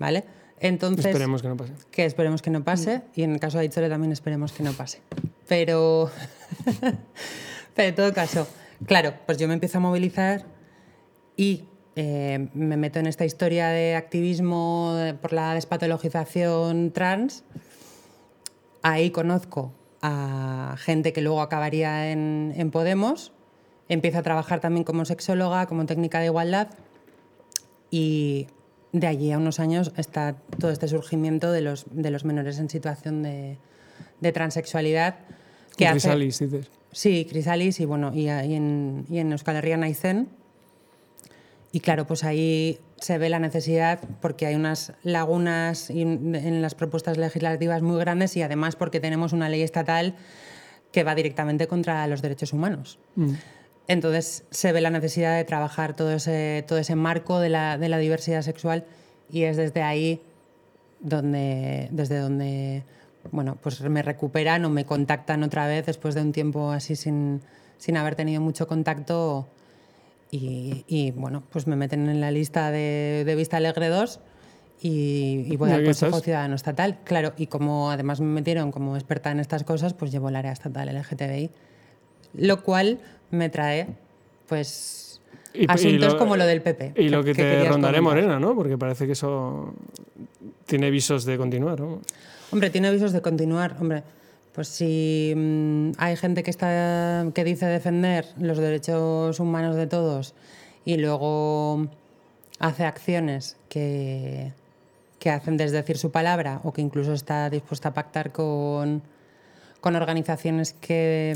¿Vale? 0.01 0.25
Entonces, 0.59 1.07
Esperemos 1.07 1.41
que 1.43 1.49
no 1.49 1.57
pase. 1.57 1.73
que 1.93 2.05
esperemos 2.05 2.43
que 2.43 2.51
no 2.51 2.65
pase, 2.65 3.03
y 3.15 3.23
en 3.23 3.33
el 3.33 3.41
caso 3.41 3.59
de 3.59 3.63
Aitzole 3.63 3.89
también 3.89 4.11
esperemos 4.13 4.53
que 4.53 4.63
no 4.63 4.73
pase. 4.73 5.01
Pero, 5.51 6.13
pero 7.75 7.89
en 7.89 7.95
todo 7.97 8.15
caso, 8.15 8.47
claro, 8.87 9.15
pues 9.27 9.37
yo 9.37 9.49
me 9.49 9.55
empiezo 9.55 9.79
a 9.79 9.81
movilizar 9.81 10.45
y 11.37 11.65
eh, 11.97 12.49
me 12.55 12.77
meto 12.77 13.01
en 13.01 13.09
esta 13.09 13.25
historia 13.25 13.67
de 13.71 13.97
activismo 13.97 14.97
por 15.21 15.33
la 15.33 15.55
despatologización 15.55 16.93
trans. 16.93 17.43
Ahí 18.83 19.11
conozco 19.11 19.73
a 20.03 20.77
gente 20.79 21.13
que 21.13 21.21
luego 21.21 21.43
acabaría 21.43 22.13
en, 22.13 22.55
en 22.57 22.71
Podemos. 22.71 23.33
Empiezo 23.89 24.19
a 24.19 24.23
trabajar 24.23 24.61
también 24.61 24.85
como 24.85 25.05
sexóloga, 25.05 25.67
como 25.67 25.85
técnica 25.85 26.21
de 26.21 26.27
igualdad. 26.27 26.69
Y 27.91 28.47
de 28.93 29.09
allí 29.09 29.33
a 29.33 29.39
unos 29.39 29.59
años 29.59 29.93
está 29.97 30.37
todo 30.61 30.71
este 30.71 30.87
surgimiento 30.87 31.51
de 31.51 31.61
los, 31.61 31.87
de 31.91 32.13
los 32.13 32.25
menores 32.25 32.61
en 32.61 32.71
situación 32.71 33.25
de, 33.25 33.59
de 34.21 34.31
transexualidad. 34.31 35.17
Que 35.81 35.89
hace, 35.89 36.09
Crisalis, 36.09 36.39
dices. 36.39 36.71
Sí, 36.93 37.27
Crisalis 37.29 37.81
y 37.81 37.85
bueno, 37.85 38.13
y, 38.15 38.23
y 38.25 38.29
en, 38.29 39.07
y 39.11 39.19
en 39.19 39.33
Euskal 39.33 39.57
Herria 39.57 39.77
Naizen. 39.77 40.29
Y 41.73 41.81
claro, 41.81 42.07
pues 42.07 42.25
ahí 42.25 42.81
se 43.01 43.17
ve 43.19 43.29
la 43.29 43.39
necesidad 43.39 44.01
porque 44.21 44.47
hay 44.47 44.55
unas 44.55 44.93
lagunas 45.03 45.89
en 45.91 46.63
las 46.63 46.75
propuestas 46.75 47.17
legislativas 47.17 47.81
muy 47.81 47.99
grandes 47.99 48.37
y 48.37 48.43
además 48.43 48.77
porque 48.77 49.01
tenemos 49.01 49.33
una 49.33 49.49
ley 49.49 49.63
estatal 49.63 50.17
que 50.93 51.05
va 51.05 51.15
directamente 51.15 51.67
contra 51.67 52.07
los 52.07 52.23
derechos 52.23 52.53
humanos. 52.53 52.99
Mm. 53.15 53.35
Entonces 53.89 54.45
se 54.51 54.73
ve 54.73 54.81
la 54.81 54.91
necesidad 54.91 55.37
de 55.37 55.45
trabajar 55.45 55.97
todo 55.97 56.13
ese, 56.13 56.65
todo 56.67 56.79
ese 56.79 56.95
marco 56.95 57.41
de 57.41 57.49
la, 57.49 57.79
de 57.79 57.89
la 57.89 57.99
diversidad 57.99 58.43
sexual 58.43 58.85
y 59.31 59.45
es 59.45 59.57
desde 59.57 59.83
ahí 59.83 60.21
donde, 61.01 61.89
desde 61.91 62.19
donde 62.19 62.85
bueno, 63.33 63.57
pues 63.63 63.81
me 63.83 64.03
recuperan 64.03 64.65
o 64.65 64.71
me 64.71 64.85
contactan 64.85 65.43
otra 65.43 65.67
vez 65.67 65.87
después 65.87 66.15
de 66.15 66.23
un 66.23 66.33
tiempo 66.33 66.71
así 66.71 66.97
sin, 66.97 67.41
sin 67.79 67.97
haber 67.97 68.15
tenido 68.15 68.41
mucho 68.41 68.67
contacto 68.67 69.47
y, 70.31 70.85
y, 70.87 71.11
bueno, 71.11 71.43
pues 71.51 71.67
me 71.67 71.77
meten 71.77 72.09
en 72.09 72.21
la 72.21 72.31
lista 72.31 72.71
de, 72.71 73.25
de 73.27 73.35
Vista 73.35 73.57
Alegre 73.57 73.89
2 73.89 74.21
y, 74.81 75.45
y 75.49 75.57
voy 75.57 75.71
al 75.73 75.85
Consejo 75.85 76.11
estás. 76.11 76.23
Ciudadano 76.25 76.55
Estatal. 76.55 76.99
Claro, 77.05 77.33
y 77.37 77.47
como 77.49 77.91
además 77.91 78.21
me 78.21 78.29
metieron 78.29 78.71
como 78.73 78.95
experta 78.97 79.31
en 79.33 79.41
estas 79.41 79.65
cosas, 79.65 79.93
pues 79.93 80.11
llevo 80.13 80.29
el 80.29 80.37
área 80.37 80.53
estatal 80.53 80.89
LGTBI, 80.89 81.51
lo 82.35 82.63
cual 82.63 83.01
me 83.31 83.49
trae 83.51 83.89
pues 84.47 85.21
Y- 85.53 85.63
y 85.63 85.67
asuntos 85.69 86.13
lo- 86.15 86.19
como 86.19 86.37
lo 86.37 86.47
del 86.47 86.63
PP. 86.63 86.93
Y 86.97 87.09
lo 87.09 87.23
que, 87.25 87.35
te 87.35 87.65
rondaré 87.69 87.99
comentar. 87.99 88.03
Morena, 88.03 88.39
¿no? 88.41 88.55
Porque 88.55 88.79
parece 88.79 89.07
que 89.07 89.13
eso 89.13 89.75
tiene 90.67 90.91
visos 90.91 91.25
de 91.25 91.37
continuar, 91.37 91.81
¿no? 91.81 92.01
Hombre, 92.53 92.71
tiene 92.71 92.89
avisos 92.89 93.13
de 93.13 93.21
continuar. 93.21 93.77
Hombre, 93.81 94.03
pues 94.55 94.69
si 94.69 95.33
mm, 95.37 95.93
hay 95.99 96.17
gente 96.17 96.43
que 96.43 96.51
está 96.51 97.27
que 97.35 97.45
dice 97.45 97.67
defender 97.67 98.27
los 98.39 98.59
derechos 98.59 99.39
humanos 99.41 99.77
de 99.77 99.87
todos 99.87 100.35
y 100.85 100.97
luego 100.97 101.87
hace 102.59 102.85
acciones 102.85 103.57
que, 103.69 104.53
que 105.19 105.31
hacen 105.31 105.57
desdecir 105.57 105.99
su 105.99 106.11
palabra 106.11 106.61
o 106.65 106.73
que 106.73 106.81
incluso 106.81 107.13
está 107.13 107.51
dispuesta 107.51 107.91
a 107.91 107.95
pactar 107.95 108.33
con, 108.33 109.03
con 109.81 109.97
organizaciones 109.97 110.73
que. 110.73 111.33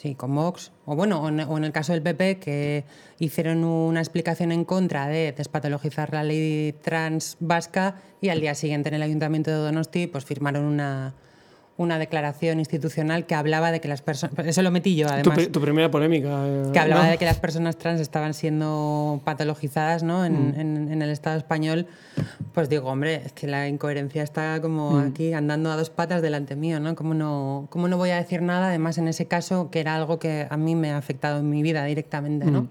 Sí, 0.00 0.14
con 0.14 0.32
Vox. 0.32 0.70
O 0.86 0.94
bueno, 0.94 1.24
o 1.24 1.28
en, 1.28 1.64
el 1.64 1.72
caso 1.72 1.92
del 1.92 2.02
PP, 2.02 2.38
que 2.38 2.84
hicieron 3.18 3.64
una 3.64 3.98
explicación 3.98 4.52
en 4.52 4.64
contra 4.64 5.08
de 5.08 5.32
despatologizar 5.32 6.12
la 6.12 6.22
ley 6.22 6.72
trans 6.82 7.36
vasca 7.40 7.96
y 8.20 8.28
al 8.28 8.40
día 8.40 8.54
siguiente 8.54 8.90
en 8.90 8.94
el 8.94 9.02
Ayuntamiento 9.02 9.50
de 9.50 9.56
Donosti 9.56 10.06
pues 10.06 10.24
firmaron 10.24 10.66
una, 10.66 11.14
una 11.78 11.98
declaración 11.98 12.58
institucional 12.58 13.24
que 13.24 13.34
hablaba 13.34 13.70
de 13.72 13.80
que 13.80 13.86
las 13.88 14.02
personas. 14.02 14.36
Eso 14.46 14.62
lo 14.62 14.70
metí 14.70 14.96
yo, 14.96 15.06
además. 15.08 15.48
tu 15.50 15.60
primera 15.60 15.90
polémica. 15.90 16.44
eh, 16.46 16.70
que 16.72 16.78
hablaba 16.80 17.04
¿no? 17.04 17.10
de 17.12 17.18
que 17.18 17.24
las 17.24 17.38
personas 17.38 17.76
trans 17.78 18.00
estaban 18.00 18.34
siendo 18.34 19.20
patologizadas 19.24 20.02
¿no? 20.02 20.24
en, 20.26 20.54
en- 20.58 20.92
en 20.92 21.00
el 21.02 21.08
Estado 21.10 21.36
español, 21.38 21.86
pues 22.52 22.68
digo, 22.68 22.88
hombre, 22.90 23.22
es 23.24 23.32
que 23.32 23.46
la 23.46 23.68
incoherencia 23.68 24.24
está 24.24 24.60
como 24.60 24.98
aquí 24.98 25.32
andando 25.32 25.70
a 25.70 25.76
dos 25.76 25.88
patas 25.88 26.20
delante 26.20 26.56
mío, 26.56 26.80
¿no? 26.80 26.96
¿Cómo, 26.96 27.14
¿no? 27.14 27.68
¿Cómo 27.70 27.86
no 27.86 27.96
voy 27.96 28.10
a 28.10 28.16
decir 28.16 28.42
nada? 28.42 28.68
Además, 28.68 28.98
en 28.98 29.06
ese 29.06 29.26
caso, 29.26 29.70
que 29.70 29.78
era 29.78 29.94
algo 29.94 30.18
que 30.18 30.48
a 30.50 30.56
mí 30.56 30.74
me 30.74 30.90
ha 30.90 30.98
afectado 30.98 31.38
en 31.38 31.48
mi 31.48 31.62
vida 31.62 31.84
directamente, 31.84 32.44
¿no? 32.50 32.66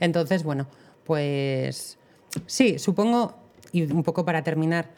Entonces, 0.00 0.42
bueno, 0.42 0.66
pues 1.04 1.98
sí, 2.46 2.78
supongo, 2.78 3.34
y 3.72 3.82
un 3.92 4.02
poco 4.02 4.24
para 4.24 4.42
terminar, 4.42 4.88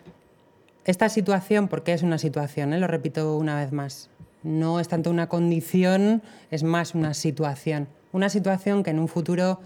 esta 0.85 1.09
situación, 1.09 1.69
porque 1.69 1.93
es 1.93 2.03
una 2.03 2.19
situación, 2.19 2.73
¿eh? 2.73 2.79
lo 2.79 2.87
repito 2.87 3.37
una 3.37 3.57
vez 3.59 3.73
más, 3.73 4.11
no 4.43 4.81
es 4.81 4.89
tanto 4.89 5.11
una 5.11 5.29
condición, 5.29 6.23
es 6.51 6.63
más 6.63 6.95
una 6.95 7.15
situación. 7.15 7.89
Una 8.13 8.29
situación 8.29 8.83
que 8.83 8.91
en 8.91 8.99
un 8.99 9.09
futuro 9.09 9.61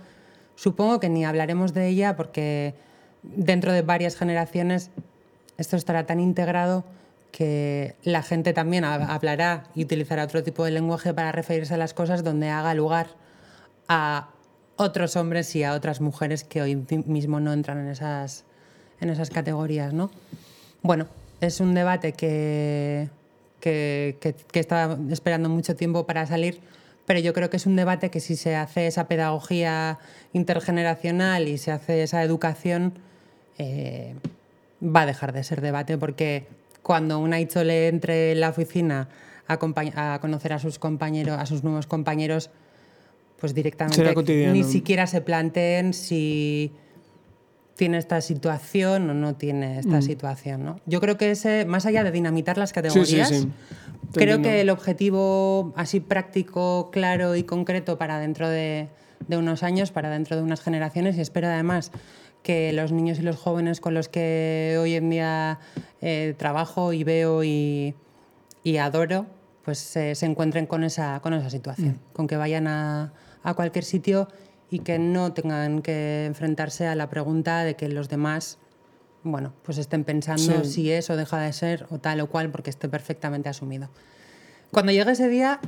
supongo 0.55 1.01
que 1.01 1.09
ni 1.09 1.25
hablaremos 1.25 1.75
de 1.75 1.89
ella 1.89 2.17
porque 2.17 2.75
dentro 3.23 3.73
de 3.73 3.83
varias 3.83 4.17
generaciones 4.17 4.91
esto 5.57 5.77
estará 5.77 6.07
tan 6.07 6.21
integrado 6.21 6.85
que 7.33 7.97
la 8.05 8.23
gente 8.23 8.53
también 8.53 8.85
ha- 8.85 9.13
hablará 9.13 9.65
y 9.75 9.83
utilizará 9.85 10.25
otro 10.25 10.43
tipo 10.43 10.65
de 10.65 10.71
lenguaje 10.71 11.13
para 11.13 11.33
referirse 11.33 11.75
a 11.75 11.77
las 11.77 11.93
cosas 11.95 12.25
donde 12.25 12.49
haga 12.49 12.73
lugar 12.75 13.09
a 13.89 14.31
otros 14.77 15.17
hombres 15.17 15.55
y 15.57 15.65
a 15.65 15.75
otras 15.75 16.01
mujeres 16.01 16.45
que 16.45 16.63
hoy 16.63 16.77
mi- 16.77 16.99
mismo 17.07 17.41
no 17.41 17.53
entran 17.53 17.79
en 17.79 17.89
esas, 17.89 18.45
en 19.01 19.11
esas 19.11 19.31
categorías, 19.31 19.93
¿no? 19.93 20.11
Bueno, 20.89 21.07
es 21.43 21.61
un 21.61 21.75
debate 21.75 22.15
que, 22.15 23.11
que, 23.61 24.17
que- 24.23 24.33
que 24.33 24.59
estaba 24.59 24.97
esperando 25.11 25.51
mucho 25.51 25.77
tiempo 25.77 26.07
para 26.07 26.25
salir, 26.27 26.61
pero 27.05 27.21
yo 27.21 27.35
creo 27.35 27.51
que 27.51 27.59
es 27.59 27.67
un 27.67 27.77
debate 27.77 28.09
que 28.11 28.21
si 28.21 28.37
se 28.37 28.57
hace 28.57 28.87
esa 28.87 29.07
pedagogía 29.07 29.99
intergeneracional 30.33 31.47
y 31.47 31.59
se 31.59 31.73
hace 31.73 32.03
esa 32.05 32.23
educación, 32.23 32.95
eh, 33.59 34.15
va 34.83 35.03
a 35.03 35.07
dejar 35.07 35.35
de 35.35 35.45
ser 35.45 35.61
debate 35.61 35.99
porque 35.99 36.47
cuando 36.83 37.19
una 37.19 37.39
Ichole 37.39 37.89
entre 37.89 38.33
en 38.33 38.41
la 38.41 38.49
oficina 38.49 39.09
a, 39.47 39.59
a 40.15 40.19
conocer 40.21 40.55
a 40.55 40.59
sus 40.59 40.79
compañeros, 40.79 41.39
a 41.39 41.45
sus 41.45 41.65
nuevos 41.65 41.87
compañeros, 41.87 42.49
pues 43.39 43.53
directamente 43.53 44.01
ni 44.55 44.65
siquiera 44.65 45.07
se 45.07 45.21
planteen 45.21 45.93
si 45.93 46.73
tiene 47.79 47.97
esta 47.99 48.21
situación 48.21 49.09
o 49.09 49.15
no 49.15 49.37
tiene 49.37 49.79
esta 49.79 50.03
situación. 50.03 50.65
¿no? 50.65 50.81
Yo 50.85 51.01
creo 51.01 51.17
que 51.17 51.31
ese, 51.31 51.65
más 51.65 51.87
allá 51.87 52.03
de 52.03 52.11
dinamitar 52.11 52.59
las 52.59 52.71
Mm. 52.71 52.75
Sí, 52.75 52.75
categorías, 52.75 53.29
sí, 53.29 53.35
sí. 53.43 53.49
Te 54.13 54.21
creo 54.21 54.35
entiendo. 54.35 54.49
que 54.49 54.61
el 54.63 54.71
objetivo 54.71 55.73
así 55.77 56.01
práctico, 56.01 56.91
claro 56.91 57.37
y 57.37 57.45
concreto 57.45 57.97
para 57.97 58.19
dentro 58.19 58.49
de, 58.49 58.89
de 59.29 59.37
unos 59.37 59.63
años, 59.63 59.93
para 59.93 60.11
dentro 60.11 60.37
de 60.37 60.43
unas 60.43 60.61
generaciones, 60.61 61.17
y 61.17 61.21
espero 61.21 61.47
además 61.47 61.93
que 62.43 62.73
los 62.73 62.91
niños 62.91 63.21
y 63.21 63.23
los 63.23 63.37
jóvenes 63.37 63.81
con 63.81 63.95
los 63.95 64.09
que 64.09 64.77
hoy 64.81 64.95
en 64.95 65.11
día 65.11 65.61
eh, 66.01 66.35
trabajo 66.37 66.93
y 66.93 67.05
veo 67.05 67.45
y, 67.45 67.95
y 68.65 68.79
adoro, 68.79 69.27
pues 69.65 69.95
eh, 69.97 70.17
se 70.17 70.27
encuentren 70.27 70.67
con 70.67 70.83
esa, 70.83 71.21
con 71.21 71.33
esa 71.33 71.49
situación, 71.49 71.91
Mm. 71.91 72.13
con 72.13 72.27
que 72.27 72.37
vayan 72.37 72.67
a, 72.67 73.13
a 73.45 73.55
cualquier 73.55 73.85
sitio 73.85 74.27
y 74.71 74.81
que 74.81 74.99
no 74.99 75.33
tengan 75.33 75.83
que 75.83 76.27
enfrentarse 76.27 76.87
a 76.87 76.95
la 76.95 77.09
pregunta 77.09 77.65
de 77.65 77.75
que 77.75 77.89
los 77.89 78.09
demás, 78.09 78.59
bueno, 79.23 79.53
pues 79.63 79.79
estén 79.79 80.05
pensando 80.05 80.65
Sí. 80.65 80.71
si 80.71 80.93
es 80.93 81.09
o 81.11 81.17
deja 81.17 81.39
de 81.41 81.53
ser 81.53 81.87
o 81.91 81.99
tal 81.99 82.21
o 82.21 82.29
cual, 82.29 82.51
porque 82.51 82.71
esté 82.71 82.89
perfectamente 82.89 83.49
asumido. 83.49 83.89
Cuando 84.71 84.93
llegue 84.93 85.13
ese 85.13 85.29
día, 85.29 85.61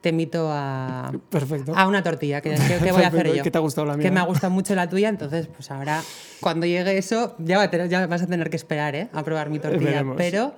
te 0.00 0.10
invito 0.10 0.48
a, 0.52 1.10
Perfecto. 1.30 1.72
a 1.74 1.88
una 1.88 2.02
tortilla, 2.04 2.40
que, 2.40 2.50
que- 2.54 2.78
que 2.84 2.92
voy 2.92 3.02
a 3.02 3.08
hacer 3.08 3.34
yo. 3.34 3.42
que 3.42 3.50
te 3.50 3.58
ha 3.58 3.60
gustado 3.60 3.86
la 3.88 3.96
mía. 3.96 4.04
Que 4.04 4.12
me 4.12 4.20
ha 4.20 4.24
gustado 4.24 4.52
mucho 4.52 4.74
la 4.76 4.88
tuya, 4.88 5.08
entonces 5.08 5.48
pues 5.48 5.68
ahora, 5.72 6.00
cuando 6.40 6.64
llegue 6.66 6.96
eso, 6.96 7.34
ya, 7.38 7.56
va 7.58 7.64
a 7.64 7.70
tener- 7.70 7.88
ya 7.88 8.06
vas 8.06 8.22
a 8.22 8.26
tener 8.28 8.48
que 8.48 8.56
esperar 8.56 8.94
¿eh? 8.94 9.08
a 9.12 9.24
probar 9.24 9.50
mi 9.50 9.58
tortilla. 9.58 9.84
Veremos. 9.90 10.16
Pero, 10.16 10.54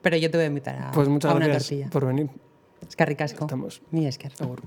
pero 0.00 0.16
yo 0.16 0.30
te 0.30 0.38
voy 0.38 0.44
a 0.44 0.48
invitar 0.48 0.76
a, 0.80 0.90
Pues 0.92 1.06
muchas 1.08 1.30
a 1.30 1.34
una 1.34 1.46
gracias 1.46 1.68
tortilla. 1.68 1.90
por 1.90 2.06
venir. 2.06 2.30
Es 2.88 2.96
que 2.96 3.04
ricasco. 3.04 3.44
Estamos. 3.44 3.82
Mi 3.90 4.06
esker. 4.06 4.32
Agur. 4.40 4.62